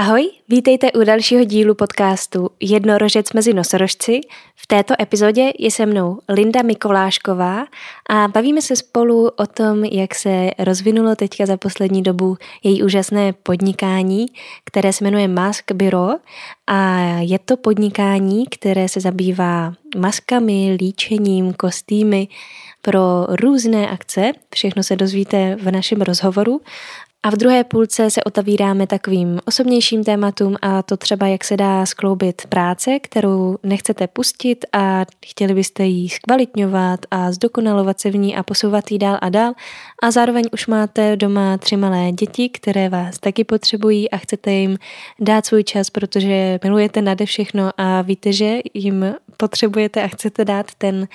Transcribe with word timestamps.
Ahoj, 0.00 0.30
vítejte 0.48 0.92
u 0.92 1.04
dalšího 1.04 1.44
dílu 1.44 1.74
podcastu 1.74 2.50
Jednorožec 2.60 3.32
mezi 3.32 3.54
nosorožci. 3.54 4.20
V 4.56 4.66
této 4.66 4.94
epizodě 5.00 5.52
je 5.58 5.70
se 5.70 5.86
mnou 5.86 6.18
Linda 6.28 6.62
Mikolášková 6.62 7.66
a 8.10 8.28
bavíme 8.28 8.62
se 8.62 8.76
spolu 8.76 9.28
o 9.28 9.46
tom, 9.46 9.84
jak 9.84 10.14
se 10.14 10.50
rozvinulo 10.58 11.16
teďka 11.16 11.46
za 11.46 11.56
poslední 11.56 12.02
dobu 12.02 12.36
její 12.64 12.82
úžasné 12.82 13.32
podnikání, 13.32 14.26
které 14.64 14.92
se 14.92 15.04
jmenuje 15.04 15.28
Mask 15.28 15.72
Bureau 15.72 16.18
a 16.66 16.98
je 17.18 17.38
to 17.38 17.56
podnikání, 17.56 18.46
které 18.46 18.88
se 18.88 19.00
zabývá 19.00 19.72
maskami, 19.96 20.76
líčením, 20.80 21.52
kostýmy 21.52 22.28
pro 22.82 23.26
různé 23.28 23.88
akce. 23.88 24.32
Všechno 24.54 24.82
se 24.82 24.96
dozvíte 24.96 25.56
v 25.62 25.70
našem 25.70 26.00
rozhovoru 26.00 26.60
a 27.22 27.30
v 27.30 27.36
druhé 27.36 27.64
půlce 27.64 28.10
se 28.10 28.24
otavíráme 28.24 28.86
takovým 28.86 29.40
osobnějším 29.44 30.04
tématům 30.04 30.56
a 30.62 30.82
to 30.82 30.96
třeba, 30.96 31.26
jak 31.26 31.44
se 31.44 31.56
dá 31.56 31.86
skloubit 31.86 32.42
práce, 32.48 32.98
kterou 32.98 33.56
nechcete 33.62 34.06
pustit 34.06 34.64
a 34.72 35.04
chtěli 35.26 35.54
byste 35.54 35.84
ji 35.84 36.08
zkvalitňovat 36.08 37.00
a 37.10 37.32
zdokonalovat 37.32 38.00
se 38.00 38.10
v 38.10 38.16
ní 38.16 38.36
a 38.36 38.42
posouvat 38.42 38.90
ji 38.90 38.98
dál 38.98 39.18
a 39.20 39.28
dál. 39.28 39.52
A 40.02 40.10
zároveň 40.10 40.44
už 40.52 40.66
máte 40.66 41.16
doma 41.16 41.58
tři 41.58 41.76
malé 41.76 42.12
děti, 42.12 42.48
které 42.48 42.88
vás 42.88 43.18
taky 43.18 43.44
potřebují 43.44 44.10
a 44.10 44.16
chcete 44.16 44.52
jim 44.52 44.78
dát 45.20 45.46
svůj 45.46 45.64
čas, 45.64 45.90
protože 45.90 46.58
milujete 46.64 47.02
nade 47.02 47.26
všechno 47.26 47.70
a 47.76 48.02
víte, 48.02 48.32
že 48.32 48.58
jim 48.74 49.14
potřebujete 49.36 50.02
a 50.02 50.08
chcete 50.08 50.44
dát 50.44 50.66
ten 50.78 51.08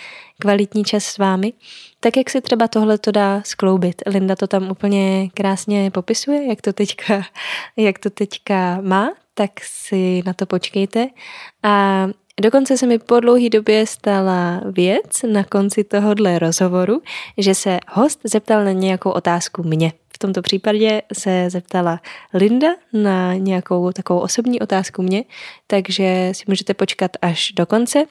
kvalitní 0.44 0.84
čas 0.84 1.04
s 1.04 1.18
vámi. 1.18 1.54
Tak 2.00 2.18
jak 2.18 2.30
se 2.30 2.42
třeba 2.42 2.68
tohle 2.68 2.98
to 2.98 3.12
dá 3.12 3.42
skloubit? 3.46 4.02
Linda 4.06 4.36
to 4.36 4.48
tam 4.48 4.72
úplně 4.72 5.30
krásně 5.34 5.92
popisuje, 5.92 6.48
jak 6.48 6.62
to 6.62 6.74
teďka, 6.74 7.24
jak 7.78 8.00
to 8.00 8.10
teďka 8.10 8.82
má, 8.82 9.12
tak 9.34 9.52
si 9.64 10.24
na 10.26 10.34
to 10.34 10.46
počkejte. 10.46 11.08
A 11.64 12.08
Dokonce 12.42 12.78
se 12.78 12.88
mi 12.88 13.00
po 13.00 13.20
dlouhé 13.20 13.50
době 13.50 13.88
stala 13.88 14.62
věc 14.72 15.24
na 15.32 15.44
konci 15.44 15.84
tohohle 15.84 16.40
rozhovoru, 16.40 17.02
že 17.38 17.56
se 17.56 17.80
host 17.92 18.20
zeptal 18.24 18.66
na 18.66 18.72
nějakou 18.72 19.12
otázku 19.12 19.64
mě. 19.64 19.94
V 20.14 20.18
tomto 20.18 20.42
případě 20.42 21.02
se 21.14 21.50
zeptala 21.50 22.02
Linda 22.34 22.68
na 22.94 23.34
nějakou 23.34 23.92
takovou 23.92 24.20
osobní 24.20 24.60
otázku 24.60 25.02
mě, 25.02 25.24
takže 25.68 26.30
si 26.32 26.44
můžete 26.48 26.74
počkat 26.74 27.12
až 27.22 27.52
do 27.52 27.66
konce. 27.66 28.06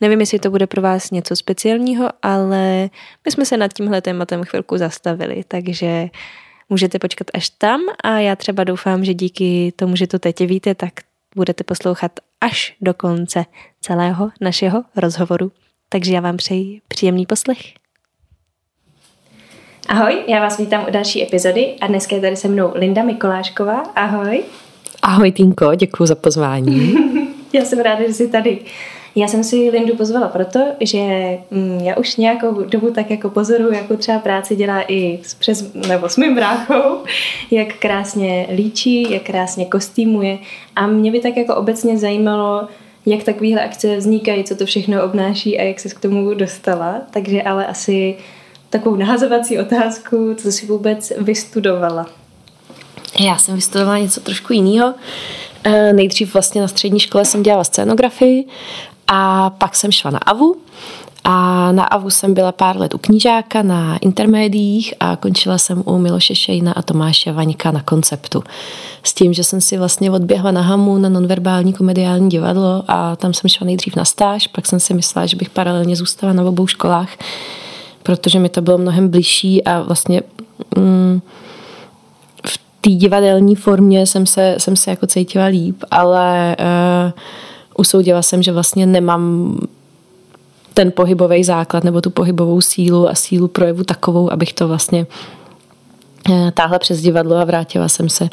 Nevím, 0.00 0.20
jestli 0.20 0.38
to 0.38 0.50
bude 0.50 0.66
pro 0.66 0.82
vás 0.82 1.10
něco 1.10 1.36
speciálního, 1.36 2.08
ale 2.22 2.90
my 3.24 3.30
jsme 3.30 3.44
se 3.44 3.56
nad 3.56 3.72
tímhle 3.72 4.02
tématem 4.02 4.44
chvilku 4.44 4.76
zastavili, 4.76 5.44
takže 5.48 6.08
můžete 6.68 6.98
počkat 6.98 7.26
až 7.34 7.50
tam 7.50 7.80
a 8.04 8.18
já 8.18 8.36
třeba 8.36 8.64
doufám, 8.64 9.04
že 9.04 9.14
díky 9.14 9.72
tomu, 9.76 9.96
že 9.96 10.06
to 10.06 10.18
teď 10.18 10.40
víte, 10.40 10.74
tak 10.74 10.92
budete 11.36 11.64
poslouchat 11.64 12.12
až 12.40 12.76
do 12.80 12.94
konce 12.94 13.44
celého 13.80 14.30
našeho 14.40 14.84
rozhovoru. 14.96 15.52
Takže 15.88 16.12
já 16.14 16.20
vám 16.20 16.36
přeji 16.36 16.80
příjemný 16.88 17.26
poslech. 17.26 17.58
Ahoj, 19.88 20.24
já 20.26 20.40
vás 20.40 20.58
vítám 20.58 20.86
u 20.88 20.90
další 20.90 21.22
epizody 21.22 21.76
a 21.80 21.86
dneska 21.86 22.16
je 22.16 22.20
tady 22.22 22.36
se 22.36 22.48
mnou 22.48 22.72
Linda 22.74 23.02
Mikolášková. 23.02 23.80
Ahoj. 23.80 24.44
Ahoj 25.02 25.32
Tinko, 25.32 25.74
děkuji 25.74 26.06
za 26.06 26.14
pozvání. 26.14 26.94
já 27.52 27.64
jsem 27.64 27.78
ráda, 27.78 28.06
že 28.06 28.14
jsi 28.14 28.28
tady. 28.28 28.58
Já 29.14 29.28
jsem 29.28 29.44
si 29.44 29.70
Lindu 29.70 29.96
pozvala 29.96 30.28
proto, 30.28 30.60
že 30.80 30.98
mm, 31.50 31.80
já 31.82 31.96
už 31.96 32.16
nějakou 32.16 32.62
dobu 32.62 32.90
tak 32.90 33.10
jako 33.10 33.30
pozoruju, 33.30 33.72
jakou 33.72 33.96
třeba 33.96 34.18
práci 34.18 34.56
dělá 34.56 34.82
i 34.88 35.18
s, 35.22 35.34
přes, 35.34 35.72
nebo 35.74 36.08
s 36.08 36.16
mým 36.16 36.34
bráchou, 36.34 36.98
jak 37.50 37.74
krásně 37.78 38.46
líčí, 38.54 39.12
jak 39.12 39.22
krásně 39.22 39.64
kostýmuje 39.64 40.38
a 40.76 40.86
mě 40.86 41.12
by 41.12 41.20
tak 41.20 41.36
jako 41.36 41.54
obecně 41.54 41.98
zajímalo, 41.98 42.68
jak 43.06 43.22
takovéhle 43.22 43.64
akce 43.64 43.96
vznikají, 43.96 44.44
co 44.44 44.56
to 44.56 44.66
všechno 44.66 45.04
obnáší 45.04 45.58
a 45.58 45.62
jak 45.62 45.80
se 45.80 45.88
k 45.88 46.00
tomu 46.00 46.34
dostala. 46.34 47.00
Takže 47.10 47.42
ale 47.42 47.66
asi 47.66 48.16
takovou 48.70 48.96
nahazovací 48.96 49.58
otázku, 49.58 50.34
co 50.34 50.52
jsi 50.52 50.66
vůbec 50.66 51.12
vystudovala? 51.18 52.06
Já 53.20 53.38
jsem 53.38 53.54
vystudovala 53.54 53.98
něco 53.98 54.20
trošku 54.20 54.52
jiného. 54.52 54.94
Eh, 55.64 55.92
nejdřív 55.92 56.34
vlastně 56.34 56.60
na 56.60 56.68
střední 56.68 57.00
škole 57.00 57.24
jsem 57.24 57.42
dělala 57.42 57.64
scénografii 57.64 58.44
a 59.14 59.50
pak 59.50 59.76
jsem 59.76 59.92
šla 59.92 60.10
na 60.10 60.18
AVU 60.18 60.56
a 61.24 61.72
na 61.72 61.84
AVU 61.84 62.10
jsem 62.10 62.34
byla 62.34 62.52
pár 62.52 62.76
let 62.76 62.94
u 62.94 62.98
knížáka 62.98 63.62
na 63.62 63.96
intermédiích 63.96 64.94
a 65.00 65.16
končila 65.16 65.58
jsem 65.58 65.82
u 65.86 65.98
Miloše 65.98 66.34
Šejna 66.34 66.72
a 66.72 66.82
Tomáše 66.82 67.32
Vaňka 67.32 67.70
na 67.70 67.82
konceptu. 67.82 68.44
S 69.02 69.14
tím, 69.14 69.32
že 69.32 69.44
jsem 69.44 69.60
si 69.60 69.78
vlastně 69.78 70.10
odběhla 70.10 70.50
na 70.50 70.62
Hamu 70.62 70.98
na 70.98 71.08
nonverbální 71.08 71.72
komediální 71.72 72.30
divadlo 72.30 72.84
a 72.88 73.16
tam 73.16 73.34
jsem 73.34 73.48
šla 73.48 73.64
nejdřív 73.64 73.96
na 73.96 74.04
stáž, 74.04 74.46
pak 74.46 74.66
jsem 74.66 74.80
si 74.80 74.94
myslela, 74.94 75.26
že 75.26 75.36
bych 75.36 75.50
paralelně 75.50 75.96
zůstala 75.96 76.32
na 76.32 76.44
obou 76.44 76.66
školách, 76.66 77.08
protože 78.02 78.38
mi 78.38 78.48
to 78.48 78.60
bylo 78.60 78.78
mnohem 78.78 79.08
blížší 79.08 79.64
a 79.64 79.82
vlastně 79.82 80.22
mm, 80.76 81.20
v 82.46 82.58
té 82.80 82.90
divadelní 82.90 83.56
formě 83.56 84.06
jsem 84.06 84.26
se, 84.26 84.54
jsem 84.58 84.76
se 84.76 84.90
jako 84.90 85.06
cítila 85.06 85.44
líp, 85.44 85.84
ale 85.90 86.56
uh, 86.60 87.12
usoudila 87.78 88.22
jsem, 88.22 88.42
že 88.42 88.52
vlastně 88.52 88.86
nemám 88.86 89.56
ten 90.74 90.92
pohybový 90.92 91.44
základ 91.44 91.84
nebo 91.84 92.00
tu 92.00 92.10
pohybovou 92.10 92.60
sílu 92.60 93.08
a 93.08 93.14
sílu 93.14 93.48
projevu 93.48 93.84
takovou, 93.84 94.32
abych 94.32 94.52
to 94.52 94.68
vlastně 94.68 95.06
eh, 96.30 96.52
táhla 96.54 96.78
přes 96.78 97.00
divadlo 97.00 97.36
a 97.36 97.44
vrátila 97.44 97.88
jsem 97.88 98.08
se 98.08 98.28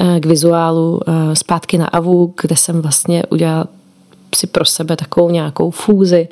eh, 0.00 0.20
k 0.20 0.26
vizuálu 0.26 1.00
eh, 1.06 1.36
zpátky 1.36 1.78
na 1.78 1.86
AVU, 1.86 2.34
kde 2.42 2.56
jsem 2.56 2.82
vlastně 2.82 3.22
udělala 3.30 3.66
si 4.34 4.46
pro 4.46 4.64
sebe 4.64 4.96
takovou 4.96 5.30
nějakou 5.30 5.70
fúzi 5.70 6.28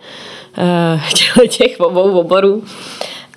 těch 1.49 1.81
obou 1.81 2.19
oborů. 2.19 2.63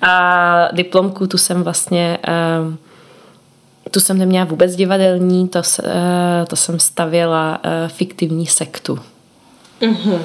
A 0.02 0.68
diplomku 0.72 1.26
tu 1.26 1.38
jsem 1.38 1.62
vlastně 1.62 2.18
tu 3.94 4.00
jsem 4.00 4.18
neměla 4.18 4.44
vůbec 4.44 4.76
divadelní, 4.76 5.48
to, 5.48 5.62
to 6.48 6.56
jsem 6.56 6.80
stavěla 6.80 7.60
fiktivní 7.88 8.46
sektu. 8.46 8.98
Mm-hmm. 9.80 10.18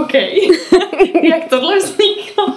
OK. 0.00 0.14
Jak 1.22 1.50
tohle 1.50 1.78
vzniklo? 1.78 2.54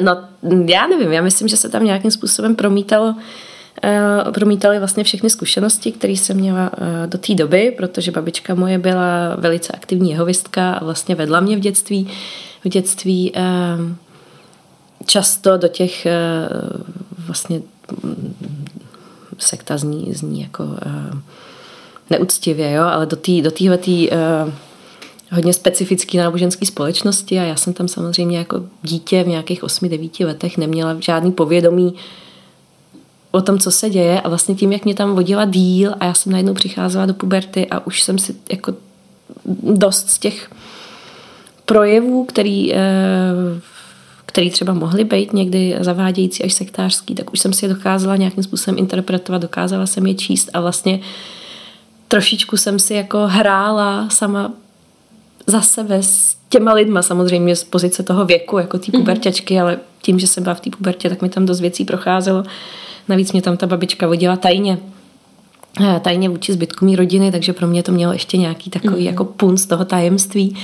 no, 0.00 0.24
já 0.66 0.86
nevím, 0.86 1.12
já 1.12 1.22
myslím, 1.22 1.48
že 1.48 1.56
se 1.56 1.68
tam 1.68 1.84
nějakým 1.84 2.10
způsobem 2.10 2.56
promítalo 2.56 3.14
promítaly 4.34 4.78
vlastně 4.78 5.04
všechny 5.04 5.30
zkušenosti, 5.30 5.92
které 5.92 6.12
jsem 6.12 6.36
měla 6.36 6.70
do 7.06 7.18
té 7.18 7.34
doby, 7.34 7.74
protože 7.76 8.10
babička 8.10 8.54
moje 8.54 8.78
byla 8.78 9.36
velice 9.38 9.72
aktivní 9.72 10.10
jehovistka 10.10 10.72
a 10.72 10.84
vlastně 10.84 11.14
vedla 11.14 11.40
mě 11.40 11.56
v 11.56 11.60
dětství. 11.60 12.08
V 12.64 12.68
dětství 12.68 13.32
často 15.06 15.56
do 15.56 15.68
těch 15.68 16.06
vlastně 17.26 17.60
sekta 19.38 19.78
zní, 19.78 20.12
zní 20.14 20.40
jako 20.40 20.64
neúctivě, 22.10 22.72
jo, 22.72 22.84
ale 22.84 23.06
do 23.06 23.16
té 23.16 23.42
do 23.42 23.50
uh, 23.88 24.52
hodně 25.32 25.52
specifické 25.52 26.18
náboženské 26.18 26.66
společnosti 26.66 27.38
a 27.38 27.42
já 27.42 27.56
jsem 27.56 27.72
tam 27.72 27.88
samozřejmě 27.88 28.38
jako 28.38 28.62
dítě 28.82 29.24
v 29.24 29.28
nějakých 29.28 29.62
8-9 29.62 30.26
letech 30.26 30.58
neměla 30.58 30.96
žádný 31.00 31.32
povědomí 31.32 31.94
o 33.30 33.40
tom, 33.40 33.58
co 33.58 33.70
se 33.70 33.90
děje 33.90 34.20
a 34.20 34.28
vlastně 34.28 34.54
tím, 34.54 34.72
jak 34.72 34.84
mě 34.84 34.94
tam 34.94 35.14
vodila 35.14 35.44
díl 35.44 35.94
a 36.00 36.04
já 36.04 36.14
jsem 36.14 36.32
najednou 36.32 36.54
přicházela 36.54 37.06
do 37.06 37.14
puberty 37.14 37.66
a 37.66 37.86
už 37.86 38.02
jsem 38.02 38.18
si 38.18 38.34
jako 38.52 38.74
dost 39.62 40.10
z 40.10 40.18
těch 40.18 40.50
projevů, 41.64 42.24
který, 42.24 42.74
eh, 42.74 42.78
který 44.30 44.50
třeba 44.50 44.74
mohly 44.74 45.04
být 45.04 45.32
někdy 45.32 45.76
zavádějící 45.80 46.44
až 46.44 46.52
sektářský, 46.52 47.14
tak 47.14 47.32
už 47.32 47.40
jsem 47.40 47.52
si 47.52 47.64
je 47.64 47.68
dokázala 47.68 48.16
nějakým 48.16 48.42
způsobem 48.42 48.78
interpretovat, 48.78 49.42
dokázala 49.42 49.86
jsem 49.86 50.06
je 50.06 50.14
číst 50.14 50.50
a 50.52 50.60
vlastně 50.60 51.00
trošičku 52.08 52.56
jsem 52.56 52.78
si 52.78 52.94
jako 52.94 53.26
hrála 53.26 54.08
sama 54.08 54.52
za 55.46 55.60
sebe 55.60 56.02
s 56.02 56.36
těma 56.48 56.72
lidma, 56.72 57.02
samozřejmě 57.02 57.56
z 57.56 57.64
pozice 57.64 58.02
toho 58.02 58.24
věku, 58.24 58.58
jako 58.58 58.78
té 58.78 58.86
mhm. 58.92 59.00
puberťačky, 59.00 59.54
mm-hmm. 59.54 59.62
ale 59.62 59.78
tím, 60.02 60.18
že 60.18 60.26
jsem 60.26 60.42
byla 60.42 60.54
v 60.54 60.60
té 60.60 60.70
pubertě, 60.70 61.08
tak 61.08 61.22
mi 61.22 61.28
tam 61.28 61.46
dost 61.46 61.60
věcí 61.60 61.84
procházelo. 61.84 62.44
Navíc 63.08 63.32
mě 63.32 63.42
tam 63.42 63.56
ta 63.56 63.66
babička 63.66 64.06
vodila 64.06 64.36
tajně 64.36 64.78
eh, 65.84 66.00
tajně 66.00 66.28
vůči 66.28 66.52
zbytku 66.52 66.84
mý 66.84 66.96
rodiny, 66.96 67.32
takže 67.32 67.52
pro 67.52 67.66
mě 67.66 67.82
to 67.82 67.92
mělo 67.92 68.12
ještě 68.12 68.36
nějaký 68.36 68.70
takový 68.70 69.00
mm. 69.00 69.06
jako 69.06 69.24
pun 69.24 69.56
z 69.56 69.66
toho 69.66 69.84
tajemství. 69.84 70.56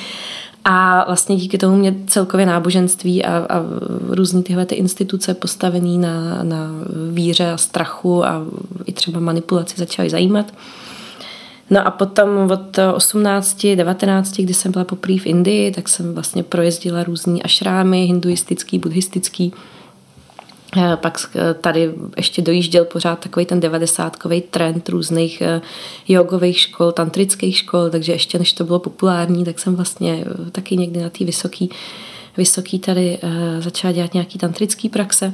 A 0.68 1.04
vlastně 1.06 1.36
díky 1.36 1.58
tomu 1.58 1.76
mě 1.76 1.94
celkově 2.06 2.46
náboženství 2.46 3.24
a, 3.24 3.46
a 3.48 3.62
různý 4.08 4.42
tyhle 4.42 4.66
ty 4.66 4.74
instituce 4.74 5.34
postavený 5.34 5.98
na, 5.98 6.42
na 6.42 6.70
víře 7.12 7.50
a 7.50 7.56
strachu 7.56 8.24
a 8.24 8.42
i 8.84 8.92
třeba 8.92 9.20
manipulaci 9.20 9.74
začaly 9.78 10.10
zajímat. 10.10 10.52
No 11.70 11.86
a 11.86 11.90
potom 11.90 12.50
od 12.50 12.78
18, 12.94 13.66
19, 13.74 14.36
kdy 14.36 14.54
jsem 14.54 14.72
byla 14.72 14.84
poprvé 14.84 15.18
v 15.18 15.26
Indii, 15.26 15.70
tak 15.70 15.88
jsem 15.88 16.14
vlastně 16.14 16.42
projezdila 16.42 17.04
různý 17.04 17.42
ašrámy, 17.42 18.04
hinduistický, 18.04 18.78
buddhistický. 18.78 19.52
Eh, 20.76 20.96
pak 20.96 21.36
tady 21.60 21.94
ještě 22.16 22.42
dojížděl 22.42 22.84
pořád 22.84 23.18
takový 23.18 23.46
ten 23.46 23.60
devadesátkový 23.60 24.40
trend 24.40 24.88
různých 24.88 25.42
jogových 26.08 26.58
škol, 26.58 26.92
tantrických 26.92 27.56
škol, 27.56 27.90
takže 27.90 28.12
ještě 28.12 28.38
než 28.38 28.52
to 28.52 28.64
bylo 28.64 28.78
populární, 28.78 29.44
tak 29.44 29.58
jsem 29.58 29.76
vlastně 29.76 30.24
taky 30.52 30.76
někdy 30.76 31.02
na 31.02 31.10
té 31.10 31.24
vysoký, 31.24 31.70
vysoký 32.36 32.78
tady 32.78 33.18
začala 33.60 33.92
dělat 33.92 34.14
nějaký 34.14 34.38
tantrický 34.38 34.88
praxe. 34.88 35.32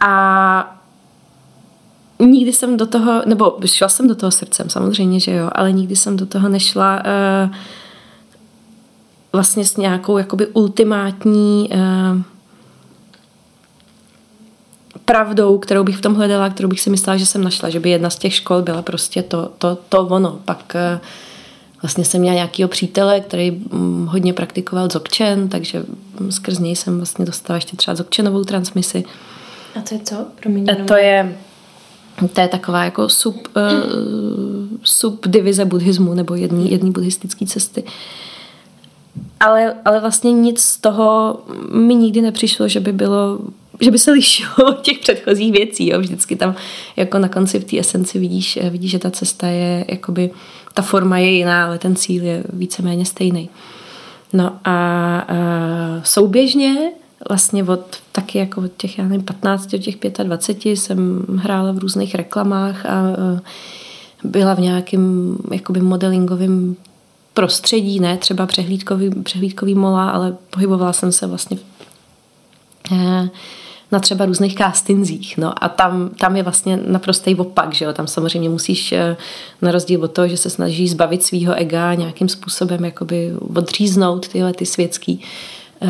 A 0.00 0.82
nikdy 2.18 2.52
jsem 2.52 2.76
do 2.76 2.86
toho, 2.86 3.22
nebo 3.26 3.56
šla 3.66 3.88
jsem 3.88 4.08
do 4.08 4.14
toho 4.14 4.30
srdcem, 4.30 4.70
samozřejmě, 4.70 5.20
že 5.20 5.32
jo, 5.32 5.50
ale 5.52 5.72
nikdy 5.72 5.96
jsem 5.96 6.16
do 6.16 6.26
toho 6.26 6.48
nešla 6.48 7.02
vlastně 9.32 9.64
s 9.64 9.76
nějakou 9.76 10.18
jakoby 10.18 10.46
ultimátní 10.46 11.70
pravdou, 15.12 15.58
kterou 15.58 15.84
bych 15.84 15.96
v 15.96 16.00
tom 16.00 16.14
hledala, 16.14 16.50
kterou 16.50 16.68
bych 16.68 16.80
si 16.80 16.90
myslela, 16.90 17.16
že 17.16 17.26
jsem 17.26 17.44
našla, 17.44 17.70
že 17.70 17.80
by 17.80 17.90
jedna 17.90 18.10
z 18.10 18.18
těch 18.18 18.34
škol 18.34 18.62
byla 18.62 18.82
prostě 18.82 19.22
to, 19.22 19.50
to, 19.58 19.78
to 19.88 20.06
ono. 20.06 20.40
Pak 20.44 20.72
uh, 20.74 21.00
vlastně 21.82 22.04
jsem 22.04 22.20
měla 22.20 22.34
nějakého 22.34 22.68
přítele, 22.68 23.20
který 23.20 23.50
um, 23.50 24.06
hodně 24.06 24.32
praktikoval 24.32 24.88
dzogchen, 24.88 25.48
takže 25.48 25.84
skrz 26.30 26.58
něj 26.58 26.76
jsem 26.76 26.96
vlastně 26.96 27.24
dostala 27.24 27.56
ještě 27.56 27.76
třeba 27.76 27.94
dzogchenovou 27.94 28.44
transmisi. 28.44 29.04
A 29.78 29.80
to 29.80 29.94
je 29.94 30.00
co? 30.04 30.16
Promiň, 30.40 30.66
to 30.86 30.96
je 30.96 31.36
to 32.34 32.40
je 32.40 32.48
taková 32.48 32.84
jako 32.84 33.08
sub, 33.08 33.48
uh, 33.56 33.62
subdivize 34.82 35.64
buddhismu 35.64 36.14
nebo 36.14 36.34
jedný, 36.34 36.70
jedný 36.70 36.90
buddhistické 36.90 37.46
cesty. 37.46 37.84
Ale, 39.40 39.74
ale 39.84 40.00
vlastně 40.00 40.32
nic 40.32 40.60
z 40.60 40.76
toho 40.76 41.40
mi 41.72 41.94
nikdy 41.94 42.20
nepřišlo, 42.20 42.68
že 42.68 42.80
by 42.80 42.92
bylo 42.92 43.38
že 43.80 43.90
by 43.90 43.98
se 43.98 44.12
lišilo 44.12 44.54
od 44.68 44.80
těch 44.82 44.98
předchozích 44.98 45.52
věcí. 45.52 45.88
Jo. 45.88 46.00
Vždycky 46.00 46.36
tam 46.36 46.54
jako 46.96 47.18
na 47.18 47.28
konci 47.28 47.60
v 47.60 47.64
té 47.64 47.78
esenci 47.78 48.18
vidíš, 48.18 48.58
eh, 48.62 48.70
vidíš, 48.70 48.90
že 48.90 48.98
ta 48.98 49.10
cesta 49.10 49.46
je, 49.46 49.84
jakoby, 49.88 50.30
ta 50.74 50.82
forma 50.82 51.18
je 51.18 51.30
jiná, 51.30 51.66
ale 51.66 51.78
ten 51.78 51.96
cíl 51.96 52.24
je 52.24 52.44
víceméně 52.52 53.04
stejný. 53.04 53.48
No 54.32 54.56
a, 54.64 55.18
a 55.18 55.36
souběžně 56.04 56.92
vlastně 57.28 57.64
od 57.64 57.96
taky 58.12 58.38
jako 58.38 58.60
od 58.60 58.70
těch, 58.76 58.98
já 58.98 59.04
nevím, 59.04 59.22
15 59.22 59.74
od 59.74 59.78
těch 59.78 59.96
25 60.22 60.70
jsem 60.70 61.26
hrála 61.36 61.72
v 61.72 61.78
různých 61.78 62.14
reklamách 62.14 62.86
a 62.86 63.02
byla 64.24 64.54
v 64.54 64.60
nějakém 64.60 65.36
jakoby 65.52 65.80
modelingovém 65.80 66.76
prostředí, 67.34 68.00
ne 68.00 68.16
třeba 68.16 68.46
přehlídkový, 68.46 69.10
přehlídkový 69.22 69.74
mola, 69.74 70.10
ale 70.10 70.36
pohybovala 70.50 70.92
jsem 70.92 71.12
se 71.12 71.26
vlastně 71.26 71.58
eh, 71.60 71.71
na 73.92 73.98
třeba 74.00 74.26
různých 74.26 74.54
castingzích. 74.54 75.38
No 75.38 75.64
a 75.64 75.68
tam, 75.68 76.10
tam 76.20 76.36
je 76.36 76.42
vlastně 76.42 76.78
naprostý 76.86 77.34
opak, 77.34 77.74
že 77.74 77.84
jo? 77.84 77.92
Tam 77.92 78.06
samozřejmě 78.06 78.48
musíš 78.48 78.92
eh, 78.92 79.16
na 79.62 79.72
rozdíl 79.72 80.04
od 80.04 80.12
toho, 80.12 80.28
že 80.28 80.36
se 80.36 80.50
snažíš 80.50 80.90
zbavit 80.90 81.22
svého 81.22 81.54
ega 81.54 81.94
nějakým 81.94 82.28
způsobem 82.28 82.84
jakoby 82.84 83.32
odříznout 83.54 84.28
tyhle 84.28 84.52
ty 84.52 84.66
světský 84.66 85.20
eh, 85.82 85.88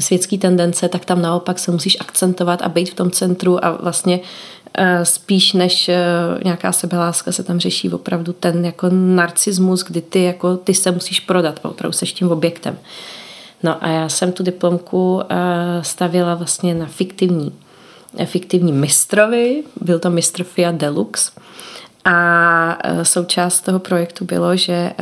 světské 0.00 0.38
tendence, 0.38 0.88
tak 0.88 1.04
tam 1.04 1.22
naopak 1.22 1.58
se 1.58 1.70
musíš 1.70 1.96
akcentovat 2.00 2.62
a 2.62 2.68
být 2.68 2.90
v 2.90 2.94
tom 2.94 3.10
centru 3.10 3.64
a 3.64 3.70
vlastně 3.70 4.20
eh, 4.74 5.04
spíš 5.04 5.52
než 5.52 5.88
eh, 5.88 5.96
nějaká 6.44 6.72
sebeláska 6.72 7.32
se 7.32 7.42
tam 7.42 7.60
řeší 7.60 7.90
opravdu 7.90 8.32
ten 8.32 8.64
jako 8.64 8.88
narcismus, 8.90 9.84
kdy 9.84 10.00
ty, 10.00 10.22
jako, 10.22 10.56
ty 10.56 10.74
se 10.74 10.90
musíš 10.90 11.20
prodat, 11.20 11.60
opravdu 11.62 11.92
seš 11.92 12.12
tím 12.12 12.30
objektem. 12.30 12.78
No 13.62 13.84
a 13.84 13.88
já 13.88 14.08
jsem 14.08 14.32
tu 14.32 14.42
diplomku 14.42 15.22
eh, 15.28 15.34
stavila 15.84 16.34
vlastně 16.34 16.74
na 16.74 16.86
fiktivní, 16.86 17.52
fiktivní 18.24 18.72
mistrovi, 18.72 19.64
byl 19.80 19.98
to 19.98 20.10
mistr 20.10 20.44
Fiat 20.44 20.74
Deluxe, 20.74 21.30
a 22.04 22.78
e, 22.84 23.04
součást 23.04 23.60
toho 23.60 23.78
projektu 23.78 24.24
bylo, 24.24 24.56
že 24.56 24.92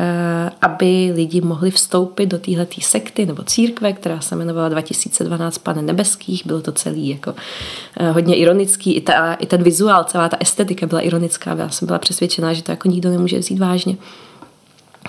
aby 0.61 1.11
lidi 1.15 1.41
mohli 1.41 1.71
vstoupit 1.71 2.25
do 2.25 2.39
téhleté 2.39 2.81
sekty 2.81 3.25
nebo 3.25 3.43
církve, 3.43 3.93
která 3.93 4.21
se 4.21 4.35
jmenovala 4.35 4.69
2012 4.69 5.57
Pane 5.57 5.81
nebeských, 5.81 6.45
bylo 6.45 6.61
to 6.61 6.71
celý 6.71 7.09
jako 7.09 7.33
hodně 8.11 8.35
ironický, 8.35 8.93
i, 8.93 9.01
ta, 9.01 9.33
i 9.33 9.45
ten 9.45 9.63
vizuál, 9.63 10.03
celá 10.03 10.29
ta 10.29 10.37
estetika 10.39 10.85
byla 10.85 11.01
ironická, 11.01 11.55
já 11.55 11.69
jsem 11.69 11.85
byla 11.85 11.99
přesvědčená, 11.99 12.53
že 12.53 12.63
to 12.63 12.71
jako 12.71 12.87
nikdo 12.87 13.09
nemůže 13.09 13.39
vzít 13.39 13.59
vážně. 13.59 13.97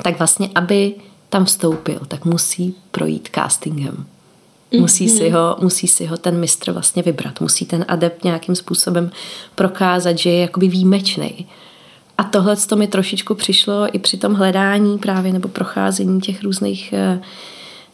Tak 0.03 0.19
vlastně, 0.19 0.49
aby 0.55 0.95
tam 1.33 1.45
vstoupil, 1.45 2.01
tak 2.09 2.25
musí 2.25 2.75
projít 2.91 3.29
castingem. 3.35 4.07
Musí 4.79 5.09
si, 5.09 5.25
mhm. 5.25 5.33
ho, 5.33 5.57
musí 5.61 5.89
si 5.89 6.07
ho 6.07 6.17
ten 6.17 6.41
mistr 6.41 6.73
vlastně 6.73 7.03
vybrat. 7.03 7.41
Musí 7.41 7.65
ten 7.67 7.85
adept 7.89 8.25
nějakým 8.25 8.55
způsobem 8.55 9.11
prokázat, 9.55 10.19
že 10.19 10.31
je 10.31 10.41
jakoby 10.41 10.69
výjimečný 10.69 11.47
a 12.19 12.25
tohle 12.25 12.57
to 12.57 12.77
mi 12.77 12.87
trošičku 12.87 13.35
přišlo 13.35 13.97
i 13.97 13.99
při 13.99 14.17
tom 14.17 14.35
hledání 14.35 14.99
právě 14.99 15.33
nebo 15.33 15.49
procházení 15.49 16.21
těch 16.21 16.43
různých 16.43 16.93
eh, 16.93 17.21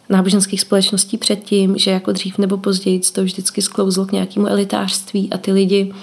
náboženských 0.09 0.61
společností 0.61 1.17
předtím, 1.17 1.77
že 1.77 1.91
jako 1.91 2.11
dřív 2.11 2.37
nebo 2.37 2.57
později 2.57 2.99
to 2.99 3.23
vždycky 3.23 3.61
sklouzlo 3.61 4.05
k 4.05 4.11
nějakému 4.11 4.47
elitářství 4.47 5.29
a 5.31 5.37
ty 5.37 5.51
lidi 5.51 5.93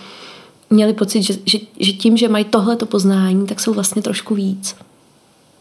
měli 0.71 0.93
pocit, 0.93 1.23
že, 1.23 1.35
že, 1.45 1.59
že 1.81 1.93
tím, 1.93 2.17
že 2.17 2.29
mají 2.29 2.45
tohleto 2.45 2.87
poznání, 2.87 3.47
tak 3.47 3.61
jsou 3.61 3.75
vlastně 3.75 4.03
trošku 4.03 4.35
víc. 4.35 4.77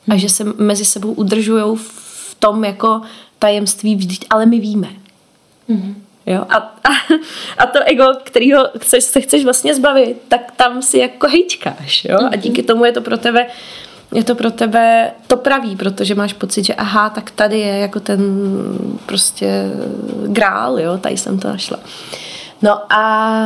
A 0.09 0.17
že 0.17 0.29
se 0.29 0.43
mezi 0.43 0.85
sebou 0.85 1.13
udržují 1.13 1.77
v 1.77 2.35
tom 2.39 2.63
jako 2.63 3.01
tajemství 3.39 3.95
vždyť, 3.95 4.25
ale 4.29 4.45
my 4.45 4.59
víme. 4.59 4.89
Mm-hmm. 5.69 5.95
Jo? 6.25 6.45
A, 6.49 6.55
a, 6.57 6.89
a 7.57 7.65
to 7.65 7.79
ego, 7.85 8.05
kterého 8.23 8.69
chceš, 8.77 9.03
se 9.03 9.21
chceš 9.21 9.43
vlastně 9.43 9.75
zbavit, 9.75 10.17
tak 10.27 10.51
tam 10.51 10.81
si 10.81 10.97
jako 10.97 11.27
hejčkáš. 11.27 12.05
Jo? 12.05 12.17
A 12.17 12.29
mhm. 12.29 12.39
díky 12.39 12.63
tomu 12.63 12.85
je 12.85 12.91
to 12.91 13.01
pro 13.01 13.17
tebe 13.17 13.47
je 14.15 14.23
to 14.23 14.35
pro 14.35 14.51
tebe 14.51 15.11
to 15.27 15.37
pravý, 15.37 15.75
protože 15.75 16.15
máš 16.15 16.33
pocit, 16.33 16.65
že 16.65 16.73
aha, 16.73 17.09
tak 17.09 17.31
tady 17.31 17.59
je 17.59 17.77
jako 17.77 17.99
ten 17.99 18.21
prostě 19.05 19.71
grál, 20.27 20.79
jo, 20.79 20.97
tady 20.97 21.17
jsem 21.17 21.39
to 21.39 21.47
našla. 21.47 21.79
No 22.61 22.93
a 22.93 23.39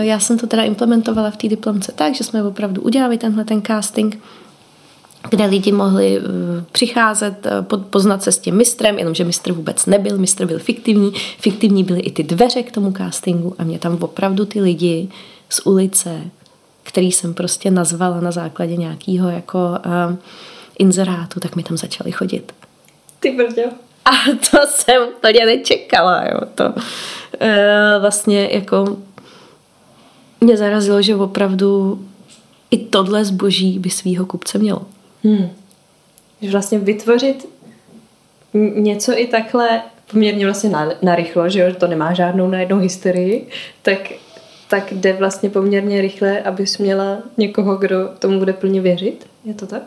já 0.00 0.18
jsem 0.18 0.38
to 0.38 0.46
teda 0.46 0.62
implementovala 0.62 1.30
v 1.30 1.36
té 1.36 1.48
diplomce 1.48 1.92
tak, 1.92 2.14
že 2.14 2.24
jsme 2.24 2.42
opravdu 2.42 2.82
udělali 2.82 3.18
tenhle 3.18 3.44
ten 3.44 3.62
casting 3.62 4.22
kde 5.28 5.46
lidi 5.46 5.72
mohli 5.72 6.18
eh, 6.18 6.22
přicházet, 6.72 7.46
eh, 7.46 7.76
poznat 7.90 8.22
se 8.22 8.32
s 8.32 8.38
tím 8.38 8.56
mistrem, 8.56 8.98
jenomže 8.98 9.24
mistr 9.24 9.52
vůbec 9.52 9.86
nebyl, 9.86 10.18
mistr 10.18 10.46
byl 10.46 10.58
fiktivní, 10.58 11.12
fiktivní 11.38 11.84
byly 11.84 12.00
i 12.00 12.10
ty 12.10 12.22
dveře 12.22 12.62
k 12.62 12.72
tomu 12.72 12.92
castingu 12.92 13.54
a 13.58 13.64
mě 13.64 13.78
tam 13.78 13.98
opravdu 14.00 14.44
ty 14.44 14.60
lidi 14.60 15.08
z 15.48 15.66
ulice, 15.66 16.20
který 16.82 17.12
jsem 17.12 17.34
prostě 17.34 17.70
nazvala 17.70 18.20
na 18.20 18.30
základě 18.30 18.76
nějakého 18.76 19.28
jako 19.28 19.58
uh, 19.58 20.16
inzerátu, 20.78 21.40
tak 21.40 21.56
mi 21.56 21.62
tam 21.62 21.76
začali 21.76 22.12
chodit. 22.12 22.52
Ty 23.20 23.30
brďo. 23.30 23.62
A 24.04 24.10
to 24.50 24.58
jsem 24.66 25.08
úplně 25.16 25.46
nečekala, 25.46 26.24
jo. 26.24 26.40
To 26.54 26.64
uh, 26.64 26.72
vlastně 28.00 28.48
jako 28.52 28.96
mě 30.40 30.56
zarazilo, 30.56 31.02
že 31.02 31.16
opravdu 31.16 32.00
i 32.70 32.78
tohle 32.78 33.24
zboží 33.24 33.78
by 33.78 33.90
svýho 33.90 34.26
kupce 34.26 34.58
mělo. 34.58 34.86
Hmm. 35.24 35.50
Že 36.42 36.50
vlastně 36.50 36.78
vytvořit 36.78 37.48
něco 38.74 39.12
i 39.18 39.26
takhle 39.26 39.82
poměrně 40.10 40.44
vlastně 40.44 40.72
narychlo, 41.02 41.48
že 41.48 41.60
jo, 41.60 41.74
to 41.74 41.86
nemá 41.86 42.14
žádnou 42.14 42.48
najednou 42.48 42.78
historii, 42.78 43.46
tak, 43.82 43.98
tak 44.68 44.92
jde 44.92 45.12
vlastně 45.12 45.50
poměrně 45.50 46.00
rychle, 46.00 46.40
abys 46.40 46.78
měla 46.78 47.18
někoho, 47.36 47.76
kdo 47.76 48.08
tomu 48.18 48.38
bude 48.38 48.52
plně 48.52 48.80
věřit. 48.80 49.26
Je 49.44 49.54
to 49.54 49.66
tak? 49.66 49.82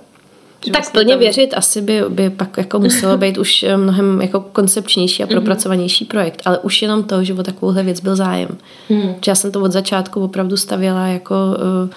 Že 0.66 0.72
tak 0.72 0.82
vlastně 0.82 1.00
plně 1.00 1.13
tam... 1.13 1.20
věřit 1.20 1.54
asi 1.54 1.82
by, 1.82 2.02
by 2.10 2.30
pak 2.30 2.58
jako 2.58 2.80
muselo 2.80 3.18
být 3.18 3.38
už 3.38 3.63
eh, 3.63 3.78
mnohem 3.78 4.22
jako 4.22 4.40
koncepčnější 4.40 5.24
a 5.24 5.25
mhm. 5.25 5.32
propracovanější 5.32 6.06
projekt, 6.06 6.42
ale 6.46 6.60
už 6.60 6.82
jenom 6.82 7.04
to, 7.04 7.24
že 7.24 7.34
o 7.34 7.44
takovouhle 7.44 7.84
věc 7.84 8.00
byl 8.00 8.16
zájem. 8.16 8.58
Hmm. 8.90 9.16
já 9.28 9.36
jsem 9.36 9.52
to 9.52 9.62
od 9.62 9.72
začátku 9.72 10.24
opravdu 10.24 10.58
stavěla 10.58 11.08
jako 11.08 11.36
uh, 11.36 11.90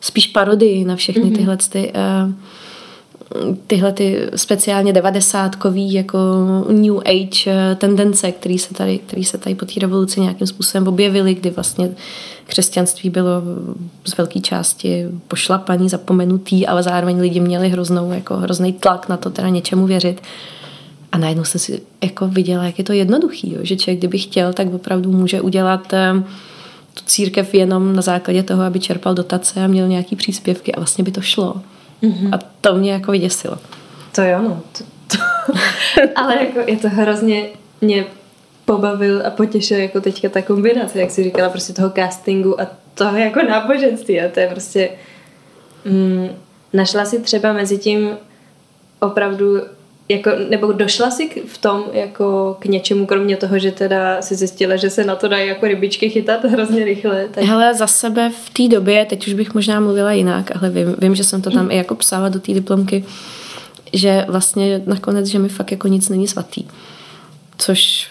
spíš 0.00 0.26
parodii 0.26 0.84
na 0.84 0.96
všechny 0.96 1.22
hmm. 1.22 1.36
tyhle 1.36 1.56
ty, 1.56 1.92
uh, 2.26 2.32
tyhle 3.66 3.92
ty 3.92 4.28
speciálně 4.36 4.92
devadesátkový 4.92 5.92
jako 5.92 6.18
new 6.68 6.98
age 6.98 7.50
eh, 7.50 7.74
tendence, 7.74 8.32
které 8.32 8.58
se 8.58 8.74
tady, 8.74 8.98
který 8.98 9.24
se 9.24 9.38
tady 9.38 9.54
po 9.54 9.64
té 9.64 9.72
revoluci 9.80 10.20
nějakým 10.20 10.46
způsobem 10.46 10.88
objevily, 10.88 11.34
kdy 11.34 11.50
vlastně 11.50 11.90
křesťanství 12.46 13.10
bylo 13.10 13.42
z 14.04 14.16
velké 14.16 14.40
části 14.40 15.06
pošlapaný, 15.28 15.88
zapomenutý, 15.88 16.66
ale 16.66 16.82
zároveň 16.82 17.20
lidi 17.20 17.40
měli 17.40 17.68
hroznou, 17.68 18.12
jako 18.12 18.36
hrozný 18.36 18.72
tlak 18.72 19.08
na 19.08 19.16
to 19.16 19.30
teda 19.30 19.48
něčemu 19.48 19.86
věřit. 19.86 20.20
A 21.12 21.18
najednou 21.18 21.44
jsem 21.44 21.58
si 21.58 21.82
jako 22.02 22.28
viděla, 22.28 22.64
jak 22.64 22.78
je 22.78 22.84
to 22.84 22.92
jednoduchý, 22.92 23.52
jo? 23.54 23.58
že 23.62 23.76
člověk, 23.76 23.98
kdyby 23.98 24.18
chtěl, 24.18 24.52
tak 24.52 24.74
opravdu 24.74 25.12
může 25.12 25.40
udělat 25.40 25.92
eh, 25.92 26.22
tu 26.94 27.02
církev 27.06 27.54
jenom 27.54 27.96
na 27.96 28.02
základě 28.02 28.42
toho, 28.42 28.62
aby 28.62 28.80
čerpal 28.80 29.14
dotace 29.14 29.64
a 29.64 29.66
měl 29.66 29.88
nějaký 29.88 30.16
příspěvky 30.16 30.74
a 30.74 30.80
vlastně 30.80 31.04
by 31.04 31.10
to 31.10 31.20
šlo. 31.20 31.60
Mm-hmm. 32.02 32.34
A 32.34 32.38
to 32.60 32.74
mě 32.74 32.92
jako 32.92 33.12
vyděsilo. 33.12 33.58
To 34.14 34.22
jo, 34.22 34.42
no. 34.42 34.62
To, 34.78 34.84
to. 35.16 35.22
Ale 36.16 36.36
jako 36.36 36.70
je 36.70 36.76
to 36.76 36.88
hrozně, 36.88 37.48
mě 37.80 38.04
pobavil 38.64 39.26
a 39.26 39.30
potěšil 39.30 39.78
jako 39.78 40.00
teďka 40.00 40.28
ta 40.28 40.42
kombinace, 40.42 41.00
jak 41.00 41.10
jsi 41.10 41.24
říkala, 41.24 41.50
prostě 41.50 41.72
toho 41.72 41.90
castingu 41.90 42.60
a 42.60 42.66
toho 42.94 43.16
jako 43.16 43.42
náboženství 43.42 44.20
a 44.20 44.28
to 44.28 44.40
je 44.40 44.48
prostě 44.48 44.90
mm, 45.84 46.28
našla 46.72 47.04
si 47.04 47.18
třeba 47.18 47.52
mezi 47.52 47.78
tím 47.78 48.16
opravdu 49.00 49.60
jako, 50.08 50.30
nebo 50.50 50.72
došla 50.72 51.10
si 51.10 51.26
k, 51.26 51.46
v 51.46 51.58
tom 51.58 51.84
jako 51.92 52.56
k 52.58 52.64
něčemu, 52.64 53.06
kromě 53.06 53.36
toho, 53.36 53.58
že 53.58 53.70
teda 53.70 54.22
si 54.22 54.34
zjistila, 54.34 54.76
že 54.76 54.90
se 54.90 55.04
na 55.04 55.16
to 55.16 55.28
dají 55.28 55.48
jako 55.48 55.66
rybičky 55.66 56.10
chytat 56.10 56.44
hrozně 56.50 56.84
rychle. 56.84 57.28
Tak... 57.30 57.44
Hele, 57.44 57.74
za 57.74 57.86
sebe 57.86 58.32
v 58.44 58.50
té 58.50 58.68
době, 58.68 59.04
teď 59.04 59.26
už 59.26 59.34
bych 59.34 59.54
možná 59.54 59.80
mluvila 59.80 60.12
jinak, 60.12 60.50
ale 60.56 60.70
vím, 60.70 60.96
vím 60.98 61.14
že 61.14 61.24
jsem 61.24 61.42
to 61.42 61.50
tam 61.50 61.70
i 61.70 61.76
jako 61.76 61.94
psala 61.94 62.28
do 62.28 62.40
té 62.40 62.52
diplomky, 62.52 63.04
že 63.92 64.24
vlastně 64.28 64.82
nakonec, 64.86 65.26
že 65.26 65.38
mi 65.38 65.48
fakt 65.48 65.70
jako 65.70 65.88
nic 65.88 66.08
není 66.08 66.28
svatý. 66.28 66.64
Což 67.58 68.08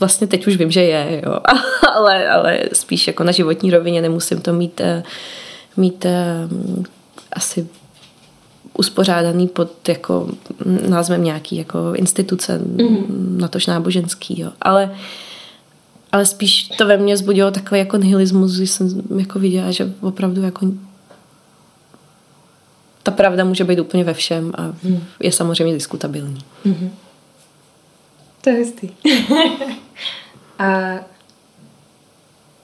vlastně 0.00 0.26
teď 0.26 0.46
už 0.46 0.56
vím, 0.56 0.70
že 0.70 0.82
je, 0.82 1.22
jo. 1.26 1.38
ale, 1.94 2.28
ale 2.28 2.60
spíš 2.72 3.06
jako 3.06 3.24
na 3.24 3.32
životní 3.32 3.70
rovině 3.70 4.02
nemusím 4.02 4.40
to 4.40 4.52
mít, 4.52 4.80
eh, 4.80 5.02
mít 5.76 6.04
eh, 6.04 6.48
asi 7.32 7.68
uspořádaný 8.78 9.48
pod 9.48 9.88
jako 9.88 10.28
názvem 10.88 11.24
nějaký 11.24 11.56
jako 11.56 11.78
instituce, 11.94 12.58
mm-hmm. 12.58 13.04
natož 13.36 13.66
náboženský, 13.66 14.40
jo. 14.40 14.50
Ale, 14.62 14.94
ale 16.12 16.26
spíš 16.26 16.68
to 16.68 16.86
ve 16.86 16.96
mně 16.96 17.16
zbudilo 17.16 17.50
takový 17.50 17.78
jako 17.78 17.96
nihilismus, 17.96 18.56
když 18.56 18.70
jsem 18.70 19.02
jako 19.18 19.38
viděla, 19.38 19.70
že 19.70 19.92
opravdu 20.00 20.42
jako 20.42 20.66
ta 23.02 23.10
pravda 23.10 23.44
může 23.44 23.64
být 23.64 23.80
úplně 23.80 24.04
ve 24.04 24.14
všem 24.14 24.52
a 24.58 24.62
mm. 24.82 25.04
je 25.20 25.32
samozřejmě 25.32 25.74
diskutabilní. 25.74 26.40
Mm-hmm. 26.66 26.90
To 28.40 28.50
je 28.50 28.58
hustý. 28.58 28.90
a 30.58 30.94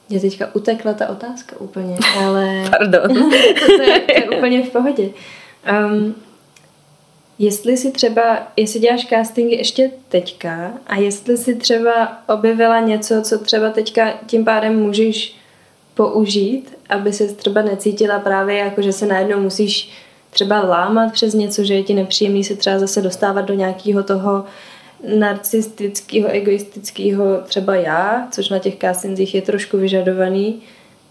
mě 0.08 0.20
teďka 0.20 0.54
utekla 0.54 0.92
ta 0.92 1.08
otázka 1.08 1.60
úplně, 1.60 1.96
ale... 2.18 2.70
Pardon. 2.70 3.30
to, 3.30 3.82
je, 3.82 4.00
to 4.00 4.12
je 4.12 4.30
úplně 4.36 4.62
v 4.62 4.70
pohodě. 4.70 5.10
Um, 5.70 6.14
jestli 7.38 7.76
si 7.76 7.90
třeba, 7.90 8.52
jestli 8.56 8.80
děláš 8.80 9.06
castingy 9.06 9.56
ještě 9.56 9.90
teďka 10.08 10.72
a 10.86 10.96
jestli 10.96 11.36
si 11.36 11.54
třeba 11.54 12.18
objevila 12.28 12.80
něco, 12.80 13.22
co 13.22 13.38
třeba 13.38 13.70
teďka 13.70 14.10
tím 14.26 14.44
pádem 14.44 14.78
můžeš 14.78 15.36
použít, 15.94 16.78
aby 16.88 17.12
se 17.12 17.28
třeba 17.28 17.62
necítila 17.62 18.18
právě 18.18 18.58
jako, 18.58 18.82
že 18.82 18.92
se 18.92 19.06
najednou 19.06 19.40
musíš 19.40 19.90
třeba 20.30 20.60
lámat 20.60 21.12
přes 21.12 21.34
něco, 21.34 21.64
že 21.64 21.74
je 21.74 21.82
ti 21.82 21.94
nepříjemný 21.94 22.44
se 22.44 22.56
třeba 22.56 22.78
zase 22.78 23.02
dostávat 23.02 23.42
do 23.42 23.54
nějakého 23.54 24.02
toho 24.02 24.44
narcistického, 25.18 26.28
egoistického 26.28 27.24
třeba 27.46 27.74
já, 27.74 28.28
což 28.30 28.48
na 28.48 28.58
těch 28.58 28.78
castingzích 28.78 29.34
je 29.34 29.42
trošku 29.42 29.76
vyžadovaný. 29.76 30.62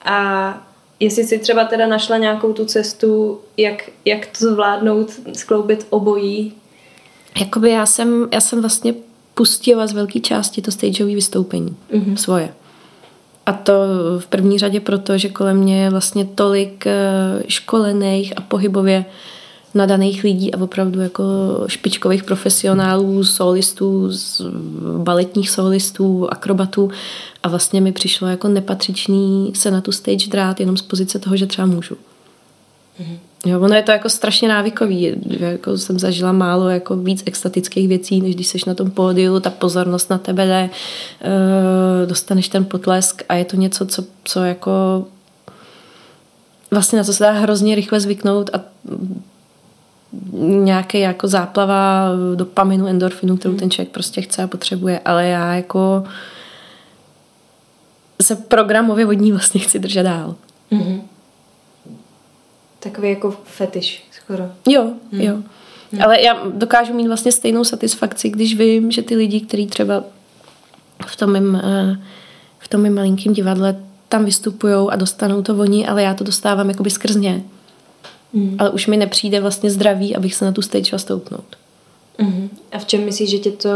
A 0.06 0.68
jestli 1.00 1.24
si 1.24 1.40
třeba 1.40 1.66
teda 1.66 1.88
našla 1.88 2.18
nějakou 2.18 2.54
tu 2.54 2.66
cestu, 2.66 3.40
jak, 3.58 3.90
jak 4.06 4.26
to 4.26 4.52
zvládnout, 4.52 5.12
skloubit 5.34 5.88
obojí. 5.90 6.54
Jakoby 7.40 7.70
já 7.70 7.86
jsem, 7.86 8.28
já 8.34 8.42
jsem 8.42 8.62
vlastně 8.62 8.94
pustila 9.34 9.88
z 9.88 9.94
velké 9.94 10.20
části 10.20 10.62
to 10.62 10.72
stageové 10.72 11.16
vystoupení 11.16 11.76
mm-hmm. 11.94 12.16
svoje. 12.16 12.54
A 13.46 13.54
to 13.54 13.74
v 14.20 14.28
první 14.28 14.60
řadě 14.60 14.80
proto, 14.80 15.18
že 15.18 15.30
kolem 15.30 15.58
mě 15.58 15.84
je 15.84 15.90
vlastně 15.90 16.26
tolik 16.26 16.88
eh, 16.88 16.94
školených 17.48 18.34
a 18.38 18.42
pohybově 18.42 19.06
nadaných 19.74 20.24
lidí 20.24 20.54
a 20.54 20.62
opravdu 20.62 21.02
jako 21.02 21.24
špičkových 21.68 22.24
profesionálů, 22.24 23.24
solistů, 23.24 24.12
baletních 24.98 25.50
solistů, 25.50 26.28
akrobatů 26.32 26.92
a 27.44 27.50
vlastně 27.50 27.82
mi 27.82 27.92
přišlo 27.92 28.28
jako 28.28 28.48
nepatřičný 28.48 29.52
se 29.56 29.72
na 29.72 29.82
tu 29.82 29.92
stage 29.92 30.28
drát 30.30 30.60
jenom 30.60 30.78
z 30.78 30.82
pozice 30.82 31.20
toho, 31.20 31.38
že 31.38 31.48
třeba 31.48 31.68
můžu. 31.68 31.96
Mm-hmm. 31.96 33.18
Jo, 33.46 33.62
ono 33.62 33.76
je 33.76 33.84
to 33.84 33.92
jako 33.92 34.10
strašně 34.10 34.48
návykový. 34.48 35.16
Jako 35.40 35.78
jsem 35.78 36.00
zažila 36.00 36.32
málo 36.32 36.70
jako 36.70 36.96
víc 36.96 37.24
extatických 37.26 37.88
věcí, 37.88 38.22
než 38.22 38.36
když 38.36 38.48
jsi 38.48 38.58
na 38.68 38.74
tom 38.74 38.92
pódiu, 38.92 39.40
ta 39.40 39.50
pozornost 39.50 40.10
na 40.10 40.18
tebe 40.18 40.46
jde, 40.46 40.70
uh, 40.70 42.10
dostaneš 42.10 42.50
ten 42.50 42.66
potlesk 42.66 43.24
a 43.30 43.36
je 43.36 43.46
to 43.46 43.56
něco, 43.56 43.86
co, 43.86 44.04
co 44.24 44.44
jako 44.44 45.06
vlastně 46.72 46.98
na 46.98 47.04
to 47.04 47.14
se 47.14 47.24
dá 47.24 47.32
hrozně 47.32 47.76
rychle 47.76 48.00
zvyknout 48.00 48.50
a 48.54 48.60
nějaké 50.34 51.00
jako 51.00 51.28
záplava 51.28 52.10
dopaminu, 52.36 52.88
endorfinu, 52.88 53.38
kterou 53.38 53.56
ten 53.56 53.72
člověk 53.72 53.94
prostě 53.94 54.22
chce 54.22 54.44
a 54.44 54.48
potřebuje, 54.48 55.00
ale 55.00 55.28
já 55.28 55.54
jako 55.56 56.04
se 58.22 58.36
programově 58.36 59.06
vodní 59.06 59.32
vlastně 59.32 59.62
chci 59.62 59.80
držet 59.80 60.04
dál. 60.04 60.36
Mm-hmm. 60.72 61.02
Takový 62.80 63.10
jako 63.10 63.38
fetiš 63.44 64.04
skoro. 64.12 64.44
Jo, 64.68 64.94
mm. 65.12 65.22
jo. 65.22 65.36
Mm. 65.92 66.02
Ale 66.04 66.22
já 66.22 66.42
dokážu 66.54 66.94
mít 66.94 67.08
vlastně 67.08 67.32
stejnou 67.32 67.64
satisfakci, 67.64 68.30
když 68.30 68.56
vím, 68.56 68.92
že 68.92 69.02
ty 69.02 69.16
lidi, 69.16 69.42
kteří 69.42 69.68
třeba 69.68 70.04
v 71.08 71.16
tom 71.16 71.34
mým, 71.34 71.56
eh, 71.56 72.00
v 72.60 72.68
tom 72.68 72.82
mým 72.82 72.96
malinkým 72.96 73.34
divadle 73.34 73.76
tam 74.10 74.26
vystupují 74.26 74.90
a 74.90 74.96
dostanou 74.96 75.42
to 75.42 75.56
oni, 75.56 75.88
ale 75.88 76.04
já 76.04 76.14
to 76.14 76.24
dostávám 76.24 76.70
jakoby 76.70 76.90
skrz 76.90 77.16
ně. 77.16 77.44
Mm. 78.34 78.56
Ale 78.60 78.70
už 78.70 78.88
mi 78.88 78.98
nepřijde 78.98 79.40
vlastně 79.40 79.72
zdraví, 79.72 80.16
abych 80.16 80.36
se 80.36 80.46
na 80.46 80.52
tu 80.52 80.62
stage 80.62 81.00
stoupnout. 81.00 81.56
Mm. 82.18 82.50
A 82.72 82.80
v 82.80 82.86
čem 82.86 83.06
myslíš, 83.06 83.30
že 83.30 83.38
tě 83.40 83.52
to 83.52 83.70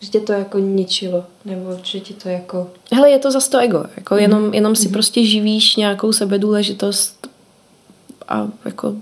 že 0.00 0.08
tě 0.08 0.20
to 0.20 0.32
jako 0.32 0.58
ničilo, 0.58 1.24
nebo 1.44 1.78
že 1.82 2.00
ti 2.00 2.14
to 2.14 2.28
jako... 2.28 2.70
Hele, 2.92 3.10
je 3.10 3.18
to 3.18 3.30
za 3.30 3.40
to 3.40 3.58
ego, 3.58 3.84
jako 3.96 4.14
mm. 4.14 4.20
jenom, 4.20 4.54
jenom 4.54 4.76
si 4.76 4.86
mm. 4.86 4.92
prostě 4.92 5.26
živíš 5.26 5.76
nějakou 5.76 6.12
sebedůležitost 6.12 7.28
a 8.28 8.48
jako 8.64 8.94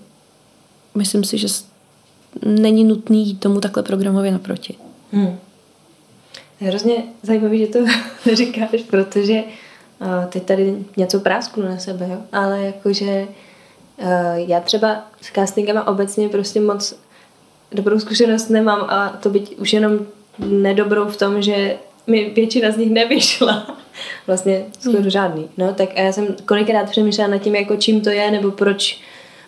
myslím 0.94 1.24
si, 1.24 1.38
že 1.38 1.48
není 2.44 2.84
nutný 2.84 3.36
tomu 3.36 3.60
takhle 3.60 3.82
programově 3.82 4.32
naproti. 4.32 4.74
Mm. 5.12 5.38
Je 6.60 6.68
hrozně 6.68 7.02
zajímavý, 7.22 7.58
že 7.58 7.66
to 7.66 7.78
říkáš, 8.34 8.82
protože 8.90 9.42
uh, 10.00 10.24
teď 10.28 10.42
tady 10.42 10.84
něco 10.96 11.20
prásknu 11.20 11.64
na 11.64 11.78
sebe, 11.78 12.08
jo? 12.10 12.18
ale 12.32 12.60
jakože 12.60 13.28
já 14.34 14.60
třeba 14.60 15.04
s 15.20 15.32
castingem 15.32 15.82
obecně 15.86 16.28
prostě 16.28 16.60
moc 16.60 16.94
dobrou 17.72 17.98
zkušenost 17.98 18.48
nemám 18.48 18.80
a 18.88 19.08
to 19.08 19.30
být 19.30 19.54
už 19.58 19.72
jenom 19.72 19.98
nedobrou 20.38 21.08
v 21.08 21.16
tom, 21.16 21.42
že 21.42 21.76
mi 22.06 22.30
většina 22.30 22.70
z 22.70 22.76
nich 22.76 22.90
nevyšla. 22.90 23.76
Vlastně 24.26 24.64
skoro 24.78 24.98
hmm. 24.98 25.10
žádný. 25.10 25.48
No, 25.56 25.74
tak 25.74 25.88
a 25.96 26.00
já 26.00 26.12
jsem 26.12 26.26
kolikrát 26.44 26.90
přemýšlela 26.90 27.30
nad 27.30 27.38
tím, 27.38 27.54
jako 27.54 27.76
čím 27.76 28.00
to 28.00 28.10
je, 28.10 28.30
nebo 28.30 28.50
proč, 28.50 29.00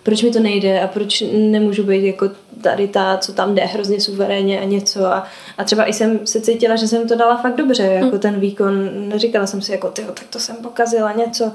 proč 0.03 0.23
mi 0.23 0.31
to 0.31 0.41
nejde 0.41 0.81
a 0.81 0.87
proč 0.87 1.25
nemůžu 1.33 1.83
být 1.83 2.07
jako 2.07 2.31
tady 2.63 2.89
ta, 2.89 3.19
co 3.19 3.33
tam 3.33 3.55
jde 3.55 3.65
hrozně 3.65 4.01
suverénně 4.01 4.61
a 4.61 4.65
něco. 4.65 5.07
A, 5.07 5.27
a 5.59 5.65
třeba 5.65 5.89
i 5.89 5.93
jsem 5.93 6.27
se 6.27 6.41
cítila, 6.41 6.77
že 6.77 6.89
jsem 6.89 7.09
to 7.09 7.15
dala 7.15 7.37
fakt 7.37 7.57
dobře, 7.57 7.83
jako 7.83 8.11
hmm. 8.11 8.19
ten 8.19 8.41
výkon. 8.41 8.91
Neříkala 9.09 9.47
jsem 9.47 9.63
si 9.63 9.73
jako, 9.73 9.89
tyjo, 9.89 10.13
tak 10.13 10.27
to 10.31 10.39
jsem 10.39 10.57
pokazila 10.57 11.13
něco 11.13 11.53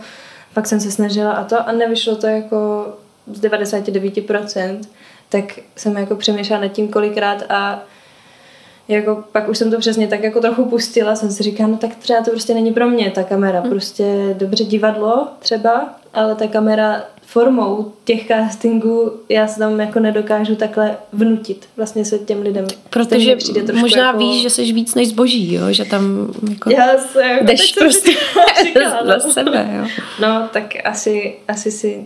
pak 0.55 0.67
jsem 0.67 0.79
se 0.79 0.91
snažila 0.91 1.31
a 1.31 1.43
to 1.43 1.69
a 1.69 1.71
nevyšlo 1.71 2.15
to 2.15 2.27
jako 2.27 2.87
z 3.33 3.41
99%, 3.41 4.79
tak 5.29 5.43
jsem 5.75 5.97
jako 5.97 6.15
přemýšlela 6.15 6.61
nad 6.61 6.67
tím 6.67 6.87
kolikrát 6.87 7.43
a 7.49 7.83
jako 8.87 9.23
pak 9.31 9.49
už 9.49 9.57
jsem 9.57 9.71
to 9.71 9.79
přesně 9.79 10.07
tak 10.07 10.23
jako 10.23 10.41
trochu 10.41 10.65
pustila, 10.65 11.15
jsem 11.15 11.31
si 11.31 11.43
říkala, 11.43 11.69
no 11.69 11.77
tak 11.77 11.95
třeba 11.95 12.21
to 12.23 12.31
prostě 12.31 12.53
není 12.53 12.73
pro 12.73 12.89
mě 12.89 13.11
ta 13.11 13.23
kamera, 13.23 13.59
hmm. 13.59 13.69
prostě 13.69 14.35
dobře 14.37 14.63
divadlo 14.63 15.27
třeba, 15.39 15.95
ale 16.13 16.35
ta 16.35 16.47
kamera 16.47 17.03
formou 17.21 17.91
těch 18.03 18.27
castingů 18.27 19.11
já 19.29 19.47
se 19.47 19.59
tam 19.59 19.79
jako 19.79 19.99
nedokážu 19.99 20.55
takhle 20.55 20.97
vnutit 21.13 21.69
vlastně 21.77 22.05
se 22.05 22.19
těm 22.19 22.41
lidem. 22.41 22.67
Protože 22.89 23.37
možná 23.73 24.05
jako... 24.05 24.19
víš, 24.19 24.41
že 24.41 24.49
jsi 24.49 24.73
víc 24.73 24.95
než 24.95 25.09
zboží, 25.09 25.53
jo? 25.53 25.61
že 25.71 25.85
tam 25.85 26.33
jako 26.49 26.71
já 26.71 26.97
se, 26.97 27.23
jako 27.23 27.45
jdeš 27.45 27.73
prostě 27.73 28.11
za 29.05 29.19
sebe. 29.19 29.69
Jo? 29.77 29.87
No, 30.21 30.49
tak 30.53 30.73
asi, 30.83 31.35
asi 31.47 31.71
si 31.71 32.05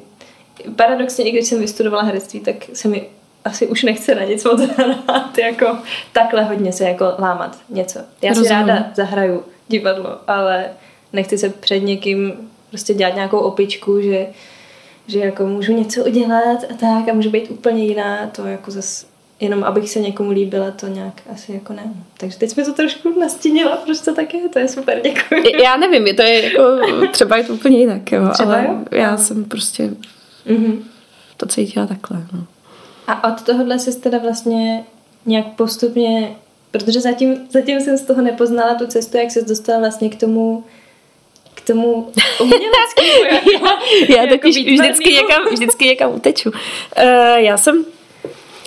paradoxně, 0.75 1.25
i 1.25 1.31
když 1.31 1.47
jsem 1.47 1.59
vystudovala 1.59 2.03
herectví, 2.03 2.39
tak 2.39 2.55
se 2.73 2.87
mi 2.87 3.05
asi 3.45 3.67
už 3.67 3.83
nechce 3.83 4.15
na 4.15 4.23
nic 4.23 4.43
moc 4.43 4.61
hrát, 4.61 5.37
jako 5.37 5.77
takhle 6.13 6.43
hodně 6.43 6.73
se 6.73 6.83
jako 6.83 7.05
lámat 7.19 7.57
něco. 7.69 7.99
Já 8.21 8.29
Rozumím. 8.29 8.47
si 8.47 8.53
ráda 8.53 8.91
zahraju 8.95 9.43
divadlo, 9.67 10.17
ale 10.27 10.65
nechci 11.13 11.37
se 11.37 11.49
před 11.49 11.79
někým 11.79 12.33
prostě 12.69 12.93
dělat 12.93 13.15
nějakou 13.15 13.39
opičku, 13.39 14.01
že 14.01 14.27
že 15.07 15.19
jako 15.19 15.45
můžu 15.45 15.73
něco 15.73 16.05
udělat 16.05 16.63
a 16.71 16.73
tak 16.79 17.09
a 17.09 17.13
můžu 17.13 17.29
být 17.29 17.51
úplně 17.51 17.85
jiná, 17.85 18.27
to 18.27 18.45
jako 18.45 18.71
zase 18.71 19.05
jenom 19.39 19.63
abych 19.63 19.89
se 19.89 19.99
někomu 19.99 20.31
líbila, 20.31 20.71
to 20.71 20.87
nějak 20.87 21.21
asi 21.33 21.53
jako 21.53 21.73
ne. 21.73 21.93
Takže 22.17 22.37
teď 22.37 22.49
jsme 22.49 22.65
to 22.65 22.73
trošku 22.73 23.19
nastínila, 23.19 23.75
proč 23.75 23.99
to 23.99 24.13
tak 24.13 24.33
je, 24.33 24.49
to 24.49 24.59
je 24.59 24.67
super, 24.67 25.01
děkuji. 25.03 25.61
Já 25.63 25.77
nevím, 25.77 26.15
to 26.15 26.21
je 26.21 26.43
jako, 26.43 26.61
třeba 27.11 27.37
je 27.37 27.43
to 27.43 27.53
úplně 27.53 27.79
jinak, 27.79 28.11
jo, 28.11 28.29
třeba 28.33 28.53
ale 28.53 28.65
jo? 28.67 28.85
já 28.91 29.17
jsem 29.17 29.45
prostě 29.45 29.89
mm-hmm. 30.47 30.77
to 31.37 31.45
cítila 31.45 31.87
takhle. 31.87 32.25
No. 32.33 32.43
A 33.09 33.33
od 33.33 33.41
tohohle 33.41 33.79
jsi 33.79 33.99
teda 33.99 34.17
vlastně 34.17 34.83
nějak 35.25 35.45
postupně 35.47 36.35
Protože 36.71 37.01
zatím, 37.01 37.35
zatím 37.49 37.81
jsem 37.81 37.97
z 37.97 38.01
toho 38.01 38.21
nepoznala 38.21 38.75
tu 38.75 38.87
cestu, 38.87 39.17
jak 39.17 39.31
se 39.31 39.41
dostala 39.41 39.79
vlastně 39.79 40.09
k 40.09 40.19
tomu 40.19 40.63
k 41.53 41.67
tomu 41.67 42.11
uměleckému. 42.39 43.41
já, 44.09 44.21
já 44.21 44.27
totiž 44.27 44.57
vždycky 44.57 45.13
někam, 45.13 45.45
vždycky 45.51 45.85
někam 45.85 46.15
uteču. 46.15 46.49
Uh, 46.49 46.55
já 47.35 47.57
jsem 47.57 47.85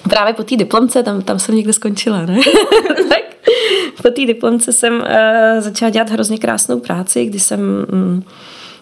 právě 0.03 0.35
po 0.35 0.43
té 0.43 0.57
diplomce, 0.57 1.03
tam, 1.03 1.23
tam 1.23 1.39
jsem 1.39 1.55
někde 1.55 1.73
skončila, 1.73 2.27
ne? 2.27 2.39
tak 3.09 3.23
po 4.03 4.11
té 4.11 4.27
diplomce 4.27 4.73
jsem 4.73 4.95
uh, 4.95 5.07
začala 5.59 5.91
dělat 5.91 6.11
hrozně 6.11 6.39
krásnou 6.39 6.81
práci, 6.81 7.25
kdy 7.25 7.41
jsem 7.41 7.61
um, 7.93 8.25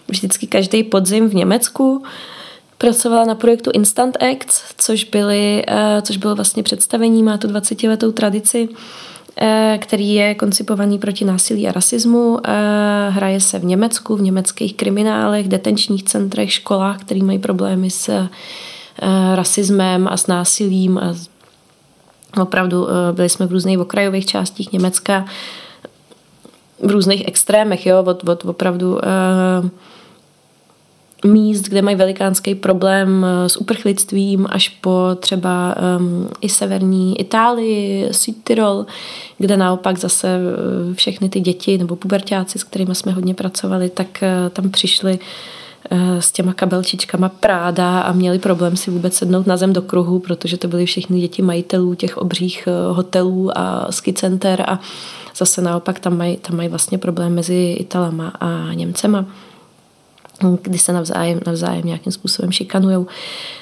vždycky 0.07 0.47
každý 0.47 0.83
podzim 0.83 1.29
v 1.29 1.35
Německu 1.35 2.03
pracovala 2.81 3.25
na 3.25 3.35
projektu 3.35 3.71
Instant 3.73 4.17
Acts, 4.23 4.63
což, 4.77 5.03
byly, 5.03 5.63
uh, 5.69 6.01
což 6.01 6.17
bylo 6.17 6.35
vlastně 6.35 6.63
představení, 6.63 7.23
má 7.23 7.37
tu 7.37 7.47
20 7.47 7.83
letou 7.83 8.11
tradici, 8.11 8.69
uh, 8.69 9.47
který 9.77 10.13
je 10.13 10.35
koncipovaný 10.35 10.99
proti 10.99 11.25
násilí 11.25 11.67
a 11.67 11.71
rasismu. 11.71 12.39
Hraje 13.09 13.39
se 13.39 13.59
v 13.59 13.65
Německu, 13.65 14.15
v 14.15 14.21
německých 14.21 14.75
kriminálech, 14.75 15.47
detenčních 15.47 16.03
centrech, 16.03 16.53
školách, 16.53 17.01
které 17.01 17.23
mají 17.23 17.39
problémy 17.39 17.89
s 17.89 18.27
rasismem 19.35 20.07
a 20.07 20.17
s 20.17 20.27
násilím 20.27 20.97
a 20.97 21.15
opravdu 22.41 22.87
byli 23.11 23.29
jsme 23.29 23.45
v 23.45 23.51
různých 23.51 23.79
okrajových 23.79 24.25
částích 24.25 24.71
Německa, 24.71 25.25
v 26.83 26.91
různých 26.91 27.27
extrémech, 27.27 27.85
jo, 27.85 28.03
od, 28.03 28.29
od 28.29 28.45
opravdu 28.45 28.93
uh, 28.93 28.99
míst, 31.25 31.61
kde 31.61 31.81
mají 31.81 31.95
velikánský 31.95 32.55
problém 32.55 33.25
eh, 33.25 33.49
s 33.49 33.57
uprchlictvím, 33.57 34.47
až 34.49 34.69
po 34.69 35.09
třeba 35.19 35.75
um, 35.99 36.29
i 36.41 36.49
severní 36.49 37.19
Itálii, 37.19 38.07
Südtirol, 38.11 38.85
kde 39.37 39.57
naopak 39.57 39.97
zase 39.97 40.27
eh, 40.27 40.93
všechny 40.93 41.29
ty 41.29 41.39
děti 41.39 41.77
nebo 41.77 41.95
pubertáci, 41.95 42.59
s 42.59 42.63
kterými 42.63 42.95
jsme 42.95 43.11
hodně 43.11 43.33
pracovali, 43.33 43.89
tak 43.89 44.07
uh, 44.21 44.49
tam 44.49 44.69
přišli 44.69 45.19
s 46.19 46.31
těma 46.31 46.53
kabelčičkama 46.53 47.29
Práda 47.29 48.01
a 48.01 48.11
měli 48.11 48.39
problém 48.39 48.77
si 48.77 48.91
vůbec 48.91 49.13
sednout 49.13 49.47
na 49.47 49.57
zem 49.57 49.73
do 49.73 49.81
kruhu, 49.81 50.19
protože 50.19 50.57
to 50.57 50.67
byly 50.67 50.85
všechny 50.85 51.19
děti 51.19 51.41
majitelů 51.41 51.95
těch 51.95 52.17
obřích 52.17 52.67
hotelů 52.91 53.57
a 53.57 53.91
ski 53.91 54.13
center 54.13 54.63
a 54.67 54.79
zase 55.35 55.61
naopak 55.61 55.99
tam 55.99 56.17
mají, 56.17 56.37
tam 56.37 56.57
mají 56.57 56.69
vlastně 56.69 56.97
problém 56.97 57.35
mezi 57.35 57.75
Italama 57.79 58.33
a 58.39 58.73
Němcema 58.73 59.25
kdy 60.61 60.77
se 60.77 60.93
navzájem, 60.93 61.39
navzájem 61.47 61.85
nějakým 61.85 62.11
způsobem 62.11 62.51
šikanují. 62.51 63.05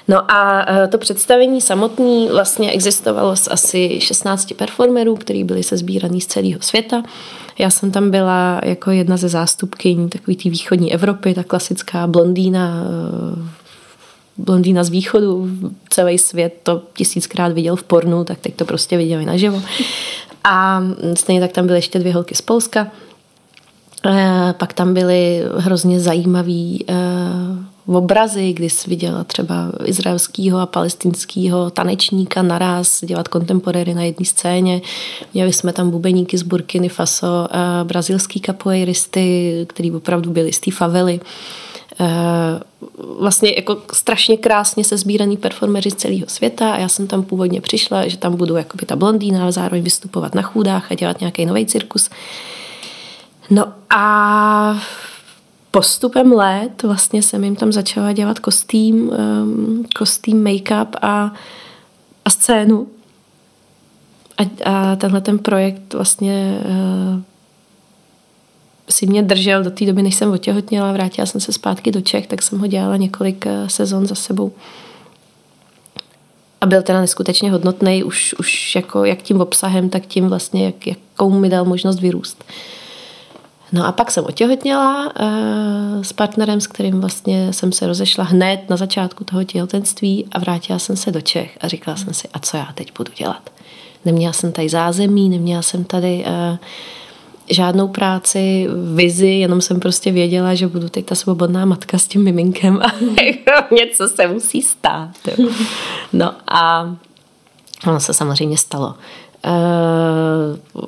No 0.07 0.31
a 0.31 0.71
e, 0.71 0.87
to 0.87 0.97
představení 0.97 1.61
samotný 1.61 2.27
vlastně 2.31 2.71
existovalo 2.71 3.35
z 3.35 3.47
asi 3.51 4.01
16 4.01 4.53
performerů, 4.53 5.15
kteří 5.15 5.43
byli 5.43 5.63
se 5.63 5.77
sbíraný 5.77 6.21
z 6.21 6.27
celého 6.27 6.61
světa. 6.61 7.03
Já 7.59 7.69
jsem 7.69 7.91
tam 7.91 8.11
byla 8.11 8.61
jako 8.63 8.91
jedna 8.91 9.17
ze 9.17 9.29
zástupkyní 9.29 10.09
takový 10.09 10.37
té 10.37 10.49
východní 10.49 10.93
Evropy, 10.93 11.33
ta 11.33 11.43
klasická 11.43 12.07
blondýna, 12.07 12.83
e, 12.83 13.49
blondýna 14.37 14.83
z 14.83 14.89
východu, 14.89 15.49
celý 15.89 16.17
svět 16.17 16.53
to 16.63 16.81
tisíckrát 16.93 17.51
viděl 17.51 17.75
v 17.75 17.83
pornu, 17.83 18.23
tak 18.23 18.39
teď 18.39 18.55
to 18.55 18.65
prostě 18.65 18.97
viděli 18.97 19.25
naživo. 19.25 19.61
A 20.43 20.83
stejně 21.13 21.41
tak 21.41 21.51
tam 21.51 21.65
byly 21.65 21.77
ještě 21.77 21.99
dvě 21.99 22.13
holky 22.13 22.35
z 22.35 22.41
Polska, 22.41 22.91
pak 24.57 24.73
tam 24.73 24.93
byly 24.93 25.43
hrozně 25.57 25.99
zajímavý 25.99 26.85
eh, 26.87 26.93
obrazy, 27.87 28.53
kdy 28.53 28.69
jsi 28.69 28.89
viděla 28.89 29.23
třeba 29.23 29.71
izraelského 29.85 30.59
a 30.59 30.65
palestinského 30.65 31.69
tanečníka 31.69 32.41
naraz 32.41 33.01
dělat 33.05 33.27
kontemporéry 33.27 33.93
na 33.93 34.03
jedné 34.03 34.25
scéně. 34.25 34.81
Měli 35.33 35.53
jsme 35.53 35.73
tam 35.73 35.91
bubeníky 35.91 36.37
z 36.37 36.43
Burkiny 36.43 36.89
Faso, 36.89 37.47
eh, 37.51 37.83
brazilský 37.83 38.41
capoeiristy, 38.41 39.65
který 39.69 39.91
opravdu 39.91 40.31
byli 40.31 40.53
z 40.53 40.59
té 40.59 40.71
favely. 40.71 41.19
Vlastně 43.19 43.53
jako 43.55 43.77
strašně 43.93 44.37
krásně 44.37 44.83
se 44.83 44.97
sbíraný 44.97 45.37
performeři 45.37 45.91
z 45.91 45.95
celého 45.95 46.27
světa 46.27 46.71
a 46.71 46.77
já 46.77 46.89
jsem 46.89 47.07
tam 47.07 47.23
původně 47.23 47.61
přišla, 47.61 48.07
že 48.07 48.17
tam 48.17 48.35
budu 48.35 48.55
jakoby 48.55 48.85
ta 48.85 48.95
blondýna, 48.95 49.41
ale 49.41 49.51
zároveň 49.51 49.83
vystupovat 49.83 50.35
na 50.35 50.41
chůdách 50.41 50.91
a 50.91 50.95
dělat 50.95 51.19
nějaký 51.19 51.45
nový 51.45 51.65
cirkus. 51.65 52.09
No 53.49 53.73
a 53.89 54.81
postupem 55.71 56.31
let 56.31 56.83
vlastně 56.83 57.23
jsem 57.23 57.43
jim 57.43 57.55
tam 57.55 57.71
začala 57.71 58.13
dělat 58.13 58.39
kostým, 58.39 59.09
um, 59.09 59.85
kostým, 59.95 60.43
make-up 60.43 60.87
a, 61.01 61.33
a 62.25 62.29
scénu. 62.29 62.87
A, 64.37 64.69
a 64.71 64.95
tenhle 64.95 65.21
ten 65.21 65.39
projekt 65.39 65.93
vlastně 65.93 66.61
uh, 66.65 67.21
si 68.89 69.07
mě 69.07 69.23
držel 69.23 69.63
do 69.63 69.71
té 69.71 69.85
doby, 69.85 70.01
než 70.01 70.15
jsem 70.15 70.31
otěhotněla, 70.31 70.91
vrátila 70.91 71.25
jsem 71.25 71.41
se 71.41 71.53
zpátky 71.53 71.91
do 71.91 72.01
Čech, 72.01 72.27
tak 72.27 72.41
jsem 72.41 72.59
ho 72.59 72.67
dělala 72.67 72.97
několik 72.97 73.45
uh, 73.45 73.67
sezon 73.67 74.07
za 74.07 74.15
sebou. 74.15 74.51
A 76.61 76.65
byl 76.65 76.81
teda 76.81 77.01
neskutečně 77.01 77.51
hodnotný 77.51 78.03
už, 78.03 78.35
už 78.39 78.75
jako 78.75 79.05
jak 79.05 79.21
tím 79.21 79.41
obsahem, 79.41 79.89
tak 79.89 80.05
tím 80.05 80.29
vlastně, 80.29 80.65
jak, 80.65 80.87
jakou 80.87 81.29
mi 81.29 81.49
dal 81.49 81.65
možnost 81.65 81.99
vyrůst. 81.99 82.43
Uh, 82.43 82.78
No 83.71 83.85
a 83.85 83.91
pak 83.91 84.11
jsem 84.11 84.25
otěhotněla 84.25 85.05
uh, 85.05 86.03
s 86.03 86.13
partnerem, 86.13 86.61
s 86.61 86.67
kterým 86.67 87.01
vlastně 87.01 87.53
jsem 87.53 87.71
se 87.71 87.87
rozešla 87.87 88.23
hned 88.23 88.69
na 88.69 88.77
začátku 88.77 89.23
toho 89.23 89.43
těhotenství 89.43 90.25
a 90.31 90.39
vrátila 90.39 90.79
jsem 90.79 90.95
se 90.95 91.11
do 91.11 91.21
Čech 91.21 91.57
a 91.61 91.67
říkala 91.67 91.97
jsem 91.97 92.13
si, 92.13 92.27
a 92.33 92.39
co 92.39 92.57
já 92.57 92.69
teď 92.75 92.91
budu 92.97 93.11
dělat? 93.17 93.49
Neměla 94.05 94.33
jsem 94.33 94.51
tady 94.51 94.69
zázemí, 94.69 95.29
neměla 95.29 95.61
jsem 95.61 95.83
tady 95.83 96.25
uh, 96.25 96.57
žádnou 97.49 97.87
práci, 97.87 98.67
vizi, 98.95 99.27
jenom 99.27 99.61
jsem 99.61 99.79
prostě 99.79 100.11
věděla, 100.11 100.55
že 100.55 100.67
budu 100.67 100.89
teď 100.89 101.05
ta 101.05 101.15
svobodná 101.15 101.65
matka 101.65 101.97
s 101.97 102.07
tím 102.07 102.23
miminkem 102.23 102.81
a 102.81 102.91
jako 103.23 103.75
něco 103.75 104.07
se 104.07 104.27
musí 104.27 104.61
stát. 104.61 105.09
No 106.13 106.33
a 106.47 106.95
ono 107.87 107.99
se 107.99 108.13
samozřejmě 108.13 108.57
stalo. 108.57 108.95
Uh, 109.45 110.83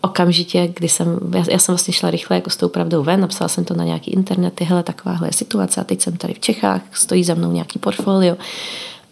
okamžitě, 0.00 0.68
kdy 0.74 0.88
jsem, 0.88 1.18
já, 1.34 1.44
já 1.50 1.58
jsem 1.58 1.72
vlastně 1.72 1.94
šla 1.94 2.10
rychle 2.10 2.36
jako 2.36 2.50
s 2.50 2.56
tou 2.56 2.68
pravdou 2.68 3.02
ven, 3.02 3.20
napsala 3.20 3.48
jsem 3.48 3.64
to 3.64 3.74
na 3.74 3.84
nějaký 3.84 4.10
internety, 4.10 4.64
hele, 4.64 4.82
takováhle 4.82 5.28
je 5.28 5.32
situace 5.32 5.80
a 5.80 5.84
teď 5.84 6.00
jsem 6.00 6.16
tady 6.16 6.34
v 6.34 6.40
Čechách, 6.40 6.80
stojí 6.92 7.24
za 7.24 7.34
mnou 7.34 7.52
nějaký 7.52 7.78
portfolio 7.78 8.36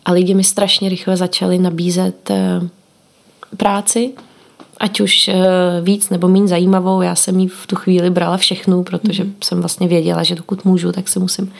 a 0.05 0.13
lidi 0.13 0.35
mi 0.35 0.45
strašně 0.45 0.89
rychle 0.89 1.17
začali 1.17 1.59
nabízet 1.59 2.31
uh, 2.31 2.69
práci, 3.57 4.13
ať 4.79 5.01
už 5.01 5.29
uh, 5.29 5.35
víc 5.85 6.11
nebo 6.11 6.29
méně 6.29 6.49
zajímavou, 6.49 7.03
já 7.03 7.15
jsem 7.15 7.41
jí 7.41 7.49
v 7.49 7.67
tu 7.67 7.77
chvíli 7.77 8.11
brala 8.11 8.37
všechnu, 8.37 8.83
protože 8.83 9.25
mm-hmm. 9.25 9.33
jsem 9.45 9.61
vlastně 9.61 9.89
věděla, 9.89 10.23
že 10.23 10.35
dokud 10.35 10.65
můžu, 10.65 10.93
tak 10.93 11.09
se 11.09 11.19
musím 11.19 11.53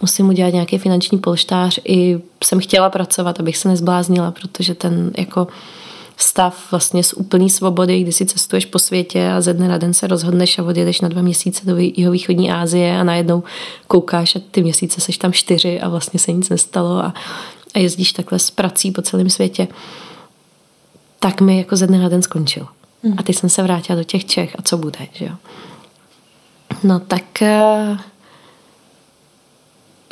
musím 0.00 0.28
udělat 0.28 0.52
nějaký 0.52 0.78
finanční 0.78 1.18
polštář. 1.18 1.80
I 1.84 2.20
jsem 2.44 2.60
chtěla 2.60 2.90
pracovat, 2.90 3.40
abych 3.40 3.56
se 3.56 3.68
nezbláznila, 3.68 4.30
protože 4.30 4.74
ten 4.74 5.10
jako 5.18 5.48
stav 6.18 6.70
vlastně 6.70 7.04
z 7.04 7.12
úplné 7.12 7.48
svobody, 7.48 8.00
kdy 8.00 8.12
si 8.12 8.26
cestuješ 8.26 8.66
po 8.66 8.78
světě 8.78 9.30
a 9.30 9.40
ze 9.40 9.54
dne 9.54 9.68
na 9.68 9.78
den 9.78 9.94
se 9.94 10.06
rozhodneš 10.06 10.58
a 10.58 10.62
odjedeš 10.62 11.00
na 11.00 11.08
dva 11.08 11.22
měsíce 11.22 11.66
do 11.66 11.76
jeho 11.76 12.12
východní 12.12 12.52
Asie 12.52 12.98
a 12.98 13.04
najednou 13.04 13.42
koukáš 13.86 14.36
a 14.36 14.40
ty 14.50 14.62
měsíce 14.62 15.00
seš 15.00 15.18
tam 15.18 15.32
čtyři 15.32 15.80
a 15.80 15.88
vlastně 15.88 16.20
se 16.20 16.32
nic 16.32 16.48
nestalo 16.48 17.04
a, 17.04 17.14
a 17.74 17.78
jezdíš 17.78 18.12
takhle 18.12 18.38
s 18.38 18.50
prací 18.50 18.90
po 18.90 19.02
celém 19.02 19.30
světě, 19.30 19.68
tak 21.20 21.40
mi 21.40 21.58
jako 21.58 21.76
ze 21.76 21.86
dne 21.86 21.98
na 21.98 22.08
den 22.08 22.22
skončil. 22.22 22.66
Hmm. 23.02 23.14
A 23.18 23.22
teď 23.22 23.36
jsem 23.36 23.50
se 23.50 23.62
vrátila 23.62 23.96
do 23.96 24.04
těch 24.04 24.24
Čech 24.24 24.56
a 24.58 24.62
co 24.62 24.78
bude, 24.78 25.06
že 25.12 25.24
jo. 25.24 25.32
No 26.82 27.00
tak 27.00 27.24
uh, 27.40 27.98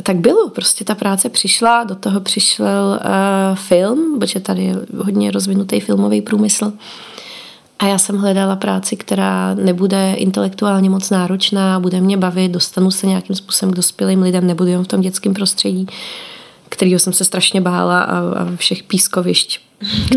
tak 0.02 0.16
bylo, 0.16 0.48
prostě 0.48 0.85
ta 0.85 0.94
práce 0.94 1.28
přišla, 1.28 1.85
do 1.85 1.94
toho 1.94 2.20
přišel 2.20 3.00
uh, 3.04 3.56
film, 3.56 4.18
protože 4.18 4.40
tady 4.40 4.64
je 4.64 4.76
hodně 4.96 5.30
rozvinutý 5.30 5.80
filmový 5.80 6.20
průmysl. 6.20 6.72
A 7.78 7.87
já 7.87 7.98
jsem 7.98 8.18
hledala 8.18 8.56
práci, 8.56 8.96
která 8.96 9.54
nebude 9.54 10.14
intelektuálně 10.14 10.90
moc 10.90 11.11
náročná, 11.11 11.80
bude 11.80 12.00
mě 12.00 12.16
bavit, 12.16 12.52
dostanu 12.52 12.90
se 12.90 13.06
nějakým 13.06 13.37
způsobem 13.37 13.72
k 13.72 13.76
dospělým 13.76 14.22
lidem, 14.22 14.46
nebudu 14.46 14.70
jen 14.70 14.85
v 14.85 14.88
tom 14.88 15.00
dětském 15.00 15.35
prostředí, 15.35 15.87
kterého 16.68 16.98
jsem 16.98 17.12
se 17.12 17.24
strašně 17.24 17.61
bála 17.61 18.00
a, 18.00 18.18
a 18.18 18.56
všech 18.56 18.82
pískovišť, 18.82 19.61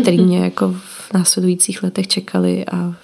který 0.00 0.18
mě 0.18 0.38
jako 0.38 0.72
v 0.72 1.12
následujících 1.14 1.82
letech 1.82 2.08
čekali 2.08 2.66
a 2.66 2.94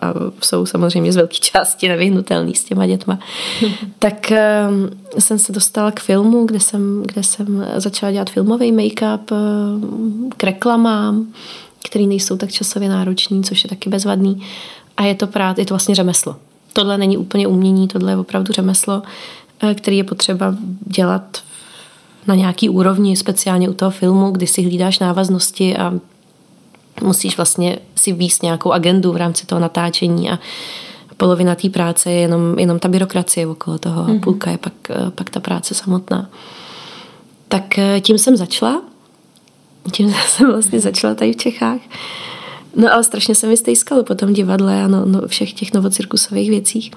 a 0.00 0.14
jsou 0.42 0.66
samozřejmě 0.66 1.12
z 1.12 1.16
velké 1.16 1.34
části 1.34 1.88
nevyhnutelný 1.88 2.54
s 2.54 2.64
těma 2.64 2.86
dětma, 2.86 3.18
tak 3.98 4.32
um, 4.70 4.90
jsem 5.18 5.38
se 5.38 5.52
dostala 5.52 5.90
k 5.90 6.00
filmu, 6.00 6.46
kde 6.46 6.60
jsem, 6.60 7.02
kde 7.02 7.22
jsem 7.22 7.66
začala 7.76 8.12
dělat 8.12 8.30
filmový 8.30 8.72
make-up 8.72 9.32
um, 9.32 10.30
k 10.36 10.44
reklamám, 10.44 11.26
který 11.88 12.06
nejsou 12.06 12.36
tak 12.36 12.52
časově 12.52 12.88
náročný, 12.88 13.44
což 13.44 13.64
je 13.64 13.70
taky 13.70 13.90
bezvadný. 13.90 14.42
A 14.96 15.04
je 15.04 15.14
to 15.14 15.26
prát, 15.26 15.58
je 15.58 15.66
to 15.66 15.74
vlastně 15.74 15.94
řemeslo. 15.94 16.36
Tohle 16.72 16.98
není 16.98 17.16
úplně 17.16 17.46
umění, 17.46 17.88
tohle 17.88 18.12
je 18.12 18.16
opravdu 18.16 18.52
řemeslo, 18.52 19.02
eh, 19.62 19.74
který 19.74 19.96
je 19.96 20.04
potřeba 20.04 20.54
dělat 20.86 21.42
na 22.26 22.34
nějaký 22.34 22.68
úrovni, 22.68 23.16
speciálně 23.16 23.68
u 23.68 23.72
toho 23.72 23.90
filmu, 23.90 24.30
kdy 24.30 24.46
si 24.46 24.62
hlídáš 24.62 24.98
návaznosti 24.98 25.76
a 25.76 25.94
musíš 27.02 27.36
vlastně 27.36 27.78
si 27.94 28.12
výst 28.12 28.42
nějakou 28.42 28.72
agendu 28.72 29.12
v 29.12 29.16
rámci 29.16 29.46
toho 29.46 29.60
natáčení 29.60 30.30
a 30.30 30.38
polovina 31.16 31.54
té 31.54 31.68
práce 31.68 32.10
je 32.10 32.20
jenom, 32.20 32.58
jenom 32.58 32.78
ta 32.78 32.88
byrokracie 32.88 33.46
okolo 33.46 33.78
toho 33.78 34.02
a 34.02 34.18
půlka 34.22 34.50
je 34.50 34.58
pak, 34.58 34.72
pak 35.14 35.30
ta 35.30 35.40
práce 35.40 35.74
samotná. 35.74 36.30
Tak 37.48 37.78
eh, 37.78 38.00
tím 38.00 38.18
jsem 38.18 38.36
začala. 38.36 38.82
Tím 39.92 40.14
jsem 40.28 40.50
vlastně 40.50 40.80
začala 40.80 41.14
tady 41.14 41.32
v 41.32 41.36
Čechách. 41.36 41.80
No 42.76 42.92
ale 42.92 43.04
strašně 43.04 43.34
se 43.34 43.46
mi 43.46 43.56
stejskalo 43.56 44.04
po 44.04 44.14
tom 44.14 44.32
divadle 44.32 44.82
a 44.82 44.88
no, 44.88 45.04
no, 45.06 45.20
všech 45.26 45.52
těch 45.52 45.74
novocirkusových 45.74 46.50
věcích. 46.50 46.90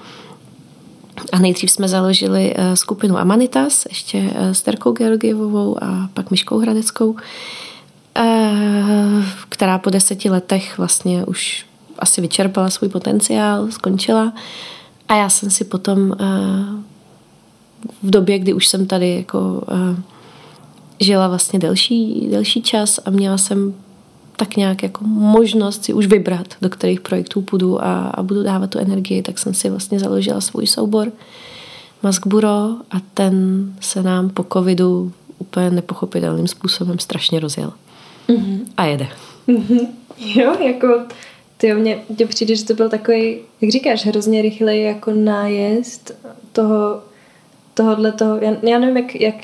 A 1.32 1.38
nejdřív 1.38 1.70
jsme 1.70 1.88
založili 1.88 2.54
uh, 2.58 2.74
skupinu 2.74 3.18
Amanitas, 3.18 3.86
ještě 3.88 4.30
s 4.52 4.62
Terkou 4.62 4.92
Georgievovou 4.92 5.84
a 5.84 6.08
pak 6.14 6.30
Myškou 6.30 6.58
Hradeckou, 6.58 7.16
která 9.48 9.78
po 9.78 9.90
deseti 9.90 10.30
letech 10.30 10.78
vlastně 10.78 11.24
už 11.24 11.66
asi 11.98 12.20
vyčerpala 12.20 12.70
svůj 12.70 12.88
potenciál, 12.88 13.70
skončila. 13.70 14.32
A 15.08 15.14
já 15.14 15.28
jsem 15.28 15.50
si 15.50 15.64
potom 15.64 15.98
uh, 16.00 16.16
v 18.02 18.10
době, 18.10 18.38
kdy 18.38 18.52
už 18.52 18.66
jsem 18.66 18.86
tady 18.86 19.16
jako 19.16 19.38
uh, 19.40 19.96
žila 21.00 21.28
vlastně 21.28 21.58
delší, 21.58 22.28
delší 22.30 22.62
čas 22.62 23.00
a 23.04 23.10
měla 23.10 23.38
jsem 23.38 23.74
tak 24.36 24.56
nějak 24.56 24.82
jako 24.82 25.04
možnost 25.06 25.84
si 25.84 25.92
už 25.92 26.06
vybrat, 26.06 26.46
do 26.62 26.70
kterých 26.70 27.00
projektů 27.00 27.42
půjdu 27.42 27.84
a, 27.84 28.08
a 28.08 28.22
budu 28.22 28.42
dávat 28.42 28.70
tu 28.70 28.78
energii, 28.78 29.22
tak 29.22 29.38
jsem 29.38 29.54
si 29.54 29.70
vlastně 29.70 30.00
založila 30.00 30.40
svůj 30.40 30.66
soubor 30.66 31.12
Mask 32.02 32.26
Buro 32.26 32.76
a 32.90 33.00
ten 33.14 33.66
se 33.80 34.02
nám 34.02 34.30
po 34.30 34.46
covidu 34.52 35.12
úplně 35.38 35.70
nepochopitelným 35.70 36.48
způsobem 36.48 36.98
strašně 36.98 37.40
rozjel. 37.40 37.72
Mm-hmm. 38.28 38.60
A 38.76 38.84
jede. 38.84 39.08
Mm-hmm. 39.48 39.86
Jo, 40.18 40.56
jako 40.60 41.00
ty 41.56 41.74
mně, 41.74 41.98
mně 42.08 42.26
přijde, 42.26 42.56
že 42.56 42.64
to 42.64 42.74
byl 42.74 42.88
takový, 42.88 43.36
jak 43.60 43.70
říkáš, 43.70 44.06
hrozně 44.06 44.42
rychlej 44.42 44.82
jako 44.82 45.10
nájezd 45.14 46.12
toho, 46.52 47.02
tohohle 47.74 48.12
toho, 48.12 48.38
já, 48.40 48.56
já 48.62 48.78
nevím, 48.78 48.96
jak, 48.96 49.14
jak 49.14 49.34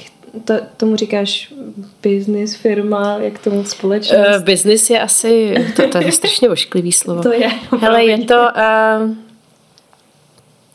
to, 0.44 0.54
tomu 0.76 0.96
říkáš 0.96 1.54
business, 2.02 2.54
firma, 2.54 3.16
jak 3.18 3.38
tomu 3.38 3.64
společnost? 3.64 4.20
Uh, 4.36 4.44
business 4.44 4.90
je 4.90 5.00
asi, 5.00 5.54
to, 5.76 5.88
to 5.88 5.98
je 5.98 6.12
strašně 6.12 6.48
ošklivý 6.48 6.92
slovo. 6.92 7.22
to 7.22 7.32
je. 7.32 7.50
Hele, 7.80 8.04
je 8.04 8.24
to, 8.24 8.34
uh, 8.34 9.16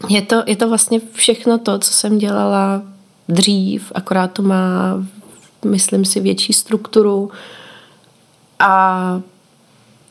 je 0.09 0.21
to, 0.21 0.43
je 0.47 0.55
to 0.55 0.69
vlastně 0.69 1.01
všechno 1.13 1.57
to, 1.57 1.79
co 1.79 1.93
jsem 1.93 2.17
dělala 2.17 2.83
dřív, 3.29 3.91
akorát 3.95 4.27
to 4.27 4.41
má, 4.41 5.03
myslím 5.65 6.05
si, 6.05 6.19
větší 6.19 6.53
strukturu 6.53 7.31
a 8.59 9.21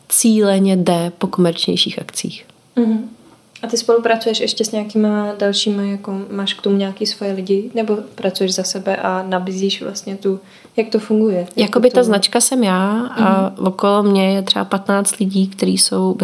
cíleně 0.09 0.77
jde 0.77 1.13
po 1.19 1.27
komerčnějších 1.27 1.99
akcích. 1.99 2.47
Mm-hmm. 2.77 2.99
A 3.63 3.67
ty 3.67 3.77
spolupracuješ 3.77 4.41
ještě 4.41 4.65
s 4.65 4.73
nějakýma 4.73 5.33
dalšíma, 5.39 5.83
jako 5.83 6.21
máš 6.31 6.55
k 6.55 6.63
tomu 6.63 6.77
nějaký 6.77 7.07
svoje 7.07 7.33
lidi, 7.33 7.71
nebo 7.75 7.99
pracuješ 8.15 8.55
za 8.55 8.63
sebe 8.63 8.97
a 8.97 9.25
nabízíš 9.29 9.83
vlastně 9.83 10.17
tu, 10.17 10.41
jak 10.77 10.89
to 10.89 10.99
funguje? 10.99 11.47
Jakoby 11.57 11.91
ta 11.91 12.03
značka 12.03 12.41
jsem 12.41 12.65
já 12.65 13.07
a 13.07 13.51
mm-hmm. 13.51 13.67
okolo 13.67 14.03
mě 14.03 14.35
je 14.35 14.43
třeba 14.43 14.65
15 14.65 15.19
lidí, 15.19 15.47
který 15.47 15.79
jsou, 15.79 16.17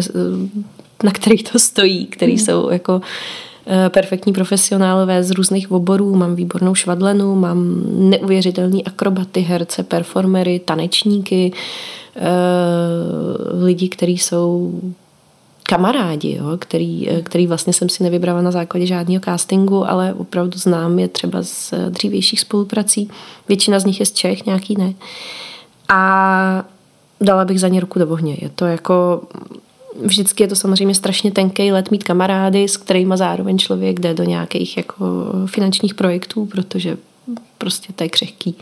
na 1.03 1.11
kterých 1.11 1.43
to 1.43 1.59
stojí, 1.59 2.05
který 2.05 2.35
mm-hmm. 2.35 2.45
jsou 2.45 2.69
jako 2.69 3.01
eh, 3.67 3.89
perfektní 3.89 4.33
profesionálové 4.33 5.23
z 5.23 5.31
různých 5.31 5.71
oborů, 5.71 6.15
mám 6.15 6.35
výbornou 6.35 6.75
švadlenu, 6.75 7.35
mám 7.35 7.81
neuvěřitelný 8.09 8.85
akrobaty, 8.85 9.41
herce, 9.41 9.83
performery, 9.83 10.59
tanečníky, 10.59 11.51
eh, 11.53 12.08
lidi, 13.61 13.89
kteří 13.89 14.17
jsou 14.17 14.73
kamarádi, 15.69 16.35
jo, 16.35 16.57
který, 16.59 17.09
eh, 17.09 17.21
který 17.21 17.47
vlastně 17.47 17.73
jsem 17.73 17.89
si 17.89 18.03
nevybrala 18.03 18.41
na 18.41 18.51
základě 18.51 18.85
žádného 18.85 19.21
castingu, 19.21 19.89
ale 19.89 20.13
opravdu 20.13 20.57
znám 20.57 20.99
je 20.99 21.07
třeba 21.07 21.43
z 21.43 21.73
eh, 21.73 21.89
dřívějších 21.89 22.39
spoluprací. 22.39 23.09
Většina 23.47 23.79
z 23.79 23.85
nich 23.85 23.99
je 23.99 24.05
z 24.05 24.11
Čech, 24.11 24.45
nějaký 24.45 24.75
ne. 24.77 24.93
A 25.89 26.65
dala 27.21 27.45
bych 27.45 27.59
za 27.59 27.67
ně 27.67 27.79
ruku 27.79 27.99
do 27.99 28.09
ohně. 28.09 28.37
Je 28.41 28.49
to 28.49 28.65
jako 28.65 29.21
vždycky 30.03 30.43
je 30.43 30.47
to 30.47 30.55
samozřejmě 30.55 30.95
strašně 30.95 31.31
tenký 31.31 31.71
let 31.71 31.91
mít 31.91 32.03
kamarády, 32.03 32.67
s 32.67 32.77
kterými 32.77 33.13
zároveň 33.17 33.57
člověk 33.57 33.99
jde 33.99 34.13
do 34.13 34.23
nějakých 34.23 34.77
jako 34.77 35.05
finančních 35.45 35.93
projektů, 35.93 36.45
protože 36.45 36.97
prostě 37.57 37.93
to 37.93 38.03
je 38.03 38.09
křehký. 38.09 38.55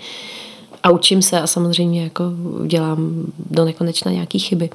A 0.88 0.92
učím 0.92 1.22
se 1.22 1.42
a 1.42 1.48
samozřejmě 1.48 2.04
jako 2.04 2.24
dělám 2.68 3.26
do 3.50 3.66
nekonečna 3.66 4.12
nějaký 4.12 4.40
chyby. 4.40 4.70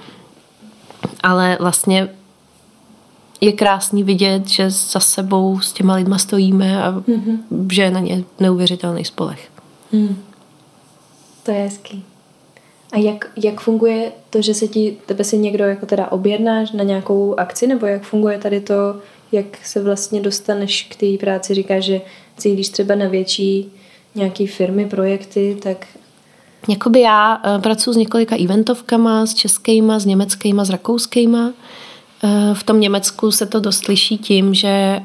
Ale 1.23 1.57
vlastně 1.61 2.09
je 3.41 3.53
krásný 3.53 4.05
vidět, 4.05 4.49
že 4.49 4.71
za 4.71 5.01
sebou 5.01 5.61
s 5.61 5.73
těma 5.73 5.95
lidma 5.95 6.19
stojíme 6.19 6.85
a 6.85 6.93
mm-hmm. 6.93 7.39
že 7.73 7.83
je 7.83 7.91
na 7.91 8.01
ně 8.01 8.25
neuvěřitelný 8.41 9.05
spolech. 9.05 9.49
Mm. 9.93 10.17
To 11.43 11.51
je 11.51 11.63
hezký. 11.63 12.05
A 12.93 12.99
jak, 12.99 13.31
jak 13.45 13.61
funguje 13.61 14.13
to, 14.31 14.43
že 14.43 14.55
se 14.55 14.69
ti, 14.69 14.97
tebe 15.07 15.25
si 15.25 15.39
někdo 15.39 15.65
jako 15.65 15.87
teda 15.87 16.13
objednáš 16.13 16.73
na 16.73 16.85
nějakou 16.85 17.35
akci, 17.39 17.67
nebo 17.67 17.87
jak 17.87 18.03
funguje 18.03 18.39
tady 18.39 18.61
to, 18.61 18.97
jak 19.33 19.67
se 19.67 19.83
vlastně 19.83 20.21
dostaneš 20.21 20.83
k 20.83 20.97
té 20.97 21.25
práci? 21.25 21.55
Říkáš, 21.55 21.85
že 21.85 22.01
cílíš 22.37 22.69
třeba 22.69 22.95
na 22.95 23.09
větší 23.09 23.73
nějaký 24.15 24.47
firmy, 24.47 24.87
projekty, 24.87 25.57
tak 25.63 25.87
Jakoby 26.69 27.01
já 27.01 27.37
uh, 27.37 27.63
pracuji 27.63 27.93
s 27.93 27.97
několika 27.97 28.37
eventovkama, 28.37 29.27
s 29.27 29.35
českýma, 29.35 29.99
s 29.99 30.05
německýma, 30.05 30.65
s 30.65 30.71
rakouskýma. 30.71 31.53
Eh, 32.25 32.55
v 32.55 32.63
tom 32.63 32.81
Německu 32.81 33.31
se 33.31 33.47
to 33.47 33.61
dost 33.61 33.89
liší 33.89 34.19
tím, 34.19 34.55
že 34.55 34.69
eh, 34.69 35.03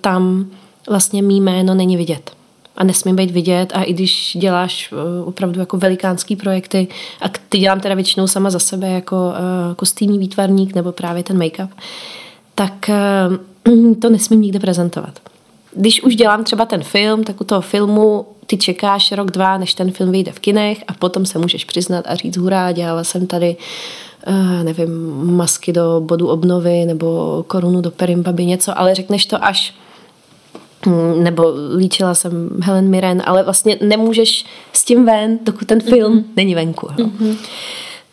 tam 0.00 0.46
vlastně 0.88 1.22
mý 1.22 1.40
jméno 1.40 1.74
není 1.74 1.96
vidět 1.96 2.30
a 2.76 2.84
nesmím 2.84 3.16
být 3.16 3.30
vidět 3.30 3.72
a 3.74 3.82
i 3.82 3.92
když 3.92 4.36
děláš 4.40 4.92
eh, 4.92 5.24
opravdu 5.24 5.60
jako 5.60 5.76
velikánský 5.76 6.36
projekty 6.36 6.88
a 7.20 7.28
ty 7.48 7.58
dělám 7.58 7.80
teda 7.80 7.94
většinou 7.94 8.26
sama 8.26 8.50
za 8.50 8.58
sebe 8.58 8.88
jako 8.88 9.32
kostýmní 9.76 10.18
výtvarník 10.18 10.74
nebo 10.74 10.92
právě 10.92 11.22
ten 11.22 11.38
make-up, 11.38 11.68
tak 12.54 12.90
to 14.00 14.10
nesmím 14.10 14.40
nikde 14.40 14.60
prezentovat. 14.60 15.20
Když 15.74 16.02
už 16.02 16.16
dělám 16.16 16.44
třeba 16.44 16.64
ten 16.64 16.82
film, 16.82 17.24
tak 17.24 17.40
u 17.40 17.44
toho 17.44 17.60
filmu 17.60 18.26
ty 18.46 18.56
čekáš 18.56 19.12
rok, 19.12 19.30
dva, 19.30 19.58
než 19.58 19.74
ten 19.74 19.90
film 19.90 20.12
vyjde 20.12 20.32
v 20.32 20.38
kinech 20.38 20.84
a 20.88 20.92
potom 20.92 21.26
se 21.26 21.38
můžeš 21.38 21.64
přiznat 21.64 22.04
a 22.08 22.14
říct 22.14 22.36
hurá, 22.36 22.72
dělala 22.72 23.04
jsem 23.04 23.26
tady 23.26 23.56
uh, 24.26 24.64
nevím, 24.64 24.90
masky 25.36 25.72
do 25.72 26.00
bodu 26.00 26.28
obnovy 26.28 26.84
nebo 26.84 27.44
korunu 27.46 27.80
do 27.80 27.90
perimbaby, 27.90 28.46
něco, 28.46 28.78
ale 28.78 28.94
řekneš 28.94 29.26
to 29.26 29.44
až 29.44 29.74
hm, 30.86 31.22
nebo 31.22 31.52
líčila 31.76 32.14
jsem 32.14 32.50
Helen 32.62 32.88
Mirren, 32.88 33.22
ale 33.26 33.42
vlastně 33.42 33.78
nemůžeš 33.80 34.44
s 34.72 34.84
tím 34.84 35.06
ven, 35.06 35.38
dokud 35.42 35.68
ten 35.68 35.80
film 35.80 36.18
mm-hmm. 36.18 36.24
není 36.36 36.54
venku. 36.54 36.86
Mm-hmm. 36.86 37.36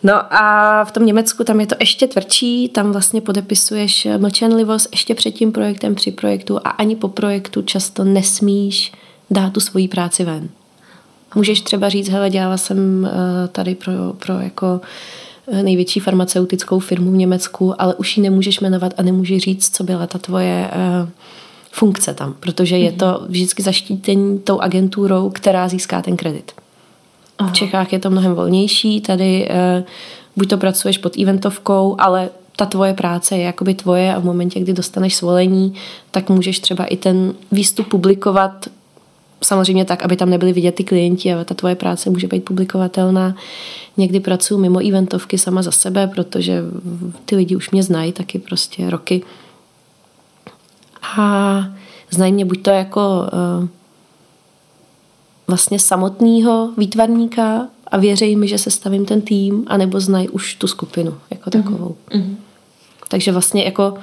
No 0.03 0.33
a 0.33 0.85
v 0.85 0.91
tom 0.91 1.05
Německu 1.05 1.43
tam 1.43 1.59
je 1.59 1.67
to 1.67 1.75
ještě 1.79 2.07
tvrdší, 2.07 2.69
tam 2.69 2.91
vlastně 2.91 3.21
podepisuješ 3.21 4.07
mlčenlivost 4.17 4.87
ještě 4.91 5.15
před 5.15 5.31
tím 5.31 5.51
projektem, 5.51 5.95
při 5.95 6.11
projektu 6.11 6.57
a 6.57 6.69
ani 6.69 6.95
po 6.95 7.07
projektu 7.07 7.61
často 7.61 8.03
nesmíš 8.03 8.91
dát 9.31 9.53
tu 9.53 9.59
svoji 9.59 9.87
práci 9.87 10.23
ven. 10.23 10.49
Můžeš 11.35 11.61
třeba 11.61 11.89
říct, 11.89 12.09
hele, 12.09 12.29
dělala 12.29 12.57
jsem 12.57 13.05
eh, 13.05 13.47
tady 13.47 13.75
pro, 13.75 13.93
pro 14.19 14.33
jako 14.33 14.81
Eh, 15.47 15.63
největší 15.63 15.99
farmaceutickou 15.99 16.79
firmu 16.79 17.11
v 17.11 17.15
Německu, 17.15 17.81
ale 17.81 17.95
už 17.95 18.17
ji 18.17 18.23
nemůžeš 18.23 18.59
jmenovat 18.59 18.93
a 18.97 19.01
nemůžeš 19.01 19.43
říct, 19.43 19.75
co 19.75 19.83
byla 19.83 20.07
ta 20.07 20.19
tvoje 20.19 20.71
funkce 21.71 22.13
tam, 22.13 22.35
protože 22.39 22.77
je 22.77 22.91
to 22.91 23.25
vždycky 23.29 23.63
zaštítění 23.63 24.39
tou 24.39 24.59
agenturou, 24.59 25.29
která 25.29 25.67
získá 25.67 26.01
ten 26.01 26.17
kredit. 26.17 26.51
Aha. 27.37 27.49
V 27.49 27.53
Čechách 27.53 27.93
je 27.93 27.99
to 27.99 28.09
mnohem 28.09 28.33
volnější, 28.33 29.01
tady 29.01 29.49
uh, 29.49 29.85
buď 30.35 30.49
to 30.49 30.57
pracuješ 30.57 30.97
pod 30.97 31.17
eventovkou, 31.17 31.95
ale 31.99 32.29
ta 32.55 32.65
tvoje 32.65 32.93
práce 32.93 33.37
je 33.37 33.43
jakoby 33.43 33.73
tvoje 33.73 34.15
a 34.15 34.19
v 34.19 34.23
momentě, 34.25 34.59
kdy 34.59 34.73
dostaneš 34.73 35.15
svolení, 35.15 35.73
tak 36.11 36.29
můžeš 36.29 36.59
třeba 36.59 36.85
i 36.85 36.97
ten 36.97 37.33
výstup 37.51 37.87
publikovat 37.87 38.65
samozřejmě 39.43 39.85
tak, 39.85 40.03
aby 40.03 40.15
tam 40.15 40.29
nebyly 40.29 40.53
vidět 40.53 40.75
ty 40.75 40.83
klienti, 40.83 41.33
ale 41.33 41.45
ta 41.45 41.55
tvoje 41.55 41.75
práce 41.75 42.09
může 42.09 42.27
být 42.27 42.45
publikovatelná. 42.45 43.35
Někdy 43.97 44.19
pracuji 44.19 44.57
mimo 44.57 44.87
eventovky 44.87 45.37
sama 45.37 45.61
za 45.61 45.71
sebe, 45.71 46.07
protože 46.07 46.61
ty 47.25 47.35
lidi 47.35 47.55
už 47.55 47.71
mě 47.71 47.83
znají 47.83 48.11
taky 48.11 48.39
prostě 48.39 48.89
roky. 48.89 49.21
A 51.17 51.65
znají 52.11 52.33
mě 52.33 52.45
buď 52.45 52.61
to 52.61 52.69
jako 52.69 53.29
uh, 53.61 53.67
vlastně 55.47 55.79
samotného 55.79 56.69
výtvarníka 56.77 57.67
a 57.87 57.97
věří 57.97 58.35
mi, 58.35 58.47
že 58.47 58.57
se 58.57 58.71
stavím 58.71 59.05
ten 59.05 59.21
tým, 59.21 59.63
anebo 59.67 59.99
znají 59.99 60.29
už 60.29 60.55
tu 60.55 60.67
skupinu 60.67 61.13
jako 61.29 61.49
mhm. 61.53 61.63
takovou. 61.63 61.95
Mm-hmm. 62.11 62.35
Takže 63.07 63.31
vlastně 63.31 63.63
jako 63.63 63.93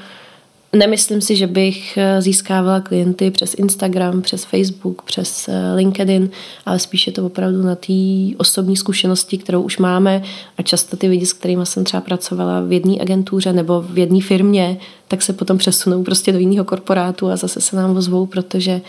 nemyslím 0.72 1.20
si, 1.20 1.36
že 1.36 1.46
bych 1.46 1.96
eh, 1.96 2.22
získávala 2.22 2.80
klienty 2.80 3.30
přes 3.30 3.54
Instagram, 3.54 4.22
přes 4.22 4.44
Facebook, 4.44 5.02
přes 5.02 5.48
eh, 5.48 5.74
LinkedIn, 5.74 6.30
ale 6.66 6.78
spíš 6.78 7.06
je 7.06 7.12
to 7.12 7.26
opravdu 7.26 7.62
na 7.62 7.74
té 7.74 7.92
osobní 8.36 8.76
zkušenosti, 8.76 9.38
kterou 9.38 9.62
už 9.62 9.78
máme 9.78 10.22
a 10.58 10.62
často 10.62 10.96
ty 10.96 11.08
lidi, 11.08 11.26
s 11.26 11.32
kterými 11.32 11.66
jsem 11.66 11.84
třeba 11.84 12.00
pracovala 12.00 12.60
v 12.60 12.72
jedné 12.72 12.96
agentuře 13.00 13.52
nebo 13.52 13.82
v 13.82 13.98
jedné 13.98 14.20
firmě, 14.20 14.78
tak 15.08 15.22
se 15.22 15.32
potom 15.32 15.58
přesunou 15.58 16.04
prostě 16.04 16.32
do 16.32 16.38
jiného 16.38 16.64
korporátu 16.64 17.28
a 17.28 17.36
zase 17.36 17.60
se 17.60 17.76
nám 17.76 17.96
ozvou, 17.96 18.26
protože 18.26 18.80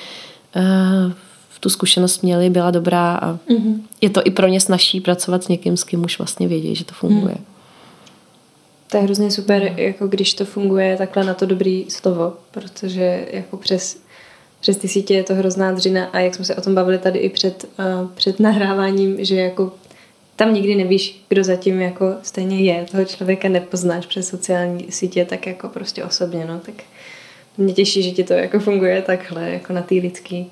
uh, 0.55 1.11
tu 1.63 1.69
zkušenost 1.69 2.23
měli, 2.23 2.49
byla 2.49 2.71
dobrá 2.71 3.15
a 3.15 3.33
mm-hmm. 3.33 3.81
je 4.01 4.09
to 4.09 4.21
i 4.25 4.31
pro 4.31 4.47
ně 4.47 4.59
snažší 4.59 5.01
pracovat 5.01 5.43
s 5.43 5.47
někým, 5.47 5.77
s 5.77 5.83
kým 5.83 6.05
už 6.05 6.17
vlastně 6.17 6.47
vědí, 6.47 6.75
že 6.75 6.85
to 6.85 6.93
funguje. 6.93 7.35
Mm. 7.37 7.45
To 8.91 8.97
je 8.97 9.03
hrozně 9.03 9.31
super, 9.31 9.73
jako 9.77 10.07
když 10.07 10.33
to 10.33 10.45
funguje 10.45 10.97
takhle 10.97 11.23
na 11.23 11.33
to 11.33 11.45
dobrý 11.45 11.85
slovo, 11.89 12.33
protože 12.51 13.27
jako 13.31 13.57
přes, 13.57 13.97
přes 14.59 14.77
ty 14.77 14.87
sítě 14.87 15.13
je 15.13 15.23
to 15.23 15.35
hrozná 15.35 15.71
dřina 15.71 16.05
a 16.05 16.19
jak 16.19 16.35
jsme 16.35 16.45
se 16.45 16.55
o 16.55 16.61
tom 16.61 16.75
bavili 16.75 16.97
tady 16.97 17.19
i 17.19 17.29
před, 17.29 17.65
uh, 17.79 18.09
před 18.09 18.39
nahráváním, 18.39 19.25
že 19.25 19.35
jako 19.35 19.71
tam 20.35 20.53
nikdy 20.53 20.75
nevíš, 20.75 21.23
kdo 21.29 21.43
zatím 21.43 21.81
jako 21.81 22.05
stejně 22.23 22.59
je. 22.59 22.85
Toho 22.91 23.05
člověka 23.05 23.49
nepoznáš 23.49 24.05
přes 24.05 24.27
sociální 24.27 24.85
sítě 24.89 25.25
tak 25.25 25.47
jako 25.47 25.69
prostě 25.69 26.03
osobně, 26.03 26.45
no, 26.45 26.59
tak 26.59 26.75
mě 27.57 27.73
těší, 27.73 28.03
že 28.03 28.11
ti 28.11 28.23
to 28.23 28.33
jako 28.33 28.59
funguje 28.59 29.01
takhle, 29.01 29.49
jako 29.49 29.73
na 29.73 29.81
té 29.81 29.95
lidské 29.95 30.45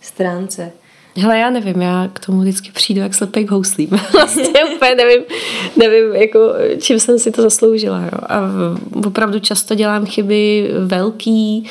stránce. 0.00 0.72
Hele, 1.16 1.38
já 1.38 1.50
nevím, 1.50 1.82
já 1.82 2.08
k 2.12 2.26
tomu 2.26 2.40
vždycky 2.40 2.72
přijdu 2.72 3.00
jak 3.00 3.14
slepej 3.14 3.44
k 3.44 3.50
houslím. 3.50 3.88
vlastně 4.12 4.64
úplně 4.74 4.94
nevím, 4.94 5.22
nevím, 5.76 6.14
jako, 6.14 6.54
čím 6.80 7.00
jsem 7.00 7.18
si 7.18 7.30
to 7.30 7.42
zasloužila. 7.42 8.00
Jo. 8.00 8.18
A 8.28 8.40
opravdu 9.06 9.38
často 9.38 9.74
dělám 9.74 10.06
chyby 10.06 10.70
velký, 10.86 11.66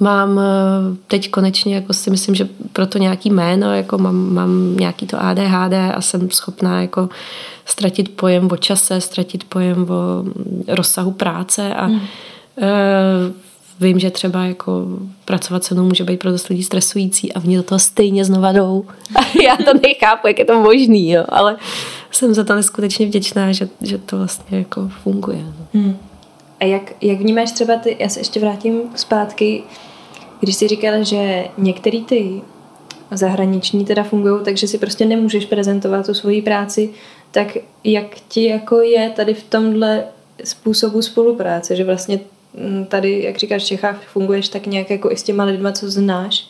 mám 0.00 0.38
eh, 0.38 0.96
teď 1.06 1.30
konečně, 1.30 1.74
jako 1.74 1.92
si 1.92 2.10
myslím, 2.10 2.34
že 2.34 2.48
proto 2.72 2.98
nějaký 2.98 3.30
jméno, 3.30 3.74
jako 3.74 3.98
mám, 3.98 4.34
mám 4.34 4.76
nějaký 4.76 5.06
to 5.06 5.22
ADHD 5.22 5.74
a 5.94 6.00
jsem 6.00 6.30
schopná 6.30 6.80
jako 6.82 7.08
ztratit 7.64 8.08
pojem 8.08 8.48
o 8.52 8.56
čase, 8.56 9.00
ztratit 9.00 9.44
pojem 9.44 9.86
o 9.90 10.24
rozsahu 10.68 11.10
práce 11.10 11.74
a 11.74 11.86
mm. 11.86 12.00
Vím, 13.80 13.98
že 13.98 14.10
třeba 14.10 14.44
jako 14.44 14.86
pracovat 15.24 15.64
se 15.64 15.74
mnou 15.74 15.84
může 15.84 16.04
být 16.04 16.20
pro 16.20 16.30
dost 16.30 16.48
lidí 16.48 16.62
stresující 16.62 17.32
a 17.32 17.40
v 17.40 17.44
do 17.44 17.62
toho 17.62 17.78
stejně 17.78 18.24
znova 18.24 18.52
jdou. 18.52 18.84
A 19.14 19.20
já 19.42 19.56
to 19.56 19.78
nechápu, 19.82 20.26
jak 20.26 20.38
je 20.38 20.44
to 20.44 20.60
možný, 20.60 21.10
jo. 21.10 21.24
ale 21.28 21.56
jsem 22.10 22.34
za 22.34 22.44
to 22.44 22.54
neskutečně 22.54 23.06
vděčná, 23.06 23.52
že, 23.52 23.68
že 23.80 23.98
to 23.98 24.16
vlastně 24.16 24.58
jako 24.58 24.90
funguje. 25.02 25.38
No. 25.38 25.52
Hmm. 25.74 25.96
A 26.60 26.64
jak, 26.64 26.92
jak 27.00 27.18
vnímáš 27.18 27.52
třeba 27.52 27.76
ty, 27.76 27.96
já 27.98 28.08
se 28.08 28.20
ještě 28.20 28.40
vrátím 28.40 28.80
zpátky, 28.94 29.62
když 30.40 30.56
jsi 30.56 30.68
říkala, 30.68 31.02
že 31.02 31.44
některé 31.58 32.00
ty 32.00 32.42
zahraniční 33.10 33.84
teda 33.84 34.02
fungují, 34.02 34.44
takže 34.44 34.68
si 34.68 34.78
prostě 34.78 35.06
nemůžeš 35.06 35.46
prezentovat 35.46 36.06
tu 36.06 36.14
svoji 36.14 36.42
práci, 36.42 36.90
tak 37.30 37.56
jak 37.84 38.06
ti 38.28 38.44
jako 38.44 38.80
je 38.80 39.10
tady 39.10 39.34
v 39.34 39.42
tomhle 39.42 40.04
způsobu 40.44 41.02
spolupráce, 41.02 41.76
že 41.76 41.84
vlastně 41.84 42.20
tady, 42.88 43.22
jak 43.22 43.38
říkáš, 43.38 43.62
v 43.62 43.66
Čechách 43.66 44.02
funguješ 44.06 44.48
tak 44.48 44.66
nějak 44.66 44.90
jako 44.90 45.10
i 45.10 45.16
s 45.16 45.22
těma 45.22 45.44
lidma, 45.44 45.72
co 45.72 45.90
znáš. 45.90 46.46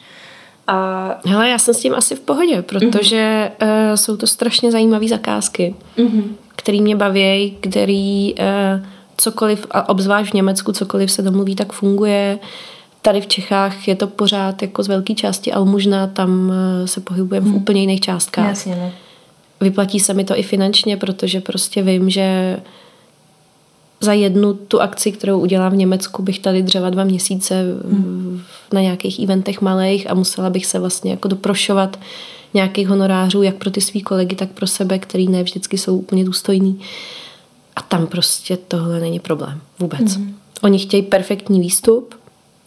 A... 0.67 1.21
Hele, 1.27 1.49
já 1.49 1.59
jsem 1.59 1.75
s 1.75 1.81
tím 1.81 1.95
asi 1.95 2.15
v 2.15 2.21
pohodě, 2.21 2.63
protože 2.63 3.51
uh-huh. 3.61 3.91
uh, 3.91 3.95
jsou 3.95 4.17
to 4.17 4.27
strašně 4.27 4.73
zajímavé 4.73 5.09
zakázky, 5.09 5.75
uh-huh. 5.97 6.23
který 6.57 6.83
mě 6.83 6.97
baví, 6.97 7.57
který 7.61 8.35
uh, 8.35 8.87
cokoliv, 9.17 9.67
a 9.71 9.89
obzvlášť 9.89 10.31
v 10.31 10.35
Německu, 10.35 10.73
cokoliv 10.73 11.11
se 11.11 11.23
domluví, 11.23 11.55
tak 11.55 11.73
funguje. 11.73 12.39
Tady 13.03 13.21
v 13.21 13.27
Čechách 13.27 13.89
je 13.89 13.97
to 13.97 14.07
pořád 14.07 14.63
jako 14.63 14.83
z 14.83 14.89
velké 14.89 15.15
části 15.15 15.53
almužna, 15.53 16.07
tam 16.07 16.49
uh, 16.49 16.87
se 16.87 17.01
pohybujeme 17.01 17.47
uh-huh. 17.47 17.53
v 17.53 17.57
úplně 17.57 17.81
jiných 17.81 18.01
částkách. 18.01 18.49
Jasně, 18.49 18.75
ne. 18.75 18.93
Vyplatí 19.61 20.01
se 20.01 20.15
mi 20.15 20.25
to 20.25 20.39
i 20.39 20.43
finančně, 20.43 20.97
protože 20.97 21.41
prostě 21.41 21.83
vím, 21.83 22.11
že 22.11 22.57
uh, 22.57 22.63
za 24.01 24.13
jednu 24.13 24.55
tu 24.55 24.81
akci, 24.81 25.13
kterou 25.13 25.41
udělám 25.41 25.73
v 25.73 25.77
Německu, 25.77 26.23
bych 26.23 26.39
tady 26.39 26.63
dřeva 26.63 26.91
dva 26.91 27.05
měsíce 27.05 27.63
hmm. 27.91 28.43
na 28.73 28.81
nějakých 28.81 29.21
eventech 29.21 29.61
malých 29.61 30.11
a 30.11 30.15
musela 30.15 30.51
bych 30.51 30.67
se 30.67 30.79
vlastně 30.79 31.11
jako 31.11 31.29
doprošovat 31.29 31.99
nějakých 32.55 32.89
honorářů, 32.89 33.43
jak 33.43 33.55
pro 33.55 33.71
ty 33.71 33.81
svý 33.81 34.03
kolegy, 34.03 34.37
tak 34.37 34.51
pro 34.51 34.67
sebe, 34.67 34.99
který 34.99 35.29
ne 35.29 35.43
vždycky 35.43 35.79
jsou 35.79 35.97
úplně 35.97 36.25
důstojný. 36.25 36.81
A 37.77 37.83
tam 37.83 38.07
prostě 38.07 38.57
tohle 38.57 39.01
není 39.01 39.21
problém. 39.21 39.61
Vůbec. 39.79 40.17
Hmm. 40.17 40.37
Oni 40.63 40.79
chtějí 40.79 41.03
perfektní 41.03 41.61
výstup, 41.61 42.15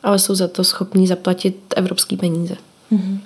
ale 0.04 0.20
jsou 0.20 0.36
za 0.36 0.48
to 0.48 0.64
schopní 0.64 1.08
zaplatit 1.08 1.74
evropský 1.76 2.18
peníze. 2.18 2.56
Hmm. 2.92 3.22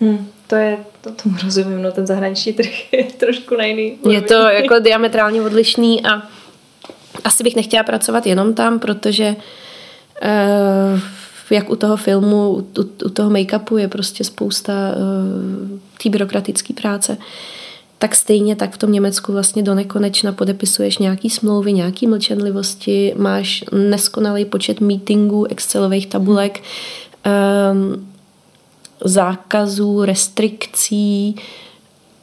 Hmm. 0.00 0.26
To 0.46 0.54
je, 0.54 0.78
to 1.00 1.10
tomu 1.10 1.36
rozumím, 1.44 1.82
no 1.82 1.92
ten 1.92 2.06
zahraniční 2.06 2.52
trh 2.52 2.92
je 2.92 3.04
trošku 3.18 3.56
na 3.56 3.64
jiný. 3.64 3.98
Je 4.10 4.22
to 4.22 4.34
jako 4.34 4.78
diametrálně 4.78 5.42
odlišný 5.42 6.06
a 6.06 6.22
asi 7.24 7.42
bych 7.42 7.56
nechtěla 7.56 7.82
pracovat 7.82 8.26
jenom 8.26 8.54
tam, 8.54 8.78
protože 8.78 9.36
uh, 10.22 11.00
jak 11.50 11.70
u 11.70 11.76
toho 11.76 11.96
filmu, 11.96 12.50
u, 12.50 12.66
u 13.04 13.08
toho 13.08 13.30
make-upu 13.30 13.76
je 13.76 13.88
prostě 13.88 14.24
spousta 14.24 14.72
uh, 14.72 15.78
té 16.02 16.10
byrokratické 16.10 16.74
práce, 16.74 17.16
tak 17.98 18.14
stejně 18.16 18.56
tak 18.56 18.74
v 18.74 18.78
tom 18.78 18.92
Německu 18.92 19.32
vlastně 19.32 19.62
do 19.62 19.74
nekonečna 19.74 20.32
podepisuješ 20.32 20.98
nějaký 20.98 21.30
smlouvy, 21.30 21.72
nějaký 21.72 22.06
mlčenlivosti, 22.06 23.14
máš 23.16 23.64
neskonalý 23.72 24.44
počet 24.44 24.80
meetingů, 24.80 25.44
excelových 25.44 26.06
tabulek, 26.06 26.62
um, 27.72 28.08
zákazů, 29.04 30.04
restrikcí, 30.04 31.36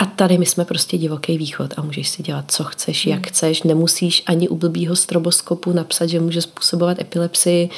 a 0.01 0.05
tady 0.05 0.37
my 0.37 0.45
jsme 0.45 0.65
prostě 0.65 0.97
divoký 0.97 1.37
východ 1.37 1.73
a 1.77 1.81
můžeš 1.81 2.09
si 2.09 2.23
dělat, 2.23 2.45
co 2.47 2.63
chceš, 2.63 3.05
jak 3.05 3.19
hmm. 3.19 3.23
chceš. 3.27 3.63
Nemusíš 3.63 4.23
ani 4.25 4.49
u 4.49 4.55
blbýho 4.55 4.95
stroboskopu 4.95 5.73
napsat, 5.73 6.09
že 6.09 6.19
může 6.19 6.41
způsobovat 6.41 7.01
epilepsii. 7.01 7.69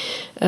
Eh, 0.42 0.48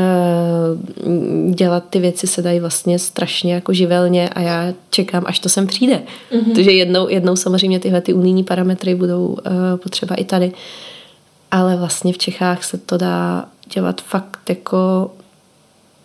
dělat 1.53 1.83
ty 1.89 1.99
věci 1.99 2.27
se 2.27 2.41
dají 2.41 2.59
vlastně 2.59 2.99
strašně 2.99 3.53
jako 3.53 3.73
živelně 3.73 4.29
a 4.29 4.41
já 4.41 4.73
čekám, 4.89 5.23
až 5.27 5.39
to 5.39 5.49
sem 5.49 5.67
přijde. 5.67 6.01
Mm-hmm. 6.31 6.43
Protože 6.43 6.71
jednou, 6.71 7.09
jednou 7.09 7.35
samozřejmě 7.35 7.79
tyhle 7.79 8.01
ty 8.01 8.13
unijní 8.13 8.43
parametry 8.43 8.95
budou 8.95 9.37
eh, 9.45 9.77
potřeba 9.77 10.15
i 10.15 10.23
tady. 10.23 10.51
Ale 11.51 11.75
vlastně 11.75 12.13
v 12.13 12.17
Čechách 12.17 12.63
se 12.63 12.77
to 12.77 12.97
dá 12.97 13.45
dělat 13.73 14.01
fakt 14.01 14.49
jako 14.49 15.11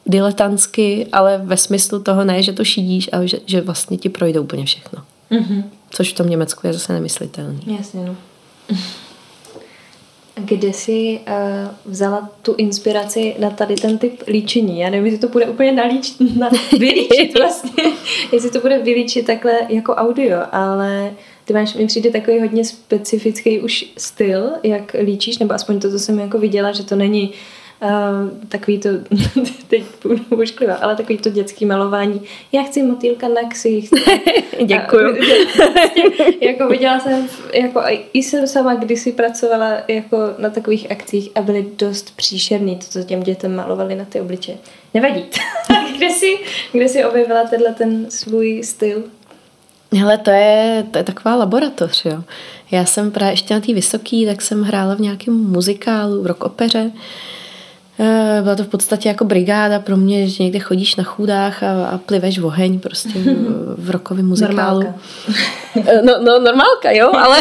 diletantsky, 0.06 1.06
ale 1.12 1.40
ve 1.44 1.56
smyslu 1.56 2.00
toho 2.00 2.24
ne, 2.24 2.42
že 2.42 2.52
to 2.52 2.64
šidíš, 2.64 3.08
ale 3.12 3.28
že, 3.28 3.38
že 3.46 3.60
vlastně 3.60 3.96
ti 3.96 4.08
projde 4.08 4.40
úplně 4.40 4.64
všechno. 4.64 5.02
Mm-hmm. 5.30 5.64
Což 5.90 6.12
v 6.12 6.16
tom 6.16 6.28
Německu 6.28 6.66
je 6.66 6.72
zase 6.72 6.92
nemyslitelný. 6.92 7.60
Jasně, 7.66 8.04
no. 8.04 8.16
Kde 10.34 10.72
jsi 10.72 11.20
uh, 11.28 11.92
vzala 11.92 12.30
tu 12.42 12.54
inspiraci 12.54 13.34
na 13.38 13.50
tady 13.50 13.74
ten 13.74 13.98
typ 13.98 14.22
líčení? 14.26 14.80
Já 14.80 14.90
nevím, 14.90 15.06
jestli 15.06 15.18
to 15.18 15.28
bude 15.28 15.46
úplně 15.46 15.72
nalíč, 15.72 16.14
na, 16.38 16.50
vylíčit 16.78 17.38
vlastně, 17.38 17.84
jestli 18.32 18.50
to 18.50 18.60
bude 18.60 18.78
vylíčit 18.78 19.26
takhle 19.26 19.52
jako 19.68 19.94
audio, 19.94 20.38
ale 20.52 21.12
ty 21.44 21.52
máš, 21.52 21.74
mi 21.74 21.86
přijde 21.86 22.10
takový 22.10 22.40
hodně 22.40 22.64
specifický 22.64 23.60
už 23.60 23.92
styl, 23.96 24.50
jak 24.62 24.96
líčíš, 25.02 25.38
nebo 25.38 25.54
aspoň 25.54 25.80
to, 25.80 25.90
co 25.90 25.98
jsem 25.98 26.18
jako 26.18 26.38
viděla, 26.38 26.72
že 26.72 26.82
to 26.82 26.96
není 26.96 27.28
uh, 27.28 27.34
Uh, 27.82 28.48
takový 28.48 28.78
to, 28.78 28.88
teď 29.68 29.84
budu 30.02 30.42
ošklivá, 30.42 30.74
ale 30.74 30.96
takový 30.96 31.18
to 31.18 31.30
dětský 31.30 31.66
malování. 31.66 32.22
Já 32.52 32.62
chci 32.62 32.82
motýlka 32.82 33.28
na 33.28 33.48
ksich. 33.48 33.90
Děkuju. 34.64 35.16
jako 36.40 36.68
viděla 36.68 37.00
jsem, 37.00 37.28
jako 37.54 37.82
i 38.12 38.22
jsem 38.22 38.46
sama 38.46 38.74
kdysi 38.74 39.12
pracovala 39.12 39.72
jako 39.88 40.18
na 40.38 40.50
takových 40.50 40.90
akcích 40.90 41.30
a 41.34 41.42
byly 41.42 41.66
dost 41.78 42.16
příšerný, 42.16 42.76
to, 42.76 42.84
co 42.84 43.02
těm 43.02 43.22
dětem 43.22 43.56
malovali 43.56 43.94
na 43.94 44.04
ty 44.04 44.20
obliče. 44.20 44.58
Nevadí. 44.94 45.24
kde, 45.96 46.10
jsi, 46.10 46.38
kde 46.72 46.88
jsi 46.88 47.04
objevila 47.04 47.44
tenhle 47.44 47.74
ten 47.74 48.10
svůj 48.10 48.62
styl? 48.64 49.02
Hele, 49.92 50.18
to 50.18 50.30
je, 50.30 50.86
to 50.90 50.98
je 50.98 51.04
taková 51.04 51.34
laboratoř, 51.34 52.04
jo. 52.04 52.22
Já 52.70 52.84
jsem 52.84 53.10
právě 53.10 53.32
ještě 53.32 53.54
na 53.54 53.60
té 53.60 53.74
vysoký, 53.74 54.26
tak 54.26 54.42
jsem 54.42 54.62
hrála 54.62 54.94
v 54.94 55.00
nějakém 55.00 55.34
muzikálu, 55.34 56.22
v 56.22 56.26
rock 56.26 56.44
opeře. 56.44 56.92
Eh, 58.02 58.42
byla 58.42 58.56
to 58.56 58.64
v 58.64 58.68
podstatě 58.68 59.08
jako 59.08 59.24
brigáda 59.24 59.78
pro 59.78 59.96
mě, 59.96 60.28
že 60.28 60.42
někde 60.42 60.58
chodíš 60.58 60.96
na 60.96 61.04
chůdách 61.04 61.62
a, 61.62 61.86
a 61.86 61.98
pliveš 61.98 62.38
v 62.38 62.46
oheň 62.46 62.80
prostě 62.80 63.18
v, 63.18 63.74
v 63.78 63.90
rokovém 63.90 64.26
muzikálu. 64.26 64.80
Normálka. 64.80 65.00
Eh, 65.86 66.02
no, 66.02 66.12
no, 66.24 66.38
normálka, 66.38 66.90
jo, 66.90 67.10
ale, 67.14 67.38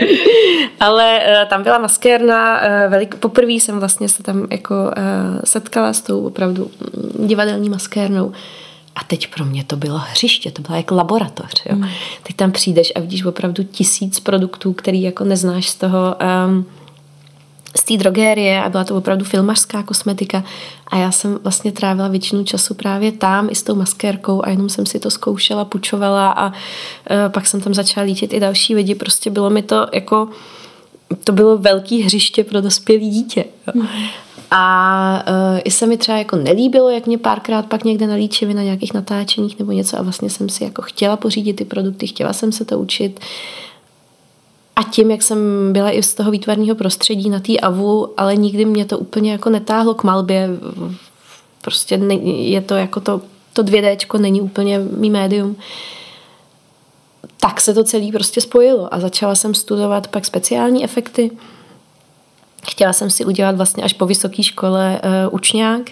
ale 0.80 1.20
eh, 1.22 1.46
tam 1.46 1.62
byla 1.62 1.78
maskérna, 1.78 2.60
velik, 2.88 3.14
poprvé 3.14 3.52
jsem 3.52 3.78
vlastně 3.78 4.08
se 4.08 4.22
tam 4.22 4.46
jako 4.50 4.90
setkala 5.44 5.92
s 5.92 6.00
tou 6.00 6.26
opravdu 6.26 6.70
divadelní 7.18 7.68
maskérnou. 7.68 8.32
A 8.96 9.04
teď 9.04 9.34
pro 9.34 9.44
mě 9.44 9.64
to 9.64 9.76
bylo 9.76 9.98
hřiště, 9.98 10.50
to 10.50 10.62
byla 10.62 10.76
jako 10.76 10.94
laboratoř. 10.94 11.62
Jo. 11.66 11.76
Mm. 11.76 11.88
Teď 12.22 12.36
tam 12.36 12.52
přijdeš 12.52 12.92
a 12.96 13.00
vidíš 13.00 13.24
opravdu 13.24 13.62
tisíc 13.62 14.20
produktů, 14.20 14.72
který 14.72 15.02
jako 15.02 15.24
neznáš 15.24 15.68
z 15.68 15.74
toho 15.74 16.16
um, 16.46 16.66
z 17.76 17.84
té 17.84 17.96
drogérie 17.96 18.62
a 18.62 18.68
byla 18.68 18.84
to 18.84 18.96
opravdu 18.96 19.24
filmařská 19.24 19.82
kosmetika 19.82 20.44
a 20.86 20.96
já 20.96 21.10
jsem 21.10 21.38
vlastně 21.42 21.72
trávila 21.72 22.08
většinu 22.08 22.44
času 22.44 22.74
právě 22.74 23.12
tam 23.12 23.48
i 23.50 23.54
s 23.54 23.62
tou 23.62 23.74
maskérkou 23.74 24.44
a 24.44 24.50
jenom 24.50 24.68
jsem 24.68 24.86
si 24.86 25.00
to 25.00 25.10
zkoušela, 25.10 25.64
pučovala 25.64 26.30
a 26.30 26.46
uh, 26.46 26.52
pak 27.28 27.46
jsem 27.46 27.60
tam 27.60 27.74
začala 27.74 28.06
lítit 28.06 28.32
i 28.32 28.40
další 28.40 28.74
lidi, 28.74 28.94
prostě 28.94 29.30
bylo 29.30 29.50
mi 29.50 29.62
to 29.62 29.86
jako 29.92 30.28
to 31.24 31.32
bylo 31.32 31.58
velký 31.58 32.02
hřiště 32.02 32.44
pro 32.44 32.60
dospělý 32.60 33.10
dítě. 33.10 33.44
Jo. 33.74 33.82
A 34.50 35.24
uh, 35.28 35.60
i 35.64 35.70
se 35.70 35.86
mi 35.86 35.96
třeba 35.96 36.18
jako 36.18 36.36
nelíbilo, 36.36 36.90
jak 36.90 37.06
mě 37.06 37.18
párkrát 37.18 37.66
pak 37.66 37.84
někde 37.84 38.06
na 38.06 38.14
líčivě 38.14 38.54
na 38.54 38.62
nějakých 38.62 38.94
natáčeních 38.94 39.58
nebo 39.58 39.72
něco 39.72 39.98
a 39.98 40.02
vlastně 40.02 40.30
jsem 40.30 40.48
si 40.48 40.64
jako 40.64 40.82
chtěla 40.82 41.16
pořídit 41.16 41.52
ty 41.52 41.64
produkty, 41.64 42.06
chtěla 42.06 42.32
jsem 42.32 42.52
se 42.52 42.64
to 42.64 42.78
učit. 42.78 43.20
A 44.76 44.82
tím, 44.82 45.10
jak 45.10 45.22
jsem 45.22 45.38
byla 45.72 45.90
i 45.90 46.02
z 46.02 46.14
toho 46.14 46.30
výtvarného 46.30 46.74
prostředí 46.74 47.30
na 47.30 47.40
té 47.40 47.56
avu, 47.56 48.14
ale 48.16 48.36
nikdy 48.36 48.64
mě 48.64 48.84
to 48.84 48.98
úplně 48.98 49.32
jako 49.32 49.50
netáhlo 49.50 49.94
k 49.94 50.02
malbě. 50.02 50.48
Prostě 51.62 51.94
je 52.24 52.60
to 52.60 52.74
jako 52.74 53.00
to, 53.00 53.20
to 53.52 53.62
2D 53.62 54.18
není 54.20 54.40
úplně 54.40 54.78
mý 54.78 55.10
médium. 55.10 55.56
Tak 57.40 57.60
se 57.60 57.74
to 57.74 57.84
celé 57.84 58.12
prostě 58.12 58.40
spojilo 58.40 58.94
a 58.94 59.00
začala 59.00 59.34
jsem 59.34 59.54
studovat 59.54 60.08
pak 60.08 60.24
speciální 60.24 60.84
efekty. 60.84 61.30
Chtěla 62.66 62.92
jsem 62.92 63.10
si 63.10 63.24
udělat 63.24 63.56
vlastně 63.56 63.84
až 63.84 63.92
po 63.92 64.06
vysoké 64.06 64.42
škole 64.42 65.00
uh, 65.04 65.34
učňák 65.34 65.90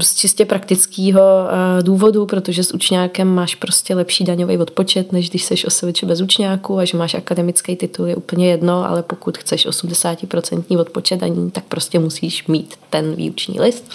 z 0.00 0.14
čistě 0.14 0.44
praktického 0.44 1.20
uh, 1.20 1.82
důvodu, 1.82 2.26
protože 2.26 2.64
s 2.64 2.74
učňákem 2.74 3.34
máš 3.34 3.54
prostě 3.54 3.94
lepší 3.94 4.24
daňový 4.24 4.58
odpočet, 4.58 5.12
než 5.12 5.30
když 5.30 5.44
seš 5.44 5.64
osvědče 5.64 6.06
bez 6.06 6.20
učňáku 6.20 6.78
a 6.78 6.84
že 6.84 6.96
máš 6.96 7.14
akademický 7.14 7.76
titul 7.76 8.06
je 8.06 8.16
úplně 8.16 8.50
jedno, 8.50 8.88
ale 8.88 9.02
pokud 9.02 9.38
chceš 9.38 9.66
80% 9.66 10.80
odpočet 10.80 11.20
daní, 11.20 11.50
tak 11.50 11.64
prostě 11.64 11.98
musíš 11.98 12.46
mít 12.46 12.74
ten 12.90 13.14
výuční 13.14 13.60
list. 13.60 13.90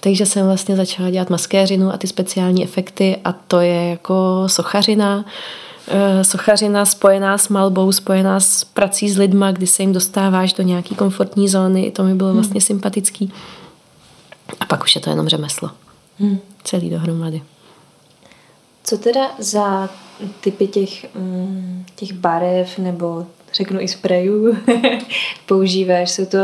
Takže 0.00 0.26
jsem 0.26 0.46
vlastně 0.46 0.76
začala 0.76 1.10
dělat 1.10 1.30
maskéřinu 1.30 1.92
a 1.92 1.96
ty 1.96 2.06
speciální 2.06 2.64
efekty 2.64 3.16
a 3.24 3.32
to 3.32 3.60
je 3.60 3.88
jako 3.90 4.44
sochařina, 4.46 5.24
Eh, 5.92 6.24
sochařina 6.24 6.84
spojená 6.84 7.38
s 7.38 7.48
malbou, 7.48 7.92
spojená 7.92 8.40
s 8.40 8.64
prací 8.64 9.10
s 9.10 9.18
lidma, 9.18 9.52
kdy 9.52 9.66
se 9.66 9.82
jim 9.82 9.92
dostáváš 9.92 10.52
do 10.52 10.62
nějaký 10.62 10.94
komfortní 10.94 11.48
zóny, 11.48 11.90
to 11.90 12.02
mi 12.02 12.14
bylo 12.14 12.28
hmm. 12.28 12.36
vlastně 12.36 12.58
hmm. 12.60 12.66
sympatický. 12.66 13.32
A 14.60 14.64
pak 14.66 14.82
už 14.82 14.94
je 14.94 15.00
to 15.00 15.10
jenom 15.10 15.28
řemeslo. 15.28 15.70
Hmm. 16.18 16.38
Celý 16.64 16.90
dohromady. 16.90 17.42
Co 18.84 18.98
teda 18.98 19.30
za 19.38 19.88
typy 20.40 20.66
těch, 20.66 21.14
mm, 21.14 21.84
těch 21.94 22.12
barev 22.12 22.78
nebo 22.78 23.26
řeknu 23.54 23.80
i 23.80 23.88
sprejů 23.88 24.56
používáš? 25.46 26.10
Jsou 26.10 26.26
to 26.26 26.38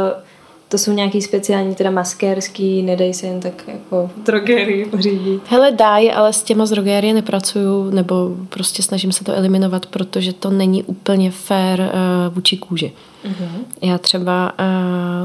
to 0.69 0.79
jsou 0.79 0.93
nějaký 0.93 1.23
speciální 1.23 1.75
teda 1.75 1.91
maskérský, 1.91 2.83
nedají 2.83 3.15
se 3.15 3.27
jen 3.27 3.41
tak 3.41 3.69
jako 3.69 4.11
drogerii 4.25 4.85
pořídit. 4.85 5.41
Hele, 5.49 5.73
dají, 5.73 6.13
ale 6.13 6.33
s 6.33 6.43
těma 6.43 6.67
z 6.67 6.71
drogerie 6.71 7.15
nepracuju, 7.15 7.91
nebo 7.91 8.37
prostě 8.49 8.83
snažím 8.83 9.13
se 9.13 9.25
to 9.25 9.35
eliminovat, 9.35 9.87
protože 9.87 10.33
to 10.33 10.51
není 10.51 10.83
úplně 10.83 11.31
fair 11.31 11.81
uh, 11.81 12.35
vůči 12.35 12.57
kůži. 12.57 12.93
Uh-huh. 13.25 13.49
Já 13.83 13.99
třeba 13.99 14.53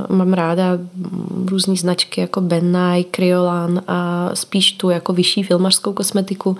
uh, 0.09 0.15
mám 0.15 0.33
ráda 0.33 0.65
různé 1.45 1.75
značky 1.75 2.21
jako 2.21 2.41
Ben 2.41 2.71
Nye, 2.71 3.03
Kryolan 3.03 3.81
a 3.87 4.29
spíš 4.33 4.71
tu 4.71 4.89
jako 4.89 5.13
vyšší 5.13 5.43
filmařskou 5.43 5.93
kosmetiku. 5.93 6.49
Uh, 6.49 6.57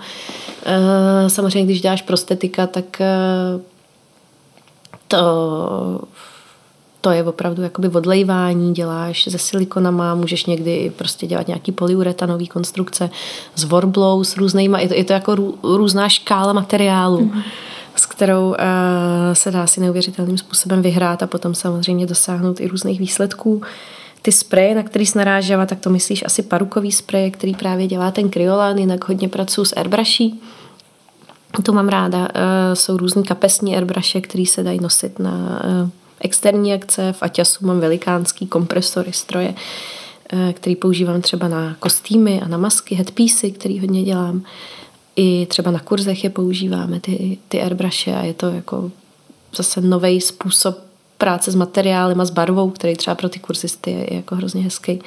samozřejmě, 1.28 1.64
když 1.64 1.80
děláš 1.80 2.02
prostetika, 2.02 2.66
tak 2.66 2.84
uh, 3.00 3.60
to 5.08 6.00
to 7.02 7.10
je 7.10 7.24
opravdu 7.24 7.62
jakoby 7.62 7.88
odlejvání, 7.88 8.74
děláš 8.74 9.28
ze 9.28 9.38
silikonama, 9.38 10.14
můžeš 10.14 10.46
někdy 10.46 10.92
prostě 10.96 11.26
dělat 11.26 11.48
nějaký 11.48 11.72
polyuretanový 11.72 12.46
konstrukce 12.46 13.10
s 13.54 13.64
warblou, 13.64 14.24
s 14.24 14.36
různýma, 14.36 14.80
je 14.80 14.88
to, 14.88 14.94
je 14.94 15.04
to 15.04 15.12
jako 15.12 15.34
rů, 15.34 15.58
různá 15.62 16.08
škála 16.08 16.52
materiálu. 16.52 17.20
Mm-hmm 17.20 17.42
s 17.96 18.06
kterou 18.06 18.48
uh, 18.48 18.56
se 19.32 19.50
dá 19.50 19.66
si 19.66 19.80
neuvěřitelným 19.80 20.38
způsobem 20.38 20.82
vyhrát 20.82 21.22
a 21.22 21.26
potom 21.26 21.54
samozřejmě 21.54 22.06
dosáhnout 22.06 22.60
i 22.60 22.68
různých 22.68 23.00
výsledků. 23.00 23.62
Ty 24.22 24.32
spreje, 24.32 24.74
na 24.74 24.82
který 24.82 25.06
jsi 25.06 25.18
narážela, 25.18 25.66
tak 25.66 25.80
to 25.80 25.90
myslíš 25.90 26.24
asi 26.26 26.42
parukový 26.42 26.92
sprej, 26.92 27.30
který 27.30 27.54
právě 27.54 27.86
dělá 27.86 28.10
ten 28.10 28.30
kryolan, 28.30 28.78
jinak 28.78 29.08
hodně 29.08 29.28
pracuji 29.28 29.64
s 29.64 29.76
airbrushí. 29.76 30.40
To 31.62 31.72
mám 31.72 31.88
ráda. 31.88 32.18
Uh, 32.18 32.26
jsou 32.74 32.96
různý 32.96 33.22
kapesní 33.22 33.76
airbrushe, 33.76 34.20
který 34.20 34.46
se 34.46 34.62
dají 34.62 34.80
nosit 34.80 35.18
na 35.18 35.62
uh, 35.82 35.88
externí 36.24 36.74
akce. 36.74 37.12
V 37.12 37.22
Aťasu 37.22 37.66
mám 37.66 37.80
velikánský 37.80 38.46
kompresory, 38.46 39.12
stroje, 39.12 39.54
eh, 40.32 40.52
který 40.52 40.76
používám 40.76 41.22
třeba 41.22 41.48
na 41.48 41.76
kostýmy 41.78 42.40
a 42.40 42.48
na 42.48 42.56
masky, 42.58 42.94
headpiece, 42.94 43.50
který 43.50 43.80
hodně 43.80 44.02
dělám. 44.02 44.42
I 45.16 45.46
třeba 45.46 45.70
na 45.70 45.80
kurzech 45.80 46.24
je 46.24 46.30
používáme, 46.30 47.00
ty, 47.00 47.38
ty 47.48 47.62
airbrushe 47.62 48.14
a 48.14 48.22
je 48.22 48.34
to 48.34 48.46
jako 48.46 48.90
zase 49.56 49.80
nový 49.80 50.20
způsob 50.20 50.78
práce 51.18 51.50
s 51.50 51.54
materiálem 51.54 52.20
a 52.20 52.24
s 52.24 52.30
barvou, 52.30 52.70
který 52.70 52.96
třeba 52.96 53.14
pro 53.14 53.28
ty 53.28 53.38
kurzisty 53.38 53.90
je, 53.90 53.98
je 53.98 54.16
jako 54.16 54.34
hrozně 54.36 54.62
hezký. 54.62 55.00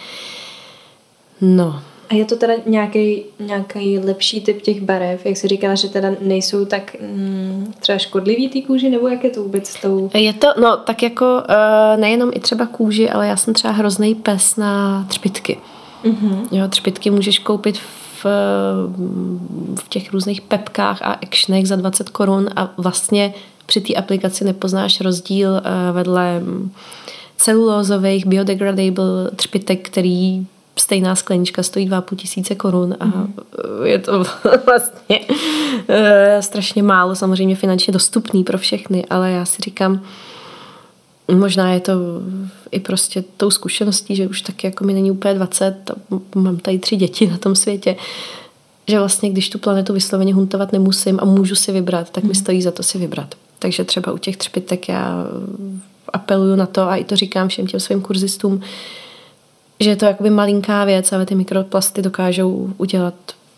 No, 1.41 1.81
a 2.09 2.15
je 2.15 2.25
to 2.25 2.35
teda 2.35 2.53
nějaký, 2.65 3.23
nějaký 3.39 3.99
lepší 3.99 4.41
typ 4.41 4.61
těch 4.61 4.81
barev, 4.81 5.25
jak 5.25 5.37
jsi 5.37 5.47
říkala, 5.47 5.75
že 5.75 5.89
teda 5.89 6.09
nejsou 6.21 6.65
tak 6.65 6.95
mm, 7.01 7.73
třeba 7.79 7.97
škodlivý 7.97 8.49
ty 8.49 8.61
kůži, 8.61 8.89
nebo 8.89 9.07
jak 9.07 9.23
je 9.23 9.29
to 9.29 9.43
vůbec 9.43 9.67
s 9.67 9.81
tou? 9.81 10.09
Je 10.13 10.33
to, 10.33 10.47
no 10.61 10.77
tak 10.77 11.03
jako 11.03 11.25
uh, 11.25 12.01
nejenom 12.01 12.31
i 12.33 12.39
třeba 12.39 12.65
kůži, 12.65 13.09
ale 13.09 13.27
já 13.27 13.37
jsem 13.37 13.53
třeba 13.53 13.73
hrozný 13.73 14.15
pes 14.15 14.55
na 14.55 15.05
třpitky. 15.09 15.57
Mm-hmm. 16.03 16.47
Jo, 16.51 16.67
třpitky 16.67 17.09
můžeš 17.09 17.39
koupit 17.39 17.77
v, 17.77 18.25
v 19.75 19.89
těch 19.89 20.13
různých 20.13 20.41
pepkách 20.41 21.01
a 21.01 21.11
actionech 21.13 21.67
za 21.67 21.75
20 21.75 22.09
korun 22.09 22.49
a 22.55 22.73
vlastně 22.77 23.33
při 23.65 23.81
té 23.81 23.93
aplikaci 23.93 24.45
nepoznáš 24.45 25.01
rozdíl 25.01 25.49
uh, 25.49 25.95
vedle 25.95 26.41
celulózových 27.37 28.25
biodegradable 28.25 29.31
třpitek, 29.35 29.89
který 29.89 30.47
stejná 30.79 31.15
sklenička 31.15 31.63
stojí 31.63 31.89
2,5 31.89 32.15
tisíce 32.15 32.55
korun 32.55 32.95
a 32.99 33.05
mm. 33.05 33.33
je 33.83 33.99
to 33.99 34.23
vlastně 34.65 35.19
uh, 35.19 35.95
strašně 36.39 36.83
málo, 36.83 37.15
samozřejmě 37.15 37.55
finančně 37.55 37.93
dostupný 37.93 38.43
pro 38.43 38.57
všechny, 38.57 39.05
ale 39.05 39.31
já 39.31 39.45
si 39.45 39.61
říkám, 39.61 40.01
možná 41.31 41.73
je 41.73 41.79
to 41.79 41.93
i 42.71 42.79
prostě 42.79 43.23
tou 43.37 43.51
zkušeností, 43.51 44.15
že 44.15 44.27
už 44.27 44.41
taky 44.41 44.67
jako 44.67 44.83
mi 44.83 44.93
není 44.93 45.11
úplně 45.11 45.33
20 45.33 45.91
mám 46.35 46.57
tady 46.57 46.79
tři 46.79 46.95
děti 46.95 47.27
na 47.27 47.37
tom 47.37 47.55
světě, 47.55 47.95
že 48.87 48.99
vlastně 48.99 49.29
když 49.29 49.49
tu 49.49 49.59
planetu 49.59 49.93
vysloveně 49.93 50.33
huntovat 50.33 50.71
nemusím 50.71 51.19
a 51.21 51.25
můžu 51.25 51.55
si 51.55 51.71
vybrat, 51.71 52.09
tak 52.09 52.23
mi 52.23 52.29
mhm. 52.29 52.35
stojí 52.35 52.61
za 52.61 52.71
to 52.71 52.83
si 52.83 52.97
vybrat. 52.97 53.35
Takže 53.59 53.83
třeba 53.83 54.11
u 54.11 54.17
těch 54.17 54.37
třpitek 54.37 54.89
já 54.89 55.25
apeluju 56.13 56.55
na 56.55 56.65
to 56.65 56.81
a 56.81 56.95
i 56.95 57.03
to 57.03 57.15
říkám 57.15 57.47
všem 57.47 57.67
těm 57.67 57.79
svým 57.79 58.01
kurzistům, 58.01 58.61
že 59.79 59.89
je 59.89 59.95
to 59.95 60.05
jakoby 60.05 60.29
malinká 60.29 60.85
věc, 60.85 61.13
ale 61.13 61.25
ty 61.25 61.35
mikroplasty 61.35 62.01
dokážou 62.01 62.73
udělat 62.77 63.13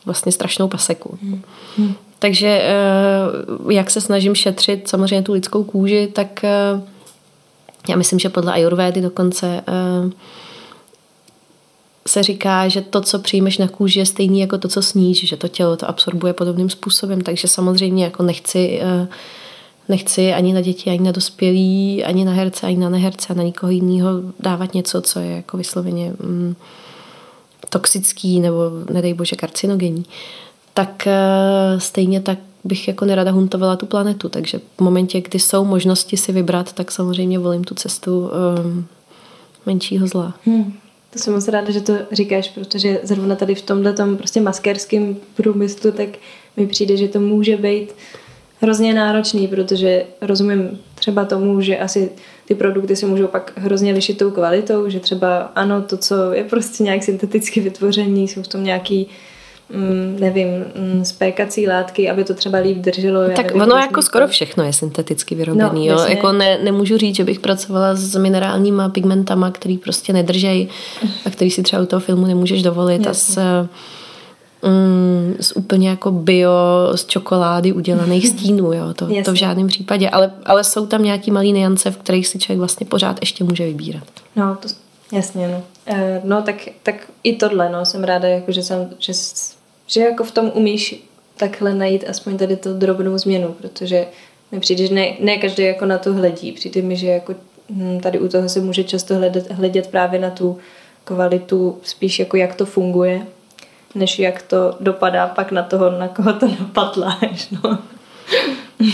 vlastně 0.05 0.31
strašnou 0.31 0.67
paseku. 0.67 1.17
Hmm. 1.21 1.41
Hmm. 1.77 1.93
Takže 2.19 2.47
eh, 2.47 3.73
jak 3.73 3.89
se 3.89 4.01
snažím 4.01 4.35
šetřit 4.35 4.87
samozřejmě 4.87 5.21
tu 5.21 5.33
lidskou 5.33 5.63
kůži, 5.63 6.07
tak 6.13 6.43
eh, 6.43 6.81
já 7.89 7.95
myslím, 7.95 8.19
že 8.19 8.29
podle 8.29 8.53
Ayurvédy 8.53 9.01
dokonce 9.01 9.63
eh, 9.67 10.11
se 12.07 12.23
říká, 12.23 12.67
že 12.67 12.81
to, 12.81 13.01
co 13.01 13.19
přijmeš 13.19 13.57
na 13.57 13.67
kůži, 13.67 13.99
je 13.99 14.05
stejný 14.05 14.39
jako 14.39 14.57
to, 14.57 14.67
co 14.67 14.81
sníš, 14.81 15.27
že 15.27 15.37
to 15.37 15.47
tělo 15.47 15.77
to 15.77 15.89
absorbuje 15.89 16.33
podobným 16.33 16.69
způsobem, 16.69 17.21
takže 17.21 17.47
samozřejmě 17.47 18.03
jako 18.03 18.23
nechci 18.23 18.81
nechci 19.89 20.33
ani 20.33 20.53
na 20.53 20.61
děti, 20.61 20.89
ani 20.89 20.99
na 20.99 21.11
dospělí, 21.11 22.03
ani 22.03 22.25
na 22.25 22.31
herce, 22.31 22.67
ani 22.67 22.77
na 22.77 22.89
neherce, 22.89 23.33
na 23.33 23.43
nikoho 23.43 23.71
jiného 23.71 24.09
dávat 24.39 24.73
něco, 24.73 25.01
co 25.01 25.19
je 25.19 25.31
jako 25.31 25.57
vysloveně 25.57 26.13
mm, 26.19 26.55
toxický 27.69 28.39
nebo 28.39 28.61
nedej 28.91 29.13
bože 29.13 29.35
karcinogenní. 29.35 30.05
Tak 30.73 31.07
uh, 31.07 31.79
stejně 31.79 32.21
tak 32.21 32.39
bych 32.63 32.87
jako 32.87 33.05
nerada 33.05 33.31
huntovala 33.31 33.75
tu 33.75 33.85
planetu, 33.85 34.29
takže 34.29 34.59
v 34.77 34.81
momentě, 34.81 35.21
kdy 35.21 35.39
jsou 35.39 35.65
možnosti 35.65 36.17
si 36.17 36.31
vybrat, 36.31 36.73
tak 36.73 36.91
samozřejmě 36.91 37.39
volím 37.39 37.63
tu 37.63 37.75
cestu 37.75 38.19
um, 38.19 38.85
menšího 39.65 40.07
zla. 40.07 40.33
Hmm. 40.45 40.73
To 41.13 41.19
jsem 41.19 41.33
moc 41.33 41.47
ráda, 41.47 41.71
že 41.71 41.81
to 41.81 41.93
říkáš, 42.11 42.49
protože 42.49 42.99
zrovna 43.03 43.35
tady 43.35 43.55
v 43.55 43.61
tomhle 43.61 43.93
prostě 44.17 44.41
maskerském 44.41 45.17
průmyslu, 45.35 45.91
tak 45.91 46.09
mi 46.57 46.67
přijde, 46.67 46.97
že 46.97 47.07
to 47.07 47.19
může 47.19 47.57
být 47.57 47.93
hrozně 48.61 48.93
náročný, 48.93 49.47
protože 49.47 50.03
rozumím 50.21 50.79
třeba 50.95 51.25
tomu, 51.25 51.61
že 51.61 51.77
asi 51.77 52.09
ty 52.45 52.55
produkty 52.55 52.95
se 52.95 53.05
můžou 53.05 53.27
pak 53.27 53.51
hrozně 53.55 53.91
lišit 53.93 54.17
tou 54.17 54.31
kvalitou, 54.31 54.89
že 54.89 54.99
třeba 54.99 55.37
ano, 55.55 55.81
to, 55.81 55.97
co 55.97 56.33
je 56.33 56.43
prostě 56.43 56.83
nějak 56.83 57.03
synteticky 57.03 57.59
vytvořený, 57.59 58.27
jsou 58.27 58.43
v 58.43 58.47
tom 58.47 58.63
nějaký 58.63 59.07
mm, 59.69 60.17
nevím, 60.19 60.47
mm, 60.75 61.05
spékací 61.05 61.67
látky, 61.67 62.09
aby 62.09 62.23
to 62.23 62.33
třeba 62.33 62.57
líp 62.57 62.77
drželo. 62.77 63.27
Tak 63.35 63.45
nevím, 63.45 63.61
ono 63.61 63.75
jako 63.75 64.01
skoro 64.01 64.27
všechno 64.27 64.63
je 64.63 64.73
synteticky 64.73 65.35
vyrobený. 65.35 65.87
No, 65.87 65.93
jo? 65.93 66.05
Jako 66.07 66.31
ne, 66.31 66.57
nemůžu 66.63 66.97
říct, 66.97 67.15
že 67.15 67.23
bych 67.23 67.39
pracovala 67.39 67.95
s 67.95 68.15
minerálníma 68.15 68.89
pigmentama, 68.89 69.51
který 69.51 69.77
prostě 69.77 70.13
nedržej 70.13 70.67
a 71.25 71.29
který 71.29 71.51
si 71.51 71.63
třeba 71.63 71.81
u 71.81 71.85
toho 71.85 71.99
filmu 71.99 72.27
nemůžeš 72.27 72.63
dovolit 72.63 73.05
jasně. 73.05 73.09
a 73.09 73.13
s 73.13 73.67
mm, 74.63 75.35
z 75.39 75.51
úplně 75.51 75.89
jako 75.89 76.11
bio, 76.11 76.51
z 76.95 77.05
čokolády 77.05 77.73
udělaných 77.73 78.27
stínů, 78.37 78.73
jo, 78.73 78.93
to, 78.93 79.07
to 79.25 79.31
v 79.31 79.35
žádném 79.35 79.67
případě, 79.67 80.09
ale, 80.09 80.31
ale 80.45 80.63
jsou 80.63 80.85
tam 80.85 81.03
nějaký 81.03 81.31
malý 81.31 81.51
niance, 81.51 81.91
v 81.91 81.97
kterých 81.97 82.27
si 82.27 82.39
člověk 82.39 82.59
vlastně 82.59 82.85
pořád 82.85 83.17
ještě 83.21 83.43
může 83.43 83.65
vybírat. 83.65 84.03
No, 84.35 84.57
to 84.61 84.67
jasně, 85.11 85.47
no. 85.47 85.63
E, 85.85 86.21
no, 86.23 86.41
tak, 86.41 86.55
tak 86.83 86.95
i 87.23 87.35
tohle, 87.35 87.69
no, 87.69 87.85
jsem 87.85 88.03
ráda, 88.03 88.27
jako, 88.27 88.51
že, 88.51 88.63
jsem, 88.63 88.89
že, 88.99 89.13
že 89.87 90.01
jako 90.01 90.23
v 90.23 90.31
tom 90.31 90.51
umíš 90.53 91.07
takhle 91.37 91.73
najít 91.73 92.09
aspoň 92.09 92.37
tady 92.37 92.55
tu 92.55 92.73
drobnou 92.73 93.17
změnu, 93.17 93.55
protože 93.61 94.07
mi 94.51 94.59
přijde, 94.59 94.87
že 94.87 94.93
ne, 94.93 95.13
ne 95.19 95.37
každý 95.37 95.63
jako 95.63 95.85
na 95.85 95.97
to 95.97 96.13
hledí. 96.13 96.51
Přijde 96.51 96.81
mi, 96.81 96.95
že 96.95 97.07
jako 97.07 97.35
hm, 97.69 97.99
tady 97.99 98.19
u 98.19 98.27
toho 98.27 98.49
se 98.49 98.59
může 98.59 98.83
často 98.83 99.15
hledat, 99.15 99.51
hledět 99.51 99.87
právě 99.87 100.19
na 100.19 100.29
tu 100.29 100.57
kvalitu, 101.03 101.77
spíš 101.83 102.19
jako 102.19 102.37
jak 102.37 102.55
to 102.55 102.65
funguje, 102.65 103.25
než 103.95 104.19
jak 104.19 104.41
to 104.41 104.75
dopadá 104.79 105.27
pak 105.27 105.51
na 105.51 105.63
toho, 105.63 105.91
na 105.99 106.07
koho 106.07 106.33
to 106.33 106.47
napadláš. 106.47 107.49
No. 107.63 107.77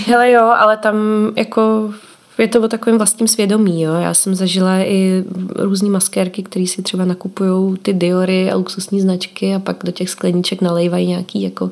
Hele 0.06 0.32
jo, 0.32 0.44
ale 0.44 0.78
tam 0.78 0.96
jako 1.36 1.94
je 2.38 2.48
to 2.48 2.62
o 2.62 2.68
takovém 2.68 2.98
vlastním 2.98 3.28
svědomí. 3.28 3.82
Jo. 3.82 3.94
Já 3.94 4.14
jsem 4.14 4.36
zažila 4.36 4.80
i 4.80 5.24
různé 5.56 5.89
maskérky, 5.89 6.44
které 6.44 6.68
si 6.68 6.82
třeba 6.82 7.06
nakupují 7.06 7.78
ty 7.78 7.94
Diory 7.94 8.52
a 8.52 8.56
luxusní 8.56 9.02
značky 9.02 9.56
a 9.56 9.60
pak 9.60 9.78
do 9.84 9.91
těch 9.91 10.10
skleníček 10.10 10.62
nalejvají 10.62 11.08
nějaký 11.08 11.41
jako 11.41 11.66
uh, 11.66 11.72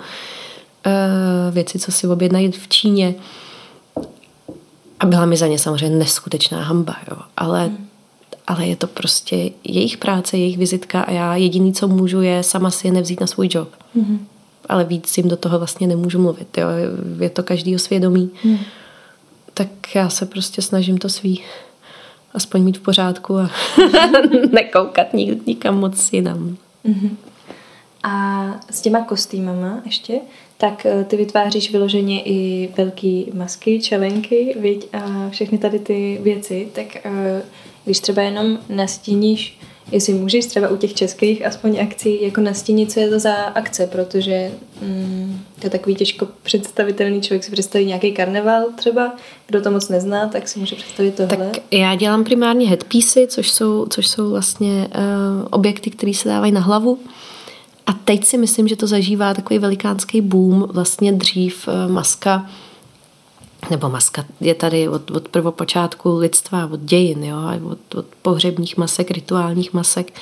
věci, 1.52 1.80
co 1.80 1.92
si 1.92 2.08
objednají 2.08 2.52
v 2.52 2.68
Číně. 2.68 3.16
A 5.00 5.06
byla 5.06 5.26
mi 5.26 5.38
za 5.38 5.48
ně 5.48 5.60
samozřejmě 5.60 5.98
neskutečná 5.98 6.64
hamba, 6.64 6.96
jo. 7.12 7.18
Ale 7.38 7.64
hmm 7.64 7.91
ale 8.52 8.68
je 8.68 8.76
to 8.76 8.88
prostě 8.88 9.52
jejich 9.64 9.97
práce, 9.97 10.38
jejich 10.38 10.58
vizitka 10.58 11.02
a 11.02 11.12
já 11.12 11.36
jediný, 11.36 11.74
co 11.74 11.88
můžu, 11.88 12.22
je 12.22 12.43
sama 12.43 12.72
si 12.72 12.88
je 12.88 12.93
nevzít 12.93 13.22
na 13.22 13.28
svůj 13.28 13.49
job. 13.52 13.70
Mm-hmm. 13.97 14.20
Ale 14.70 14.84
víc 14.84 15.18
jim 15.18 15.28
do 15.28 15.38
toho 15.38 15.58
vlastně 15.58 15.88
nemůžu 15.88 16.22
mluvit. 16.22 16.58
Jo. 16.58 16.68
Je 17.20 17.30
to 17.30 17.43
každý 17.43 17.80
svědomí. 17.80 18.32
Mm. 18.43 18.58
Tak 19.54 19.95
já 19.95 20.10
se 20.10 20.26
prostě 20.26 20.62
snažím 20.62 20.97
to 20.97 21.10
svý 21.10 21.41
aspoň 22.34 22.64
mít 22.64 22.78
v 22.78 22.82
pořádku 22.82 23.38
a 23.38 23.49
nekoukat 24.52 25.14
nik, 25.14 25.47
nikam 25.47 25.80
moc 25.80 26.14
jinam. 26.14 26.58
Mm-hmm. 26.86 27.12
A 28.04 28.45
s 28.72 28.82
těma 28.82 29.02
kostýmama 29.02 29.82
ještě, 29.86 30.20
tak 30.58 30.86
eh, 30.86 31.04
ty 31.04 31.18
vytváříš 31.18 31.72
vyloženě 31.72 32.22
i 32.22 32.70
velký 32.78 33.32
masky, 33.34 33.82
čelenky, 33.82 34.56
viď, 34.60 34.88
a 34.93 35.30
všechny 35.30 35.58
tady 35.58 35.80
ty 35.80 36.20
věci, 36.24 36.68
tak 36.76 36.88
uh, 37.06 37.41
když 37.86 38.00
třeba 38.00 38.22
jenom 38.22 38.60
nastíníš, 38.70 39.60
jestli 39.92 40.14
můžeš 40.14 40.46
třeba 40.46 40.70
u 40.70 40.78
těch 40.78 40.94
českých 40.94 41.46
aspoň 41.46 41.80
akcí 41.82 42.24
jako 42.24 42.42
nastínit, 42.42 42.92
co 42.92 43.00
je 43.00 43.10
to 43.10 43.20
za 43.20 43.34
akce, 43.34 43.88
protože 43.88 44.52
mm, 44.82 45.40
to 45.60 45.66
je 45.68 45.70
takový 45.70 45.96
těžko 45.96 46.28
představitelný 46.44 47.22
člověk 47.22 47.44
si 47.44 47.52
představí 47.52 47.86
nějaký 47.86 48.12
karneval 48.12 48.64
třeba, 48.76 49.16
kdo 49.48 49.62
to 49.62 49.72
moc 49.72 49.90
nezná, 49.90 50.28
tak 50.28 50.48
si 50.48 50.60
může 50.60 50.76
představit 50.76 51.16
tohle. 51.16 51.38
Tak 51.38 51.64
já 51.72 51.96
dělám 51.96 52.24
primárně 52.24 52.68
headpiece, 52.68 53.28
což 53.28 53.52
jsou, 53.52 53.86
což 53.86 54.08
jsou 54.08 54.30
vlastně 54.30 54.70
uh, 54.70 55.48
objekty, 55.50 55.90
které 55.90 56.14
se 56.14 56.30
dávají 56.30 56.52
na 56.52 56.62
hlavu. 56.62 57.00
A 57.88 57.94
teď 57.94 58.26
si 58.26 58.38
myslím, 58.38 58.68
že 58.68 58.76
to 58.76 58.88
zažívá 58.88 59.34
takový 59.34 59.60
velikánský 59.60 60.22
boom. 60.22 60.68
Vlastně 60.72 61.14
dřív 61.14 61.68
uh, 61.68 61.92
maska 61.92 62.50
nebo 63.72 63.90
maska 63.90 64.26
je 64.42 64.56
tady 64.56 64.88
od, 64.88 65.12
od 65.12 65.28
prvopočátku 65.28 66.18
lidstva, 66.18 66.70
od 66.72 66.80
dějin, 66.80 67.24
jo, 67.24 67.38
od, 67.72 67.96
od 67.96 68.06
pohřebních 68.22 68.78
masek, 68.78 69.12
rituálních 69.12 69.74
masek, 69.74 70.14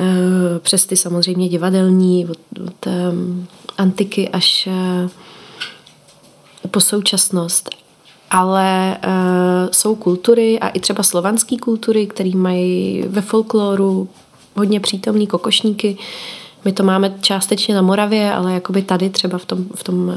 e, 0.00 0.58
přes 0.58 0.86
ty 0.86 0.96
samozřejmě 0.96 1.48
divadelní, 1.48 2.26
od, 2.26 2.38
od 2.66 2.86
antiky 3.80 4.28
až 4.28 4.68
uh, 4.68 5.10
po 6.70 6.80
současnost. 6.80 7.70
Ale 8.30 8.98
uh, 9.04 9.70
jsou 9.70 9.94
kultury 9.94 10.60
a 10.60 10.68
i 10.68 10.80
třeba 10.80 11.02
slovanské 11.02 11.56
kultury, 11.56 12.06
které 12.06 12.30
mají 12.34 13.02
ve 13.08 13.20
folkloru 13.20 14.08
hodně 14.56 14.80
přítomný 14.80 15.26
kokošníky. 15.26 15.96
My 16.64 16.72
to 16.72 16.82
máme 16.82 17.14
částečně 17.20 17.74
na 17.74 17.82
Moravě, 17.82 18.32
ale 18.32 18.52
jakoby 18.52 18.82
tady 18.82 19.10
třeba 19.10 19.38
v 19.38 19.44
tom, 19.44 19.64
v 19.74 19.82
tom 19.84 20.12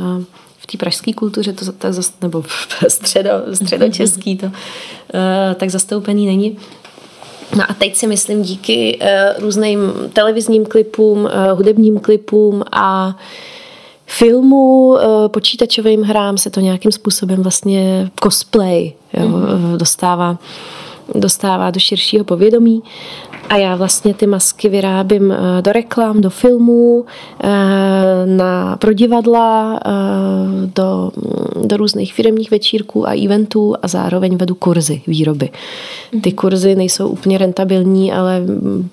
v 0.64 0.68
té 0.68 0.78
pražské 0.78 1.14
kultuře, 1.14 1.54
to, 1.54 1.72
to, 1.72 1.88
nebo 2.22 2.42
v 2.42 2.68
středo, 2.88 3.30
středočeský, 3.54 4.38
to 4.38 4.52
eh, 5.14 5.56
tak 5.56 5.70
zastoupený 5.70 6.26
není. 6.26 6.58
No 7.56 7.64
a 7.70 7.74
teď 7.74 7.96
si 7.96 8.08
myslím 8.08 8.42
díky 8.42 8.98
eh, 9.02 9.36
různým 9.40 9.80
televizním 10.14 10.66
klipům, 10.66 11.30
eh, 11.32 11.52
hudebním 11.52 12.00
klipům 12.00 12.64
a 12.72 13.18
filmu, 14.08 14.98
počítačovým 15.28 16.02
hrám 16.02 16.38
se 16.38 16.50
to 16.50 16.60
nějakým 16.60 16.92
způsobem 16.92 17.44
vlastně 17.44 18.12
cosplay 18.24 18.94
jo, 19.14 19.28
mm-hmm. 19.28 19.78
dostává 19.78 20.38
dostává 21.16 21.72
do 21.72 21.80
širšího 21.80 22.24
povědomí 22.24 22.84
a 23.50 23.58
já 23.58 23.76
vlastně 23.76 24.14
ty 24.14 24.28
masky 24.28 24.70
vyrábím 24.70 25.32
eh, 25.32 25.62
do 25.62 25.72
reklam, 25.72 26.22
do 26.22 26.30
filmů, 26.30 27.06
eh, 27.44 27.50
na, 28.26 28.76
pro 28.76 28.94
divadla, 28.94 29.80
eh, 29.86 29.90
do, 30.76 31.12
do 31.66 31.78
různých 31.78 32.14
firmních 32.14 32.52
večírků 32.52 33.08
a 33.08 33.24
eventů 33.26 33.76
a 33.82 33.88
zároveň 33.88 34.38
vedu 34.38 34.56
kurzy 34.56 35.02
výroby. 35.08 35.50
Ty 36.10 36.30
mhm. 36.30 36.36
kurzy 36.36 36.76
nejsou 36.76 37.08
úplně 37.08 37.38
rentabilní, 37.38 38.12
ale 38.12 38.42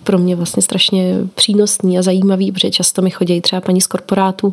pro 0.04 0.18
mě 0.18 0.36
vlastně 0.36 0.62
strašně 0.62 1.14
přínosný 1.34 1.98
a 1.98 2.02
zajímavý, 2.02 2.52
protože 2.52 2.70
často 2.70 3.02
mi 3.02 3.10
chodí 3.10 3.40
třeba 3.40 3.60
paní 3.60 3.80
z 3.80 3.86
korporátu, 3.86 4.52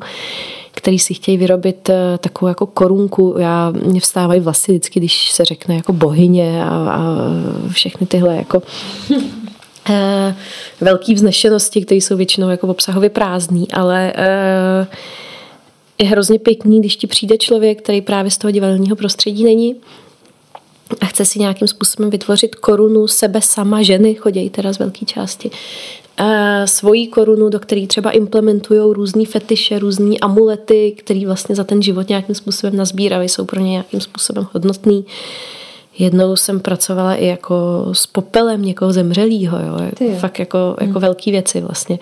který 0.71 0.99
si 0.99 1.13
chtějí 1.13 1.37
vyrobit 1.37 1.89
takovou 2.19 2.49
jako 2.49 2.65
korunku. 2.65 3.35
Já, 3.39 3.73
mě 3.85 3.99
vstávají 3.99 4.41
vlasy 4.41 4.71
vždycky, 4.71 4.99
když 4.99 5.31
se 5.31 5.45
řekne 5.45 5.75
jako 5.75 5.93
bohyně 5.93 6.63
a, 6.63 6.67
a 6.69 7.01
všechny 7.69 8.07
tyhle 8.07 8.35
jako 8.35 8.61
Eh, 9.89 10.35
velký 10.81 11.13
vznešenosti, 11.13 11.81
které 11.81 11.97
jsou 11.97 12.17
většinou 12.17 12.49
jako 12.49 12.67
obsahově 12.67 13.09
prázdný, 13.09 13.67
ale 13.71 14.13
eh, 14.15 14.87
je 15.97 16.05
hrozně 16.05 16.39
pěkný, 16.39 16.79
když 16.79 16.95
ti 16.95 17.07
přijde 17.07 17.37
člověk, 17.37 17.81
který 17.81 18.01
právě 18.01 18.31
z 18.31 18.37
toho 18.37 18.51
divadelního 18.51 18.95
prostředí 18.95 19.43
není 19.43 19.75
a 21.01 21.05
chce 21.05 21.25
si 21.25 21.39
nějakým 21.39 21.67
způsobem 21.67 22.09
vytvořit 22.09 22.55
korunu 22.55 23.07
sebe 23.07 23.41
sama, 23.41 23.81
ženy 23.81 24.15
chodí 24.15 24.49
teda 24.49 24.73
z 24.73 24.79
velké 24.79 25.05
části, 25.05 25.51
eh, 26.19 26.67
svoji 26.67 27.07
korunu, 27.07 27.49
do 27.49 27.59
které 27.59 27.87
třeba 27.87 28.11
implementují 28.11 28.93
různé 28.93 29.25
fetiše, 29.25 29.79
různé 29.79 30.15
amulety, 30.21 30.95
které 30.97 31.25
vlastně 31.25 31.55
za 31.55 31.63
ten 31.63 31.81
život 31.81 32.09
nějakým 32.09 32.35
způsobem 32.35 32.75
nazbírají, 32.75 33.29
jsou 33.29 33.45
pro 33.45 33.59
ně 33.59 33.69
nějakým 33.69 34.01
způsobem 34.01 34.47
hodnotný. 34.53 35.05
Jednou 35.99 36.35
jsem 36.35 36.59
pracovala 36.59 37.15
i 37.15 37.25
jako 37.25 37.85
s 37.91 38.07
popelem 38.07 38.61
někoho 38.61 38.93
zemřelýho, 38.93 39.57
jo. 39.59 39.77
Fakt 40.19 40.39
jako, 40.39 40.75
jako 40.81 40.91
hmm. 40.91 41.01
velký 41.01 41.31
věci 41.31 41.61
vlastně, 41.61 41.99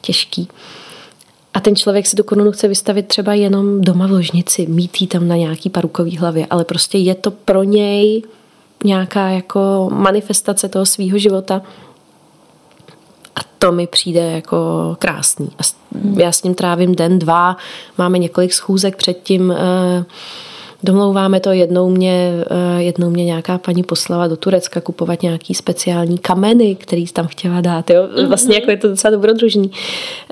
těžký. 0.00 0.48
A 1.54 1.60
ten 1.60 1.76
člověk 1.76 2.06
si 2.06 2.16
tu 2.16 2.22
korunu 2.22 2.52
chce 2.52 2.68
vystavit 2.68 3.08
třeba 3.08 3.34
jenom 3.34 3.80
doma 3.80 4.06
v 4.06 4.10
ložnici, 4.10 4.66
mít 4.66 5.00
jí 5.00 5.06
tam 5.06 5.28
na 5.28 5.36
nějaký 5.36 5.70
parukový 5.70 6.16
hlavě, 6.16 6.46
ale 6.50 6.64
prostě 6.64 6.98
je 6.98 7.14
to 7.14 7.30
pro 7.30 7.62
něj 7.62 8.22
nějaká 8.84 9.28
jako 9.28 9.88
manifestace 9.92 10.68
toho 10.68 10.86
svýho 10.86 11.18
života. 11.18 11.62
A 13.36 13.40
to 13.58 13.72
mi 13.72 13.86
přijde 13.86 14.30
jako 14.30 14.56
krásný. 14.98 15.50
A 15.58 15.62
hmm. 15.98 16.20
já 16.20 16.32
s 16.32 16.42
ním 16.42 16.54
trávím 16.54 16.94
den, 16.94 17.18
dva, 17.18 17.56
máme 17.98 18.18
několik 18.18 18.52
schůzek 18.52 18.96
předtím, 18.96 19.50
uh, 19.50 20.04
Domlouváme 20.84 21.40
to, 21.40 21.52
jednou 21.52 21.90
mě, 21.90 22.32
eh, 22.50 22.82
jednou 22.82 23.10
mě 23.10 23.24
nějaká 23.24 23.58
paní 23.58 23.82
poslala 23.82 24.28
do 24.28 24.36
Turecka 24.36 24.80
kupovat 24.80 25.22
nějaký 25.22 25.54
speciální 25.54 26.18
kameny, 26.18 26.74
který 26.74 27.06
tam 27.06 27.26
chtěla 27.26 27.60
dát. 27.60 27.90
Jo? 27.90 28.08
Mhm. 28.16 28.28
Vlastně 28.28 28.54
jako 28.54 28.70
je 28.70 28.76
to 28.76 28.88
docela 28.88 29.10
dobrodružný 29.10 29.70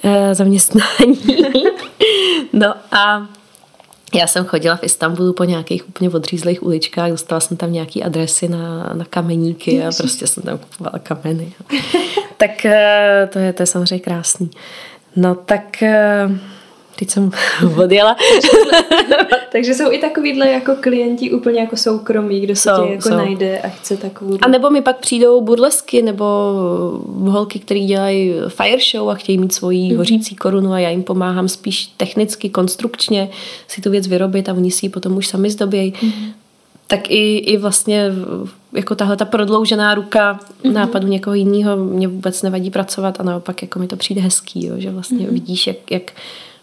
eh, 0.05 0.35
zaměstnání. 0.35 1.19
no 2.53 2.75
a 2.93 3.27
já 4.15 4.27
jsem 4.27 4.45
chodila 4.45 4.77
v 4.77 4.83
Istanbulu 4.83 5.33
po 5.33 5.45
nějakých 5.45 5.89
úplně 5.89 6.11
odřízlých 6.11 6.63
uličkách, 6.63 7.11
dostala 7.11 7.41
jsem 7.41 7.57
tam 7.57 7.73
nějaký 7.73 8.03
adresy 8.03 8.49
na, 8.49 8.93
na 8.95 9.05
kameníky 9.05 9.85
a 9.85 9.91
prostě 9.97 10.27
jsem 10.27 10.43
tam 10.43 10.59
kupovala 10.59 10.99
kameny. 10.99 11.53
tak 12.37 12.65
eh, 12.65 13.29
to 13.33 13.39
je, 13.39 13.53
to 13.53 13.63
je 13.63 13.67
samozřejmě 13.67 13.99
krásný. 13.99 14.51
No 15.17 15.35
tak 15.35 15.83
teď 17.03 17.11
jsem 17.11 17.31
odjela. 17.77 18.17
Takže 19.53 19.75
jsou 19.75 19.93
i 19.93 19.99
takovýhle 19.99 20.51
jako 20.51 20.75
klienti 20.81 21.33
úplně 21.33 21.61
jako 21.61 21.77
soukromí, 21.77 22.41
kdo 22.41 22.57
se 22.57 22.71
tě 22.83 22.93
jako 22.93 23.09
jsou. 23.09 23.17
najde 23.17 23.59
a 23.59 23.69
chce 23.69 23.97
takovou... 23.97 24.39
A 24.43 24.49
nebo 24.49 24.71
mi 24.71 24.83
pak 24.83 24.97
přijdou 24.97 25.41
burlesky 25.41 26.03
nebo 26.03 26.25
holky, 27.29 27.59
které 27.59 27.81
dělají 27.81 28.33
fire 28.49 28.83
show 28.93 29.11
a 29.11 29.15
chtějí 29.15 29.39
mít 29.39 29.55
svoji 29.55 29.91
mm-hmm. 29.91 29.97
hořící 29.97 30.37
korunu 30.37 30.73
a 30.73 30.79
já 30.79 30.91
jim 30.91 31.03
pomáhám 31.03 31.49
spíš 31.49 31.87
technicky, 31.97 32.51
konstrukčně 32.51 33.29
si 33.69 33.81
tu 33.81 33.91
věc 33.91 34.07
vyrobit 34.07 34.49
a 34.49 34.53
oni 34.53 34.71
si 34.71 34.87
ji 34.87 34.91
potom 34.91 35.17
už 35.17 35.29
sami 35.29 35.51
zdobějí. 35.51 35.93
Mm-hmm 35.93 36.33
tak 36.87 37.11
i, 37.11 37.37
i 37.37 37.57
vlastně 37.57 38.11
jako 38.73 38.95
tahle 38.95 39.17
ta 39.17 39.25
prodloužená 39.25 39.95
ruka 39.95 40.41
mm-hmm. 40.65 40.73
nápadu 40.73 41.09
někoho 41.09 41.35
jiného 41.35 41.77
mě 41.77 42.09
vůbec 42.09 42.43
nevadí 42.43 42.71
pracovat 42.71 43.21
a 43.21 43.23
naopak 43.23 43.63
jako 43.63 43.79
mi 43.79 43.87
to 43.87 43.97
přijde 43.97 44.21
hezký, 44.21 44.67
jo, 44.67 44.75
že 44.79 44.91
vlastně 44.91 45.27
mm-hmm. 45.27 45.33
vidíš, 45.33 45.67
jak, 45.67 45.91
jak 45.91 46.13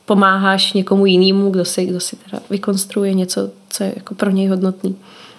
pomáháš 0.10 0.74
někomu 0.74 1.05
jinému, 1.05 1.49
kdo 1.49 1.66
si, 1.66 1.86
kdo 1.86 1.99
si 1.99 2.16
teda 2.16 2.41
vykonstruuje 2.49 3.14
něco, 3.14 3.49
co 3.70 3.84
je 3.84 3.93
jako 3.95 4.16
pro 4.16 4.30
něj 4.30 4.47
hodnotný. 4.47 4.95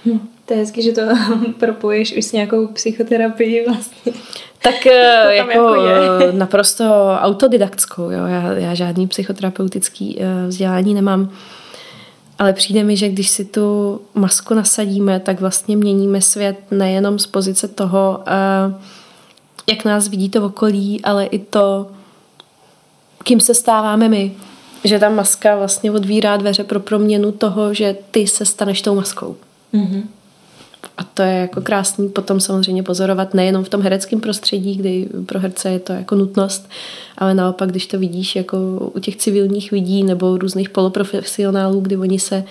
Hm. 0.07 0.18
To 0.47 0.55
je 0.55 0.61
hezky, 0.61 0.83
že 0.83 0.93
to 0.93 1.01
propojíš 1.59 2.16
už 2.16 2.25
s 2.25 2.33
nějakou 2.33 2.66
psychoterapii 2.66 3.64
vlastně. 3.68 4.12
Tak 4.62 4.75
to 4.83 4.89
jako, 5.31 5.51
jako 5.51 5.75
je. 5.75 6.33
naprosto 6.33 6.85
autodidaktskou. 7.18 8.11
Jo. 8.11 8.27
Já, 8.27 8.53
já 8.53 8.75
žádný 8.75 9.07
psychoterapeutický 9.07 10.18
eh, 10.21 10.47
vzdělání 10.49 10.95
nemám. 10.95 11.31
Ale 12.39 12.53
přijde 12.53 12.85
mi, 12.85 12.97
že 12.97 13.09
když 13.09 13.29
si 13.29 13.45
tu 13.45 14.01
masku 14.14 14.55
nasadíme, 14.55 15.21
tak 15.21 15.41
vlastně 15.41 15.77
měníme 15.77 16.21
svět 16.21 16.57
nejenom 16.71 17.18
z 17.18 17.27
pozice 17.27 17.68
toho, 17.68 18.21
eh, 18.27 18.75
jak 19.66 19.85
nás 19.85 20.09
vidí 20.09 20.29
to 20.29 20.45
okolí, 20.45 21.01
ale 21.03 21.27
i 21.27 21.39
to, 21.39 21.91
kým 23.25 23.41
se 23.41 23.55
stáváme 23.55 24.09
my. 24.09 24.33
Že 24.85 24.99
ta 24.99 25.09
maska 25.09 25.57
vlastně 25.57 25.91
odvírá 25.91 26.37
dveře 26.37 26.64
pro 26.64 26.81
proměnu 26.81 27.33
toho, 27.33 27.74
že 27.74 27.97
ty 28.11 28.26
se 28.26 28.45
staneš 28.45 28.83
tou 28.83 28.95
maskou. 28.95 29.37
Mm-hmm. 29.74 30.03
A 30.99 31.05
to 31.05 31.22
je 31.22 31.35
jako 31.35 31.61
krásný 31.61 32.09
potom 32.09 32.41
samozřejmě 32.41 32.83
pozorovat 32.83 33.35
nejenom 33.35 33.64
v 33.64 33.68
tom 33.68 33.83
hereckém 33.83 34.20
prostředí, 34.20 34.76
kdy 34.76 35.09
pro 35.26 35.41
herce 35.41 35.70
je 35.70 35.78
to 35.78 35.93
jako 35.93 36.14
nutnost, 36.14 36.68
ale 37.18 37.35
naopak, 37.35 37.70
když 37.70 37.87
to 37.87 37.99
vidíš 37.99 38.37
jako 38.37 38.57
u 38.95 39.01
těch 39.01 39.16
civilních 39.16 39.72
lidí 39.72 40.05
nebo 40.05 40.39
různých 40.39 40.70
poloprofesionálů, 40.70 41.81
kdy 41.81 41.97
oni 41.97 42.18
se 42.18 42.45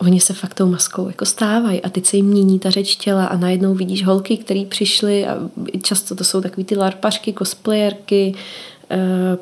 oni 0.00 0.20
se 0.20 0.34
fakt 0.34 0.54
tou 0.54 0.66
maskou 0.66 1.06
jako 1.06 1.24
stávají 1.26 1.82
a 1.82 1.88
teď 1.88 2.06
se 2.06 2.16
jim 2.16 2.26
mění 2.26 2.58
ta 2.58 2.70
řeč 2.70 2.96
těla 2.96 3.26
a 3.26 3.36
najednou 3.36 3.74
vidíš 3.74 4.04
holky, 4.04 4.36
které 4.36 4.64
přišly 4.68 5.26
a 5.26 5.38
často 5.82 6.14
to 6.14 6.24
jsou 6.24 6.40
takový 6.40 6.64
ty 6.64 6.76
larpašky, 6.76 7.34
cosplayerky, 7.38 8.34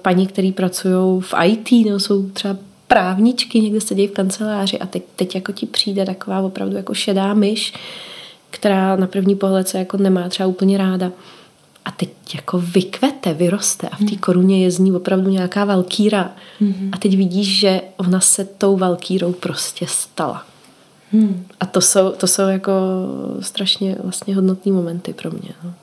paní, 0.02 0.26
které 0.26 0.52
pracují 0.52 1.20
v 1.22 1.34
IT, 1.44 1.86
nebo 1.86 2.00
jsou 2.00 2.30
třeba 2.30 2.56
právničky 2.88 3.60
někde 3.60 3.80
sedí 3.80 4.06
v 4.06 4.12
kanceláři 4.12 4.78
a 4.78 4.86
teď, 4.86 5.02
teď 5.16 5.34
jako 5.34 5.52
ti 5.52 5.66
přijde 5.66 6.06
taková 6.06 6.40
opravdu 6.40 6.76
jako 6.76 6.94
šedá 6.94 7.34
myš, 7.34 7.74
která 8.50 8.96
na 8.96 9.06
první 9.06 9.36
pohled 9.36 9.68
se 9.68 9.78
jako 9.78 9.96
nemá 9.96 10.28
třeba 10.28 10.46
úplně 10.46 10.78
ráda. 10.78 11.12
A 11.84 11.90
teď 11.90 12.10
jako 12.34 12.58
vykvete, 12.58 13.34
vyroste 13.34 13.88
a 13.88 13.96
v 13.96 13.98
té 13.98 14.04
hmm. 14.04 14.18
koruně 14.18 14.62
je 14.64 14.70
z 14.70 14.78
ní 14.78 14.92
opravdu 14.92 15.30
nějaká 15.30 15.64
valkýra. 15.64 16.32
Mm-hmm. 16.60 16.88
A 16.92 16.98
teď 16.98 17.16
vidíš, 17.16 17.58
že 17.58 17.80
ona 17.96 18.20
se 18.20 18.44
tou 18.44 18.76
valkýrou 18.76 19.32
prostě 19.32 19.86
stala. 19.88 20.44
Mm. 21.12 21.46
A 21.60 21.66
to 21.66 21.80
jsou, 21.80 22.10
to 22.10 22.26
jsou 22.26 22.42
jako 22.42 22.72
strašně 23.40 23.96
vlastně 24.04 24.34
hodnotní 24.34 24.72
momenty 24.72 25.12
pro 25.12 25.30
mě. 25.30 25.50
No. 25.64 25.74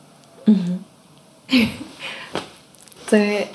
Mm-hmm. 0.47 0.77
To 3.09 3.15
je, 3.15 3.47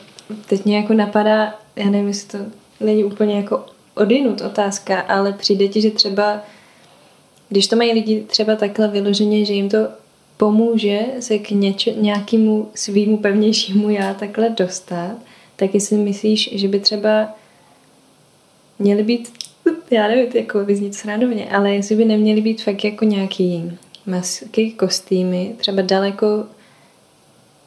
teď 0.46 0.64
mě 0.64 0.76
jako 0.76 0.94
napadá, 0.94 1.54
já 1.76 1.90
nevím, 1.90 2.08
jestli 2.08 2.38
to 2.38 2.44
není 2.80 3.04
úplně 3.04 3.36
jako 3.36 3.66
odinut 3.94 4.40
otázka, 4.40 5.00
ale 5.00 5.32
přijde 5.32 5.68
ti, 5.68 5.80
že 5.80 5.90
třeba, 5.90 6.42
když 7.48 7.66
to 7.66 7.76
mají 7.76 7.92
lidi 7.92 8.24
třeba 8.26 8.56
takhle 8.56 8.88
vyloženě, 8.88 9.44
že 9.44 9.52
jim 9.52 9.68
to 9.68 9.88
pomůže 10.36 11.00
se 11.20 11.38
k 11.38 11.50
něč- 11.50 12.00
nějakému 12.00 12.70
svýmu 12.74 13.16
pevnějšímu 13.16 13.90
já 13.90 14.14
takhle 14.14 14.48
dostat, 14.48 15.16
tak 15.56 15.74
jestli 15.74 15.96
myslíš, 15.96 16.50
že 16.52 16.68
by 16.68 16.80
třeba 16.80 17.28
měly 18.78 19.02
být, 19.02 19.32
já 19.90 20.08
nevím, 20.08 20.26
jako 20.34 20.64
vyznít 20.64 20.94
srandovně, 20.94 21.50
ale 21.50 21.74
jestli 21.74 21.96
by 21.96 22.04
neměly 22.04 22.40
být 22.40 22.62
fakt 22.62 22.84
jako 22.84 23.04
nějaký 23.04 23.72
masky, 24.06 24.70
kostýmy, 24.70 25.54
třeba 25.56 25.82
daleko 25.82 26.26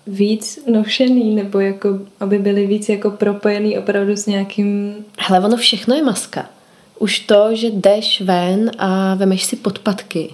víc 0.08 0.60
nošený, 0.68 1.36
nebo 1.36 1.60
jako, 1.60 2.00
aby 2.20 2.40
byly 2.40 2.68
víc 2.68 2.90
jako 2.90 3.12
propojený 3.12 3.78
opravdu 3.78 4.16
s 4.16 4.26
nějakým... 4.26 4.96
Hele, 5.20 5.46
ono 5.46 5.58
všechno 5.58 5.96
je 5.96 6.04
maska. 6.04 6.50
Už 7.00 7.20
to, 7.20 7.56
že 7.56 7.68
jdeš 7.68 8.22
ven 8.22 8.72
a 8.78 9.16
vemeš 9.16 9.44
si 9.44 9.56
podpatky, 9.56 10.30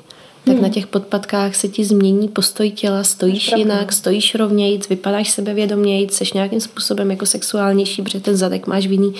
tak 0.45 0.53
hmm. 0.53 0.63
na 0.63 0.69
těch 0.69 0.87
podpatkách 0.87 1.55
se 1.55 1.67
ti 1.67 1.85
změní 1.85 2.27
postoj 2.27 2.71
těla, 2.71 3.03
stojíš 3.03 3.51
jinak, 3.57 3.93
stojíš 3.93 4.35
rovnějc, 4.35 4.89
vypadáš 4.89 5.29
sebevědomějc, 5.29 6.13
seš 6.13 6.33
nějakým 6.33 6.61
způsobem 6.61 7.11
jako 7.11 7.25
sexuálnější, 7.25 8.01
protože 8.01 8.19
ten 8.19 8.37
zadek 8.37 8.67
máš 8.67 8.87
v 8.87 8.91
jiný, 8.91 9.13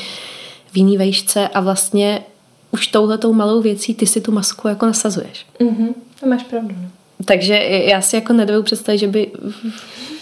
v 0.71 0.77
jiný 0.77 0.97
vejšce 0.97 1.47
a 1.47 1.59
vlastně 1.59 2.21
už 2.71 2.87
touhletou 2.87 3.33
malou 3.33 3.61
věcí 3.61 3.95
ty 3.95 4.07
si 4.07 4.21
tu 4.21 4.31
masku 4.31 4.67
jako 4.67 4.85
nasazuješ. 4.85 5.45
Mm-hmm. 5.59 5.93
To 6.19 6.27
máš 6.27 6.43
pravdu. 6.43 6.75
No. 6.81 6.89
Takže 7.25 7.53
já 7.85 8.01
si 8.01 8.15
jako 8.15 8.33
nedovedu 8.33 8.63
představit, 8.63 8.97
že 8.97 9.07
by 9.07 9.31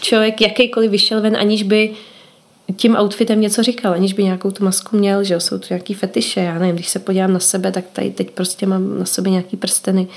člověk 0.01 0.41
jakýkoliv 0.41 0.91
vyšel 0.91 1.21
ven, 1.21 1.37
aniž 1.37 1.63
by 1.63 1.93
tím 2.75 2.95
outfitem 2.95 3.41
něco 3.41 3.63
říkal, 3.63 3.93
aniž 3.93 4.13
by 4.13 4.23
nějakou 4.23 4.51
tu 4.51 4.63
masku 4.63 4.97
měl, 4.97 5.23
že 5.23 5.39
jsou 5.39 5.57
tu 5.57 5.65
nějaký 5.69 5.93
fetiše, 5.93 6.39
já 6.39 6.59
nevím, 6.59 6.75
když 6.75 6.89
se 6.89 6.99
podívám 6.99 7.33
na 7.33 7.39
sebe, 7.39 7.71
tak 7.71 7.85
tady 7.93 8.11
teď 8.11 8.31
prostě 8.31 8.65
mám 8.65 8.99
na 8.99 9.05
sobě 9.05 9.31
nějaký 9.31 9.57
prsteny 9.57 10.07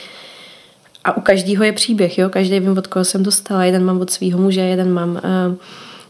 a 1.05 1.17
u 1.17 1.21
každého 1.21 1.65
je 1.65 1.73
příběh, 1.73 2.19
jo, 2.19 2.29
každý 2.29 2.61
vím, 2.61 2.79
od 2.79 2.87
koho 2.87 3.05
jsem 3.05 3.23
dostala, 3.23 3.65
jeden 3.65 3.85
mám 3.85 4.01
od 4.01 4.11
svého 4.11 4.39
muže, 4.39 4.61
jeden 4.61 4.93
mám 4.93 5.11
uh, 5.11 5.57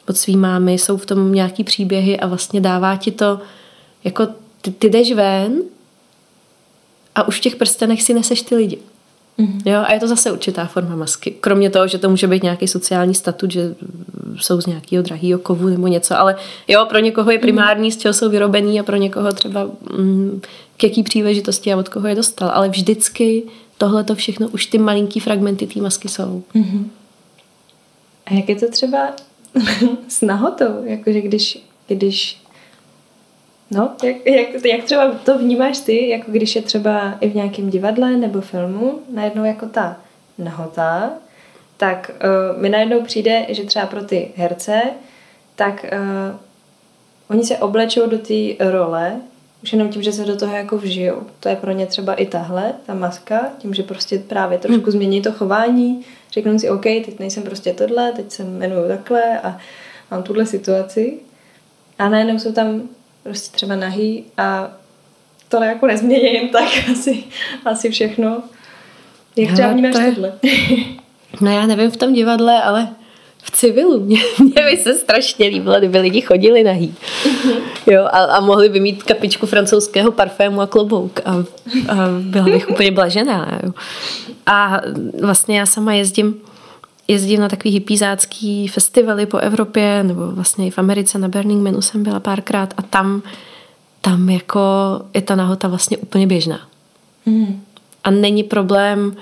od 0.08 0.16
svý 0.16 0.36
mámy, 0.36 0.72
jsou 0.72 0.96
v 0.96 1.06
tom 1.06 1.32
nějaký 1.32 1.64
příběhy 1.64 2.20
a 2.20 2.26
vlastně 2.26 2.60
dává 2.60 2.96
ti 2.96 3.10
to, 3.10 3.40
jako 4.04 4.28
ty, 4.62 4.70
ty 4.70 4.90
jdeš 4.90 5.12
ven 5.12 5.62
a 7.14 7.28
už 7.28 7.38
v 7.38 7.40
těch 7.40 7.56
prstenech 7.56 8.02
si 8.02 8.14
neseš 8.14 8.42
ty 8.42 8.54
lidi. 8.54 8.78
Mm-hmm. 9.38 9.62
Jo, 9.64 9.82
a 9.86 9.92
je 9.92 10.00
to 10.00 10.08
zase 10.08 10.32
určitá 10.32 10.66
forma 10.66 10.96
masky. 10.96 11.30
Kromě 11.30 11.70
toho, 11.70 11.88
že 11.88 11.98
to 11.98 12.10
může 12.10 12.26
být 12.26 12.42
nějaký 12.42 12.68
sociální 12.68 13.14
statut, 13.14 13.50
že 13.50 13.74
jsou 14.36 14.60
z 14.60 14.66
nějakého 14.66 15.02
drahého 15.02 15.38
kovu 15.38 15.68
nebo 15.68 15.86
něco, 15.86 16.18
ale 16.18 16.36
jo, 16.68 16.86
pro 16.88 16.98
někoho 16.98 17.30
je 17.30 17.38
mhm. 17.38 17.42
primární, 17.42 17.88
mm-hmm. 17.88 17.94
z 17.94 17.96
čeho 17.96 18.14
jsou 18.14 18.30
vyrobený 18.30 18.80
a 18.80 18.82
pro 18.82 18.96
někoho 18.96 19.32
třeba 19.32 19.70
mm, 19.98 20.40
k 20.76 20.84
jaký 20.84 21.02
příležitosti 21.02 21.72
a 21.72 21.76
od 21.76 21.88
koho 21.88 22.08
je 22.08 22.14
dostal. 22.14 22.50
Ale 22.54 22.68
vždycky 22.68 23.42
tohle 23.78 24.04
to 24.04 24.14
všechno 24.14 24.48
už 24.48 24.66
ty 24.66 24.78
malinký 24.78 25.20
fragmenty 25.20 25.66
té 25.66 25.80
masky 25.80 26.08
jsou. 26.08 26.42
Mm-hmm. 26.54 26.84
A 28.26 28.34
jak 28.34 28.48
je 28.48 28.56
to 28.56 28.70
třeba 28.70 28.98
s 30.08 30.22
nahotou? 30.22 30.84
Jakože 30.84 31.20
když, 31.20 31.58
když 31.88 32.39
No, 33.70 33.92
jak, 34.02 34.26
jak, 34.26 34.64
jak 34.64 34.84
třeba 34.84 35.12
to 35.12 35.38
vnímáš 35.38 35.78
ty, 35.78 36.08
jako 36.08 36.30
když 36.30 36.56
je 36.56 36.62
třeba 36.62 37.14
i 37.20 37.28
v 37.28 37.34
nějakém 37.34 37.70
divadle 37.70 38.16
nebo 38.16 38.40
filmu, 38.40 38.98
najednou 39.12 39.44
jako 39.44 39.66
ta 39.66 39.96
nahota, 40.38 41.10
tak 41.76 42.10
uh, 42.54 42.62
mi 42.62 42.68
najednou 42.68 43.02
přijde, 43.02 43.46
že 43.48 43.64
třeba 43.64 43.86
pro 43.86 44.02
ty 44.04 44.30
herce, 44.36 44.82
tak 45.56 45.86
uh, 45.92 46.36
oni 47.30 47.44
se 47.44 47.58
oblečou 47.58 48.06
do 48.06 48.18
té 48.18 48.70
role, 48.70 49.20
už 49.62 49.72
jenom 49.72 49.88
tím, 49.88 50.02
že 50.02 50.12
se 50.12 50.24
do 50.24 50.36
toho 50.36 50.56
jako 50.56 50.78
vžijou. 50.78 51.22
To 51.40 51.48
je 51.48 51.56
pro 51.56 51.72
ně 51.72 51.86
třeba 51.86 52.14
i 52.14 52.26
tahle, 52.26 52.72
ta 52.86 52.94
maska, 52.94 53.50
tím, 53.58 53.74
že 53.74 53.82
prostě 53.82 54.18
právě 54.18 54.58
trošku 54.58 54.82
hmm. 54.82 54.92
změní 54.92 55.22
to 55.22 55.32
chování, 55.32 56.04
řeknou 56.32 56.58
si, 56.58 56.70
OK, 56.70 56.82
teď 56.82 57.18
nejsem 57.18 57.42
prostě 57.42 57.72
tohle, 57.72 58.12
teď 58.12 58.30
se 58.30 58.42
jmenuju 58.42 58.88
takhle 58.88 59.40
a 59.40 59.58
mám 60.10 60.22
tuhle 60.22 60.46
situaci. 60.46 61.18
A 61.98 62.08
najednou 62.08 62.38
jsou 62.38 62.52
tam 62.52 62.82
prostě 63.22 63.56
třeba 63.56 63.76
nahý 63.76 64.24
a 64.36 64.70
to 65.48 65.64
jako 65.64 65.86
nezmění 65.86 66.34
jen 66.34 66.48
tak 66.48 66.68
asi, 66.92 67.24
asi 67.64 67.90
všechno. 67.90 68.42
Jak 69.36 69.52
třeba 69.52 69.72
vnímáš 69.72 69.94
to 69.94 70.00
je... 70.00 70.12
tohle? 70.12 70.32
no 71.40 71.50
já 71.50 71.66
nevím 71.66 71.90
v 71.90 71.96
tom 71.96 72.12
divadle, 72.12 72.62
ale 72.62 72.88
v 73.42 73.50
civilu. 73.50 74.00
Mě, 74.00 74.20
mě 74.38 74.64
by 74.70 74.76
se 74.76 74.94
strašně 74.94 75.48
líbilo, 75.48 75.78
kdyby 75.78 75.98
lidi 75.98 76.20
chodili 76.20 76.64
nahý. 76.64 76.94
Jo, 77.86 78.04
a, 78.04 78.24
a 78.24 78.40
mohli 78.40 78.68
by 78.68 78.80
mít 78.80 79.02
kapičku 79.02 79.46
francouzského 79.46 80.12
parfému 80.12 80.60
a 80.60 80.66
klobouk. 80.66 81.20
A, 81.24 81.30
a 81.88 82.08
byla 82.20 82.44
bych 82.44 82.68
úplně 82.70 82.90
blažená. 82.90 83.60
Jo. 83.62 83.72
A 84.46 84.80
vlastně 85.20 85.58
já 85.58 85.66
sama 85.66 85.94
jezdím 85.94 86.40
jezdím 87.10 87.40
na 87.40 87.48
takový 87.48 87.74
hypízácký 87.74 88.68
festivaly 88.68 89.26
po 89.26 89.38
Evropě, 89.38 90.02
nebo 90.02 90.26
vlastně 90.26 90.66
i 90.66 90.70
v 90.70 90.78
Americe 90.78 91.18
na 91.18 91.28
Burning 91.28 91.62
Manu 91.62 91.82
jsem 91.82 92.02
byla 92.02 92.20
párkrát 92.20 92.74
a 92.76 92.82
tam, 92.82 93.22
tam 94.00 94.28
jako 94.28 94.60
je 95.14 95.22
ta 95.22 95.36
nahota 95.36 95.68
vlastně 95.68 95.98
úplně 95.98 96.26
běžná. 96.26 96.60
Mm. 97.26 97.60
A 98.04 98.10
není 98.10 98.42
problém 98.42 99.16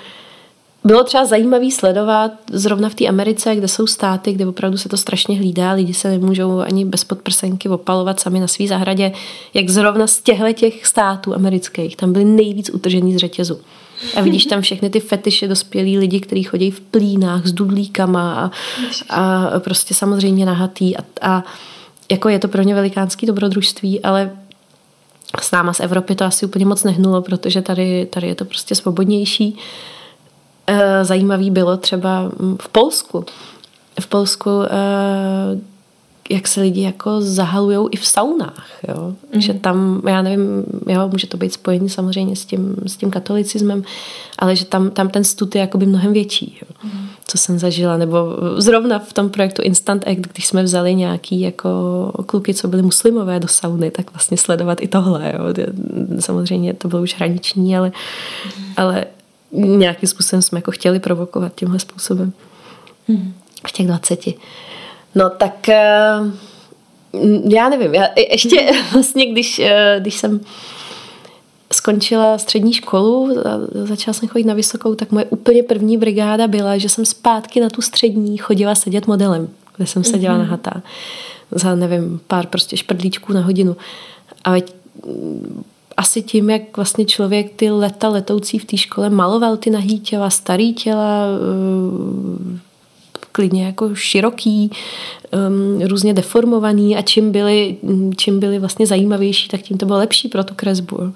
bylo 0.85 1.05
třeba 1.05 1.25
zajímavý 1.25 1.71
sledovat 1.71 2.33
zrovna 2.53 2.89
v 2.89 2.95
té 2.95 3.07
Americe, 3.07 3.57
kde 3.57 3.69
jsou 3.69 3.87
státy, 3.87 4.33
kde 4.33 4.47
opravdu 4.47 4.79
se 4.79 4.89
to 4.89 4.97
strašně 4.97 5.37
hlídá, 5.37 5.73
lidi 5.73 5.95
se 5.95 6.11
nemůžou 6.11 6.61
ani 6.61 6.85
bez 6.85 7.05
podprsenky 7.05 7.69
opalovat 7.69 8.21
sami 8.21 8.41
na 8.41 8.47
svý 8.47 8.69
zahradě, 8.69 9.13
jak 9.55 9.69
zrovna 9.69 10.07
z 10.07 10.21
těchto 10.21 10.53
těch 10.53 10.87
států 10.87 11.35
amerických, 11.35 11.97
tam 11.97 12.13
byli 12.13 12.25
nejvíc 12.25 12.71
utržený 12.71 13.15
z 13.15 13.17
řetězu. 13.17 13.61
A 14.17 14.21
vidíš 14.21 14.47
tam 14.47 14.61
všechny 14.61 14.91
ty 14.91 15.01
fetiše 15.01 15.49
dospělí 15.49 15.99
lidi, 15.99 16.21
kteří 16.21 16.43
chodí 16.43 16.71
v 16.71 16.81
plínách 16.81 17.47
s 17.47 17.53
dudlíkama 17.53 18.33
a, 18.33 18.51
a 19.11 19.61
prostě 19.61 19.95
samozřejmě 19.95 20.47
nahatý 20.47 20.97
a, 20.97 21.01
a 21.21 21.45
jako 22.11 22.29
je 22.29 22.39
to 22.39 22.49
pro 22.49 22.63
ně 22.63 22.75
velikánský 22.75 23.27
dobrodružství, 23.27 24.03
ale 24.03 24.31
s 25.41 25.51
náma 25.51 25.73
z 25.73 25.81
Evropy 25.81 26.15
to 26.15 26.25
asi 26.25 26.47
úplně 26.47 26.67
moc 26.67 26.85
nehnulo, 26.85 27.23
protože 27.23 27.63
tady, 27.63 28.07
tady 28.07 28.27
je 28.27 28.35
to 28.35 28.45
prostě 28.45 28.75
svobodnější. 28.75 29.59
Eh, 30.67 31.05
zajímavý 31.05 31.51
bylo 31.51 31.77
třeba 31.77 32.31
v 32.61 32.69
Polsku. 32.69 33.25
V 34.01 34.07
Polsku 34.07 34.51
eh, 34.63 34.69
jak 36.31 36.49
se 36.49 36.61
lidi 36.61 36.83
jako 36.83 37.21
zahalujou 37.21 37.89
i 37.93 37.97
v 37.97 38.07
saunách, 38.07 38.71
jo? 38.89 39.15
Mm. 39.35 39.41
že 39.41 39.55
tam, 39.55 40.03
já 40.09 40.23
nevím, 40.23 40.65
jo, 40.87 41.09
může 41.09 41.27
to 41.27 41.37
být 41.37 41.53
spojení 41.53 41.89
samozřejmě 41.89 42.37
s 42.37 42.45
tím, 42.45 42.77
s 42.87 42.97
tím 42.97 43.11
katolicismem, 43.11 43.83
ale 44.39 44.57
že 44.57 44.65
tam, 44.65 44.91
tam 44.91 45.09
ten 45.09 45.25
stud 45.25 45.55
je 45.55 45.61
jakoby 45.61 45.87
mnohem 45.87 46.13
větší, 46.13 46.59
jo? 46.63 46.69
Mm. 46.85 47.09
co 47.27 47.39
jsem 47.39 47.59
zažila, 47.59 47.97
nebo 47.97 48.37
zrovna 48.57 48.99
v 48.99 49.13
tom 49.13 49.31
projektu 49.31 49.63
Instant 49.63 50.09
Act, 50.09 50.33
když 50.33 50.47
jsme 50.47 50.63
vzali 50.63 50.95
nějaký 50.95 51.41
jako 51.41 51.71
kluky, 52.27 52.55
co 52.55 52.69
byly 52.69 52.83
muslimové 52.83 53.41
do 53.41 53.49
sauny, 53.49 53.91
tak 53.91 54.13
vlastně 54.13 54.37
sledovat 54.37 54.79
i 54.81 54.89
tohle, 54.89 55.35
jo? 55.39 55.67
samozřejmě 56.21 56.75
to 56.75 56.89
bylo 56.89 57.03
už 57.03 57.15
hraniční, 57.17 57.77
ale, 57.77 57.93
mm. 58.59 58.65
ale 58.77 59.07
nějakým 59.53 60.09
způsobem 60.09 60.43
jsme 60.43 60.59
jako 60.59 60.71
chtěli 60.71 61.01
provokovat 61.01 61.55
tímhle 61.55 61.79
způsobem. 61.79 62.33
Mm. 63.09 63.35
V 63.67 63.73
těch 63.73 63.87
20. 63.87 64.21
No 65.19 65.31
tak 65.31 65.69
eh, 65.69 66.15
já 67.49 67.69
nevím, 67.69 67.95
já 67.95 68.07
ještě 68.31 68.71
vlastně, 68.93 69.27
když, 69.27 69.59
eh, 69.59 69.97
když 70.01 70.15
jsem 70.15 70.41
skončila 71.73 72.39
střední 72.39 72.73
školu, 72.73 73.37
začala 73.73 74.15
jsem 74.15 74.29
chodit 74.29 74.45
na 74.45 74.55
vysokou, 74.55 74.95
tak 74.95 75.13
moje 75.13 75.25
úplně 75.25 75.63
první 75.63 75.97
brigáda 75.97 76.47
byla, 76.47 76.79
že 76.79 76.89
jsem 76.89 77.05
zpátky 77.05 77.61
na 77.61 77.71
tu 77.71 77.83
střední 77.83 78.37
chodila 78.37 78.75
sedět 78.75 79.07
modelem, 79.07 79.49
kde 79.77 79.87
jsem 79.87 80.05
seděla 80.05 80.35
mm-hmm. 80.35 80.39
na 80.39 80.45
hatá 80.45 80.83
za, 81.51 81.75
nevím, 81.75 82.21
pár 82.27 82.47
prostě 82.47 82.77
šprdlíčků 82.77 83.33
na 83.33 83.41
hodinu. 83.41 83.77
A 84.45 84.51
veď 84.51 84.75
mm, 85.07 85.65
asi 85.97 86.23
tím, 86.23 86.51
jak 86.51 86.77
vlastně 86.77 87.05
člověk 87.05 87.53
ty 87.57 87.71
leta 87.71 88.09
letoucí 88.09 88.59
v 88.59 88.65
té 88.65 88.77
škole 88.77 89.11
maloval 89.11 89.57
ty 89.57 89.71
nahý 89.71 90.01
těla, 90.01 90.31
starý 90.31 90.75
těla, 90.75 91.25
eh, 92.55 92.59
klidně 93.39 93.67
jako 93.67 93.95
široký, 93.95 94.71
um, 95.49 95.81
různě 95.81 96.15
deformovaný 96.15 96.97
a 96.97 97.03
čím 97.03 97.33
byly, 97.33 97.77
čím 98.17 98.41
byly 98.41 98.59
vlastně 98.59 98.87
zajímavější, 98.87 99.49
tak 99.49 99.63
tím 99.63 99.79
to 99.79 99.87
bylo 99.87 99.99
lepší 99.99 100.29
pro 100.29 100.45
tu 100.45 100.55
kresbu. 100.55 101.13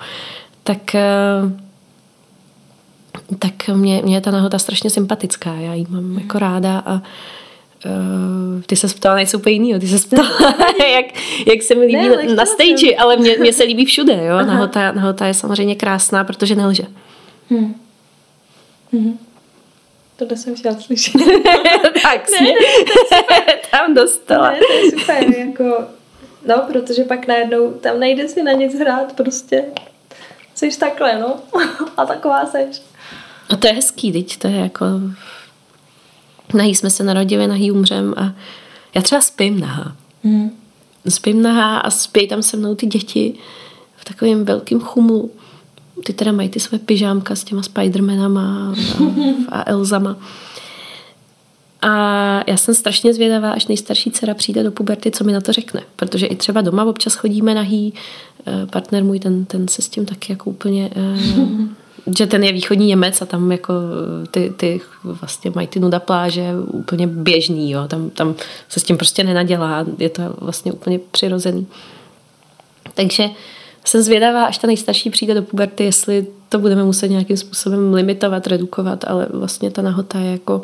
Tak 0.62 0.78
uh, 0.94 1.52
tak 3.38 3.68
mě, 3.68 4.02
mě 4.04 4.16
je 4.16 4.20
ta 4.20 4.30
nahota 4.30 4.58
strašně 4.58 4.90
sympatická. 4.90 5.54
Já 5.54 5.74
ji 5.74 5.86
mám 5.88 6.18
jako 6.18 6.38
ráda 6.38 6.82
a 6.86 6.92
uh, 6.94 8.62
ty 8.66 8.76
se 8.76 8.88
ptala 8.88 9.20
něco 9.20 9.38
úplně 9.38 9.54
jiného. 9.54 9.80
Ty 9.80 9.88
se 9.88 10.06
ptala, 10.08 10.28
jak, 10.92 11.06
jak 11.46 11.62
se 11.62 11.74
mi 11.74 11.86
líbí 11.86 12.08
ne, 12.08 12.26
na, 12.26 12.34
na 12.34 12.46
stage, 12.46 12.96
ale 12.98 13.16
mě, 13.16 13.36
mě 13.40 13.52
se 13.52 13.64
líbí 13.64 13.84
všude. 13.84 14.24
Jo? 14.24 14.46
Nahota, 14.46 14.92
nahota 14.92 15.26
je 15.26 15.34
samozřejmě 15.34 15.74
krásná, 15.74 16.24
protože 16.24 16.54
nelže. 16.54 16.84
Hmm. 17.50 17.74
Hmm. 18.92 19.18
Tohle 20.22 20.36
jsem 20.36 20.56
chtěla 20.56 20.80
slyšet. 20.80 21.12
tak 22.02 22.30
ne, 22.30 22.40
ne, 22.40 23.22
ne, 23.30 23.46
tam 23.70 23.94
dostala. 23.94 24.50
Ne, 24.50 24.58
to 24.58 24.72
je 24.72 24.90
super, 24.90 25.38
jako, 25.38 25.84
no, 26.46 26.62
protože 26.72 27.04
pak 27.04 27.26
najednou 27.26 27.72
tam 27.72 28.00
nejde 28.00 28.28
si 28.28 28.42
na 28.42 28.52
nic 28.52 28.78
hrát, 28.78 29.12
prostě 29.12 29.64
jsi 30.54 30.78
takhle, 30.78 31.18
no, 31.18 31.40
a 31.96 32.06
taková 32.06 32.46
seš. 32.46 32.82
A 33.50 33.56
to 33.56 33.66
je 33.66 33.72
hezký, 33.72 34.12
teď 34.12 34.36
to 34.36 34.48
je 34.48 34.56
jako, 34.56 34.84
nahý 36.54 36.74
jsme 36.74 36.90
se 36.90 37.04
narodili, 37.04 37.46
nahý 37.46 37.70
umřem 37.70 38.14
a 38.16 38.34
já 38.94 39.02
třeba 39.02 39.20
spím 39.20 39.60
nahá. 39.60 39.96
Mm. 40.22 40.50
Spím 41.08 41.42
nahá 41.42 41.78
a 41.78 41.90
spí 41.90 42.28
tam 42.28 42.42
se 42.42 42.56
mnou 42.56 42.74
ty 42.74 42.86
děti 42.86 43.34
v 43.96 44.04
takovém 44.04 44.44
velkém 44.44 44.80
chumlu 44.80 45.30
ty 46.04 46.12
teda 46.12 46.32
mají 46.32 46.48
ty 46.48 46.60
své 46.60 46.78
pyžámka 46.78 47.34
s 47.34 47.44
těma 47.44 47.62
Spidermanama 47.62 48.74
a, 49.50 49.58
a 49.58 49.70
Elzama. 49.70 50.16
A 51.82 51.90
já 52.46 52.56
jsem 52.56 52.74
strašně 52.74 53.14
zvědavá, 53.14 53.50
až 53.50 53.66
nejstarší 53.66 54.10
dcera 54.10 54.34
přijde 54.34 54.62
do 54.62 54.72
puberty, 54.72 55.10
co 55.10 55.24
mi 55.24 55.32
na 55.32 55.40
to 55.40 55.52
řekne. 55.52 55.82
Protože 55.96 56.26
i 56.26 56.36
třeba 56.36 56.60
doma 56.60 56.84
občas 56.84 57.14
chodíme 57.14 57.54
nahý, 57.54 57.94
eh, 58.46 58.66
partner 58.66 59.04
můj, 59.04 59.20
ten, 59.20 59.44
ten 59.44 59.68
se 59.68 59.82
s 59.82 59.88
tím 59.88 60.06
taky 60.06 60.32
jako 60.32 60.50
úplně... 60.50 60.90
Eh, 60.96 61.18
že 62.18 62.26
ten 62.26 62.44
je 62.44 62.52
východní 62.52 62.86
Němec 62.86 63.22
a 63.22 63.26
tam 63.26 63.52
jako 63.52 63.74
ty, 64.30 64.52
ty 64.56 64.80
vlastně 65.04 65.52
mají 65.54 65.66
ty 65.66 65.80
nuda 65.80 66.00
pláže 66.00 66.54
úplně 66.66 67.06
běžný, 67.06 67.70
jo. 67.70 67.88
Tam, 67.88 68.10
tam 68.10 68.34
se 68.68 68.80
s 68.80 68.82
tím 68.82 68.96
prostě 68.96 69.24
nenadělá, 69.24 69.86
je 69.98 70.08
to 70.08 70.22
vlastně 70.40 70.72
úplně 70.72 70.98
přirozený. 71.10 71.66
Takže 72.94 73.28
jsem 73.84 74.02
zvědavá, 74.02 74.44
až 74.44 74.58
ta 74.58 74.66
nejstarší 74.66 75.10
přijde 75.10 75.34
do 75.34 75.42
puberty, 75.42 75.84
jestli 75.84 76.26
to 76.48 76.58
budeme 76.58 76.84
muset 76.84 77.08
nějakým 77.08 77.36
způsobem 77.36 77.94
limitovat, 77.94 78.46
redukovat, 78.46 79.04
ale 79.06 79.26
vlastně 79.30 79.70
ta 79.70 79.82
nahota 79.82 80.18
je 80.18 80.30
jako 80.32 80.62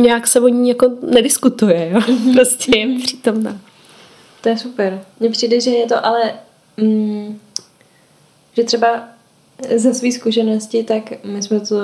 nějak 0.00 0.26
se 0.26 0.40
o 0.40 0.48
ní 0.48 0.68
jako 0.68 0.92
nediskutuje, 1.10 1.90
jo? 1.90 2.00
prostě 2.34 2.78
je 2.78 2.98
přítomná. 2.98 3.60
To 4.40 4.48
je 4.48 4.58
super. 4.58 5.00
Mně 5.20 5.30
přijde, 5.30 5.60
že 5.60 5.70
je 5.70 5.86
to 5.86 6.06
ale 6.06 6.34
mm, 6.76 7.40
že 8.56 8.64
třeba 8.64 9.08
ze 9.76 9.94
své 9.94 10.12
zkušenosti, 10.12 10.84
tak 10.84 11.24
my 11.24 11.42
jsme 11.42 11.60
to 11.60 11.76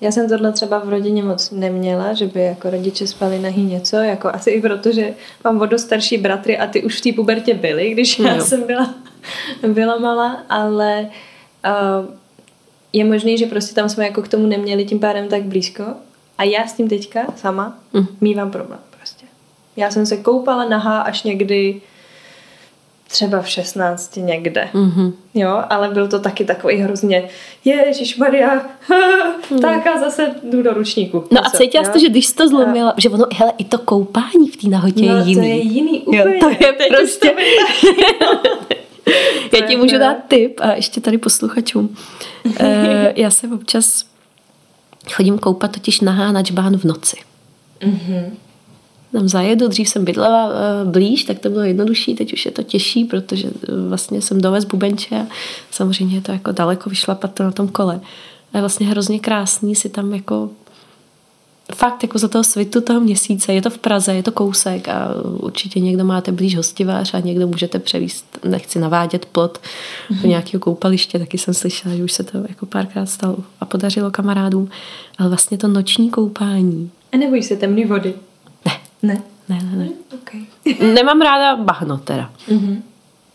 já 0.00 0.10
jsem 0.12 0.28
tohle 0.28 0.52
třeba 0.52 0.78
v 0.78 0.88
rodině 0.88 1.22
moc 1.22 1.50
neměla, 1.50 2.12
že 2.12 2.26
by 2.26 2.40
jako 2.40 2.70
rodiče 2.70 3.06
spali 3.06 3.38
nahý 3.38 3.62
něco, 3.62 3.96
jako 3.96 4.28
asi 4.28 4.50
i 4.50 4.60
proto, 4.60 4.92
že 4.92 5.14
mám 5.44 5.58
vodu 5.58 5.78
starší 5.78 6.18
bratry 6.18 6.58
a 6.58 6.66
ty 6.66 6.82
už 6.82 6.98
v 6.98 7.02
té 7.02 7.12
pubertě 7.12 7.54
byly, 7.54 7.90
když 7.90 8.18
já 8.18 8.36
no. 8.36 8.44
jsem 8.44 8.62
byla 8.62 8.94
byla 9.68 9.98
malá, 9.98 10.44
ale 10.48 11.08
uh, 11.66 12.14
je 12.92 13.04
možný, 13.04 13.38
že 13.38 13.46
prostě 13.46 13.74
tam 13.74 13.88
jsme 13.88 14.04
jako 14.04 14.22
k 14.22 14.28
tomu 14.28 14.46
neměli 14.46 14.84
tím 14.84 14.98
pádem 14.98 15.28
tak 15.28 15.42
blízko. 15.42 15.84
A 16.38 16.42
já 16.42 16.66
s 16.66 16.72
tím 16.72 16.88
teďka 16.88 17.26
sama 17.36 17.78
mm. 17.92 18.06
mývám 18.20 18.50
problém 18.50 18.78
prostě. 18.96 19.26
Já 19.76 19.90
jsem 19.90 20.06
se 20.06 20.16
koupala 20.16 20.68
nahá 20.68 21.00
až 21.00 21.22
někdy 21.22 21.80
třeba 23.14 23.42
v 23.42 23.48
16 23.48 24.16
někde. 24.16 24.68
Mm-hmm. 24.74 25.12
Jo, 25.34 25.62
ale 25.70 25.88
byl 25.88 26.08
to 26.08 26.20
taky 26.20 26.44
takový 26.44 26.76
hrozně 26.76 27.28
Ježíš 27.64 28.16
Maria, 28.16 28.54
mm. 29.50 29.58
tak 29.60 29.86
a 29.86 30.00
zase 30.00 30.34
jdu 30.42 30.62
do 30.62 30.74
ručníku. 30.74 31.24
No 31.30 31.46
a 31.46 31.50
cítila 31.50 31.84
jste, 31.84 31.98
že 31.98 32.08
když 32.08 32.26
jsi 32.26 32.34
to 32.34 32.48
zlomila, 32.48 32.90
a... 32.90 33.00
že 33.00 33.10
ono, 33.10 33.26
hele, 33.34 33.52
i 33.58 33.64
to 33.64 33.78
koupání 33.78 34.48
v 34.52 34.56
té 34.56 34.68
nahotě 34.68 35.06
no, 35.06 35.16
je 35.16 35.22
jiný. 35.22 35.34
to 35.34 35.46
je 35.46 35.56
jiný 35.56 36.00
úplně. 36.00 36.18
Jo, 36.18 36.24
to 36.40 36.48
je 36.48 36.72
Teď 36.72 36.88
prostě... 36.88 37.34
Já 39.52 39.66
ti 39.66 39.76
můžu 39.76 39.98
dát 39.98 40.16
tip 40.28 40.60
a 40.60 40.72
ještě 40.72 41.00
tady 41.00 41.18
posluchačům. 41.18 41.96
Eh, 42.60 43.12
já 43.20 43.30
se 43.30 43.48
občas 43.48 44.04
chodím 45.12 45.38
koupat 45.38 45.72
totiž 45.72 46.00
nahá 46.00 46.32
na 46.32 46.42
čbán 46.42 46.76
v 46.76 46.84
noci. 46.84 47.16
Mm-hmm. 47.80 48.30
Tam 49.14 49.28
zajedu, 49.28 49.68
dřív 49.68 49.88
jsem 49.88 50.04
bydlela 50.04 50.50
eh, 50.50 50.84
blíž, 50.84 51.24
tak 51.24 51.38
to 51.38 51.50
bylo 51.50 51.62
jednodušší, 51.62 52.14
teď 52.14 52.32
už 52.32 52.46
je 52.46 52.50
to 52.50 52.62
těžší, 52.62 53.04
protože 53.04 53.48
eh, 53.48 53.88
vlastně 53.88 54.22
jsem 54.22 54.40
dovez 54.40 54.64
bubenče 54.64 55.16
a 55.16 55.26
samozřejmě 55.70 56.16
je 56.16 56.20
to 56.20 56.32
jako 56.32 56.52
daleko 56.52 56.90
vyšlapat 56.90 57.34
to 57.34 57.42
na 57.42 57.50
tom 57.50 57.68
kole. 57.68 58.00
A 58.52 58.56
je 58.56 58.62
vlastně 58.62 58.86
hrozně 58.86 59.18
krásný 59.18 59.74
si 59.74 59.88
tam 59.88 60.14
jako 60.14 60.50
fakt 61.74 62.02
jako 62.02 62.18
za 62.18 62.28
toho 62.28 62.44
svitu 62.44 62.80
toho 62.80 63.00
měsíce, 63.00 63.52
je 63.52 63.62
to 63.62 63.70
v 63.70 63.78
Praze, 63.78 64.14
je 64.14 64.22
to 64.22 64.32
kousek 64.32 64.88
a 64.88 65.08
určitě 65.24 65.80
někdo 65.80 66.04
máte 66.04 66.32
blíž 66.32 66.56
hostivář 66.56 67.14
a 67.14 67.20
někdo 67.20 67.46
můžete 67.46 67.78
převíst, 67.78 68.38
nechci 68.44 68.78
navádět 68.78 69.26
plot 69.26 69.58
mm-hmm. 69.58 70.22
do 70.22 70.28
nějakého 70.28 70.60
koupaliště, 70.60 71.18
taky 71.18 71.38
jsem 71.38 71.54
slyšela, 71.54 71.94
že 71.94 72.04
už 72.04 72.12
se 72.12 72.22
to 72.22 72.38
jako 72.48 72.66
párkrát 72.66 73.06
stalo 73.06 73.36
a 73.60 73.64
podařilo 73.64 74.10
kamarádům, 74.10 74.68
ale 75.18 75.28
vlastně 75.28 75.58
to 75.58 75.68
noční 75.68 76.10
koupání. 76.10 76.90
A 77.12 77.16
nebojíš 77.16 77.46
se 77.46 77.56
temné 77.56 77.86
vody? 77.86 78.14
Ne. 79.04 79.14
Ne? 79.14 79.22
Ne, 79.48 79.58
ne, 79.62 79.76
ne. 79.76 79.88
Okay. 80.14 80.40
Nemám 80.94 81.20
ráda 81.20 81.56
bahno 81.56 81.98
teda. 81.98 82.30
Mm-hmm. 82.48 82.82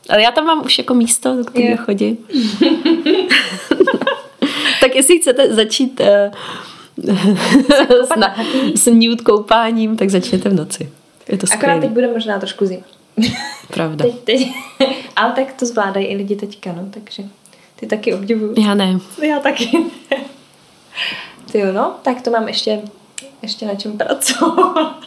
Ale 0.10 0.22
já 0.22 0.32
tam 0.32 0.46
mám 0.46 0.66
už 0.66 0.78
jako 0.78 0.94
místo, 0.94 1.36
do 1.36 1.44
kterého 1.44 1.78
chodím. 1.86 2.18
tak 4.82 4.96
jestli 4.96 5.20
chcete 5.20 5.54
začít 5.54 6.02
uh, 6.02 6.08
s, 8.06 8.20
na, 8.20 8.36
s 8.76 8.92
nude 8.92 9.24
koupáním, 9.24 9.98
tak 9.98 10.10
začněte 10.10 10.50
v 10.50 10.54
noci. 10.54 10.92
Je 11.30 11.38
to 11.38 11.48
skvělé. 11.48 11.74
Akorát 11.74 11.82
teď 11.82 11.90
bude 11.90 12.08
možná 12.08 12.40
trošku 12.40 12.66
zima. 12.66 12.84
Pravda. 13.74 14.06
Teď, 14.06 14.20
teď. 14.20 14.48
Ale 15.16 15.32
tak 15.32 15.54
to 15.54 15.66
zvládají 15.66 16.06
i 16.06 16.16
lidi 16.16 16.36
teďka, 16.36 16.72
no, 16.74 16.88
takže 16.92 17.24
ty 17.76 17.88
taky 17.88 18.14
obdivuju. 18.14 18.54
Já 18.58 18.74
ne. 18.74 19.00
Já 19.22 19.40
taky 19.40 19.86
Ty 21.52 21.60
jo, 21.60 21.72
no, 21.72 21.96
tak 22.02 22.22
to 22.22 22.32
mám 22.32 22.48
ještě, 22.48 22.82
ještě 23.42 23.66
na 23.66 23.76
čem 23.76 23.98
pracovat. 23.98 25.00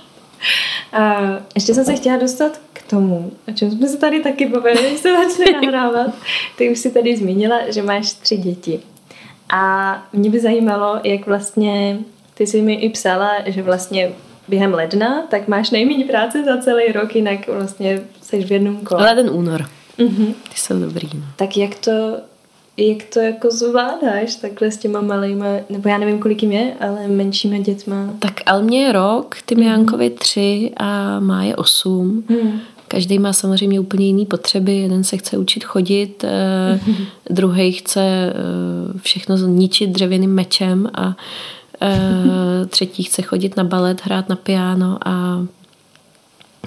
A 0.92 1.20
ještě 1.54 1.74
jsem 1.74 1.84
se 1.84 1.94
chtěla 1.94 2.16
dostat 2.16 2.60
k 2.72 2.90
tomu, 2.90 3.32
o 3.48 3.52
čem 3.52 3.70
jsme 3.70 3.88
se 3.88 3.96
tady 3.96 4.20
taky 4.20 4.46
bavili, 4.46 4.88
když 4.88 5.00
se 5.00 5.08
začne 5.16 5.60
nahrávat. 5.60 6.14
Ty 6.56 6.70
už 6.70 6.78
si 6.78 6.90
tady 6.90 7.16
zmínila, 7.16 7.60
že 7.70 7.82
máš 7.82 8.12
tři 8.12 8.36
děti. 8.36 8.80
A 9.52 10.02
mě 10.12 10.30
by 10.30 10.40
zajímalo, 10.40 11.00
jak 11.04 11.26
vlastně, 11.26 11.98
ty 12.34 12.46
jsi 12.46 12.62
mi 12.62 12.74
i 12.74 12.88
psala, 12.88 13.30
že 13.46 13.62
vlastně 13.62 14.12
během 14.48 14.74
ledna, 14.74 15.22
tak 15.30 15.48
máš 15.48 15.70
nejméně 15.70 16.04
práce 16.04 16.44
za 16.44 16.58
celý 16.58 16.92
rok, 16.92 17.16
jinak 17.16 17.48
vlastně 17.48 18.00
jsi 18.22 18.44
v 18.44 18.52
jednom 18.52 18.76
kole. 18.76 19.02
Leden, 19.02 19.30
únor. 19.30 19.66
Mm-hmm. 19.98 20.34
Ty 20.48 20.56
jsou 20.56 20.80
dobrý. 20.80 21.08
No. 21.14 21.24
Tak 21.36 21.56
jak 21.56 21.74
to, 21.74 22.20
jak 22.88 23.02
to 23.12 23.20
jako 23.20 23.50
zvládáš 23.50 24.36
takhle 24.36 24.70
s 24.70 24.76
těma 24.76 25.00
malýma, 25.00 25.46
nebo 25.70 25.88
já 25.88 25.98
nevím, 25.98 26.18
kolik 26.18 26.42
jim 26.42 26.52
je, 26.52 26.74
ale 26.80 27.08
menšíma 27.08 27.58
dětma? 27.58 28.14
Tak 28.18 28.40
Elmě 28.46 28.82
je 28.82 28.92
rok, 28.92 29.36
ty 29.46 29.54
mm. 29.54 29.62
Jankovi 29.62 30.10
tři 30.10 30.72
a 30.76 31.20
má 31.20 31.44
je 31.44 31.56
osm. 31.56 32.24
Mm. 32.28 32.60
Každý 32.88 33.18
má 33.18 33.32
samozřejmě 33.32 33.80
úplně 33.80 34.06
jiné 34.06 34.24
potřeby. 34.24 34.76
Jeden 34.76 35.04
se 35.04 35.16
chce 35.16 35.38
učit 35.38 35.64
chodit, 35.64 36.24
mm. 36.86 37.06
druhý 37.30 37.72
chce 37.72 38.00
eh, 38.00 38.98
všechno 38.98 39.36
zničit 39.36 39.90
dřevěným 39.90 40.34
mečem 40.34 40.88
a 40.94 41.16
eh, 41.82 42.66
třetí 42.66 43.02
chce 43.02 43.22
chodit 43.22 43.56
na 43.56 43.64
balet, 43.64 44.00
hrát 44.04 44.28
na 44.28 44.36
piano 44.36 44.98
a 45.08 45.46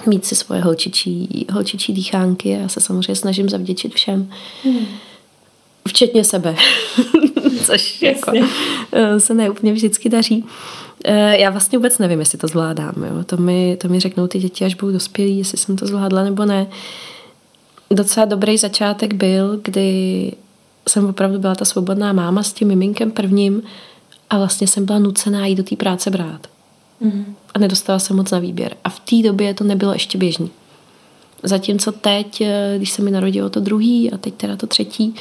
mít 0.06 0.24
si 0.24 0.36
svoje 0.36 0.60
holčičí, 0.60 1.46
holčičí 1.52 1.92
dýchánky. 1.92 2.48
Já 2.48 2.68
se 2.68 2.80
samozřejmě 2.80 3.16
snažím 3.16 3.48
zavděčit 3.48 3.94
všem. 3.94 4.30
Mm. 4.64 4.86
Včetně 5.86 6.24
sebe, 6.24 6.56
což 7.64 8.02
jako, 8.02 8.32
eh, 8.92 9.20
se 9.20 9.34
neúplně 9.34 9.72
vždycky 9.72 10.08
daří. 10.08 10.44
Eh, 11.04 11.40
já 11.40 11.50
vlastně 11.50 11.78
vůbec 11.78 11.98
nevím, 11.98 12.20
jestli 12.20 12.38
to 12.38 12.46
zvládám. 12.46 12.94
Jo. 12.96 13.24
To, 13.24 13.36
mi, 13.36 13.76
to 13.80 13.88
mi 13.88 14.00
řeknou 14.00 14.26
ty 14.26 14.38
děti, 14.38 14.64
až 14.64 14.74
budou 14.74 14.92
dospělí, 14.92 15.38
jestli 15.38 15.58
jsem 15.58 15.76
to 15.76 15.86
zvládla 15.86 16.24
nebo 16.24 16.44
ne. 16.44 16.66
Docela 17.90 18.26
dobrý 18.26 18.58
začátek 18.58 19.14
byl, 19.14 19.60
kdy 19.62 20.32
jsem 20.88 21.06
opravdu 21.06 21.38
byla 21.38 21.54
ta 21.54 21.64
svobodná 21.64 22.12
máma 22.12 22.42
s 22.42 22.52
tím 22.52 22.68
miminkem 22.68 23.10
prvním 23.10 23.62
a 24.30 24.38
vlastně 24.38 24.66
jsem 24.66 24.86
byla 24.86 24.98
nucená 24.98 25.46
jít 25.46 25.54
do 25.54 25.62
té 25.62 25.76
práce 25.76 26.10
brát. 26.10 26.46
Mm. 27.00 27.34
A 27.54 27.58
nedostala 27.58 27.98
jsem 27.98 28.16
moc 28.16 28.30
na 28.30 28.38
výběr. 28.38 28.76
A 28.84 28.88
v 28.88 29.00
té 29.00 29.16
době 29.22 29.54
to 29.54 29.64
nebylo 29.64 29.92
ještě 29.92 30.18
běžný. 30.18 30.50
Zatímco 31.42 31.92
teď, 31.92 32.40
eh, 32.40 32.74
když 32.76 32.90
se 32.90 33.02
mi 33.02 33.10
narodilo 33.10 33.50
to 33.50 33.60
druhý 33.60 34.12
a 34.12 34.16
teď 34.16 34.34
teda 34.34 34.56
to 34.56 34.66
třetí, 34.66 35.14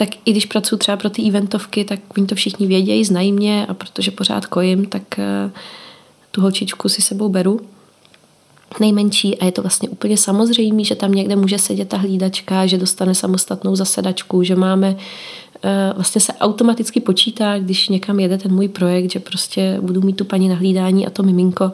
tak 0.00 0.08
i 0.24 0.30
když 0.30 0.46
pracuji 0.46 0.76
třeba 0.76 0.96
pro 0.96 1.10
ty 1.10 1.22
eventovky, 1.22 1.84
tak 1.84 2.00
oni 2.18 2.26
to 2.26 2.34
všichni 2.34 2.66
vědějí, 2.66 3.04
znají 3.04 3.32
mě 3.32 3.66
a 3.66 3.74
protože 3.74 4.10
pořád 4.10 4.46
kojím, 4.46 4.86
tak 4.86 5.18
eh, 5.18 5.50
tu 6.30 6.40
holčičku 6.40 6.88
si 6.88 7.02
sebou 7.02 7.28
beru. 7.28 7.60
Nejmenší 8.80 9.38
a 9.38 9.44
je 9.44 9.52
to 9.52 9.62
vlastně 9.62 9.88
úplně 9.88 10.16
samozřejmé, 10.16 10.84
že 10.84 10.94
tam 10.94 11.12
někde 11.12 11.36
může 11.36 11.58
sedět 11.58 11.88
ta 11.88 11.96
hlídačka, 11.96 12.66
že 12.66 12.78
dostane 12.78 13.14
samostatnou 13.14 13.76
zasedačku, 13.76 14.42
že 14.42 14.56
máme 14.56 14.96
eh, 15.62 15.92
vlastně 15.94 16.20
se 16.20 16.32
automaticky 16.32 17.00
počítá, 17.00 17.58
když 17.58 17.88
někam 17.88 18.20
jede 18.20 18.38
ten 18.38 18.54
můj 18.54 18.68
projekt, 18.68 19.10
že 19.10 19.20
prostě 19.20 19.78
budu 19.80 20.00
mít 20.00 20.16
tu 20.16 20.24
paní 20.24 20.48
na 20.48 20.54
hlídání 20.54 21.06
a 21.06 21.10
to 21.10 21.22
miminko 21.22 21.72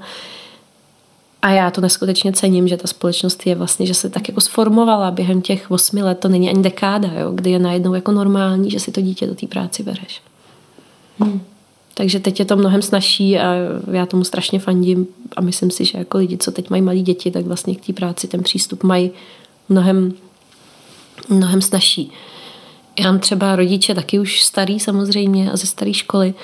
a 1.47 1.51
já 1.51 1.71
to 1.71 1.81
neskutečně 1.81 2.33
cením, 2.33 2.69
že 2.69 2.77
ta 2.77 2.87
společnost 2.87 3.47
je 3.47 3.55
vlastně, 3.55 3.87
že 3.87 3.95
se 3.95 4.11
tak 4.11 4.29
jako 4.29 4.41
sformovala 4.41 5.11
během 5.11 5.43
těch 5.43 5.71
osmi 5.71 6.03
let, 6.03 6.19
to 6.19 6.29
není 6.29 6.49
ani 6.51 6.63
dekáda, 6.63 7.09
jo, 7.13 7.31
kdy 7.31 7.51
je 7.51 7.59
najednou 7.59 7.95
jako 7.95 8.13
normální, 8.13 8.71
že 8.71 8.81
si 8.81 8.93
to 8.93 9.01
dítě 9.01 9.27
do 9.27 9.35
té 9.35 9.47
práci 9.47 9.83
bereš. 9.83 10.23
Hmm. 11.19 11.41
Takže 11.95 12.21
teď 12.21 12.39
je 12.39 12.45
to 12.45 12.57
mnohem 12.57 12.83
snažší 12.83 13.39
a 13.39 13.55
já 13.93 14.07
tomu 14.07 14.25
strašně 14.25 14.59
fandím 14.59 15.07
a 15.37 15.41
myslím 15.41 15.71
si, 15.71 15.85
že 15.85 15.99
jako 15.99 16.19
lidi, 16.19 16.39
co 16.39 16.53
teď 16.53 16.71
mají 16.71 16.83
malí 16.83 17.03
děti, 17.03 17.31
tak 17.31 17.45
vlastně 17.45 17.75
k 17.75 17.87
té 17.87 17.93
práci 17.93 18.29
ten 18.29 18.43
přístup 18.43 18.83
mají 18.83 19.11
mnohem, 19.69 20.15
mnohem 21.29 21.63
snažší. 21.63 22.11
Já 22.99 23.13
mám 23.13 23.21
třeba 23.21 23.57
rodiče 23.57 23.95
taky 23.95 24.19
už 24.19 24.43
starý 24.43 24.81
samozřejmě 24.81 25.51
a 25.53 25.57
ze 25.57 25.67
staré 25.67 25.95
školy, 25.95 26.35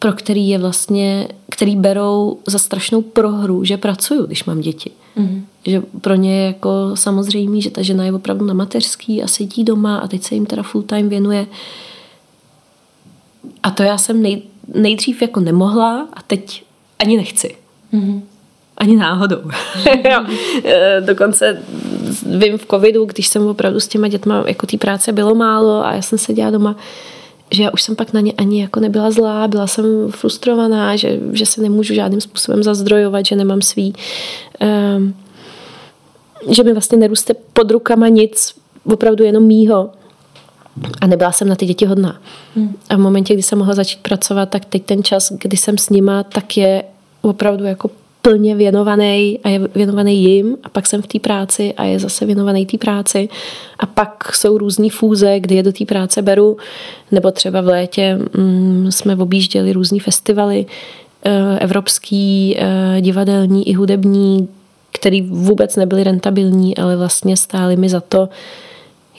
pro 0.00 0.12
který 0.12 0.48
je 0.48 0.58
vlastně, 0.58 1.28
který 1.50 1.76
berou 1.76 2.38
za 2.46 2.58
strašnou 2.58 3.02
prohru, 3.02 3.64
že 3.64 3.76
pracuju, 3.76 4.26
když 4.26 4.44
mám 4.44 4.60
děti. 4.60 4.90
Mm. 5.16 5.46
Že 5.66 5.82
pro 6.00 6.14
ně 6.14 6.36
je 6.36 6.46
jako 6.46 6.70
samozřejmé, 6.94 7.60
že 7.60 7.70
ta 7.70 7.82
žena 7.82 8.04
je 8.04 8.12
opravdu 8.12 8.46
na 8.46 8.54
mateřský 8.54 9.22
a 9.22 9.28
sedí 9.28 9.64
doma 9.64 9.98
a 9.98 10.08
teď 10.08 10.22
se 10.22 10.34
jim 10.34 10.46
teda 10.46 10.62
full 10.62 10.82
time 10.82 11.08
věnuje. 11.08 11.46
A 13.62 13.70
to 13.70 13.82
já 13.82 13.98
jsem 13.98 14.22
nej, 14.22 14.42
nejdřív 14.74 15.22
jako 15.22 15.40
nemohla 15.40 16.08
a 16.12 16.22
teď 16.22 16.64
ani 16.98 17.16
nechci. 17.16 17.56
Mm. 17.92 18.22
Ani 18.76 18.96
náhodou. 18.96 19.40
E, 20.64 21.00
dokonce 21.00 21.62
vím 22.38 22.58
v 22.58 22.66
covidu, 22.66 23.04
když 23.04 23.28
jsem 23.28 23.46
opravdu 23.46 23.80
s 23.80 23.88
těma 23.88 24.08
dětma, 24.08 24.44
jako 24.46 24.66
té 24.66 24.76
práce 24.76 25.12
bylo 25.12 25.34
málo 25.34 25.84
a 25.86 25.92
já 25.92 26.02
jsem 26.02 26.18
seděla 26.18 26.50
doma, 26.50 26.76
že 27.54 27.62
já 27.62 27.70
už 27.70 27.82
jsem 27.82 27.96
pak 27.96 28.12
na 28.12 28.20
ně 28.20 28.32
ani 28.32 28.62
jako 28.62 28.80
nebyla 28.80 29.10
zlá, 29.10 29.48
byla 29.48 29.66
jsem 29.66 29.84
frustrovaná, 30.10 30.96
že, 30.96 31.20
že 31.32 31.46
se 31.46 31.60
nemůžu 31.62 31.94
žádným 31.94 32.20
způsobem 32.20 32.62
zazdrojovat, 32.62 33.26
že 33.26 33.36
nemám 33.36 33.62
svý, 33.62 33.94
um, 34.96 35.14
že 36.50 36.62
mi 36.62 36.72
vlastně 36.72 36.98
neroste 36.98 37.34
pod 37.52 37.70
rukama 37.70 38.08
nic, 38.08 38.54
opravdu 38.84 39.24
jenom 39.24 39.44
mýho. 39.44 39.90
A 41.00 41.06
nebyla 41.06 41.32
jsem 41.32 41.48
na 41.48 41.54
ty 41.54 41.66
děti 41.66 41.86
hodná. 41.86 42.20
Hmm. 42.56 42.76
A 42.88 42.96
v 42.96 42.98
momentě, 42.98 43.34
kdy 43.34 43.42
jsem 43.42 43.58
mohla 43.58 43.74
začít 43.74 44.00
pracovat, 44.00 44.50
tak 44.50 44.64
teď 44.64 44.84
ten 44.84 45.04
čas, 45.04 45.32
kdy 45.32 45.56
jsem 45.56 45.78
s 45.78 45.90
nima, 45.90 46.22
tak 46.22 46.56
je 46.56 46.84
opravdu 47.22 47.64
jako 47.64 47.90
plně 48.22 48.54
věnovaný 48.54 49.38
a 49.44 49.48
je 49.48 49.60
věnovaný 49.74 50.24
jim 50.24 50.56
a 50.64 50.68
pak 50.68 50.86
jsem 50.86 51.02
v 51.02 51.06
té 51.06 51.18
práci 51.18 51.74
a 51.74 51.84
je 51.84 51.98
zase 51.98 52.26
věnovaný 52.26 52.66
té 52.66 52.78
práci 52.78 53.28
a 53.78 53.86
pak 53.86 54.34
jsou 54.34 54.58
různé 54.58 54.88
fúze, 54.90 55.40
kdy 55.40 55.54
je 55.54 55.62
do 55.62 55.72
té 55.72 55.84
práce 55.84 56.22
beru, 56.22 56.56
nebo 57.10 57.30
třeba 57.30 57.60
v 57.60 57.66
létě 57.66 58.18
mm, 58.36 58.86
jsme 58.92 59.16
objížděli 59.16 59.72
různé 59.72 60.00
festivaly 60.00 60.66
e, 61.24 61.58
evropský, 61.58 62.56
e, 62.58 63.00
divadelní 63.00 63.68
i 63.68 63.72
hudební, 63.72 64.48
který 64.92 65.22
vůbec 65.22 65.76
nebyly 65.76 66.04
rentabilní, 66.04 66.76
ale 66.76 66.96
vlastně 66.96 67.36
stály 67.36 67.76
mi 67.76 67.88
za 67.88 68.00
to 68.00 68.28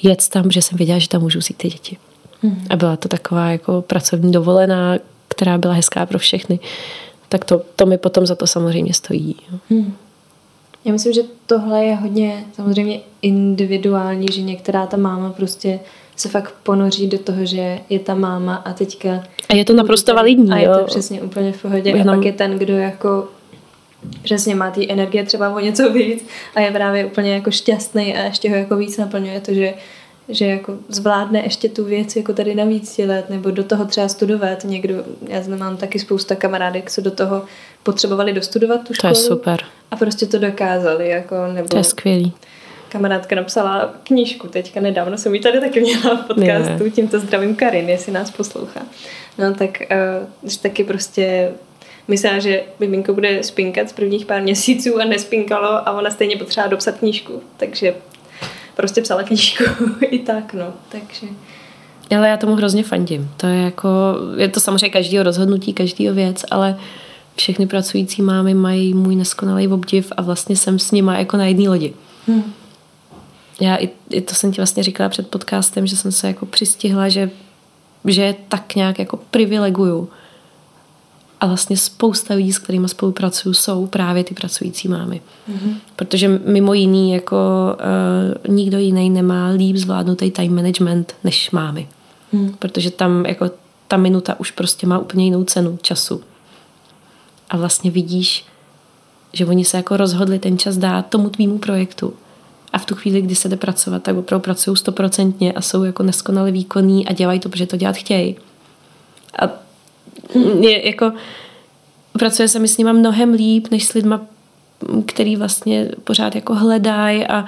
jet 0.03 0.29
tam, 0.29 0.43
protože 0.43 0.61
jsem 0.61 0.77
věděla, 0.77 0.99
že 0.99 1.07
tam 1.07 1.21
můžu 1.21 1.39
vzít 1.39 1.57
ty 1.57 1.69
děti. 1.69 1.97
Hmm. 2.41 2.65
A 2.69 2.75
byla 2.75 2.95
to 2.95 3.07
taková 3.07 3.51
jako 3.51 3.81
pracovní 3.81 4.31
dovolená, 4.31 4.97
která 5.27 5.57
byla 5.57 5.73
hezká 5.73 6.05
pro 6.05 6.19
všechny 6.19 6.59
tak 7.31 7.45
to, 7.45 7.61
to 7.75 7.85
mi 7.85 7.97
potom 7.97 8.25
za 8.25 8.35
to 8.35 8.47
samozřejmě 8.47 8.93
stojí. 8.93 9.35
Hmm. 9.69 9.93
Já 10.85 10.91
myslím, 10.91 11.13
že 11.13 11.21
tohle 11.45 11.85
je 11.85 11.95
hodně 11.95 12.45
samozřejmě 12.53 12.99
individuální, 13.21 14.27
že 14.31 14.41
některá 14.41 14.85
ta 14.85 14.97
máma 14.97 15.29
prostě 15.29 15.79
se 16.15 16.29
fakt 16.29 16.53
ponoří 16.63 17.07
do 17.07 17.17
toho, 17.17 17.45
že 17.45 17.79
je 17.89 17.99
ta 17.99 18.15
máma 18.15 18.55
a 18.55 18.73
teďka... 18.73 19.23
A 19.49 19.55
je 19.55 19.65
to 19.65 19.73
naprosto 19.73 20.13
validní. 20.13 20.51
A 20.51 20.57
je 20.57 20.69
to 20.69 20.85
přesně 20.85 21.21
úplně 21.21 21.51
v 21.51 21.61
pohodě. 21.61 21.89
Jenom... 21.89 22.09
A 22.09 22.15
pak 22.15 22.25
je 22.25 22.33
ten, 22.33 22.57
kdo 22.59 22.77
jako 22.77 23.27
přesně 24.21 24.55
má 24.55 24.71
té 24.71 24.87
energie 24.87 25.25
třeba 25.25 25.55
o 25.55 25.59
něco 25.59 25.93
víc 25.93 26.25
a 26.55 26.59
je 26.59 26.71
právě 26.71 27.05
úplně 27.05 27.33
jako 27.33 27.51
šťastný 27.51 28.15
a 28.15 28.23
ještě 28.23 28.49
ho 28.49 28.55
jako 28.55 28.75
víc 28.75 28.97
naplňuje 28.97 29.41
to, 29.41 29.53
že 29.53 29.73
že 30.31 30.45
jako 30.45 30.77
zvládne 30.89 31.43
ještě 31.43 31.69
tu 31.69 31.85
věc 31.85 32.15
jako 32.15 32.33
tady 32.33 32.55
na 32.55 32.65
víc 32.65 32.97
let, 32.97 33.29
nebo 33.29 33.51
do 33.51 33.63
toho 33.63 33.85
třeba 33.85 34.07
studovat 34.07 34.63
někdo. 34.63 34.95
Já 35.27 35.41
znám 35.41 35.59
mám 35.59 35.77
taky 35.77 35.99
spousta 35.99 36.35
kamarádek, 36.35 36.91
co 36.91 37.01
do 37.01 37.11
toho 37.11 37.43
potřebovali 37.83 38.33
dostudovat 38.33 38.87
tu 38.87 38.93
školu. 38.93 39.13
To 39.13 39.19
je 39.19 39.27
super. 39.27 39.59
A 39.91 39.95
prostě 39.95 40.25
to 40.25 40.39
dokázali. 40.39 41.09
Jako, 41.09 41.35
nebo 41.53 41.67
to 41.67 41.77
je 41.77 41.83
skvělý. 41.83 42.33
Kamarádka 42.89 43.35
napsala 43.35 43.93
knížku 44.03 44.47
teďka 44.47 44.81
nedávno, 44.81 45.17
jsem 45.17 45.35
ji 45.35 45.41
tady 45.41 45.59
taky 45.59 45.81
měla 45.81 46.15
v 46.15 46.27
podcastu, 46.27 46.83
je. 46.83 46.91
tímto 46.91 47.19
zdravím 47.19 47.55
Karin, 47.55 47.89
jestli 47.89 48.11
nás 48.11 48.31
poslouchá. 48.31 48.81
No 49.37 49.53
tak 49.53 49.69
uh, 50.43 50.49
taky 50.61 50.83
prostě 50.83 51.51
myslela, 52.07 52.39
že 52.39 52.63
miminko 52.79 53.13
bude 53.13 53.43
spinkat 53.43 53.89
z 53.89 53.93
prvních 53.93 54.25
pár 54.25 54.41
měsíců 54.41 55.01
a 55.01 55.05
nespinkalo 55.05 55.67
a 55.67 55.91
ona 55.91 56.09
stejně 56.09 56.37
potřeba 56.37 56.67
dopsat 56.67 56.97
knížku. 56.97 57.41
Takže 57.57 57.95
prostě 58.75 59.01
psala 59.01 59.23
knížku 59.23 59.63
i 60.01 60.19
tak, 60.19 60.53
no, 60.53 60.73
takže... 60.89 61.27
Ale 62.15 62.29
já 62.29 62.37
tomu 62.37 62.55
hrozně 62.55 62.83
fandím. 62.83 63.31
To 63.37 63.47
je 63.47 63.61
jako, 63.61 63.89
je 64.37 64.47
to 64.47 64.59
samozřejmě 64.59 64.89
každého 64.89 65.23
rozhodnutí, 65.23 65.73
každého 65.73 66.15
věc, 66.15 66.45
ale 66.51 66.77
všechny 67.35 67.67
pracující 67.67 68.21
mámy 68.21 68.53
mají 68.53 68.93
můj 68.93 69.15
neskonalý 69.15 69.67
obdiv 69.67 70.13
a 70.17 70.21
vlastně 70.21 70.55
jsem 70.55 70.79
s 70.79 70.91
nima 70.91 71.17
jako 71.17 71.37
na 71.37 71.45
jedné 71.45 71.69
lodi. 71.69 71.93
Hmm. 72.27 72.53
Já 73.61 73.75
i, 73.75 73.89
i, 74.09 74.21
to 74.21 74.35
jsem 74.35 74.51
ti 74.51 74.57
vlastně 74.57 74.83
říkala 74.83 75.09
před 75.09 75.27
podcastem, 75.27 75.87
že 75.87 75.97
jsem 75.97 76.11
se 76.11 76.27
jako 76.27 76.45
přistihla, 76.45 77.09
že, 77.09 77.29
že 78.05 78.35
tak 78.47 78.75
nějak 78.75 78.99
jako 78.99 79.17
privileguju 79.17 80.09
a 81.41 81.47
vlastně 81.47 81.77
spousta 81.77 82.33
lidí, 82.33 82.53
s 82.53 82.59
kterými 82.59 82.89
spolupracuju, 82.89 83.53
jsou 83.53 83.87
právě 83.87 84.23
ty 84.23 84.33
pracující 84.33 84.87
mámy. 84.87 85.21
Mm-hmm. 85.51 85.75
Protože 85.95 86.27
mimo 86.45 86.73
jiný 86.73 87.11
jako 87.13 87.37
uh, 88.47 88.55
nikdo 88.55 88.77
jiný 88.77 89.09
nemá 89.09 89.47
líp 89.47 89.75
zvládnutý 89.75 90.31
time 90.31 90.55
management 90.55 91.15
než 91.23 91.51
mámy. 91.51 91.87
Mm. 92.31 92.55
Protože 92.59 92.91
tam 92.91 93.25
jako 93.25 93.51
ta 93.87 93.97
minuta 93.97 94.39
už 94.39 94.51
prostě 94.51 94.87
má 94.87 94.99
úplně 94.99 95.25
jinou 95.25 95.43
cenu 95.43 95.79
času. 95.81 96.21
A 97.49 97.57
vlastně 97.57 97.91
vidíš, 97.91 98.45
že 99.33 99.45
oni 99.45 99.65
se 99.65 99.77
jako 99.77 99.97
rozhodli 99.97 100.39
ten 100.39 100.57
čas 100.57 100.77
dát 100.77 101.09
tomu 101.09 101.29
tvýmu 101.29 101.57
projektu. 101.57 102.13
A 102.73 102.77
v 102.77 102.85
tu 102.85 102.95
chvíli, 102.95 103.21
kdy 103.21 103.35
se 103.35 103.49
jde 103.49 103.57
pracovat, 103.57 104.03
tak 104.03 104.17
opravdu 104.17 104.43
pracují 104.43 104.77
stoprocentně 104.77 105.53
a 105.53 105.61
jsou 105.61 105.83
jako 105.83 106.03
neskonale 106.03 106.51
výkonní 106.51 107.07
a 107.07 107.13
dělají 107.13 107.39
to, 107.39 107.49
protože 107.49 107.65
to 107.65 107.77
dělat 107.77 107.95
chtějí. 107.95 108.35
A 109.39 109.49
je 110.59 110.87
jako 110.87 111.11
pracuje 112.13 112.47
se 112.47 112.59
mi 112.59 112.67
s 112.67 112.77
nima 112.77 112.91
mnohem 112.91 113.33
líp, 113.33 113.67
než 113.71 113.87
s 113.87 113.93
lidma, 113.93 114.21
který 115.05 115.35
vlastně 115.35 115.89
pořád 116.03 116.35
jako 116.35 116.55
hledají 116.55 117.27
a 117.27 117.45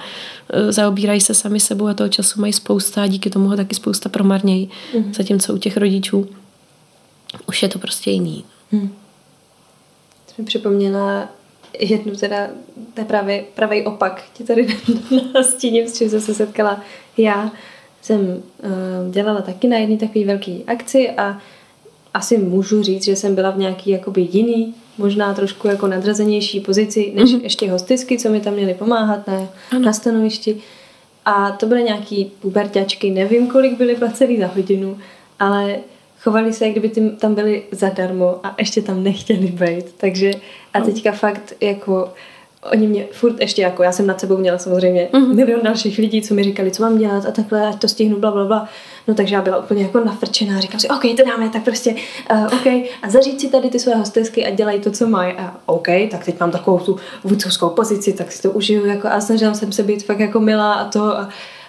e, 0.50 0.72
zaobírají 0.72 1.20
se 1.20 1.34
sami 1.34 1.60
sebou 1.60 1.86
a 1.86 1.94
toho 1.94 2.08
času 2.08 2.40
mají 2.40 2.52
spousta 2.52 3.02
a 3.02 3.06
díky 3.06 3.30
tomu 3.30 3.48
ho 3.48 3.56
taky 3.56 3.74
spousta 3.74 4.08
promarnějí. 4.08 4.70
Mm. 4.94 5.14
Zatímco 5.14 5.54
u 5.54 5.58
těch 5.58 5.76
rodičů 5.76 6.28
už 7.48 7.62
je 7.62 7.68
to 7.68 7.78
prostě 7.78 8.10
jiný. 8.10 8.44
Mm. 8.72 8.88
To 10.26 10.32
mi 10.38 10.44
připomněla 10.44 11.28
jednu 11.78 12.16
teda, 12.16 12.48
to 12.94 13.00
je 13.00 13.04
právě 13.04 13.44
pravý 13.54 13.82
opak, 13.82 14.24
ti 14.32 14.44
tady 14.44 14.78
nastíním, 15.34 15.88
s 15.88 15.98
čím 15.98 16.10
jsem 16.10 16.20
se 16.20 16.34
setkala 16.34 16.80
já. 17.16 17.52
Jsem 18.02 18.20
uh, 18.20 18.42
dělala 19.10 19.40
taky 19.40 19.68
na 19.68 19.76
jedné 19.76 19.96
takové 19.96 20.24
velké 20.24 20.58
akci 20.66 21.10
a 21.10 21.40
asi 22.14 22.38
můžu 22.38 22.82
říct, 22.82 23.04
že 23.04 23.16
jsem 23.16 23.34
byla 23.34 23.50
v 23.50 23.58
nějaký 23.58 23.90
jakoby 23.90 24.28
jiný, 24.32 24.74
možná 24.98 25.34
trošku 25.34 25.68
jako 25.68 25.86
nadrazenější 25.86 26.60
pozici 26.60 27.12
než 27.14 27.30
mm-hmm. 27.30 27.42
ještě 27.42 27.70
hostisky, 27.70 28.18
co 28.18 28.28
mi 28.28 28.40
tam 28.40 28.54
měly 28.54 28.74
pomáhat 28.74 29.26
na, 29.26 29.48
na 29.78 29.92
stanovišti. 29.92 30.56
A 31.24 31.50
to 31.50 31.66
byly 31.66 31.82
nějaký 31.82 32.32
puberťačky, 32.40 33.10
nevím, 33.10 33.46
kolik 33.46 33.78
byly 33.78 33.96
placený 33.96 34.38
za 34.38 34.46
hodinu, 34.46 34.98
ale 35.38 35.76
chovali 36.20 36.52
se, 36.52 36.66
jak 36.66 36.76
kdyby 36.76 37.10
tam 37.18 37.34
byli 37.34 37.62
zadarmo 37.70 38.40
a 38.42 38.54
ještě 38.58 38.82
tam 38.82 39.02
nechtěli 39.02 39.46
být. 39.46 39.84
Takže 39.96 40.32
a 40.74 40.80
teďka 40.80 41.12
fakt 41.12 41.54
jako 41.60 42.12
oni 42.72 42.86
mě 42.86 43.06
furt 43.12 43.40
ještě 43.40 43.62
jako, 43.62 43.82
já 43.82 43.92
jsem 43.92 44.06
nad 44.06 44.20
sebou 44.20 44.36
měla 44.36 44.58
samozřejmě 44.58 45.08
mm-hmm. 45.12 45.34
milion 45.34 45.60
dalších 45.62 45.98
lidí, 45.98 46.22
co 46.22 46.34
mi 46.34 46.44
říkali, 46.44 46.70
co 46.70 46.82
mám 46.82 46.98
dělat 46.98 47.26
a 47.26 47.30
takhle, 47.30 47.68
ať 47.68 47.78
to 47.78 47.88
stihnu, 47.88 48.18
bla, 48.18 48.30
bla, 48.30 48.44
bla. 48.44 48.68
No 49.08 49.14
takže 49.14 49.34
já 49.34 49.42
byla 49.42 49.58
úplně 49.58 49.82
jako 49.82 50.00
nafrčená, 50.00 50.60
říkám 50.60 50.80
si, 50.80 50.88
OK, 50.88 51.02
to 51.16 51.24
dáme, 51.24 51.50
tak 51.50 51.64
prostě, 51.64 51.94
uh, 52.32 52.44
OK, 52.44 52.66
a 53.02 53.10
zaříct 53.10 53.40
si 53.40 53.48
tady 53.48 53.70
ty 53.70 53.78
své 53.78 53.94
hostesky 53.94 54.46
a 54.46 54.50
dělají 54.50 54.80
to, 54.80 54.90
co 54.90 55.06
mají. 55.06 55.32
A 55.32 55.56
OK, 55.66 55.88
tak 56.10 56.24
teď 56.24 56.40
mám 56.40 56.50
takovou 56.50 56.78
tu 56.78 56.96
vůdcovskou 57.24 57.68
pozici, 57.68 58.12
tak 58.12 58.32
si 58.32 58.42
to 58.42 58.50
užiju, 58.50 58.86
jako 58.86 59.08
a 59.08 59.20
snažila 59.20 59.54
jsem 59.54 59.72
se 59.72 59.82
být 59.82 60.04
fakt 60.04 60.20
jako 60.20 60.40
milá 60.40 60.72
a 60.72 60.88
to. 60.88 61.02
A, 61.02 61.28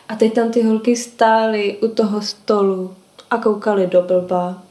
a 0.09 0.15
teď 0.15 0.33
tam 0.33 0.51
ty 0.51 0.63
holky 0.63 0.95
stály 0.95 1.77
u 1.83 1.87
toho 1.87 2.21
stolu 2.21 2.93
a 3.31 3.37
koukali 3.37 3.87
do 3.87 4.01
blba. 4.01 4.61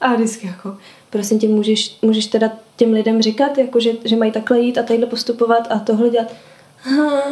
A 0.00 0.14
vždycky 0.14 0.46
jako, 0.46 0.76
prosím 1.10 1.38
tě, 1.38 1.48
můžeš, 1.48 1.96
můžeš 2.02 2.26
teda 2.26 2.50
těm 2.80 2.92
lidem 2.92 3.22
říkat, 3.22 3.58
jako 3.58 3.80
že, 3.80 3.90
že 4.04 4.16
mají 4.16 4.32
takhle 4.32 4.60
jít 4.60 4.78
a 4.78 4.82
tadyhle 4.82 5.06
postupovat 5.06 5.66
a 5.70 5.78
tohle 5.78 6.10
dělat. 6.10 6.32
Ha. 6.76 7.22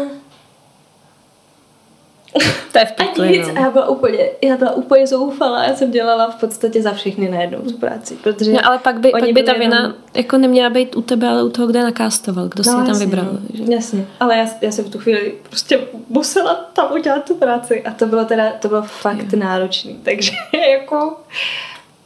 To 2.72 2.78
je 2.78 2.86
v 2.86 2.92
pekli, 2.92 3.38
no. 3.38 3.48
A 3.48 3.60
já 3.60 3.70
byla 3.70 3.88
úplně, 3.88 4.18
já 4.42 4.56
byla 4.56 4.72
úplně 4.72 5.06
zoufalá, 5.06 5.64
já 5.64 5.76
jsem 5.76 5.90
dělala 5.90 6.30
v 6.30 6.40
podstatě 6.40 6.82
za 6.82 6.92
všechny 6.92 7.28
najednou 7.28 7.58
tu 7.58 7.72
práci, 7.72 8.16
protože 8.22 8.52
no, 8.52 8.58
ale 8.64 8.78
pak 8.78 9.00
by, 9.00 9.10
pak 9.10 9.32
by 9.32 9.42
ta 9.42 9.52
vina 9.52 9.76
jenom... 9.76 9.94
jako 10.14 10.38
neměla 10.38 10.70
být 10.70 10.96
u 10.96 11.02
tebe, 11.02 11.28
ale 11.28 11.42
u 11.42 11.48
toho, 11.48 11.68
kde 11.68 11.82
nakástoval, 11.82 12.48
kdo 12.48 12.62
no, 12.62 12.64
si 12.64 12.70
je 12.70 12.76
tam 12.76 12.88
jasně, 12.88 13.06
vybral. 13.06 13.24
No. 13.32 13.40
Že? 13.54 13.72
Jasně, 13.72 14.06
ale 14.20 14.38
já, 14.38 14.46
já 14.60 14.72
jsem 14.72 14.84
v 14.84 14.90
tu 14.90 14.98
chvíli 14.98 15.34
prostě 15.42 15.80
musela 16.08 16.54
tam 16.54 16.92
udělat 16.92 17.24
tu 17.24 17.34
práci 17.34 17.82
a 17.82 17.90
to 17.90 18.06
bylo 18.06 18.24
teda, 18.24 18.52
to 18.52 18.68
bylo 18.68 18.82
fakt 18.82 19.32
je. 19.32 19.38
náročný, 19.38 20.00
takže 20.04 20.32
jako 20.70 21.16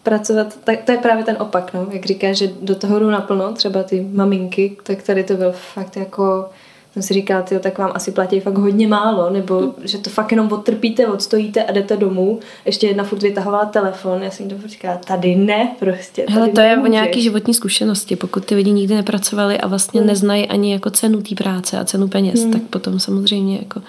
pracovat, 0.02 0.58
tak 0.64 0.82
to 0.82 0.92
je 0.92 0.98
právě 0.98 1.24
ten 1.24 1.36
opak, 1.40 1.74
no, 1.74 1.86
jak 1.90 2.06
říkáš, 2.06 2.36
že 2.36 2.50
do 2.62 2.74
toho 2.74 2.98
jdu 2.98 3.10
naplno, 3.10 3.52
třeba 3.52 3.82
ty 3.82 4.06
maminky, 4.12 4.76
tak 4.82 5.02
tady 5.02 5.24
to 5.24 5.34
byl 5.34 5.52
fakt 5.52 5.96
jako 5.96 6.48
jsem 6.92 7.02
si 7.02 7.14
říkala, 7.14 7.42
tyjo, 7.42 7.60
tak 7.60 7.78
vám 7.78 7.90
asi 7.94 8.12
platí 8.12 8.40
fakt 8.40 8.58
hodně 8.58 8.88
málo, 8.88 9.30
nebo 9.30 9.58
hmm. 9.58 9.72
že 9.84 9.98
to 9.98 10.10
fakt 10.10 10.30
jenom 10.30 10.52
odtrpíte, 10.52 11.06
odstojíte 11.06 11.64
a 11.64 11.72
jdete 11.72 11.96
domů. 11.96 12.40
Ještě 12.64 12.86
jedna 12.86 13.04
furt 13.04 13.22
vytahovala 13.22 13.64
telefon, 13.64 14.22
já 14.22 14.30
jsem 14.30 14.48
to 14.48 14.68
říkala, 14.68 14.96
tady 14.96 15.36
ne 15.36 15.76
prostě. 15.78 16.22
Tady 16.22 16.32
Hele, 16.32 16.48
to 16.48 16.60
je 16.60 16.78
o 16.78 16.86
nějaký 16.86 17.22
životní 17.22 17.54
zkušenosti. 17.54 18.16
Pokud 18.16 18.44
ty 18.44 18.54
lidi 18.54 18.72
nikdy 18.72 18.94
nepracovali 18.94 19.58
a 19.58 19.66
vlastně 19.66 20.00
hmm. 20.00 20.08
neznají 20.08 20.48
ani 20.48 20.72
jako 20.72 20.90
cenu 20.90 21.22
té 21.22 21.34
práce 21.34 21.78
a 21.78 21.84
cenu 21.84 22.08
peněz, 22.08 22.42
hmm. 22.42 22.52
tak 22.52 22.62
potom 22.62 23.00
samozřejmě 23.00 23.56
jako 23.56 23.82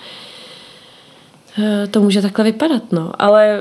eh, 1.60 1.88
to 1.88 2.02
může 2.02 2.22
takhle 2.22 2.46
vypadat, 2.46 2.92
no. 2.92 3.12
Ale 3.20 3.60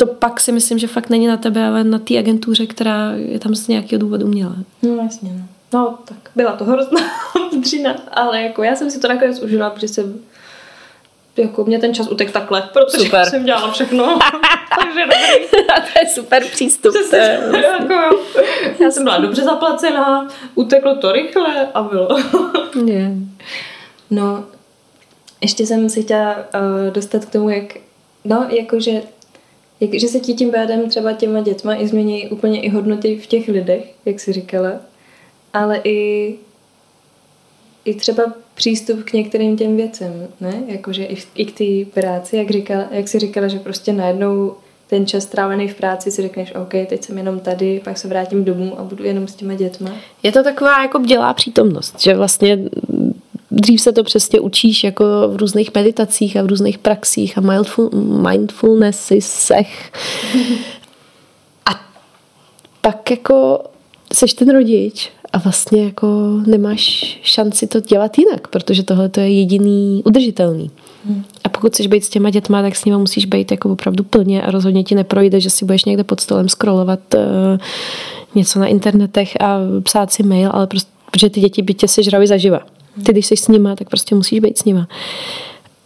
to 0.00 0.06
pak 0.06 0.40
si 0.40 0.52
myslím, 0.52 0.78
že 0.78 0.86
fakt 0.86 1.10
není 1.10 1.26
na 1.26 1.36
tebe, 1.36 1.66
ale 1.66 1.84
na 1.84 1.98
té 1.98 2.18
agentuře, 2.18 2.66
která 2.66 3.12
je 3.12 3.38
tam 3.38 3.54
z 3.54 3.68
nějakého 3.68 4.00
důvodu 4.00 4.26
měla. 4.26 4.54
No 4.82 4.96
jasně, 4.96 5.30
no. 5.32 5.44
No, 5.72 5.98
tak 6.04 6.30
byla 6.36 6.52
to 6.52 6.64
hrozná 6.64 7.00
dřina, 7.58 7.96
ale 8.12 8.42
jako 8.42 8.62
já 8.62 8.76
jsem 8.76 8.90
si 8.90 9.00
to 9.00 9.08
nakonec 9.08 9.42
užila, 9.42 9.70
protože 9.70 9.88
jsem 9.88 10.20
jako 11.36 11.64
mě 11.64 11.78
ten 11.78 11.94
čas 11.94 12.08
utek 12.08 12.30
takhle, 12.30 12.62
protože 12.72 13.04
super. 13.04 13.26
jsem 13.26 13.44
dělala 13.44 13.72
všechno. 13.72 14.04
Takže 14.80 15.00
dobrý. 15.00 15.64
A 15.76 15.80
to 15.80 15.98
je 15.98 16.10
super 16.14 16.44
přístup. 16.44 16.94
Je, 17.12 17.40
jako, 17.52 17.92
jo. 17.92 18.20
Já 18.80 18.90
jsem 18.90 19.04
byla 19.04 19.18
dobře 19.18 19.42
zaplacená, 19.42 20.28
uteklo 20.54 20.96
to 20.96 21.12
rychle 21.12 21.66
a 21.74 21.82
bylo. 21.82 22.08
yeah. 22.84 23.12
No, 24.10 24.44
ještě 25.40 25.66
jsem 25.66 25.88
si 25.88 26.02
chtěla 26.02 26.36
uh, 26.36 26.92
dostat 26.92 27.24
k 27.24 27.30
tomu, 27.30 27.50
jak, 27.50 27.64
no, 28.24 28.46
jakože 28.48 29.02
jak, 29.80 29.94
že 29.94 30.08
se 30.08 30.20
ti 30.20 30.34
tím 30.34 30.50
pádem 30.50 30.88
třeba 30.88 31.12
těma 31.12 31.40
dětma 31.40 31.74
i 31.74 31.88
změní 31.88 32.28
úplně 32.28 32.60
i 32.60 32.68
hodnoty 32.68 33.16
v 33.16 33.26
těch 33.26 33.48
lidech, 33.48 33.94
jak 34.04 34.20
jsi 34.20 34.32
říkala, 34.32 34.72
ale 35.52 35.80
i, 35.84 36.34
i 37.84 37.94
třeba 37.94 38.32
přístup 38.54 39.04
k 39.04 39.12
některým 39.12 39.56
těm 39.56 39.76
věcem, 39.76 40.28
ne? 40.40 40.62
Jakože 40.66 41.04
i, 41.04 41.16
i 41.34 41.46
k 41.46 41.58
té 41.58 42.00
práci, 42.00 42.36
jak, 42.36 42.50
říkala, 42.50 42.84
jak 42.90 43.08
jsi 43.08 43.18
říkala, 43.18 43.48
že 43.48 43.58
prostě 43.58 43.92
najednou 43.92 44.54
ten 44.86 45.06
čas 45.06 45.22
strávený 45.22 45.68
v 45.68 45.74
práci 45.74 46.10
si 46.10 46.22
řekneš, 46.22 46.54
OK, 46.54 46.70
teď 46.70 47.04
jsem 47.04 47.18
jenom 47.18 47.40
tady, 47.40 47.80
pak 47.84 47.98
se 47.98 48.08
vrátím 48.08 48.44
domů 48.44 48.80
a 48.80 48.82
budu 48.82 49.04
jenom 49.04 49.28
s 49.28 49.34
těma 49.34 49.54
dětma. 49.54 49.90
Je 50.22 50.32
to 50.32 50.42
taková 50.42 50.82
jako 50.82 50.98
bdělá 50.98 51.34
přítomnost, 51.34 52.00
že 52.00 52.14
vlastně 52.14 52.58
dřív 53.50 53.80
se 53.80 53.92
to 53.92 54.04
přesně 54.04 54.40
učíš 54.40 54.84
jako 54.84 55.04
v 55.28 55.36
různých 55.36 55.74
meditacích 55.74 56.36
a 56.36 56.42
v 56.42 56.46
různých 56.46 56.78
praxích 56.78 57.38
a 57.38 57.40
mindful, 57.40 57.90
mindfulnessech. 58.30 59.92
A 61.66 61.80
pak 62.80 63.10
jako 63.10 63.64
seš 64.12 64.34
ten 64.34 64.50
rodič 64.50 65.10
a 65.32 65.38
vlastně 65.38 65.84
jako 65.84 66.06
nemáš 66.46 67.18
šanci 67.22 67.66
to 67.66 67.80
dělat 67.80 68.18
jinak, 68.18 68.48
protože 68.48 68.82
tohle 68.82 69.08
to 69.08 69.20
je 69.20 69.30
jediný 69.30 70.02
udržitelný. 70.04 70.70
Hmm. 71.06 71.24
A 71.44 71.48
pokud 71.48 71.72
chceš 71.72 71.86
být 71.86 72.04
s 72.04 72.08
těma 72.08 72.30
dětma, 72.30 72.62
tak 72.62 72.76
s 72.76 72.84
nimi 72.84 72.98
musíš 72.98 73.26
být 73.26 73.50
jako 73.50 73.72
opravdu 73.72 74.04
plně 74.04 74.42
a 74.42 74.50
rozhodně 74.50 74.84
ti 74.84 74.94
neprojde, 74.94 75.40
že 75.40 75.50
si 75.50 75.64
budeš 75.64 75.84
někde 75.84 76.04
pod 76.04 76.20
stolem 76.20 76.48
scrollovat 76.48 77.00
uh, 77.14 77.20
něco 78.34 78.58
na 78.58 78.66
internetech 78.66 79.40
a 79.40 79.58
psát 79.82 80.12
si 80.12 80.22
mail, 80.22 80.50
ale 80.52 80.66
prostě, 80.66 80.90
protože 81.10 81.30
ty 81.30 81.40
děti 81.40 81.62
by 81.62 81.74
tě 81.74 81.88
sežraly 81.88 82.26
zaživa. 82.26 82.60
Ty, 83.06 83.12
když 83.12 83.26
jsi 83.26 83.36
s 83.36 83.48
nima, 83.48 83.76
tak 83.76 83.88
prostě 83.88 84.14
musíš 84.14 84.40
být 84.40 84.58
s 84.58 84.64
nima. 84.64 84.88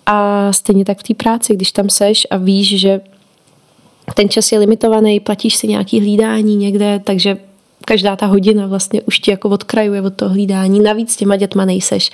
A 0.07 0.52
stejně 0.52 0.84
tak 0.84 0.98
v 0.98 1.02
té 1.02 1.14
práci, 1.14 1.55
když 1.55 1.72
tam 1.72 1.88
seš 1.88 2.26
a 2.30 2.36
víš, 2.36 2.80
že 2.80 3.00
ten 4.14 4.28
čas 4.28 4.52
je 4.52 4.59
limitovaný, 4.59 5.20
platíš 5.20 5.57
si 5.57 5.68
nějaký 5.68 6.00
hlídání 6.00 6.57
někde, 6.57 7.00
takže 7.05 7.36
každá 7.84 8.16
ta 8.16 8.26
hodina 8.26 8.66
vlastně 8.66 9.02
už 9.02 9.18
ti 9.18 9.30
jako 9.30 9.48
odkrajuje 9.48 10.02
od 10.02 10.14
toho 10.14 10.30
hlídání. 10.30 10.80
Navíc 10.80 11.16
těma 11.16 11.36
dětma 11.36 11.64
nejseš. 11.64 12.11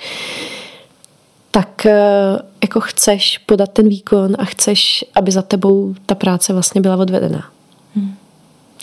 Tak 1.51 1.85
eh, 1.85 2.39
jako 2.63 2.79
chceš 2.79 3.37
podat 3.37 3.69
ten 3.69 3.89
výkon 3.89 4.35
a 4.39 4.45
chceš, 4.45 5.05
aby 5.15 5.31
za 5.31 5.41
tebou 5.41 5.95
ta 6.05 6.15
práce 6.15 6.53
vlastně 6.53 6.81
byla 6.81 6.95
odvedena. 6.97 7.49
Hmm. 7.95 8.15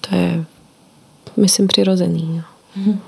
To 0.08 0.16
je, 0.16 0.44
myslím, 1.36 1.66
přirozený. 1.66 2.28
No. 2.36 2.42
Hmm. 2.74 3.00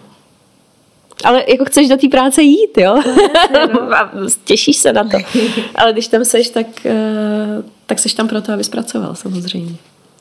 Ale 1.24 1.44
jako 1.48 1.64
chceš 1.64 1.88
do 1.88 1.96
té 1.96 2.08
práce 2.08 2.42
jít, 2.42 2.78
jo? 2.78 3.02
No. 3.74 3.82
a 3.96 4.12
těšíš 4.44 4.76
se 4.76 4.92
na 4.92 5.04
to. 5.04 5.18
Ale 5.74 5.92
když 5.92 6.08
tam 6.08 6.24
seš, 6.24 6.48
tak, 6.48 6.86
eh, 6.86 7.62
tak 7.86 7.98
seš 7.98 8.14
tam 8.14 8.28
proto, 8.28 8.52
aby 8.52 8.64
zpracoval 8.64 9.14
samozřejmě. 9.14 9.74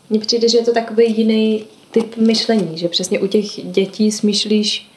Mně 0.09 0.19
přijde, 0.19 0.49
že 0.49 0.57
je 0.57 0.65
to 0.65 0.73
takový 0.73 1.17
jiný 1.17 1.65
typ 1.91 2.17
myšlení, 2.17 2.77
že 2.77 2.87
přesně 2.87 3.19
u 3.19 3.27
těch 3.27 3.45
dětí 3.63 4.11
smýšlíš, 4.11 4.89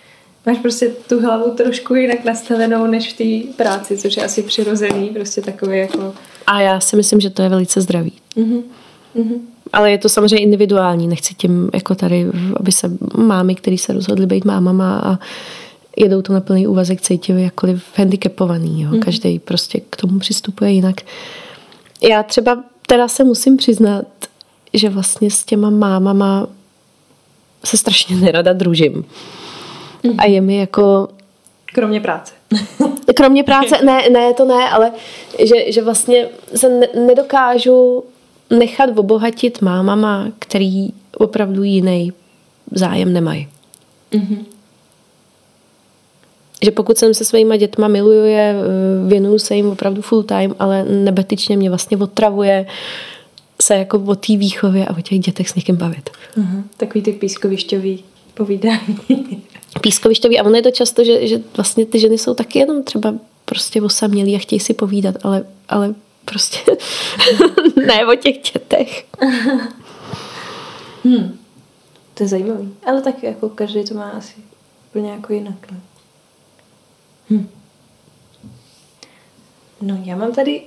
máš 0.46 0.58
prostě 0.58 0.88
tu 1.08 1.20
hlavu 1.20 1.50
trošku 1.50 1.94
jinak 1.94 2.24
nastavenou 2.24 2.86
než 2.86 3.12
v 3.12 3.16
té 3.16 3.52
práci, 3.56 3.96
což 3.96 4.16
je 4.16 4.24
asi 4.24 4.42
přirozený, 4.42 5.08
prostě 5.08 5.40
takový 5.40 5.78
jako... 5.78 6.14
A 6.46 6.60
já 6.60 6.80
si 6.80 6.96
myslím, 6.96 7.20
že 7.20 7.30
to 7.30 7.42
je 7.42 7.48
velice 7.48 7.80
zdravý. 7.80 8.12
Mm-hmm. 8.36 8.62
Mm-hmm. 9.16 9.40
Ale 9.72 9.90
je 9.90 9.98
to 9.98 10.08
samozřejmě 10.08 10.38
individuální, 10.38 11.08
nechci 11.08 11.34
tím 11.34 11.70
jako 11.74 11.94
tady, 11.94 12.26
aby 12.56 12.72
se 12.72 12.90
mámy, 13.16 13.54
který 13.54 13.78
se 13.78 13.92
rozhodly 13.92 14.26
být 14.26 14.44
mámama 14.44 14.98
a 14.98 15.18
jedou 15.96 16.22
to 16.22 16.32
na 16.32 16.40
plný 16.40 16.66
úvazek, 16.66 17.00
cítili 17.00 17.42
jakkoliv 17.42 17.84
handicapovaný. 17.96 18.82
Jo. 18.82 18.90
Mm-hmm. 18.90 19.04
Každý 19.04 19.38
prostě 19.38 19.80
k 19.90 19.96
tomu 19.96 20.18
přistupuje 20.18 20.70
jinak. 20.70 20.96
Já 22.02 22.22
třeba 22.22 22.64
teda 22.86 23.08
se 23.08 23.24
musím 23.24 23.56
přiznat, 23.56 24.06
že 24.74 24.88
vlastně 24.88 25.30
s 25.30 25.44
těma 25.44 25.70
mámama 25.70 26.46
se 27.64 27.76
strašně 27.76 28.16
nerada 28.16 28.52
družím. 28.52 29.04
A 30.18 30.26
je 30.26 30.40
mi 30.40 30.56
jako... 30.56 31.08
Kromě 31.72 32.00
práce. 32.00 32.32
Kromě 33.16 33.42
práce, 33.42 33.78
ne, 33.84 34.08
ne, 34.10 34.34
to 34.34 34.44
ne, 34.44 34.70
ale 34.70 34.92
že, 35.38 35.72
že 35.72 35.82
vlastně 35.82 36.28
se 36.54 36.68
ne, 36.68 36.88
nedokážu 37.06 38.04
nechat 38.50 38.98
obohatit 38.98 39.62
mámama, 39.62 40.28
který 40.38 40.88
opravdu 41.16 41.62
jiný 41.62 42.12
zájem 42.70 43.12
nemají. 43.12 43.48
Mm-hmm. 44.12 44.44
Že 46.62 46.70
pokud 46.70 46.98
jsem 46.98 47.14
se 47.14 47.24
svýma 47.24 47.56
dětma 47.56 47.88
miluju 47.88 48.24
je, 48.24 48.54
eh, 48.54 49.08
věnuju 49.08 49.38
se 49.38 49.54
jim 49.54 49.66
opravdu 49.66 50.02
full 50.02 50.22
time, 50.22 50.54
ale 50.58 50.84
nebetičně 50.84 51.56
mě 51.56 51.68
vlastně 51.68 51.96
otravuje 51.96 52.66
se 53.62 53.74
jako 53.74 53.98
o 54.06 54.14
té 54.14 54.36
výchově 54.36 54.86
a 54.86 54.96
o 54.96 55.00
těch 55.00 55.18
dětech 55.18 55.48
s 55.48 55.54
někým 55.54 55.76
bavit. 55.76 56.10
Mm-hmm. 56.36 56.62
Takový 56.76 57.02
ty 57.02 57.12
pískovišťový 57.12 58.04
povídání. 58.34 58.98
Pískovišťový 59.80 60.38
a 60.40 60.44
ono 60.44 60.56
je 60.56 60.62
to 60.62 60.70
často, 60.70 61.04
že, 61.04 61.26
že 61.28 61.40
vlastně 61.56 61.86
ty 61.86 61.98
ženy 61.98 62.18
jsou 62.18 62.34
taky 62.34 62.58
jenom 62.58 62.82
třeba 62.82 63.14
prostě 63.44 63.82
osamělí 63.82 64.36
a 64.36 64.38
chtějí 64.38 64.60
si 64.60 64.74
povídat, 64.74 65.14
ale, 65.22 65.44
ale 65.68 65.94
prostě 66.24 66.58
ne 67.86 68.06
o 68.06 68.14
těch 68.14 68.36
dětech. 68.52 69.04
hmm. 71.04 71.38
To 72.14 72.22
je 72.22 72.28
zajímavý. 72.28 72.74
Ale 72.86 73.02
tak 73.02 73.22
jako 73.22 73.48
každý 73.48 73.84
to 73.84 73.94
má 73.94 74.08
asi 74.08 74.34
úplně 74.90 75.10
jako 75.10 75.32
jinak. 75.32 75.70
Ne? 75.70 75.80
Hm. 77.32 77.48
No 79.80 80.02
já 80.04 80.16
mám 80.16 80.32
tady 80.32 80.62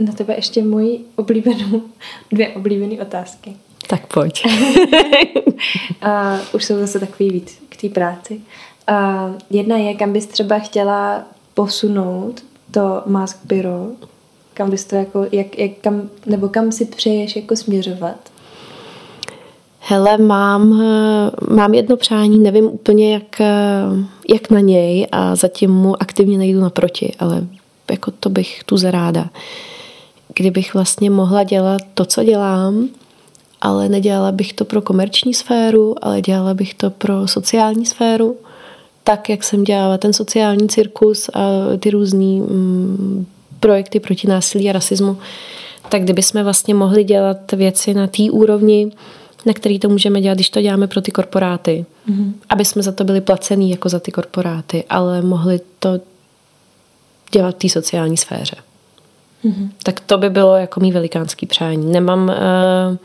na 0.00 0.12
tebe 0.12 0.34
ještě 0.34 0.62
moji 0.62 1.04
oblíbenou, 1.16 1.82
dvě 2.32 2.48
oblíbené 2.48 3.02
otázky. 3.02 3.56
Tak 3.88 4.06
pojď. 4.06 4.42
a 6.02 6.38
už 6.54 6.64
jsou 6.64 6.78
zase 6.78 7.00
takový 7.00 7.30
víc 7.30 7.62
k 7.68 7.76
té 7.80 7.88
práci. 7.88 8.40
A 8.86 9.30
jedna 9.50 9.76
je, 9.76 9.94
kam 9.94 10.12
bys 10.12 10.26
třeba 10.26 10.58
chtěla 10.58 11.24
posunout 11.54 12.44
to 12.70 13.02
Mask 13.06 13.38
Bureau, 13.44 13.96
kam 14.54 14.70
bys 14.70 14.84
to 14.84 14.96
jako, 14.96 15.26
jak, 15.32 15.58
jak 15.58 15.70
kam, 15.80 16.10
nebo 16.26 16.48
kam 16.48 16.72
si 16.72 16.84
přeješ 16.84 17.36
jako 17.36 17.56
směřovat? 17.56 18.16
Hele, 19.80 20.18
mám, 20.18 20.82
mám 21.50 21.74
jedno 21.74 21.96
přání, 21.96 22.38
nevím 22.38 22.64
úplně, 22.64 23.14
jak, 23.14 23.40
jak 24.32 24.50
na 24.50 24.60
něj 24.60 25.06
a 25.12 25.36
zatím 25.36 25.70
mu 25.70 26.02
aktivně 26.02 26.38
nejdu 26.38 26.60
naproti, 26.60 27.12
ale 27.18 27.46
jako 27.90 28.10
to 28.10 28.30
bych 28.30 28.64
tu 28.64 28.76
zaráda. 28.76 29.30
Kdybych 30.34 30.74
vlastně 30.74 31.10
mohla 31.10 31.42
dělat 31.42 31.82
to, 31.94 32.04
co 32.04 32.24
dělám, 32.24 32.88
ale 33.60 33.88
nedělala 33.88 34.32
bych 34.32 34.52
to 34.52 34.64
pro 34.64 34.82
komerční 34.82 35.34
sféru, 35.34 35.94
ale 36.02 36.20
dělala 36.20 36.54
bych 36.54 36.74
to 36.74 36.90
pro 36.90 37.28
sociální 37.28 37.86
sféru, 37.86 38.36
tak, 39.04 39.28
jak 39.28 39.44
jsem 39.44 39.64
dělala 39.64 39.98
ten 39.98 40.12
sociální 40.12 40.68
cirkus 40.68 41.28
a 41.28 41.40
ty 41.78 41.90
různé 41.90 42.24
mm, 42.24 43.26
projekty 43.60 44.00
proti 44.00 44.28
násilí 44.28 44.70
a 44.70 44.72
rasismu, 44.72 45.18
tak 45.88 46.02
kdybychom 46.02 46.44
vlastně 46.44 46.74
mohli 46.74 47.04
dělat 47.04 47.52
věci 47.52 47.94
na 47.94 48.06
té 48.06 48.22
úrovni, 48.22 48.92
na 49.46 49.52
který 49.52 49.78
to 49.78 49.88
můžeme 49.88 50.20
dělat, 50.20 50.34
když 50.34 50.50
to 50.50 50.62
děláme 50.62 50.86
pro 50.86 51.00
ty 51.00 51.10
korporáty. 51.10 51.86
Mm-hmm. 52.10 52.32
Aby 52.48 52.64
jsme 52.64 52.82
za 52.82 52.92
to 52.92 53.04
byli 53.04 53.20
placený 53.20 53.70
jako 53.70 53.88
za 53.88 54.00
ty 54.00 54.12
korporáty, 54.12 54.84
ale 54.90 55.22
mohli 55.22 55.60
to 55.78 56.00
dělat 57.32 57.54
v 57.54 57.58
té 57.58 57.68
sociální 57.68 58.16
sféře. 58.16 58.56
Mm-hmm. 59.44 59.68
Tak 59.82 60.00
to 60.00 60.18
by 60.18 60.30
bylo 60.30 60.56
jako 60.56 60.80
mý 60.80 60.92
velikánský 60.92 61.46
přání. 61.46 61.92
Nemám... 61.92 62.28
Uh, 62.28 62.96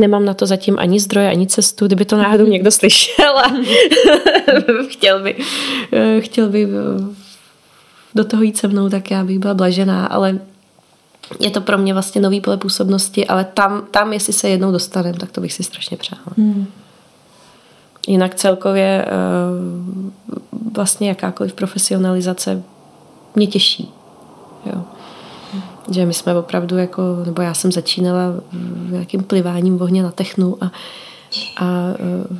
nemám 0.00 0.24
na 0.24 0.34
to 0.34 0.46
zatím 0.46 0.78
ani 0.78 1.00
zdroje, 1.00 1.30
ani 1.30 1.46
cestu, 1.46 1.86
kdyby 1.86 2.04
to 2.04 2.16
náhodou 2.16 2.46
někdo 2.46 2.70
slyšel 2.70 3.38
a 3.38 3.52
chtěl 4.88 5.22
by, 5.22 5.36
eh, 5.92 6.20
chtěl 6.20 6.48
by 6.48 6.68
do 8.14 8.24
toho 8.24 8.42
jít 8.42 8.56
se 8.56 8.68
mnou, 8.68 8.88
tak 8.88 9.10
já 9.10 9.24
bych 9.24 9.38
byla 9.38 9.54
blažená, 9.54 10.06
ale 10.06 10.38
je 11.40 11.50
to 11.50 11.60
pro 11.60 11.78
mě 11.78 11.92
vlastně 11.92 12.20
nový 12.20 12.40
pole 12.40 12.56
působnosti, 12.56 13.26
ale 13.26 13.44
tam, 13.44 13.86
tam 13.90 14.12
jestli 14.12 14.32
se 14.32 14.48
jednou 14.48 14.72
dostaneme, 14.72 15.18
tak 15.18 15.30
to 15.30 15.40
bych 15.40 15.52
si 15.52 15.62
strašně 15.62 15.96
přála. 15.96 16.22
Hmm. 16.36 16.66
Jinak 18.08 18.34
celkově 18.34 19.04
eh, 19.06 19.10
vlastně 20.74 21.08
jakákoliv 21.08 21.52
profesionalizace 21.52 22.62
mě 23.34 23.46
těší. 23.46 23.92
Jo. 24.66 24.82
Že 25.90 26.06
my 26.06 26.14
jsme 26.14 26.34
opravdu 26.34 26.76
jako, 26.76 27.02
nebo 27.26 27.42
já 27.42 27.54
jsem 27.54 27.72
začínala 27.72 28.22
nějakým 28.90 29.22
pliváním 29.22 29.82
ohně 29.82 30.02
na 30.02 30.10
technu 30.10 30.56
a, 30.60 30.72
a 31.56 31.94
eh, 31.94 32.36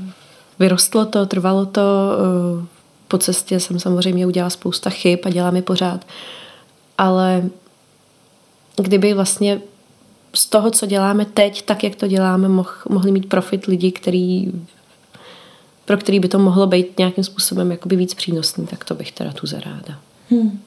vyrostlo 0.59 1.05
to, 1.05 1.26
trvalo 1.26 1.66
to, 1.66 1.82
eh, 1.82 2.66
po 3.09 3.18
cestě 3.18 3.61
jsem 3.61 3.80
samozřejmě 3.80 4.26
udělala 4.26 4.51
spousta 4.51 4.91
chyb 4.91 5.18
a 5.24 5.30
dělám 5.30 5.57
je 5.57 5.62
pořád, 5.62 6.07
ale 6.99 7.43
kdyby 8.83 9.14
vlastně 9.14 9.61
z 10.35 10.47
toho, 10.47 10.70
co 10.70 10.87
děláme 10.87 11.25
teď, 11.25 11.62
tak 11.62 11.85
jak 11.85 11.95
to 11.95 12.07
děláme, 12.07 12.49
moh, 12.49 12.87
mohli 12.89 13.11
mít 13.11 13.29
profit 13.29 13.66
lidi, 13.66 13.93
který, 13.93 14.53
pro 15.85 15.97
který 15.97 16.20
by 16.20 16.29
to 16.29 16.39
mohlo 16.39 16.66
být 16.66 16.99
nějakým 16.99 17.25
způsobem 17.25 17.70
jakoby 17.70 17.97
víc 17.97 18.14
přínosný, 18.14 18.66
tak 18.66 18.85
to 18.85 18.95
bych 18.95 19.12
teda 19.12 19.33
tu 19.33 19.47
zaráda. 19.47 20.01
Hmm. 20.31 20.61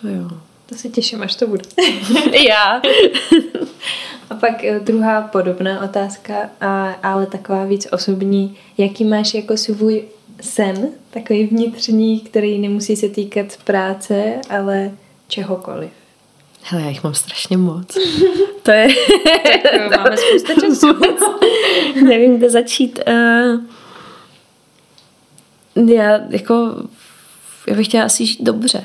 To 0.00 0.08
jo. 0.08 0.30
To 0.66 0.74
se 0.74 0.88
těším, 0.88 1.22
až 1.22 1.36
to 1.36 1.46
bude. 1.46 1.62
Já. 2.48 2.80
a 4.30 4.34
pak 4.34 4.64
eh, 4.64 4.80
druhá 4.80 5.22
podobná 5.22 5.84
otázka, 5.84 6.50
a, 6.60 6.90
ale 7.02 7.26
taková 7.26 7.64
víc 7.64 7.88
osobní. 7.92 8.56
Jaký 8.78 9.04
máš 9.04 9.34
jako 9.34 9.56
svůj 9.56 10.04
sen, 10.40 10.88
takový 11.10 11.46
vnitřní, 11.46 12.20
který 12.20 12.58
nemusí 12.58 12.96
se 12.96 13.08
týkat 13.08 13.46
práce, 13.64 14.34
ale 14.50 14.90
čehokoliv? 15.28 15.90
Hele, 16.70 16.82
já 16.82 16.88
jich 16.88 17.04
mám 17.04 17.14
strašně 17.14 17.56
moc. 17.56 17.94
to 18.62 18.70
je... 18.70 18.88
tak 19.62 19.98
máme 19.98 20.16
spousta 20.16 20.54
času. 20.60 20.86
Nevím, 22.04 22.38
kde 22.38 22.50
začít. 22.50 23.00
Uh, 25.76 25.88
já 25.88 26.20
jako... 26.28 26.82
Já 27.66 27.76
bych 27.76 27.86
chtěla 27.86 28.04
asi 28.04 28.26
žít 28.26 28.42
dobře. 28.42 28.84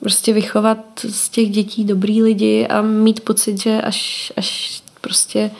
Prostě 0.00 0.32
vychovat 0.32 0.78
z 1.08 1.28
těch 1.28 1.50
dětí 1.50 1.84
dobrý 1.84 2.22
lidi 2.22 2.66
a 2.66 2.82
mít 2.82 3.20
pocit, 3.20 3.58
že 3.58 3.80
až, 3.80 4.32
až 4.36 4.82
prostě 5.00 5.50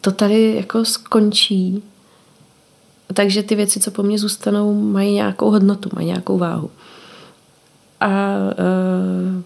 to 0.00 0.12
tady 0.12 0.54
jako 0.56 0.84
skončí, 0.84 1.82
takže 3.14 3.42
ty 3.42 3.54
věci, 3.54 3.80
co 3.80 3.90
po 3.90 4.02
mně 4.02 4.18
zůstanou, 4.18 4.82
mají 4.82 5.14
nějakou 5.14 5.50
hodnotu, 5.50 5.90
mají 5.92 6.06
nějakou 6.06 6.38
váhu. 6.38 6.70
A 8.00 8.08
uh, 8.08 9.42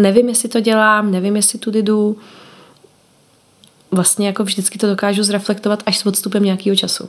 nevím, 0.00 0.28
jestli 0.28 0.48
to 0.48 0.60
dělám, 0.60 1.10
nevím, 1.10 1.36
jestli 1.36 1.58
tudy 1.58 1.82
jdu. 1.82 2.16
Vlastně 3.90 4.26
jako 4.26 4.44
vždycky 4.44 4.78
to 4.78 4.86
dokážu 4.86 5.22
zreflektovat 5.22 5.82
až 5.86 5.98
s 5.98 6.06
odstupem 6.06 6.42
nějakého 6.42 6.76
času. 6.76 7.08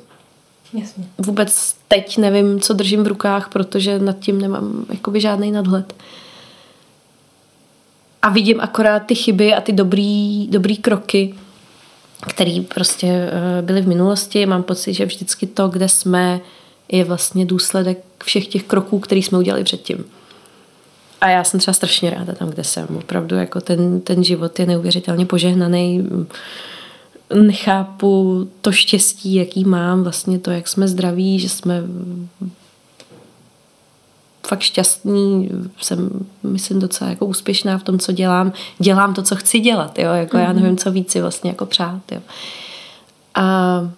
Jasně. 0.73 1.03
Vůbec 1.17 1.75
teď 1.87 2.17
nevím, 2.17 2.59
co 2.59 2.73
držím 2.73 3.03
v 3.03 3.07
rukách, 3.07 3.49
protože 3.49 3.99
nad 3.99 4.19
tím 4.19 4.41
nemám 4.41 4.85
jakoby 4.89 5.21
žádný 5.21 5.51
nadhled. 5.51 5.93
A 8.21 8.29
vidím 8.29 8.61
akorát 8.61 8.99
ty 8.99 9.15
chyby 9.15 9.53
a 9.53 9.61
ty 9.61 9.71
dobrý, 9.71 10.47
dobrý 10.47 10.77
kroky, 10.77 11.35
který 12.29 12.61
prostě 12.61 13.07
eh, 13.07 13.61
byly 13.61 13.81
v 13.81 13.87
minulosti. 13.87 14.45
Mám 14.45 14.63
pocit, 14.63 14.93
že 14.93 15.05
vždycky 15.05 15.47
to, 15.47 15.67
kde 15.67 15.89
jsme, 15.89 16.39
je 16.91 17.03
vlastně 17.03 17.45
důsledek 17.45 17.97
všech 18.23 18.47
těch 18.47 18.63
kroků, 18.63 18.99
který 18.99 19.23
jsme 19.23 19.37
udělali 19.37 19.63
předtím. 19.63 20.05
A 21.21 21.29
já 21.29 21.43
jsem 21.43 21.59
třeba 21.59 21.73
strašně 21.73 22.09
ráda 22.09 22.33
tam, 22.33 22.49
kde 22.49 22.63
jsem. 22.63 22.87
Opravdu 22.97 23.35
jako 23.35 23.61
ten, 23.61 24.01
ten 24.01 24.23
život 24.23 24.59
je 24.59 24.65
neuvěřitelně 24.65 25.25
požehnaný. 25.25 26.09
Nechápu 27.33 28.47
to 28.61 28.71
štěstí, 28.71 29.35
jaký 29.35 29.65
mám, 29.65 30.03
vlastně 30.03 30.39
to, 30.39 30.51
jak 30.51 30.67
jsme 30.67 30.87
zdraví, 30.87 31.39
že 31.39 31.49
jsme 31.49 31.83
fakt 34.47 34.61
šťastný, 34.61 35.49
jsem, 35.81 36.09
myslím, 36.43 36.79
docela 36.79 37.09
jako 37.09 37.25
úspěšná 37.25 37.77
v 37.77 37.83
tom, 37.83 37.99
co 37.99 38.11
dělám. 38.11 38.53
Dělám 38.79 39.13
to, 39.13 39.21
co 39.21 39.35
chci 39.35 39.59
dělat, 39.59 39.99
jo, 39.99 40.11
jako 40.13 40.37
mm-hmm. 40.37 40.43
já 40.43 40.53
nevím, 40.53 40.77
co 40.77 40.91
víc 40.91 41.11
si 41.11 41.21
vlastně 41.21 41.49
jako 41.49 41.65
přát, 41.65 42.11
jo. 42.11 42.19
A 43.35 43.91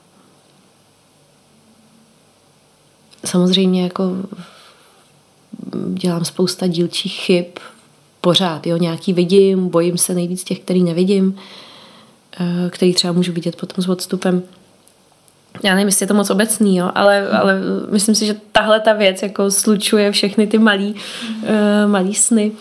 samozřejmě 3.26 3.84
jako 3.84 4.16
dělám 5.94 6.26
spousta 6.26 6.68
dílčích 6.68 7.14
chyb, 7.14 7.46
pořád, 8.22 8.68
jo, 8.68 8.78
nějaký 8.78 9.14
vidím, 9.14 9.70
bojím 9.70 9.98
se 9.98 10.14
nejvíc 10.14 10.44
těch, 10.44 10.60
který 10.60 10.84
nevidím, 10.84 11.36
eh, 12.40 12.70
který 12.70 12.94
třeba 12.94 13.14
můžu 13.14 13.34
vidět 13.34 13.56
potom 13.56 13.84
s 13.84 13.90
odstupem 13.90 14.44
já 15.64 15.76
nevím, 15.76 15.88
jestli 15.88 16.04
je 16.04 16.08
to 16.08 16.14
moc 16.14 16.30
obecný, 16.30 16.78
jo, 16.78 16.92
ale, 16.96 17.30
ale 17.30 17.60
myslím 17.92 18.16
si, 18.16 18.26
že 18.26 18.36
tahle 18.52 18.80
ta 18.80 18.94
věc 18.94 19.24
jako 19.24 19.52
slučuje 19.52 20.12
všechny 20.12 20.48
ty 20.48 20.58
malý, 20.58 20.96
uh, 21.44 21.92
malý 21.92 22.16
sny. 22.16 22.52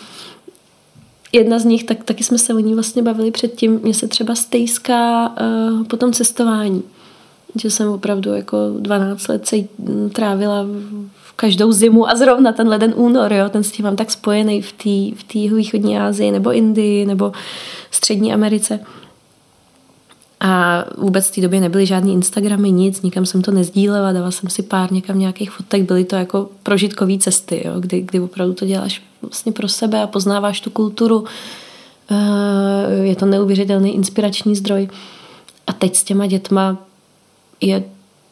jedna 1.32 1.58
z 1.58 1.64
nich, 1.64 1.84
tak 1.84 2.04
taky 2.04 2.24
jsme 2.24 2.38
se 2.38 2.54
o 2.54 2.58
ní 2.58 2.74
vlastně 2.74 3.02
bavili 3.02 3.30
předtím, 3.30 3.80
mě 3.82 3.94
se 3.94 4.08
třeba 4.08 4.34
stejská 4.34 5.28
uh, 5.28 5.84
po 5.84 5.96
tom 5.96 6.12
cestování. 6.12 6.82
Že 7.60 7.70
jsem 7.70 7.88
opravdu 7.88 8.34
jako 8.34 8.56
12 8.78 9.28
let 9.28 9.46
se 9.46 9.56
trávila 10.12 10.66
v 11.22 11.32
každou 11.32 11.72
zimu 11.72 12.08
a 12.08 12.14
zrovna 12.14 12.52
ten 12.52 12.68
leden 12.68 12.92
únor, 12.96 13.32
jo, 13.32 13.48
ten 13.48 13.62
s 13.62 13.70
tím 13.70 13.84
mám 13.84 13.96
tak 13.96 14.10
spojený 14.10 14.62
v 14.62 14.72
té 14.72 15.48
v 15.50 15.54
východní 15.54 15.98
Asii 15.98 16.30
nebo 16.30 16.52
Indii 16.52 17.06
nebo 17.06 17.32
Střední 17.90 18.34
Americe. 18.34 18.80
A 20.44 20.84
vůbec 20.98 21.28
v 21.28 21.34
té 21.34 21.40
době 21.40 21.60
nebyly 21.60 21.86
žádný 21.86 22.12
Instagramy, 22.12 22.70
nic, 22.70 23.02
nikam 23.02 23.26
jsem 23.26 23.42
to 23.42 23.50
nezdílela, 23.50 24.12
dala 24.12 24.30
jsem 24.30 24.50
si 24.50 24.62
pár 24.62 24.92
někam 24.92 25.18
nějakých 25.18 25.50
fotek, 25.50 25.82
byly 25.82 26.04
to 26.04 26.16
jako 26.16 26.48
prožitkové 26.62 27.18
cesty, 27.18 27.62
jo, 27.66 27.80
kdy, 27.80 28.00
kdy 28.00 28.20
opravdu 28.20 28.54
to 28.54 28.66
děláš 28.66 29.02
vlastně 29.22 29.52
pro 29.52 29.68
sebe 29.68 30.02
a 30.02 30.06
poznáváš 30.06 30.60
tu 30.60 30.70
kulturu. 30.70 31.24
Eh, 32.10 32.92
je 33.02 33.16
to 33.16 33.26
neuvěřitelný 33.26 33.94
inspirační 33.94 34.56
zdroj. 34.56 34.88
A 35.66 35.72
teď 35.72 35.96
s 35.96 36.04
těma 36.04 36.26
dětma 36.26 36.76
je, 37.60 37.84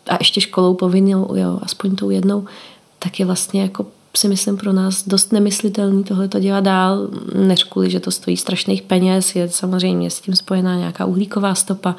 a 0.09 0.17
ještě 0.21 0.41
školou 0.41 0.75
povinnou, 0.75 1.35
jo, 1.35 1.59
aspoň 1.63 1.97
tou 1.97 2.11
jednou, 2.11 2.45
tak 2.99 3.21
je 3.21 3.27
vlastně 3.27 3.63
jako 3.63 3.87
si 4.17 4.29
myslím 4.29 4.57
pro 4.57 4.73
nás 4.73 5.09
dost 5.09 5.33
nemyslitelný 5.33 6.05
tohle 6.05 6.29
to 6.29 6.41
dělat 6.41 6.65
dál, 6.65 7.09
než 7.35 7.65
kvůli, 7.65 7.91
že 7.91 8.01
to 8.01 8.11
stojí 8.11 8.37
strašných 8.37 8.83
peněz, 8.83 9.37
je 9.37 9.49
samozřejmě 9.49 10.11
s 10.11 10.21
tím 10.21 10.37
spojená 10.37 10.77
nějaká 10.77 11.05
uhlíková 11.05 11.55
stopa. 11.55 11.97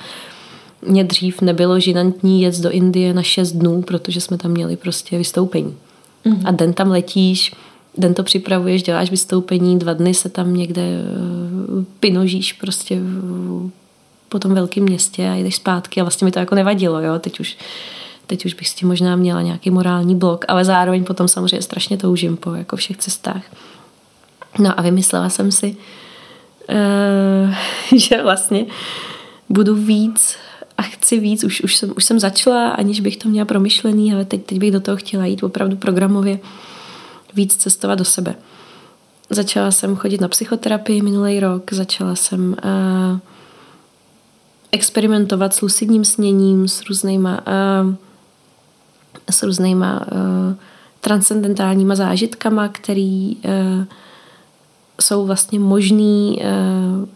Mně 0.88 1.04
dřív 1.04 1.42
nebylo 1.42 1.80
žinantní 1.80 2.42
jet 2.42 2.60
do 2.60 2.70
Indie 2.70 3.14
na 3.14 3.24
6 3.24 3.52
dnů, 3.52 3.82
protože 3.82 4.22
jsme 4.22 4.38
tam 4.38 4.52
měli 4.52 4.78
prostě 4.78 5.18
vystoupení. 5.18 5.76
Mm-hmm. 6.26 6.42
A 6.46 6.52
den 6.52 6.74
tam 6.74 6.92
letíš, 6.92 7.56
den 7.98 8.14
to 8.14 8.24
připravuješ, 8.24 8.84
děláš 8.84 9.12
vystoupení, 9.12 9.80
dva 9.80 9.94
dny 9.94 10.14
se 10.14 10.30
tam 10.30 10.54
někde 10.54 10.82
eh, 10.82 11.86
pinožíš 12.00 12.54
prostě 12.54 13.00
po 14.30 14.40
tom 14.40 14.54
velkém 14.54 14.84
městě 14.84 15.30
a 15.30 15.36
jdeš 15.36 15.56
zpátky 15.56 16.02
a 16.02 16.04
vlastně 16.04 16.26
mi 16.26 16.32
to 16.32 16.40
jako 16.40 16.56
nevadilo, 16.56 17.02
jo, 17.02 17.20
teď 17.20 17.40
už 17.40 17.58
teď 18.32 18.46
už 18.46 18.54
bych 18.54 18.70
s 18.70 18.74
tím 18.74 18.88
možná 18.88 19.16
měla 19.16 19.42
nějaký 19.42 19.70
morální 19.70 20.16
blok, 20.16 20.46
ale 20.48 20.66
zároveň 20.66 21.04
potom 21.04 21.28
samozřejmě 21.28 21.62
strašně 21.62 21.98
toužím 21.98 22.38
po 22.38 22.54
jako 22.54 22.76
všech 22.76 22.98
cestách. 22.98 23.44
No 24.60 24.80
a 24.80 24.82
vymyslela 24.82 25.30
jsem 25.30 25.52
si, 25.52 25.76
uh, 26.70 27.54
že 28.00 28.24
vlastně 28.24 28.66
budu 29.50 29.76
víc 29.76 30.36
a 30.78 30.82
chci 30.82 31.20
víc, 31.20 31.44
už, 31.44 31.62
už, 31.62 31.76
jsem, 31.76 31.94
už 31.98 32.04
jsem 32.04 32.20
začala, 32.20 32.70
aniž 32.70 33.00
bych 33.00 33.18
to 33.18 33.30
měla 33.30 33.46
promyšlený, 33.46 34.14
ale 34.14 34.26
teď, 34.26 34.46
teď 34.46 34.60
bych 34.60 34.72
do 34.72 34.80
toho 34.80 34.98
chtěla 34.98 35.26
jít 35.26 35.44
opravdu 35.44 35.76
programově 35.76 36.40
víc 37.34 37.56
cestovat 37.56 38.00
do 38.00 38.06
sebe. 38.06 38.36
Začala 39.30 39.72
jsem 39.72 39.96
chodit 39.96 40.22
na 40.22 40.28
psychoterapii 40.28 41.02
minulý 41.02 41.40
rok, 41.40 41.74
začala 41.74 42.16
jsem 42.16 42.50
uh, 42.64 43.20
experimentovat 44.72 45.54
s 45.54 45.62
lucidním 45.62 46.06
sněním, 46.06 46.68
s 46.68 46.82
různýma 46.90 47.40
uh, 47.48 47.96
s 49.32 49.44
různýma 49.44 50.02
uh, 50.02 50.56
transcendentálníma 51.02 51.96
zážitkama, 51.96 52.68
který 52.68 53.36
uh, 53.36 53.42
jsou 55.02 55.26
vlastně 55.26 55.60
možný 55.60 56.42
uh, 56.42 57.08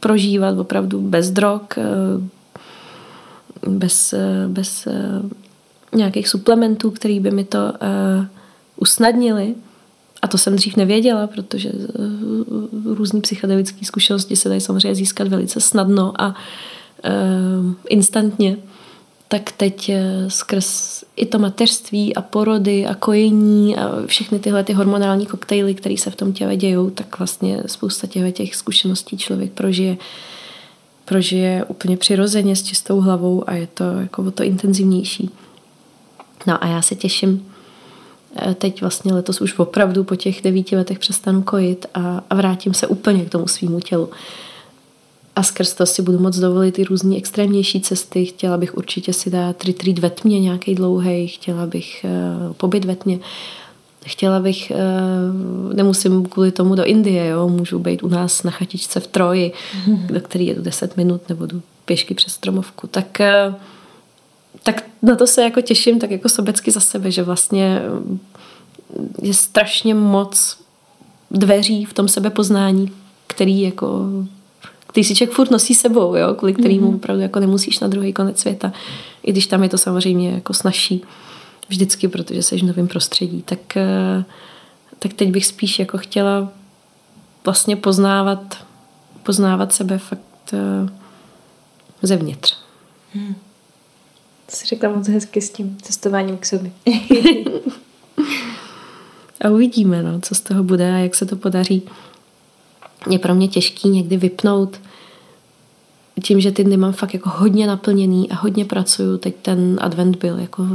prožívat 0.00 0.58
opravdu 0.58 1.00
bez 1.00 1.30
drog, 1.30 1.60
uh, 1.76 3.74
bez, 3.74 4.12
uh, 4.12 4.52
bez 4.52 4.86
uh, 4.86 4.92
nějakých 5.94 6.28
suplementů, 6.28 6.90
který 6.90 7.20
by 7.20 7.30
mi 7.30 7.44
to 7.44 7.58
uh, 7.58 8.26
usnadnili. 8.76 9.54
A 10.22 10.28
to 10.28 10.38
jsem 10.38 10.56
dřív 10.56 10.76
nevěděla, 10.76 11.26
protože 11.26 11.72
uh, 11.72 12.94
různé 12.96 13.20
psychedelické 13.20 13.84
zkušenosti 13.84 14.36
se 14.36 14.48
dají 14.48 14.60
samozřejmě 14.60 14.94
získat 14.94 15.28
velice 15.28 15.60
snadno 15.60 16.12
a 16.18 16.28
uh, 16.28 16.34
instantně 17.88 18.56
tak 19.28 19.52
teď 19.52 19.90
skrz 20.28 20.99
i 21.20 21.26
to 21.26 21.38
mateřství 21.38 22.14
a 22.14 22.22
porody 22.22 22.86
a 22.86 22.94
kojení 22.94 23.76
a 23.76 24.06
všechny 24.06 24.38
tyhle 24.38 24.64
ty 24.64 24.72
hormonální 24.72 25.26
koktejly, 25.26 25.74
které 25.74 25.96
se 25.96 26.10
v 26.10 26.16
tom 26.16 26.32
těle 26.32 26.56
dějou, 26.56 26.90
tak 26.90 27.18
vlastně 27.18 27.62
spousta 27.66 28.06
těch, 28.06 28.34
těch 28.34 28.56
zkušeností 28.56 29.18
člověk 29.18 29.52
prožije 29.52 29.96
prožije 31.04 31.64
úplně 31.64 31.96
přirozeně 31.96 32.56
s 32.56 32.62
čistou 32.62 33.00
hlavou 33.00 33.44
a 33.46 33.54
je 33.54 33.66
to 33.66 33.84
jako 33.84 34.22
o 34.22 34.30
to 34.30 34.42
intenzivnější. 34.42 35.30
No 36.46 36.64
a 36.64 36.66
já 36.66 36.82
se 36.82 36.94
těším, 36.94 37.46
eh, 38.36 38.54
teď 38.54 38.80
vlastně 38.80 39.14
letos 39.14 39.40
už 39.40 39.58
opravdu 39.58 40.04
po 40.04 40.16
těch 40.16 40.42
devíti 40.42 40.76
letech 40.76 40.98
přestanu 40.98 41.42
kojit 41.42 41.86
a, 41.94 42.22
a 42.30 42.34
vrátím 42.34 42.74
se 42.74 42.86
úplně 42.86 43.24
k 43.24 43.30
tomu 43.30 43.48
svýmu 43.48 43.80
tělu 43.80 44.10
a 45.40 45.42
skrz 45.42 45.74
to 45.74 45.86
si 45.86 46.02
budu 46.02 46.18
moc 46.18 46.38
dovolit 46.38 46.78
i 46.78 46.84
různé 46.84 47.16
extrémnější 47.16 47.80
cesty. 47.80 48.24
Chtěla 48.24 48.56
bych 48.56 48.76
určitě 48.76 49.12
si 49.12 49.30
dát 49.30 49.64
retreat 49.64 49.98
ve 49.98 50.10
tmě 50.10 50.40
nějaký 50.40 50.74
dlouhý, 50.74 51.28
chtěla 51.28 51.66
bych 51.66 52.06
uh, 52.46 52.52
pobyt 52.52 52.84
ve 52.84 52.96
tmě. 52.96 53.18
Chtěla 54.06 54.40
bych, 54.40 54.72
uh, 54.74 55.74
nemusím 55.74 56.26
kvůli 56.26 56.52
tomu 56.52 56.74
do 56.74 56.84
Indie, 56.84 57.26
jo, 57.26 57.48
můžu 57.48 57.78
být 57.78 58.02
u 58.02 58.08
nás 58.08 58.42
na 58.42 58.50
chatičce 58.50 59.00
v 59.00 59.06
Troji, 59.06 59.52
do 60.12 60.20
který 60.20 60.46
jedu 60.46 60.62
10 60.62 60.96
minut 60.96 61.28
nebo 61.28 61.46
jdu 61.46 61.62
pěšky 61.84 62.14
přes 62.14 62.32
stromovku. 62.32 62.86
Tak, 62.86 63.20
uh, 63.48 63.54
tak 64.62 64.84
na 65.02 65.16
to 65.16 65.26
se 65.26 65.42
jako 65.42 65.60
těším 65.60 65.98
tak 65.98 66.10
jako 66.10 66.28
sobecky 66.28 66.70
za 66.70 66.80
sebe, 66.80 67.10
že 67.10 67.22
vlastně 67.22 67.82
je 69.22 69.34
strašně 69.34 69.94
moc 69.94 70.58
dveří 71.30 71.84
v 71.84 71.92
tom 71.92 72.08
sebepoznání, 72.08 72.92
který 73.26 73.60
jako 73.60 74.04
který 74.90 75.04
si 75.04 75.14
člověk 75.14 75.36
furt 75.36 75.50
nosí 75.50 75.74
sebou, 75.74 76.16
jo, 76.16 76.34
kvůli 76.34 76.54
kterému 76.54 76.90
mm-hmm. 76.92 76.94
opravdu 76.94 77.22
jako 77.22 77.40
nemusíš 77.40 77.80
na 77.80 77.88
druhý 77.88 78.12
konec 78.12 78.38
světa. 78.38 78.72
I 79.22 79.32
když 79.32 79.46
tam 79.46 79.62
je 79.62 79.68
to 79.68 79.78
samozřejmě 79.78 80.30
jako 80.30 80.54
snažší 80.54 81.02
vždycky, 81.68 82.08
protože 82.08 82.42
jsi 82.42 82.56
v 82.56 82.62
novém 82.62 82.88
prostředí. 82.88 83.42
Tak, 83.42 83.76
eh, 83.76 84.24
tak 84.98 85.12
teď 85.12 85.30
bych 85.30 85.46
spíš 85.46 85.78
jako 85.78 85.98
chtěla 85.98 86.52
vlastně 87.44 87.76
poznávat, 87.76 88.66
poznávat 89.22 89.72
sebe 89.72 89.98
fakt 89.98 90.52
eh, 90.52 90.88
zevnitř. 92.02 92.56
Hmm. 93.14 93.34
To 94.46 94.56
jsi 94.56 94.66
řekla 94.66 94.88
moc 94.88 95.08
hezky 95.08 95.40
s 95.40 95.50
tím 95.50 95.78
cestováním 95.82 96.38
k 96.38 96.46
sobě. 96.46 96.70
a 99.44 99.48
uvidíme, 99.50 100.02
no, 100.02 100.20
co 100.20 100.34
z 100.34 100.40
toho 100.40 100.62
bude 100.64 100.94
a 100.94 100.96
jak 100.96 101.14
se 101.14 101.26
to 101.26 101.36
podaří 101.36 101.82
je 103.10 103.18
pro 103.18 103.34
mě 103.34 103.48
těžký 103.48 103.88
někdy 103.88 104.16
vypnout 104.16 104.80
tím, 106.22 106.40
že 106.40 106.52
ty 106.52 106.64
dny 106.64 106.76
mám 106.76 106.92
fakt 106.92 107.14
jako 107.14 107.30
hodně 107.34 107.66
naplněný 107.66 108.30
a 108.30 108.34
hodně 108.34 108.64
pracuju, 108.64 109.18
teď 109.18 109.34
ten 109.42 109.78
advent 109.80 110.16
byl 110.16 110.38
jako 110.38 110.66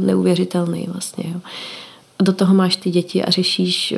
neuvěřitelný 0.00 0.86
vlastně. 0.92 1.24
Jo. 1.34 1.40
Do 2.22 2.32
toho 2.32 2.54
máš 2.54 2.76
ty 2.76 2.90
děti 2.90 3.24
a 3.24 3.30
řešíš, 3.30 3.94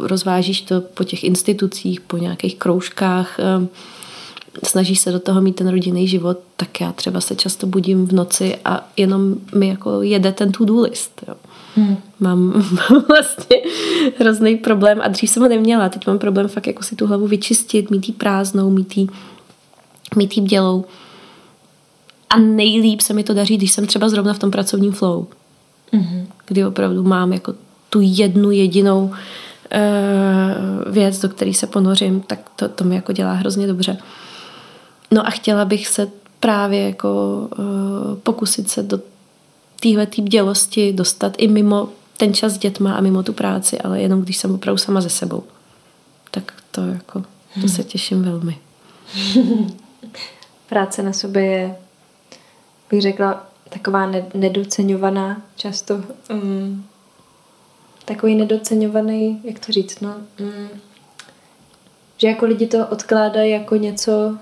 rozvážíš 0.00 0.60
to 0.60 0.80
po 0.80 1.04
těch 1.04 1.24
institucích, 1.24 2.00
po 2.00 2.16
nějakých 2.16 2.56
kroužkách, 2.56 3.38
ehm, 3.38 3.68
snažíš 4.64 5.00
se 5.00 5.12
do 5.12 5.20
toho 5.20 5.40
mít 5.40 5.56
ten 5.56 5.68
rodinný 5.68 6.08
život, 6.08 6.38
tak 6.56 6.80
já 6.80 6.92
třeba 6.92 7.20
se 7.20 7.36
často 7.36 7.66
budím 7.66 8.06
v 8.06 8.12
noci 8.12 8.56
a 8.64 8.88
jenom 8.96 9.34
mi 9.54 9.68
jako 9.68 10.02
jede 10.02 10.32
ten 10.32 10.52
to-do 10.52 10.80
list. 10.80 11.24
Jo. 11.28 11.34
Hmm. 11.78 11.96
Mám, 12.20 12.52
mám 12.52 13.04
vlastně 13.08 13.56
hrozný 14.18 14.56
problém 14.56 15.00
a 15.02 15.08
dřív 15.08 15.30
jsem 15.30 15.42
ho 15.42 15.48
neměla. 15.48 15.88
Teď 15.88 16.06
mám 16.06 16.18
problém 16.18 16.48
fakt 16.48 16.66
jako 16.66 16.82
si 16.82 16.96
tu 16.96 17.06
hlavu 17.06 17.26
vyčistit, 17.26 17.90
mít 17.90 18.08
jí 18.08 18.14
prázdnou, 18.14 18.70
mít 18.70 18.96
jí, 18.96 19.10
mít 20.16 20.36
jí 20.36 20.42
bdělou. 20.42 20.84
A 22.30 22.38
nejlíp 22.38 23.00
se 23.00 23.14
mi 23.14 23.24
to 23.24 23.34
daří, 23.34 23.56
když 23.56 23.72
jsem 23.72 23.86
třeba 23.86 24.08
zrovna 24.08 24.34
v 24.34 24.38
tom 24.38 24.50
pracovním 24.50 24.92
flow. 24.92 25.26
hmm 25.92 26.26
Kdy 26.46 26.64
opravdu 26.64 27.02
mám 27.02 27.32
jako 27.32 27.54
tu 27.90 28.00
jednu 28.02 28.50
jedinou 28.50 29.04
uh, 29.04 30.92
věc, 30.92 31.20
do 31.20 31.28
které 31.28 31.54
se 31.54 31.66
ponořím, 31.66 32.20
tak 32.20 32.38
to, 32.56 32.68
to 32.68 32.84
mi 32.84 32.94
jako 32.94 33.12
dělá 33.12 33.32
hrozně 33.32 33.66
dobře. 33.66 33.98
No 35.10 35.26
a 35.26 35.30
chtěla 35.30 35.64
bych 35.64 35.86
se 35.86 36.08
právě 36.40 36.82
jako 36.82 37.42
uh, 37.58 38.18
pokusit 38.22 38.70
se 38.70 38.82
do 38.82 39.00
téhle 39.80 40.06
bdělosti 40.20 40.92
dostat 40.92 41.34
i 41.38 41.48
mimo 41.48 41.88
ten 42.16 42.34
čas 42.34 42.52
s 42.52 42.58
dětma 42.58 42.94
a 42.94 43.00
mimo 43.00 43.22
tu 43.22 43.32
práci, 43.32 43.78
ale 43.78 44.00
jenom 44.00 44.22
když 44.22 44.36
jsem 44.36 44.54
opravdu 44.54 44.78
sama 44.78 45.00
ze 45.00 45.10
sebou. 45.10 45.42
Tak 46.30 46.52
to 46.70 46.80
jako, 46.80 47.20
to 47.20 47.60
hmm. 47.60 47.68
se 47.68 47.84
těším 47.84 48.22
velmi. 48.22 48.58
Práce 50.68 51.02
na 51.02 51.12
sobě 51.12 51.44
je, 51.44 51.76
bych 52.90 53.02
řekla, 53.02 53.46
taková 53.68 54.12
nedoceňovaná 54.34 55.42
často. 55.56 56.02
Um, 56.30 56.84
takový 58.04 58.34
nedoceňovaný, 58.34 59.40
jak 59.44 59.66
to 59.66 59.72
říct, 59.72 60.00
no, 60.00 60.14
um, 60.40 60.68
že 62.16 62.28
jako 62.28 62.46
lidi 62.46 62.66
to 62.66 62.86
odkládají 62.86 63.52
jako 63.52 63.76
něco, 63.76 64.38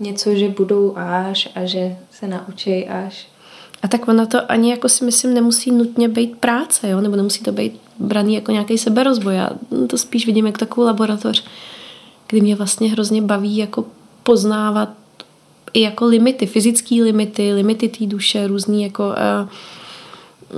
něco, 0.00 0.34
že 0.34 0.48
budou 0.48 0.96
až 0.96 1.48
a 1.54 1.64
že 1.64 1.96
se 2.10 2.28
naučí 2.28 2.88
až. 2.88 3.28
A 3.82 3.88
tak 3.88 4.08
ono 4.08 4.26
to 4.26 4.52
ani 4.52 4.70
jako 4.70 4.88
si 4.88 5.04
myslím 5.04 5.34
nemusí 5.34 5.70
nutně 5.70 6.08
být 6.08 6.36
práce, 6.36 6.88
jo? 6.88 7.00
nebo 7.00 7.16
nemusí 7.16 7.44
to 7.44 7.52
být 7.52 7.80
braný 7.98 8.34
jako 8.34 8.52
nějaký 8.52 8.78
seberozboj. 8.78 9.34
Já 9.34 9.50
to 9.86 9.98
spíš 9.98 10.26
vidím 10.26 10.46
jako 10.46 10.58
takovou 10.58 10.86
laboratoř, 10.86 11.44
kdy 12.28 12.40
mě 12.40 12.56
vlastně 12.56 12.90
hrozně 12.90 13.22
baví 13.22 13.56
jako 13.56 13.84
poznávat 14.22 14.88
i 15.72 15.80
jako 15.80 16.06
limity, 16.06 16.46
fyzické 16.46 16.94
limity, 16.94 17.52
limity 17.52 17.88
té 17.88 18.06
duše, 18.06 18.46
různý 18.46 18.82
jako 18.82 19.14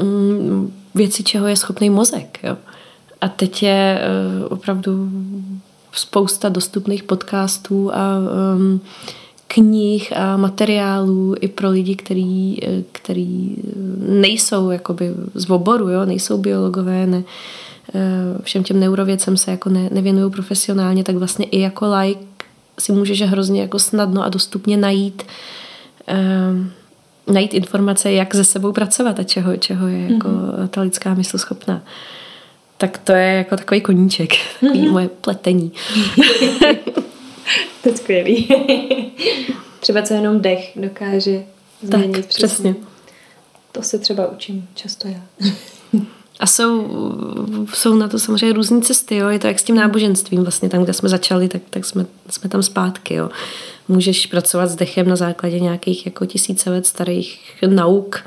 uh, 0.03 0.69
věci, 0.95 1.23
čeho 1.23 1.47
je 1.47 1.57
schopný 1.57 1.91
mozek. 1.91 2.39
Jo. 2.43 2.57
A 3.21 3.29
teď 3.29 3.63
je 3.63 4.01
uh, 4.41 4.53
opravdu 4.53 5.11
spousta 5.93 6.49
dostupných 6.49 7.03
podcastů 7.03 7.95
a 7.95 8.19
um, 8.57 8.81
knih 9.49 10.13
a 10.17 10.37
materiálů 10.37 11.35
i 11.41 11.49
pro 11.49 11.71
lidi, 11.71 11.97
který, 11.97 12.57
který 12.93 13.57
nejsou 14.09 14.71
jakoby 14.71 15.15
z 15.35 15.51
oboru, 15.51 15.89
jo, 15.89 16.05
nejsou 16.05 16.39
biologové, 16.39 17.07
ne, 17.07 17.23
všem 18.43 18.65
těm 18.65 18.81
neurověcem 18.81 19.37
se 19.37 19.51
jako 19.51 19.69
ne, 19.71 19.89
nevěnují 19.93 20.33
profesionálně, 20.33 21.05
tak 21.05 21.17
vlastně 21.17 21.47
i 21.47 21.61
jako 21.61 21.97
like 21.97 22.21
si 22.79 22.93
můžeš 22.93 23.23
hrozně 23.23 23.61
jako 23.61 23.79
snadno 23.79 24.25
a 24.25 24.29
dostupně 24.29 24.77
najít 24.77 25.23
uh, 26.11 26.67
najít 27.33 27.55
informace, 27.55 28.13
jak 28.13 28.35
se 28.35 28.45
sebou 28.45 28.73
pracovat 28.73 29.21
a 29.21 29.23
čeho, 29.23 29.57
čeho 29.57 29.89
je 29.89 29.99
jako 29.99 30.29
mm-hmm. 30.29 30.69
ta 30.69 30.81
lidská 30.81 31.15
mysl 31.15 31.39
schopná. 31.39 31.83
Tak 32.79 32.99
to 32.99 33.13
je 33.13 33.35
jako 33.35 33.57
takový 33.57 33.81
koníček, 33.81 34.33
takový 34.61 34.81
mm-hmm. 34.81 34.93
moje 34.93 35.09
pletení. 35.09 35.73
to 37.83 37.89
je 37.89 37.97
skvělý. 37.97 38.49
třeba 39.81 40.03
co 40.03 40.15
jenom 40.15 40.41
dech 40.41 40.73
dokáže 40.77 41.45
změnit. 41.83 42.13
Tak, 42.13 42.27
přesně. 42.27 42.47
přesně. 42.47 42.75
To 43.73 43.83
se 43.83 43.99
třeba 43.99 44.27
učím 44.27 44.69
často 44.75 45.09
já. 45.09 45.23
A 46.41 46.47
jsou, 46.47 46.89
jsou 47.75 47.97
na 47.97 48.09
to 48.09 48.19
samozřejmě 48.19 48.53
různé 48.53 48.81
cesty, 48.81 49.17
jo? 49.17 49.29
je 49.29 49.39
to 49.39 49.47
jak 49.47 49.59
s 49.59 49.63
tím 49.63 49.77
náboženstvím, 49.77 50.43
vlastně 50.43 50.69
tam, 50.69 50.85
kde 50.85 50.93
jsme 50.93 51.09
začali, 51.09 51.49
tak, 51.49 51.63
tak 51.71 51.85
jsme, 51.85 52.07
jsme 52.31 52.51
tam 52.51 52.63
zpátky. 52.63 53.15
Jo? 53.15 53.31
Můžeš 53.89 54.27
pracovat 54.27 54.67
s 54.67 54.77
dechem 54.77 55.09
na 55.09 55.17
základě 55.17 55.61
nějakých 55.61 56.07
jako 56.07 56.27
tisíce 56.27 56.71
let 56.71 56.87
starých 56.87 57.41
nauk 57.67 58.21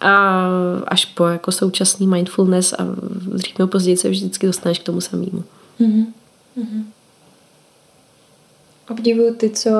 a 0.00 0.46
až 0.88 1.04
po 1.04 1.26
jako 1.26 1.52
současný 1.52 2.06
mindfulness 2.06 2.72
a 2.72 2.86
dřív 3.12 3.58
nebo 3.58 3.68
později 3.68 3.96
se 3.96 4.08
vždycky 4.08 4.46
dostaneš 4.46 4.78
k 4.78 4.82
tomu 4.82 5.00
samému. 5.00 5.44
Mm-hmm. 5.80 6.06
Mm-hmm. 6.58 6.84
Obdivuju 8.90 9.34
ty, 9.34 9.50
co... 9.50 9.70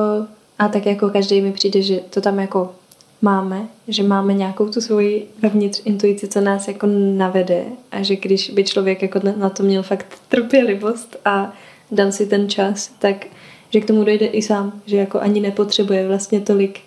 A 0.59 0.69
tak 0.69 0.87
jako 0.87 1.11
každý 1.11 1.41
mi 1.41 1.53
přijde, 1.53 1.83
že 1.83 2.01
to 2.11 2.21
tam 2.21 2.39
jako 2.39 2.75
máme, 3.23 3.69
že 3.89 4.03
máme 4.03 4.35
nějakou 4.35 4.69
tu 4.69 4.81
svoji 4.81 5.27
vevnitř 5.43 5.83
intuici, 5.85 6.29
co 6.29 6.41
nás 6.41 6.69
jako 6.69 6.87
navede 7.17 7.65
a 7.93 8.03
že 8.03 8.17
když 8.17 8.51
by 8.51 8.65
člověk 8.65 9.03
jako 9.03 9.21
na 9.37 9.51
to 9.51 9.63
měl 9.63 9.83
fakt 9.83 10.07
trpělivost 10.29 11.17
a 11.25 11.53
dal 11.91 12.13
si 12.13 12.27
ten 12.27 12.49
čas, 12.49 12.91
tak 12.99 13.27
že 13.71 13.81
k 13.81 13.87
tomu 13.87 14.05
dojde 14.05 14.27
i 14.27 14.43
sám, 14.43 14.81
že 14.87 14.97
jako 14.97 15.21
ani 15.21 15.41
nepotřebuje 15.41 16.09
vlastně 16.09 16.41
tolik, 16.41 16.81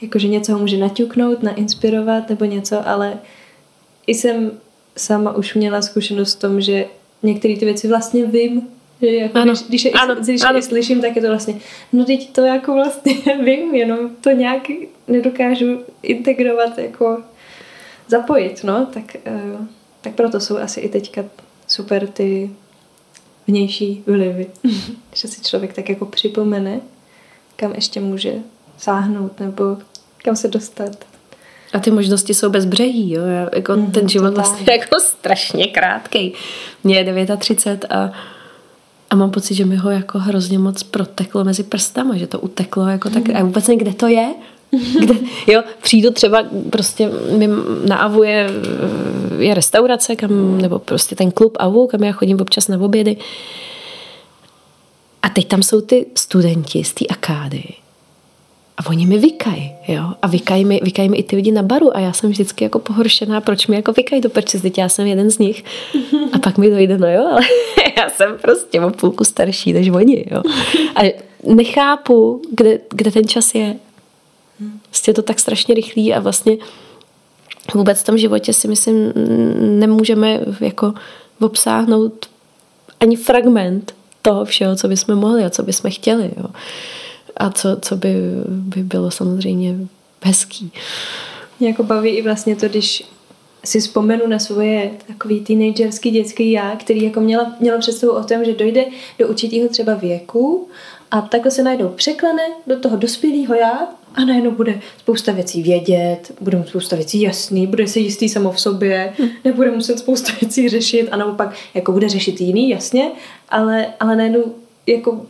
jako 0.00 0.18
že 0.18 0.28
něco 0.28 0.52
ho 0.52 0.58
může 0.58 0.76
naťuknout, 0.76 1.42
nainspirovat 1.42 2.28
nebo 2.28 2.44
něco, 2.44 2.88
ale 2.88 3.18
i 4.06 4.14
jsem 4.14 4.50
sama 4.96 5.36
už 5.36 5.54
měla 5.54 5.82
zkušenost 5.82 6.34
v 6.34 6.40
tom, 6.40 6.60
že 6.60 6.86
některé 7.22 7.56
ty 7.56 7.64
věci 7.64 7.88
vlastně 7.88 8.26
vím, 8.26 8.62
že 9.00 9.06
jako 9.06 9.38
ano. 9.38 9.52
Když, 9.52 9.62
když, 9.68 9.84
je, 9.84 9.90
ano. 9.90 10.14
když 10.14 10.42
ano. 10.42 10.58
je 10.58 10.62
slyším, 10.62 11.00
tak 11.00 11.16
je 11.16 11.22
to 11.22 11.28
vlastně, 11.28 11.54
no 11.92 12.04
teď 12.04 12.32
to 12.32 12.44
jako 12.44 12.74
vlastně 12.74 13.14
vím, 13.44 13.74
jenom 13.74 14.10
to 14.20 14.30
nějak 14.30 14.62
nedokážu 15.08 15.82
integrovat, 16.02 16.78
jako 16.78 17.22
zapojit, 18.08 18.64
no, 18.64 18.86
tak, 18.86 19.16
uh, 19.26 19.66
tak 20.00 20.14
proto 20.14 20.40
jsou 20.40 20.58
asi 20.58 20.80
i 20.80 20.88
teďka 20.88 21.24
super 21.66 22.06
ty 22.06 22.50
vnější 23.46 24.02
vlivy, 24.06 24.46
že 25.14 25.28
si 25.28 25.42
člověk 25.42 25.72
tak 25.72 25.88
jako 25.88 26.06
připomene, 26.06 26.80
kam 27.56 27.74
ještě 27.74 28.00
může 28.00 28.34
sáhnout 28.78 29.40
nebo 29.40 29.76
kam 30.24 30.36
se 30.36 30.48
dostat. 30.48 31.04
A 31.72 31.78
ty 31.78 31.90
možnosti 31.90 32.34
jsou 32.34 32.50
bezbřehý, 32.50 33.10
jo? 33.10 33.22
Jako 33.54 33.72
mm-hmm, 33.72 33.90
ten 33.90 34.08
život 34.08 34.34
vlastně 34.34 34.72
jako 34.72 35.00
strašně 35.00 35.66
krátký. 35.66 36.32
Mně 36.84 36.98
je 36.98 37.36
39 37.36 37.84
a 37.90 38.12
a 39.14 39.16
mám 39.16 39.30
pocit, 39.30 39.54
že 39.54 39.64
mi 39.64 39.76
ho 39.76 39.90
jako 39.90 40.18
hrozně 40.18 40.58
moc 40.58 40.82
proteklo 40.82 41.44
mezi 41.44 41.62
prstama, 41.62 42.16
že 42.16 42.26
to 42.26 42.40
uteklo 42.40 42.88
jako 42.88 43.10
tak, 43.10 43.22
a 43.34 43.44
vůbec 43.44 43.66
nevím, 43.66 43.80
kde 43.80 43.94
to 43.94 44.06
je. 44.06 44.34
Kde, 45.00 45.14
jo, 45.46 45.62
přijdu 45.82 46.10
třeba 46.10 46.44
prostě, 46.70 47.10
na 47.88 47.96
Avu 47.96 48.22
je, 48.22 48.50
je 49.38 49.54
restaurace, 49.54 50.16
kam, 50.16 50.58
nebo 50.58 50.78
prostě 50.78 51.16
ten 51.16 51.30
klub 51.30 51.56
Avu, 51.60 51.86
kam 51.86 52.04
já 52.04 52.12
chodím 52.12 52.40
občas 52.40 52.68
na 52.68 52.80
obědy. 52.80 53.16
A 55.22 55.28
teď 55.28 55.48
tam 55.48 55.62
jsou 55.62 55.80
ty 55.80 56.06
studenti 56.14 56.84
z 56.84 56.94
té 56.94 57.06
akády 57.06 57.64
a 58.76 58.86
oni 58.86 59.06
mi 59.06 59.18
vykají, 59.18 59.72
jo. 59.88 60.02
A 60.22 60.26
vykají 60.26 60.64
mi, 60.64 60.80
vykají 60.82 61.08
mi 61.08 61.16
i 61.16 61.22
ty 61.22 61.36
lidi 61.36 61.52
na 61.52 61.62
baru 61.62 61.96
a 61.96 62.00
já 62.00 62.12
jsem 62.12 62.30
vždycky 62.30 62.64
jako 62.64 62.78
pohoršená, 62.78 63.40
proč 63.40 63.66
mi 63.66 63.76
jako 63.76 63.92
vykají 63.92 64.22
do 64.22 64.28
prče, 64.28 64.60
teď 64.60 64.78
já 64.78 64.88
jsem 64.88 65.06
jeden 65.06 65.30
z 65.30 65.38
nich. 65.38 65.64
A 66.32 66.38
pak 66.38 66.58
mi 66.58 66.70
dojde, 66.70 66.98
no 66.98 67.10
jo, 67.10 67.28
ale 67.32 67.40
já 67.98 68.10
jsem 68.10 68.38
prostě 68.38 68.80
o 68.80 68.90
půlku 68.90 69.24
starší 69.24 69.72
než 69.72 69.88
oni, 69.88 70.26
jo. 70.30 70.42
A 70.96 71.14
nechápu, 71.44 72.42
kde, 72.50 72.78
kde 72.90 73.10
ten 73.10 73.28
čas 73.28 73.54
je. 73.54 73.76
Vlastně 74.60 75.10
je 75.10 75.14
to 75.14 75.22
tak 75.22 75.40
strašně 75.40 75.74
rychlý 75.74 76.14
a 76.14 76.20
vlastně 76.20 76.56
vůbec 77.74 78.00
v 78.00 78.06
tom 78.06 78.18
životě 78.18 78.52
si 78.52 78.68
myslím, 78.68 79.12
nemůžeme 79.78 80.40
jako 80.60 80.94
obsáhnout 81.40 82.26
ani 83.00 83.16
fragment 83.16 83.94
toho 84.22 84.44
všeho, 84.44 84.76
co 84.76 84.88
bychom 84.88 85.14
mohli 85.14 85.44
a 85.44 85.50
co 85.50 85.62
bychom 85.62 85.90
chtěli, 85.90 86.30
jo 86.36 86.46
a 87.36 87.50
co, 87.50 87.76
co 87.80 87.96
by, 87.96 88.14
by 88.48 88.82
bylo 88.82 89.10
samozřejmě 89.10 89.76
hezký. 90.22 90.72
Mě 91.60 91.68
jako 91.68 91.82
baví 91.82 92.10
i 92.10 92.22
vlastně 92.22 92.56
to, 92.56 92.68
když 92.68 93.04
si 93.64 93.80
vzpomenu 93.80 94.26
na 94.26 94.38
svoje 94.38 94.90
takový 95.06 95.40
teenagerský 95.40 96.10
dětský 96.10 96.50
já, 96.50 96.76
který 96.76 97.02
jako 97.02 97.20
měla, 97.20 97.56
měla 97.60 97.78
představu 97.78 98.12
o 98.12 98.24
tom, 98.24 98.44
že 98.44 98.54
dojde 98.54 98.84
do 99.18 99.28
určitého 99.28 99.68
třeba 99.68 99.94
věku 99.94 100.68
a 101.10 101.20
takhle 101.20 101.50
se 101.50 101.62
najednou 101.62 101.88
překlene 101.88 102.42
do 102.66 102.80
toho 102.80 102.96
dospělého 102.96 103.54
já 103.54 103.88
a 104.14 104.24
najednou 104.24 104.50
bude 104.50 104.80
spousta 104.98 105.32
věcí 105.32 105.62
vědět, 105.62 106.32
bude 106.40 106.58
mu 106.58 106.64
spousta 106.64 106.96
věcí 106.96 107.20
jasný, 107.20 107.66
bude 107.66 107.86
se 107.86 108.00
jistý 108.00 108.28
samo 108.28 108.52
v 108.52 108.60
sobě, 108.60 109.12
hm. 109.18 109.28
nebude 109.44 109.70
muset 109.70 109.98
spousta 109.98 110.32
věcí 110.40 110.68
řešit 110.68 111.08
a 111.10 111.16
naopak 111.16 111.54
jako 111.74 111.92
bude 111.92 112.08
řešit 112.08 112.40
jiný, 112.40 112.70
jasně, 112.70 113.10
ale, 113.48 113.86
ale 114.00 114.16
najednou 114.16 114.54
jako 114.86 115.26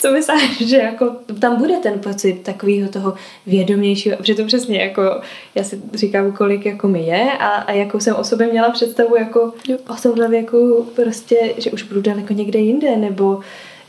co 0.00 0.12
myslíš, 0.12 0.68
že 0.68 0.76
jako 0.76 1.16
tam 1.38 1.56
bude 1.56 1.76
ten 1.76 1.98
pocit 1.98 2.42
takového 2.42 2.88
toho 2.88 3.14
vědomějšího, 3.46 4.16
protože 4.16 4.34
to 4.34 4.44
přesně 4.44 4.82
jako, 4.82 5.20
já 5.54 5.64
si 5.64 5.82
říkám, 5.94 6.32
kolik 6.32 6.66
jako 6.66 6.88
mi 6.88 7.06
je 7.06 7.32
a, 7.32 7.46
a 7.46 7.72
jakou 7.72 8.00
jsem 8.00 8.16
o 8.16 8.24
sobě 8.24 8.46
měla 8.46 8.70
představu 8.70 9.16
jako 9.16 9.52
jo. 9.68 9.76
o 9.88 9.94
tomhle 10.02 10.28
věku 10.28 10.86
prostě, 10.96 11.36
že 11.58 11.70
už 11.70 11.82
budu 11.82 12.00
daleko 12.00 12.32
někde 12.32 12.58
jinde, 12.58 12.96
nebo 12.96 13.40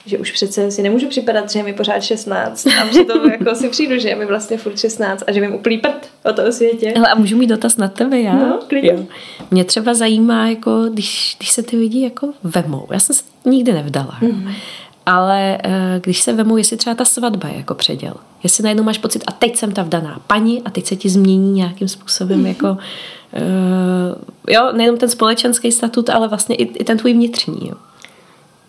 že 0.06 0.18
už 0.18 0.32
přece 0.32 0.72
si 0.72 0.82
nemůžu 0.82 1.08
připadat, 1.08 1.52
že 1.52 1.60
je 1.60 1.64
mi 1.64 1.74
pořád 1.74 2.04
16 2.04 2.68
a 2.68 2.86
přitom 2.86 3.32
jako 3.32 3.56
si 3.56 3.70
přijdu, 3.70 4.00
že 4.00 4.10
je 4.10 4.16
mi 4.16 4.26
vlastně 4.26 4.58
furt 4.58 4.80
16 4.80 5.24
a 5.28 5.32
že 5.32 5.42
vím 5.42 5.56
úplný 5.56 5.78
prd 5.78 6.10
o 6.26 6.34
tom 6.34 6.52
světě. 6.52 6.94
Hele, 6.96 7.08
a 7.08 7.16
můžu 7.16 7.38
mít 7.38 7.48
dotaz 7.48 7.78
na 7.78 7.88
tebe, 7.88 8.22
já? 8.22 8.34
No, 8.34 8.60
klidně. 8.68 9.08
Mě 9.52 9.66
třeba 9.66 9.94
zajímá, 9.94 10.50
jako, 10.50 10.86
když, 10.94 11.36
když 11.38 11.52
se 11.52 11.64
ty 11.64 11.78
lidi 11.78 12.04
jako 12.04 12.30
vemou. 12.44 12.88
Já 12.92 13.00
jsem 13.00 13.16
se 13.16 13.24
nikdy 13.46 13.74
nevdala. 13.74 14.18
Mm 14.22 14.52
ale 15.06 15.58
eh, 15.64 16.00
když 16.04 16.22
se 16.22 16.34
vemu, 16.34 16.58
jestli 16.58 16.78
třeba 16.78 16.96
ta 16.96 17.06
svatba 17.06 17.50
je 17.50 17.58
jako 17.58 17.76
předěl, 17.76 18.14
jestli 18.44 18.64
najednou 18.64 18.84
máš 18.84 18.98
pocit, 18.98 19.24
a 19.28 19.32
teď 19.32 19.58
jsem 19.58 19.72
ta 19.72 19.84
vdaná 19.84 20.22
paní 20.28 20.62
a 20.62 20.70
teď 20.70 20.86
se 20.86 20.96
ti 20.96 21.10
změní 21.10 21.52
nějakým 21.52 21.88
způsobem 21.88 22.46
jako 22.46 22.68
uh, 22.72 22.78
jo, 24.50 24.72
nejenom 24.74 24.98
ten 24.98 25.10
společenský 25.10 25.72
statut, 25.72 26.10
ale 26.10 26.28
vlastně 26.28 26.56
i, 26.56 26.64
i 26.64 26.84
ten 26.84 26.98
tvůj 26.98 27.14
vnitřní. 27.14 27.68
Jo. 27.68 27.76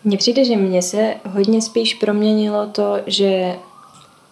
Mně 0.03 0.17
přijde, 0.17 0.45
že 0.45 0.57
mně 0.57 0.81
se 0.81 1.15
hodně 1.29 1.61
spíš 1.61 1.93
proměnilo 1.93 2.67
to, 2.67 2.97
že 3.07 3.55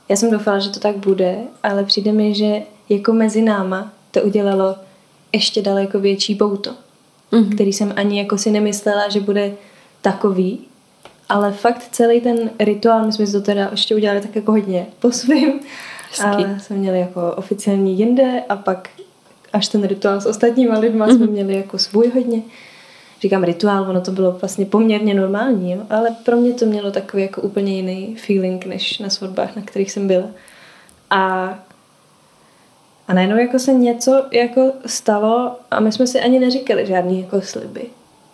já 0.10 0.16
jsem 0.16 0.32
doufala, 0.32 0.60
že 0.60 0.70
to 0.70 0.80
tak 0.80 0.98
bude, 0.98 1.38
ale 1.64 1.84
přijde 1.84 2.12
mi, 2.12 2.36
že 2.36 2.62
jako 2.90 3.14
mezi 3.14 3.42
náma 3.42 3.92
to 4.12 4.22
udělalo 4.22 4.76
ještě 5.34 5.62
daleko 5.62 6.00
větší 6.00 6.36
bouto, 6.36 6.72
mm-hmm. 7.32 7.56
který 7.56 7.74
jsem 7.74 7.94
ani 7.96 8.20
jako 8.20 8.38
si 8.38 8.52
nemyslela, 8.52 9.10
že 9.10 9.20
bude 9.20 9.54
takový 10.02 10.60
ale 11.32 11.52
fakt 11.52 11.88
celý 11.92 12.22
ten 12.22 12.50
rituál, 12.60 13.06
my 13.06 13.14
jsme 13.14 13.28
si 13.28 13.32
to 13.32 13.42
teda 13.42 13.68
ještě 13.72 13.96
udělali 13.96 14.22
tak 14.22 14.36
jako 14.36 14.52
hodně 14.52 14.86
po 15.00 15.12
svým. 15.12 15.60
Ale 16.24 16.60
jsme 16.60 16.76
měli 16.76 17.00
jako 17.00 17.34
oficiální 17.36 18.00
jinde 18.00 18.44
a 18.50 18.56
pak 18.56 18.90
až 19.54 19.68
ten 19.68 19.84
rituál 19.84 20.22
s 20.22 20.26
ostatníma 20.26 20.80
lidma 20.80 21.08
mm-hmm. 21.08 21.16
jsme 21.16 21.26
mhm. 21.26 21.34
měli 21.34 21.56
jako 21.56 21.78
svůj 21.78 22.12
hodně. 22.14 22.42
Říkám 23.22 23.44
rituál, 23.44 23.90
ono 23.90 24.02
to 24.02 24.12
bylo 24.12 24.32
vlastně 24.32 24.66
poměrně 24.66 25.14
normální, 25.14 25.72
jo? 25.72 25.82
ale 25.90 26.16
pro 26.26 26.38
mě 26.38 26.54
to 26.54 26.66
mělo 26.66 26.92
takový 26.92 27.24
jako 27.24 27.42
úplně 27.42 27.76
jiný 27.76 28.16
feeling, 28.16 28.66
než 28.66 29.00
na 29.00 29.10
svatbách, 29.10 29.56
na 29.56 29.62
kterých 29.62 29.92
jsem 29.92 30.08
byla. 30.08 30.28
A 31.10 31.60
a 33.08 33.14
najednou 33.14 33.38
jako 33.38 33.60
se 33.60 33.74
něco 33.74 34.26
jako 34.32 34.72
stalo 34.86 35.56
a 35.72 35.80
my 35.80 35.92
jsme 35.92 36.08
si 36.08 36.22
ani 36.22 36.40
neříkali 36.40 36.86
žádný 36.86 37.22
jako 37.22 37.42
sliby. 37.42 37.82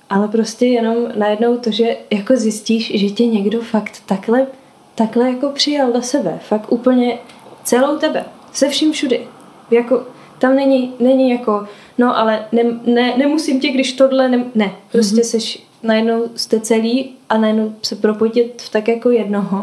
Ale 0.09 0.27
prostě 0.27 0.65
jenom 0.65 0.95
najednou 1.15 1.57
to, 1.57 1.71
že 1.71 1.97
jako 2.11 2.35
zjistíš, 2.35 2.91
že 2.95 3.09
tě 3.09 3.25
někdo 3.25 3.61
fakt 3.61 4.01
takhle, 4.05 4.47
takhle 4.95 5.29
jako 5.29 5.49
přijal 5.49 5.91
do 5.91 6.01
sebe, 6.01 6.39
fakt 6.47 6.71
úplně 6.71 7.17
celou 7.63 7.97
tebe, 7.97 8.25
se 8.53 8.69
vším 8.69 8.91
všudy. 8.91 9.27
Jako, 9.71 10.03
tam 10.39 10.55
není, 10.55 10.93
není 10.99 11.29
jako, 11.29 11.67
no 11.97 12.17
ale 12.17 12.45
ne, 12.51 12.63
ne, 12.85 13.17
nemusím 13.17 13.59
tě, 13.59 13.67
když 13.67 13.93
tohle, 13.93 14.29
ne, 14.29 14.45
ne 14.55 14.71
prostě 14.91 15.21
mm-hmm. 15.21 15.29
seš, 15.29 15.63
najednou 15.83 16.23
jste 16.35 16.59
celý 16.59 17.09
a 17.29 17.37
najednou 17.37 17.75
se 17.81 17.95
propotit 17.95 18.61
v 18.61 18.69
tak 18.69 18.87
jako 18.87 19.09
jednoho 19.09 19.57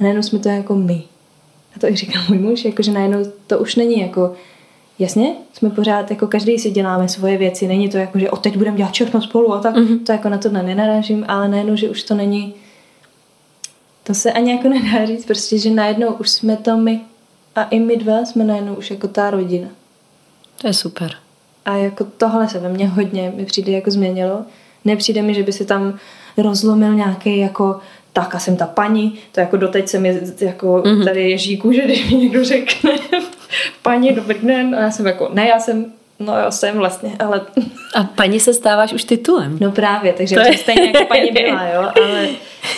a 0.00 0.02
najednou 0.02 0.22
jsme 0.22 0.38
to 0.38 0.48
jako 0.48 0.74
my. 0.74 1.02
A 1.76 1.78
to 1.80 1.86
i 1.86 1.96
říkal 1.96 2.22
můj 2.28 2.38
muž, 2.38 2.64
jako, 2.64 2.82
že 2.82 2.92
najednou 2.92 3.18
to 3.46 3.58
už 3.58 3.76
není 3.76 4.00
jako 4.00 4.34
Jasně, 4.98 5.34
jsme 5.52 5.70
pořád, 5.70 6.10
jako 6.10 6.26
každý 6.26 6.58
si 6.58 6.70
děláme 6.70 7.08
svoje 7.08 7.38
věci, 7.38 7.68
není 7.68 7.88
to 7.88 7.96
jako, 7.96 8.18
že 8.18 8.30
o 8.30 8.36
teď 8.36 8.56
budeme 8.56 8.76
dělat 8.76 8.92
všechno 8.92 9.22
spolu 9.22 9.54
a 9.54 9.60
tak, 9.60 9.76
mm-hmm. 9.76 10.04
to 10.04 10.12
jako 10.12 10.28
na 10.28 10.38
to 10.38 10.48
nenarážím, 10.48 11.24
ale 11.28 11.48
najednou, 11.48 11.76
že 11.76 11.90
už 11.90 12.02
to 12.02 12.14
není, 12.14 12.54
to 14.02 14.14
se 14.14 14.32
ani 14.32 14.52
jako 14.52 14.68
nedá 14.68 15.06
říct, 15.06 15.26
prostě, 15.26 15.58
že 15.58 15.70
najednou 15.70 16.12
už 16.12 16.30
jsme 16.30 16.56
to 16.56 16.76
my 16.76 17.00
a 17.54 17.64
i 17.64 17.80
my 17.80 17.96
dva 17.96 18.24
jsme 18.24 18.44
najednou 18.44 18.74
už 18.74 18.90
jako 18.90 19.08
ta 19.08 19.30
rodina. 19.30 19.68
To 20.60 20.66
je 20.66 20.72
super. 20.72 21.12
A 21.64 21.76
jako 21.76 22.04
tohle 22.04 22.48
se 22.48 22.58
ve 22.58 22.68
mně 22.68 22.88
hodně 22.88 23.32
mi 23.36 23.44
přijde 23.44 23.72
jako 23.72 23.90
změnilo. 23.90 24.44
Nepřijde 24.84 25.22
mi, 25.22 25.34
že 25.34 25.42
by 25.42 25.52
se 25.52 25.64
tam 25.64 25.98
rozlomil 26.36 26.94
nějaký 26.94 27.38
jako 27.38 27.80
tak 28.16 28.34
a 28.34 28.38
jsem 28.38 28.56
ta 28.56 28.66
paní, 28.66 29.18
to 29.32 29.40
jako 29.40 29.56
doteď 29.56 29.88
se 29.88 29.98
mi 29.98 30.20
jako 30.40 30.66
mm-hmm. 30.76 31.04
tady 31.04 31.30
Ježíku, 31.30 31.72
že 31.72 31.82
když 31.82 32.10
mi 32.10 32.16
někdo 32.16 32.44
řekne 32.44 32.90
paní, 33.82 34.12
dobrý 34.12 34.38
den, 34.42 34.74
a 34.74 34.80
já 34.80 34.90
jsem 34.90 35.06
jako, 35.06 35.30
ne, 35.32 35.48
já 35.48 35.60
jsem 35.60 35.92
No 36.18 36.36
já 36.36 36.50
jsem 36.50 36.76
vlastně, 36.76 37.16
ale... 37.18 37.40
A 37.94 38.04
paní 38.04 38.40
se 38.40 38.54
stáváš 38.54 38.92
už 38.92 39.04
titulem. 39.04 39.58
No 39.60 39.72
právě, 39.72 40.12
takže 40.12 40.34
to 40.34 40.40
je... 40.40 40.58
stejně 40.58 40.86
jako 40.86 41.04
paní 41.04 41.30
byla, 41.30 41.68
jo, 41.68 41.80
ale, 42.04 42.28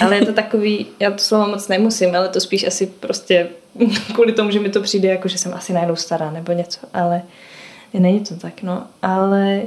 ale 0.00 0.16
je 0.16 0.26
to 0.26 0.32
takový, 0.32 0.86
já 1.00 1.10
to 1.10 1.18
slovo 1.18 1.46
moc 1.46 1.68
nemusím, 1.68 2.16
ale 2.16 2.28
to 2.28 2.40
spíš 2.40 2.66
asi 2.66 2.86
prostě 2.86 3.48
kvůli 4.14 4.32
tomu, 4.32 4.50
že 4.50 4.60
mi 4.60 4.68
to 4.68 4.80
přijde 4.80 5.08
jako, 5.08 5.28
že 5.28 5.38
jsem 5.38 5.54
asi 5.54 5.72
najednou 5.72 5.96
stará 5.96 6.30
nebo 6.30 6.52
něco, 6.52 6.80
ale 6.94 7.22
není 7.94 8.20
to 8.20 8.36
tak, 8.36 8.62
no, 8.62 8.82
ale 9.02 9.62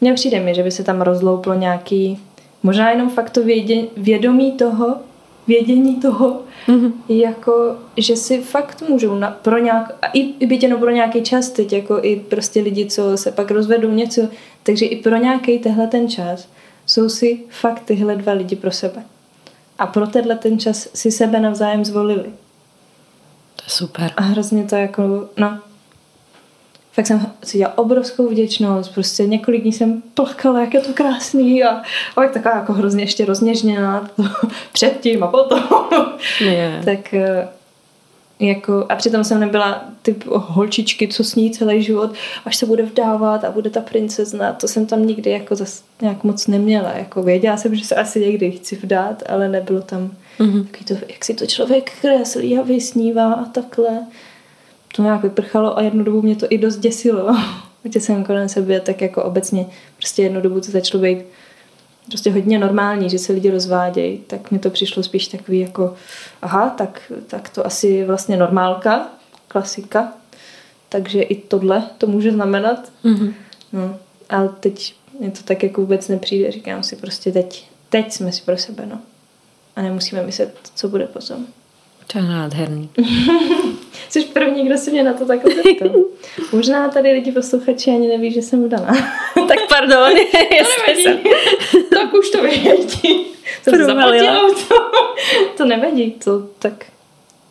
mně 0.00 0.14
přijde 0.14 0.40
mi, 0.40 0.54
že 0.54 0.62
by 0.62 0.70
se 0.70 0.84
tam 0.84 1.00
rozlouplo 1.00 1.54
nějaký, 1.54 2.18
možná 2.62 2.90
jenom 2.90 3.10
fakt 3.10 3.30
to 3.30 3.42
vědě, 3.42 3.82
vědomí 3.96 4.52
toho, 4.52 4.96
vědění 5.46 6.00
toho, 6.00 6.42
mm-hmm. 6.66 6.92
jako, 7.08 7.76
že 7.96 8.16
si 8.16 8.40
fakt 8.40 8.82
můžou 8.88 9.14
na, 9.14 9.30
pro 9.30 9.58
nějak, 9.58 9.94
a 10.02 10.06
i, 10.06 10.20
i 10.20 10.46
byť 10.46 10.62
jenom 10.62 10.80
pro 10.80 10.90
nějaký 10.90 11.22
čas 11.22 11.48
teď, 11.50 11.72
jako 11.72 11.98
i 12.02 12.16
prostě 12.16 12.60
lidi, 12.60 12.86
co 12.86 13.16
se 13.16 13.32
pak 13.32 13.50
rozvedou 13.50 13.90
něco, 13.90 14.28
takže 14.62 14.86
i 14.86 14.96
pro 15.02 15.16
nějaký 15.16 15.58
tehle 15.58 15.86
ten 15.86 16.08
čas 16.08 16.48
jsou 16.86 17.08
si 17.08 17.40
fakt 17.48 17.80
tyhle 17.80 18.16
dva 18.16 18.32
lidi 18.32 18.56
pro 18.56 18.70
sebe. 18.70 19.04
A 19.78 19.86
pro 19.86 20.06
tenhle 20.06 20.36
ten 20.36 20.58
čas 20.58 20.88
si 20.94 21.10
sebe 21.10 21.40
navzájem 21.40 21.84
zvolili. 21.84 22.32
To 23.56 23.62
je 23.64 23.70
super. 23.70 24.10
A 24.16 24.22
hrozně 24.22 24.64
to 24.64 24.76
jako, 24.76 25.28
no, 25.36 25.58
fakt 26.92 27.06
jsem 27.06 27.26
cítila 27.42 27.78
obrovskou 27.78 28.28
vděčnost, 28.28 28.94
prostě 28.94 29.26
několik 29.26 29.62
dní 29.62 29.72
jsem 29.72 30.02
plakala, 30.14 30.60
jak 30.60 30.74
je 30.74 30.80
to 30.80 30.92
krásný 30.92 31.64
a, 31.64 31.68
a 31.70 31.82
tak 32.14 32.32
taková 32.32 32.56
jako 32.56 32.72
hrozně 32.72 33.02
ještě 33.02 33.24
rozněžněná 33.24 34.10
předtím 34.72 35.22
a 35.22 35.26
potom. 35.26 35.62
Yeah. 36.40 36.84
tak 36.84 37.14
eh, 37.14 37.48
jako, 38.40 38.86
a 38.88 38.96
přitom 38.96 39.24
jsem 39.24 39.40
nebyla 39.40 39.84
typ 40.02 40.24
holčičky, 40.26 41.08
co 41.08 41.24
sní 41.24 41.50
celý 41.50 41.82
život, 41.82 42.10
až 42.44 42.56
se 42.56 42.66
bude 42.66 42.82
vdávat 42.82 43.44
a 43.44 43.50
bude 43.50 43.70
ta 43.70 43.80
princezna. 43.80 44.52
To 44.52 44.68
jsem 44.68 44.86
tam 44.86 45.06
nikdy 45.06 45.30
jako 45.30 45.54
zas 45.54 45.84
nějak 46.00 46.24
moc 46.24 46.46
neměla. 46.46 46.92
Jako 46.92 47.22
věděla 47.22 47.56
jsem, 47.56 47.74
že 47.74 47.84
se 47.84 47.94
asi 47.94 48.20
někdy 48.20 48.50
chci 48.50 48.76
vdát, 48.76 49.22
ale 49.28 49.48
nebylo 49.48 49.80
tam 49.80 50.10
mm-hmm. 50.38 50.66
to, 50.88 50.94
jak 50.94 51.24
si 51.24 51.34
to 51.34 51.46
člověk 51.46 51.92
kreslí 52.00 52.58
a 52.58 52.62
vysnívá 52.62 53.32
a 53.32 53.44
takhle 53.44 54.06
to 54.96 55.02
nějak 55.02 55.22
vyprchalo 55.22 55.78
a 55.78 55.82
jednu 55.82 56.04
dobu 56.04 56.22
mě 56.22 56.36
to 56.36 56.46
i 56.50 56.58
dost 56.58 56.76
děsilo. 56.76 57.36
Protože 57.82 58.00
jsem 58.00 58.24
kolem 58.24 58.48
sebe 58.48 58.80
tak 58.80 59.00
jako 59.00 59.22
obecně 59.22 59.66
prostě 59.96 60.22
jednu 60.22 60.40
dobu 60.40 60.60
to 60.60 60.70
začalo 60.70 61.02
být 61.02 61.18
prostě 62.06 62.30
hodně 62.30 62.58
normální, 62.58 63.10
že 63.10 63.18
se 63.18 63.32
lidi 63.32 63.50
rozvádějí, 63.50 64.18
tak 64.18 64.50
mi 64.50 64.58
to 64.58 64.70
přišlo 64.70 65.02
spíš 65.02 65.28
takový 65.28 65.58
jako 65.58 65.94
aha, 66.42 66.70
tak, 66.70 67.12
tak 67.26 67.48
to 67.48 67.66
asi 67.66 67.86
je 67.86 68.06
vlastně 68.06 68.36
normálka, 68.36 69.08
klasika, 69.48 70.12
takže 70.88 71.22
i 71.22 71.34
tohle 71.34 71.82
to 71.98 72.06
může 72.06 72.32
znamenat. 72.32 72.92
Mm-hmm. 73.04 73.34
No, 73.72 73.96
ale 74.28 74.48
teď 74.60 74.94
mě 75.20 75.30
to 75.30 75.42
tak 75.42 75.62
jako 75.62 75.80
vůbec 75.80 76.08
nepřijde, 76.08 76.52
říkám 76.52 76.82
si 76.82 76.96
prostě 76.96 77.32
teď, 77.32 77.68
teď 77.88 78.12
jsme 78.12 78.32
si 78.32 78.42
pro 78.42 78.58
sebe, 78.58 78.86
no. 78.86 79.00
A 79.76 79.82
nemusíme 79.82 80.22
myslet, 80.22 80.54
co 80.74 80.88
bude 80.88 81.06
potom. 81.06 81.46
To 82.06 82.18
je 82.18 82.24
nádherný. 82.24 82.90
Jsi 84.12 84.24
první, 84.24 84.66
kdo 84.66 84.78
se 84.78 84.90
mě 84.90 85.02
na 85.02 85.12
to 85.12 85.26
takhle 85.26 85.54
zeptal. 85.54 86.04
Možná 86.52 86.88
tady 86.88 87.12
lidi 87.12 87.32
posluchači 87.32 87.90
ani 87.90 88.08
neví, 88.08 88.32
že 88.32 88.42
jsem 88.42 88.64
vdaná. 88.64 88.86
tak 89.48 89.58
pardon. 89.68 90.12
to 91.04 91.10
nevadí. 91.10 91.30
tak 91.90 92.14
už 92.14 92.30
to 92.30 92.42
vědí. 92.42 93.26
To, 93.64 93.70
to 95.56 95.64
nevadí. 95.64 96.10
To, 96.10 96.48
tak 96.58 96.86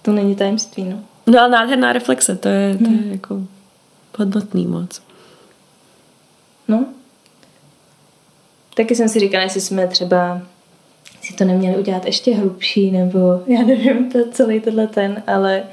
to 0.01 0.11
není 0.11 0.35
tajemství, 0.35 0.83
no. 0.83 1.03
No 1.27 1.39
ale 1.39 1.49
nádherná 1.49 1.93
reflexe, 1.93 2.35
to 2.35 2.47
je, 2.47 2.77
to 2.77 2.83
je 2.83 2.89
hmm. 2.89 3.11
jako 3.11 3.41
hodnotný 4.17 4.67
moc. 4.67 5.01
No. 6.67 6.85
Taky 8.75 8.95
jsem 8.95 9.09
si 9.09 9.19
říkala, 9.19 9.43
jestli 9.43 9.61
jsme 9.61 9.88
třeba 9.88 10.41
si 11.21 11.33
to 11.33 11.45
neměli 11.45 11.77
udělat 11.77 12.05
ještě 12.05 12.35
hlubší, 12.35 12.91
nebo 12.91 13.43
já 13.47 13.61
nevím, 13.61 14.11
to 14.11 14.19
celý 14.31 14.59
tenhle 14.59 14.88
ten, 14.88 15.23
ale 15.27 15.63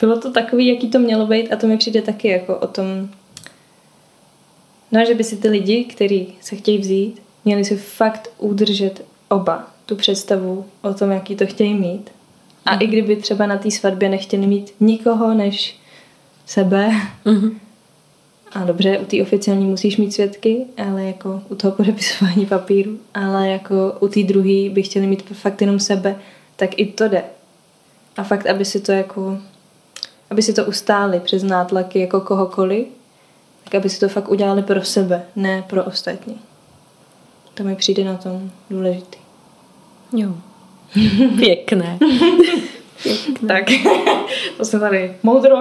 bylo 0.00 0.20
to 0.20 0.32
takový, 0.32 0.66
jaký 0.66 0.90
to 0.90 0.98
mělo 0.98 1.26
být 1.26 1.52
a 1.52 1.56
to 1.56 1.66
mi 1.66 1.76
přijde 1.76 2.02
taky 2.02 2.28
jako 2.28 2.56
o 2.56 2.66
tom, 2.66 3.08
no, 4.92 5.04
že 5.04 5.14
by 5.14 5.24
si 5.24 5.36
ty 5.36 5.48
lidi, 5.48 5.84
kteří 5.84 6.34
se 6.40 6.56
chtějí 6.56 6.78
vzít, 6.78 7.22
měli 7.44 7.64
si 7.64 7.76
fakt 7.76 8.30
udržet 8.38 9.04
oba 9.28 9.70
tu 9.86 9.96
představu 9.96 10.64
o 10.82 10.94
tom, 10.94 11.10
jaký 11.10 11.36
to 11.36 11.46
chtějí 11.46 11.74
mít. 11.74 12.10
A 12.64 12.74
mm. 12.74 12.82
i 12.82 12.86
kdyby 12.86 13.16
třeba 13.16 13.46
na 13.46 13.58
té 13.58 13.70
svatbě 13.70 14.08
nechtěli 14.08 14.46
mít 14.46 14.72
nikoho 14.80 15.34
než 15.34 15.78
sebe, 16.46 16.90
mm. 17.24 17.60
a 18.52 18.64
dobře, 18.64 18.98
u 18.98 19.04
té 19.04 19.22
oficiální 19.22 19.66
musíš 19.66 19.96
mít 19.96 20.12
svědky, 20.12 20.64
ale 20.86 21.04
jako 21.04 21.42
u 21.48 21.54
toho 21.54 21.72
podepisování 21.72 22.46
papíru, 22.46 22.98
ale 23.14 23.48
jako 23.48 23.96
u 24.00 24.08
té 24.08 24.22
druhé 24.22 24.70
by 24.70 24.82
chtěli 24.82 25.06
mít 25.06 25.22
fakt 25.22 25.60
jenom 25.60 25.80
sebe, 25.80 26.16
tak 26.56 26.78
i 26.78 26.86
to 26.86 27.08
jde. 27.08 27.24
A 28.16 28.22
fakt, 28.22 28.46
aby 28.46 28.64
si 28.64 28.80
to 28.80 28.92
jako 28.92 29.38
aby 30.30 30.42
si 30.42 30.52
to 30.52 30.64
ustáli 30.64 31.20
přes 31.20 31.42
nátlaky 31.42 32.00
jako 32.00 32.20
kohokoliv, 32.20 32.86
tak 33.64 33.74
aby 33.74 33.88
si 33.88 34.00
to 34.00 34.08
fakt 34.08 34.28
udělali 34.28 34.62
pro 34.62 34.84
sebe, 34.84 35.24
ne 35.36 35.64
pro 35.68 35.84
ostatní. 35.84 36.40
To 37.54 37.64
mi 37.64 37.76
přijde 37.76 38.04
na 38.04 38.16
tom 38.16 38.50
důležitý. 38.70 39.18
Jo. 40.12 40.30
Pěkné. 41.36 41.98
Pěkné. 43.02 43.48
tak, 43.48 43.64
to 44.56 44.64
jsme 44.64 44.80
tady 44.80 45.16
moudro, 45.22 45.56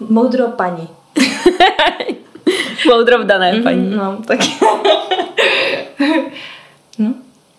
moudro 0.00 0.48
paní. 0.48 0.88
moudro 2.88 3.18
vdané 3.18 3.52
mhm, 3.52 3.62
paní. 3.62 3.90
no, 3.90 4.18
tak. 4.26 4.38
no, 6.98 7.14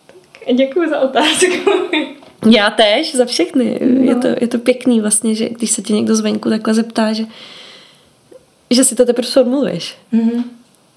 tak 0.07 0.56
děkuji 0.56 0.90
za 0.90 0.99
otázku. 0.99 1.45
Já 2.45 2.70
tež, 2.70 3.16
za 3.16 3.26
všechny. 3.26 3.80
No. 3.82 4.03
Je, 4.03 4.16
to, 4.16 4.28
je 4.28 4.48
to 4.48 4.57
pěkný 4.57 5.02
vlastně, 5.02 5.36
že 5.36 5.49
když 5.49 5.72
se 5.72 5.82
tě 5.82 5.94
někdo 5.94 6.16
zvenku 6.16 6.49
takhle 6.49 6.74
zeptá, 6.74 7.14
že, 7.14 7.24
že 8.72 8.84
si 8.84 8.95
to 8.95 9.06
teprve 9.06 9.28
formuluješ. 9.28 9.98
Mm-hmm. 10.14 10.44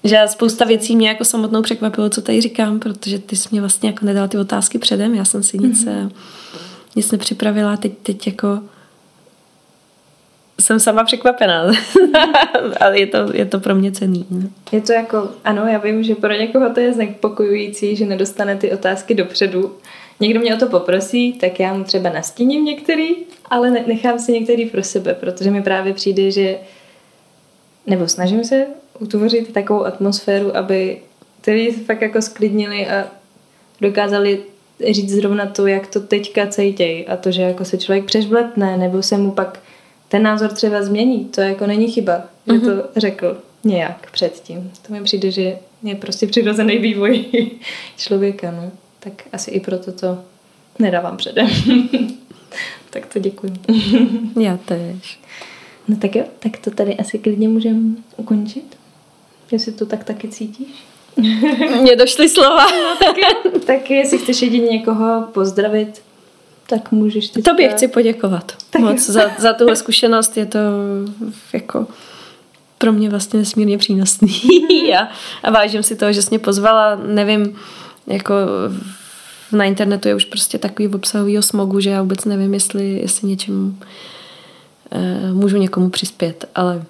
Že 0.03 0.21
spousta 0.27 0.65
věcí 0.65 0.95
mě 0.95 1.07
jako 1.07 1.25
samotnou 1.25 1.61
překvapilo, 1.61 2.09
co 2.09 2.21
tady 2.21 2.41
říkám, 2.41 2.79
protože 2.79 3.19
ty 3.19 3.35
jsi 3.35 3.49
mě 3.51 3.61
vlastně 3.61 3.89
jako 3.89 4.05
nedala 4.05 4.27
ty 4.27 4.37
otázky 4.37 4.79
předem, 4.79 5.15
já 5.15 5.25
jsem 5.25 5.43
si 5.43 5.57
nic, 5.57 5.85
mm-hmm. 5.85 6.11
nic 6.95 7.11
nepřipravila, 7.11 7.77
teď, 7.77 7.93
teď 8.03 8.27
jako 8.27 8.59
jsem 10.61 10.79
sama 10.79 11.03
překvapená, 11.03 11.61
ale 12.79 12.99
je 12.99 13.07
to, 13.07 13.17
je 13.33 13.45
to 13.45 13.59
pro 13.59 13.75
mě 13.75 13.91
cený. 13.91 14.25
Ne? 14.29 14.49
Je 14.71 14.81
to 14.81 14.93
jako, 14.93 15.29
ano, 15.43 15.67
já 15.67 15.77
vím, 15.77 16.03
že 16.03 16.15
pro 16.15 16.33
někoho 16.33 16.73
to 16.73 16.79
je 16.79 16.93
znepokojující, 16.93 17.95
že 17.95 18.05
nedostane 18.05 18.55
ty 18.55 18.71
otázky 18.71 19.15
dopředu, 19.15 19.75
někdo 20.19 20.39
mě 20.39 20.55
o 20.55 20.57
to 20.59 20.67
poprosí, 20.67 21.33
tak 21.33 21.59
já 21.59 21.73
mu 21.73 21.83
třeba 21.83 22.09
nastíním 22.09 22.65
některý, 22.65 23.09
ale 23.45 23.71
nechám 23.71 24.19
si 24.19 24.31
některý 24.31 24.65
pro 24.65 24.83
sebe, 24.83 25.13
protože 25.13 25.51
mi 25.51 25.63
právě 25.63 25.93
přijde, 25.93 26.31
že 26.31 26.57
nebo 27.87 28.07
snažím 28.07 28.43
se 28.43 28.65
utvořit 28.99 29.53
takovou 29.53 29.85
atmosféru, 29.85 30.57
aby 30.57 31.01
ty 31.41 31.51
lidi 31.51 31.71
fakt 31.71 32.01
jako 32.01 32.21
sklidnili 32.21 32.87
a 32.87 33.07
dokázali 33.81 34.43
říct 34.91 35.11
zrovna 35.11 35.45
to, 35.45 35.67
jak 35.67 35.87
to 35.87 35.99
teďka 35.99 36.47
cejtěj 36.47 37.05
a 37.09 37.17
to, 37.17 37.31
že 37.31 37.41
jako 37.41 37.65
se 37.65 37.77
člověk 37.77 38.05
přežbletne 38.05 38.77
nebo 38.77 39.03
se 39.03 39.17
mu 39.17 39.31
pak 39.31 39.59
ten 40.07 40.23
názor 40.23 40.51
třeba 40.51 40.83
změní, 40.83 41.25
to 41.25 41.41
jako 41.41 41.67
není 41.67 41.91
chyba, 41.91 42.21
že 42.47 42.53
mm-hmm. 42.53 42.81
to 42.81 42.99
řekl 42.99 43.37
nějak 43.63 44.11
předtím. 44.11 44.71
To 44.87 44.93
mi 44.93 45.03
přijde, 45.03 45.31
že 45.31 45.57
je 45.83 45.95
prostě 45.95 46.27
přirozený 46.27 46.77
vývoj 46.77 47.25
člověka, 47.97 48.51
no. 48.51 48.71
Tak 49.03 49.13
asi 49.33 49.51
i 49.51 49.59
proto 49.59 49.91
to 49.91 50.19
nedávám 50.79 51.17
předem. 51.17 51.47
tak 52.89 53.05
to 53.05 53.19
děkuji. 53.19 53.53
Já 54.41 54.57
tež. 54.57 55.19
No 55.87 55.97
tak 55.97 56.15
jo, 56.15 56.23
tak 56.39 56.57
to 56.57 56.71
tady 56.71 56.97
asi 56.97 57.19
klidně 57.19 57.49
můžeme 57.49 57.79
ukončit. 58.17 58.77
Jestli 59.51 59.71
to 59.71 59.85
tak 59.85 60.03
taky 60.03 60.27
cítíš. 60.27 60.83
Mně 61.81 61.95
došly 61.95 62.29
slova. 62.29 62.65
No, 62.71 62.95
tak, 62.99 63.15
tak 63.65 63.91
jestli 63.91 64.17
chceš 64.17 64.41
jedině 64.41 64.67
někoho 64.67 65.27
pozdravit, 65.33 66.01
tak 66.67 66.91
můžeš 66.91 67.29
ty. 67.29 67.41
Tobě 67.41 67.69
chci 67.69 67.87
poděkovat 67.87 68.63
tak 68.73 68.81
moc 68.81 69.09
za, 69.09 69.21
za 69.37 69.53
tuhle 69.53 69.75
zkušenost. 69.75 70.37
Je 70.37 70.45
to 70.45 70.59
jako 71.53 71.87
pro 72.77 72.93
mě 72.93 73.09
vlastně 73.09 73.39
nesmírně 73.39 73.77
přínosný. 73.77 74.41
a, 74.99 75.09
a 75.43 75.51
vážím 75.51 75.83
si 75.83 75.95
toho, 75.95 76.13
že 76.13 76.21
jsi 76.21 76.29
mě 76.29 76.39
pozvala. 76.39 76.95
Nevím, 76.95 77.59
jako 78.07 78.33
na 79.51 79.65
internetu 79.65 80.07
je 80.07 80.15
už 80.15 80.25
prostě 80.25 80.57
takový 80.57 80.87
obsahový 80.87 81.37
smogu, 81.41 81.79
že 81.79 81.89
já 81.89 82.01
vůbec 82.01 82.25
nevím, 82.25 82.53
jestli, 82.53 82.91
jestli 82.91 83.27
něčím 83.27 83.79
uh, 84.95 85.37
můžu 85.37 85.57
někomu 85.57 85.89
přispět, 85.89 86.45
ale, 86.55 86.83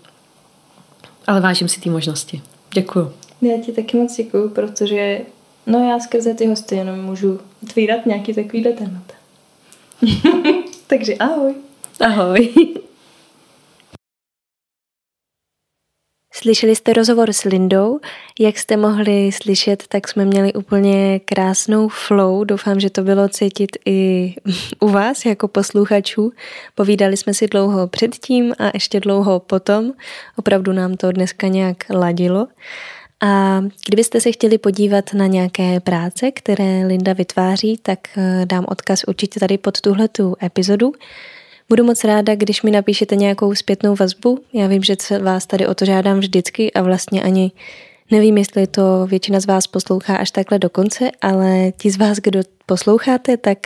ale 1.28 1.42
vážím 1.42 1.68
si 1.68 1.82
té 1.82 1.90
možnosti. 1.90 2.42
Děkuju. 2.74 3.12
Já 3.42 3.58
ti 3.62 3.72
taky 3.72 3.98
moc 3.98 4.16
děkuju, 4.16 4.50
protože 4.50 5.22
no 5.68 5.90
já 5.90 6.00
skrze 6.00 6.34
ty 6.34 6.48
hosty 6.48 6.76
jenom 6.76 7.00
můžu 7.00 7.40
otvírat 7.64 8.06
nějaký 8.06 8.34
takovýhle 8.34 8.72
témat. 8.72 9.04
Takže 10.88 11.16
ahoj. 11.16 11.56
Ahoj. 12.00 12.54
Slyšeli 16.44 16.76
jste 16.76 16.94
rozhovor 16.94 17.34
s 17.34 17.44
Lindou. 17.44 18.00
Jak 18.40 18.58
jste 18.58 18.78
mohli 18.78 19.32
slyšet, 19.32 19.84
tak 19.88 20.08
jsme 20.08 20.26
měli 20.26 20.54
úplně 20.54 21.20
krásnou 21.20 21.88
flow. 21.88 22.44
Doufám, 22.44 22.80
že 22.80 22.90
to 22.90 23.02
bylo 23.02 23.30
cítit 23.30 23.70
i 23.86 24.34
u 24.80 24.88
vás 24.88 25.26
jako 25.26 25.48
posluchačů. 25.48 26.32
Povídali 26.76 27.18
jsme 27.18 27.34
si 27.34 27.48
dlouho 27.48 27.88
předtím 27.88 28.54
a 28.60 28.72
ještě 28.74 29.00
dlouho 29.00 29.40
potom. 29.40 29.92
Opravdu 30.36 30.74
nám 30.74 30.96
to 30.98 31.12
dneska 31.12 31.48
nějak 31.48 31.78
ladilo. 31.90 32.48
A 33.22 33.62
kdybyste 33.88 34.22
se 34.22 34.32
chtěli 34.32 34.58
podívat 34.58 35.14
na 35.14 35.28
nějaké 35.28 35.80
práce, 35.80 36.32
které 36.32 36.88
Linda 36.88 37.14
vytváří, 37.14 37.78
tak 37.82 38.00
eh, 38.18 38.46
dám 38.46 38.66
odkaz 38.68 39.04
určitě 39.08 39.40
tady 39.40 39.58
pod 39.58 39.82
tuhletu 39.82 40.36
epizodu. 40.44 40.94
Budu 41.70 41.84
moc 41.84 42.04
ráda, 42.04 42.36
když 42.36 42.62
mi 42.62 42.72
napíšete 42.72 43.16
nějakou 43.16 43.56
zpětnou 43.56 43.96
vazbu. 43.96 44.40
Já 44.54 44.68
vím, 44.68 44.84
že 44.84 44.96
se 45.02 45.20
vás 45.20 45.46
tady 45.46 45.68
o 45.68 45.74
to 45.74 45.86
žádám 45.86 46.20
vždycky 46.20 46.74
a 46.74 46.82
vlastně 46.82 47.24
ani 47.24 47.52
nevím, 48.12 48.38
jestli 48.38 48.68
to 48.68 49.08
většina 49.08 49.40
z 49.40 49.46
vás 49.46 49.68
poslouchá 49.68 50.16
až 50.16 50.32
takhle 50.32 50.60
do 50.60 50.70
konce, 50.70 51.12
ale 51.22 51.72
ti 51.72 51.92
z 51.92 51.98
vás, 51.98 52.18
kdo 52.18 52.42
posloucháte, 52.66 53.38
tak 53.38 53.58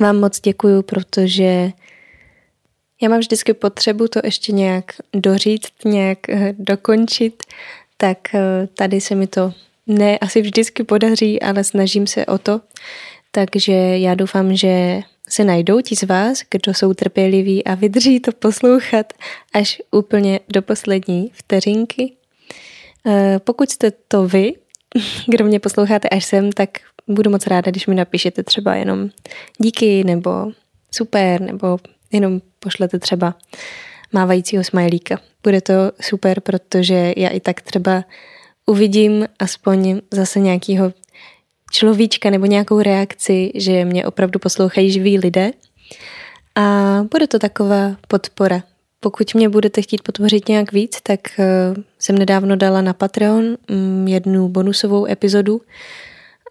vám 0.00 0.16
moc 0.16 0.40
děkuju, 0.40 0.82
protože 0.82 1.70
já 3.02 3.08
mám 3.08 3.18
vždycky 3.18 3.54
potřebu 3.54 4.08
to 4.08 4.20
ještě 4.24 4.52
nějak 4.52 4.84
doříct, 5.14 5.84
nějak 5.84 6.28
eh, 6.28 6.54
dokončit, 6.58 7.42
tak 7.96 8.34
eh, 8.34 8.68
tady 8.74 9.00
se 9.00 9.14
mi 9.14 9.26
to 9.26 9.52
ne 9.86 10.18
asi 10.18 10.42
vždycky 10.42 10.84
podaří, 10.84 11.42
ale 11.42 11.64
snažím 11.64 12.06
se 12.06 12.26
o 12.26 12.38
to. 12.38 12.60
Takže 13.30 13.72
já 13.98 14.14
doufám, 14.14 14.56
že 14.56 15.00
se 15.30 15.44
najdou 15.44 15.80
ti 15.80 15.96
z 15.96 16.02
vás, 16.02 16.38
kdo 16.50 16.74
jsou 16.74 16.94
trpěliví 16.94 17.64
a 17.64 17.74
vydrží 17.74 18.20
to 18.20 18.32
poslouchat 18.32 19.12
až 19.52 19.82
úplně 19.90 20.40
do 20.48 20.62
poslední 20.62 21.30
vteřinky. 21.34 22.12
Eh, 23.06 23.38
pokud 23.44 23.70
jste 23.70 23.90
to 23.90 24.26
vy, 24.26 24.52
kdo 25.26 25.44
mě 25.44 25.60
posloucháte 25.60 26.08
až 26.08 26.24
sem, 26.24 26.52
tak 26.52 26.70
budu 27.08 27.30
moc 27.30 27.46
ráda, 27.46 27.70
když 27.70 27.86
mi 27.86 27.94
napíšete 27.94 28.42
třeba 28.42 28.74
jenom 28.74 29.10
díky 29.58 30.04
nebo 30.04 30.30
super, 30.90 31.40
nebo 31.40 31.78
jenom 32.12 32.40
pošlete 32.58 32.98
třeba 32.98 33.34
mávajícího 34.12 34.64
smajlíka. 34.64 35.20
Bude 35.42 35.60
to 35.60 35.72
super, 36.00 36.40
protože 36.40 37.12
já 37.16 37.28
i 37.28 37.40
tak 37.40 37.60
třeba 37.60 38.04
uvidím 38.66 39.26
aspoň 39.38 40.00
zase 40.10 40.40
nějakého 40.40 40.92
človíčka 41.70 42.30
nebo 42.30 42.46
nějakou 42.46 42.82
reakci, 42.82 43.52
že 43.54 43.84
mě 43.84 44.06
opravdu 44.06 44.38
poslouchají 44.38 44.92
živí 44.92 45.18
lidé. 45.18 45.50
A 46.54 46.96
bude 47.10 47.26
to 47.26 47.38
taková 47.38 47.96
podpora. 48.08 48.62
Pokud 49.00 49.34
mě 49.34 49.48
budete 49.48 49.82
chtít 49.82 50.02
podpořit 50.02 50.48
nějak 50.48 50.72
víc, 50.72 51.00
tak 51.02 51.20
eh, 51.38 51.44
jsem 51.98 52.18
nedávno 52.18 52.56
dala 52.56 52.80
na 52.80 52.92
Patreon 52.92 53.56
mm, 53.70 54.08
jednu 54.08 54.48
bonusovou 54.48 55.06
epizodu, 55.06 55.60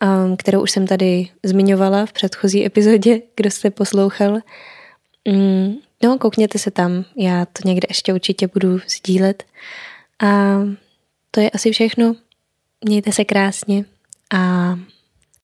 ehm, 0.02 0.38
kterou 0.38 0.62
už 0.62 0.72
jsem 0.72 0.88
tady 0.88 1.28
zmiňovala 1.44 2.06
v 2.06 2.14
předchozí 2.14 2.66
epizodě, 2.66 3.22
kdo 3.36 3.52
jste 3.52 3.72
poslouchal. 3.72 4.40
Mm, 5.28 5.76
no, 6.04 6.18
koukněte 6.18 6.60
se 6.60 6.72
tam, 6.72 7.06
já 7.16 7.46
to 7.46 7.68
někde 7.68 7.86
ještě 7.90 8.14
určitě 8.14 8.48
budu 8.48 8.80
sdílet. 8.88 9.44
A 10.24 10.60
to 11.32 11.40
je 11.40 11.50
asi 11.50 11.72
všechno. 11.72 12.16
Mějte 12.86 13.12
se 13.12 13.26
krásně 13.26 13.86
a 14.34 14.76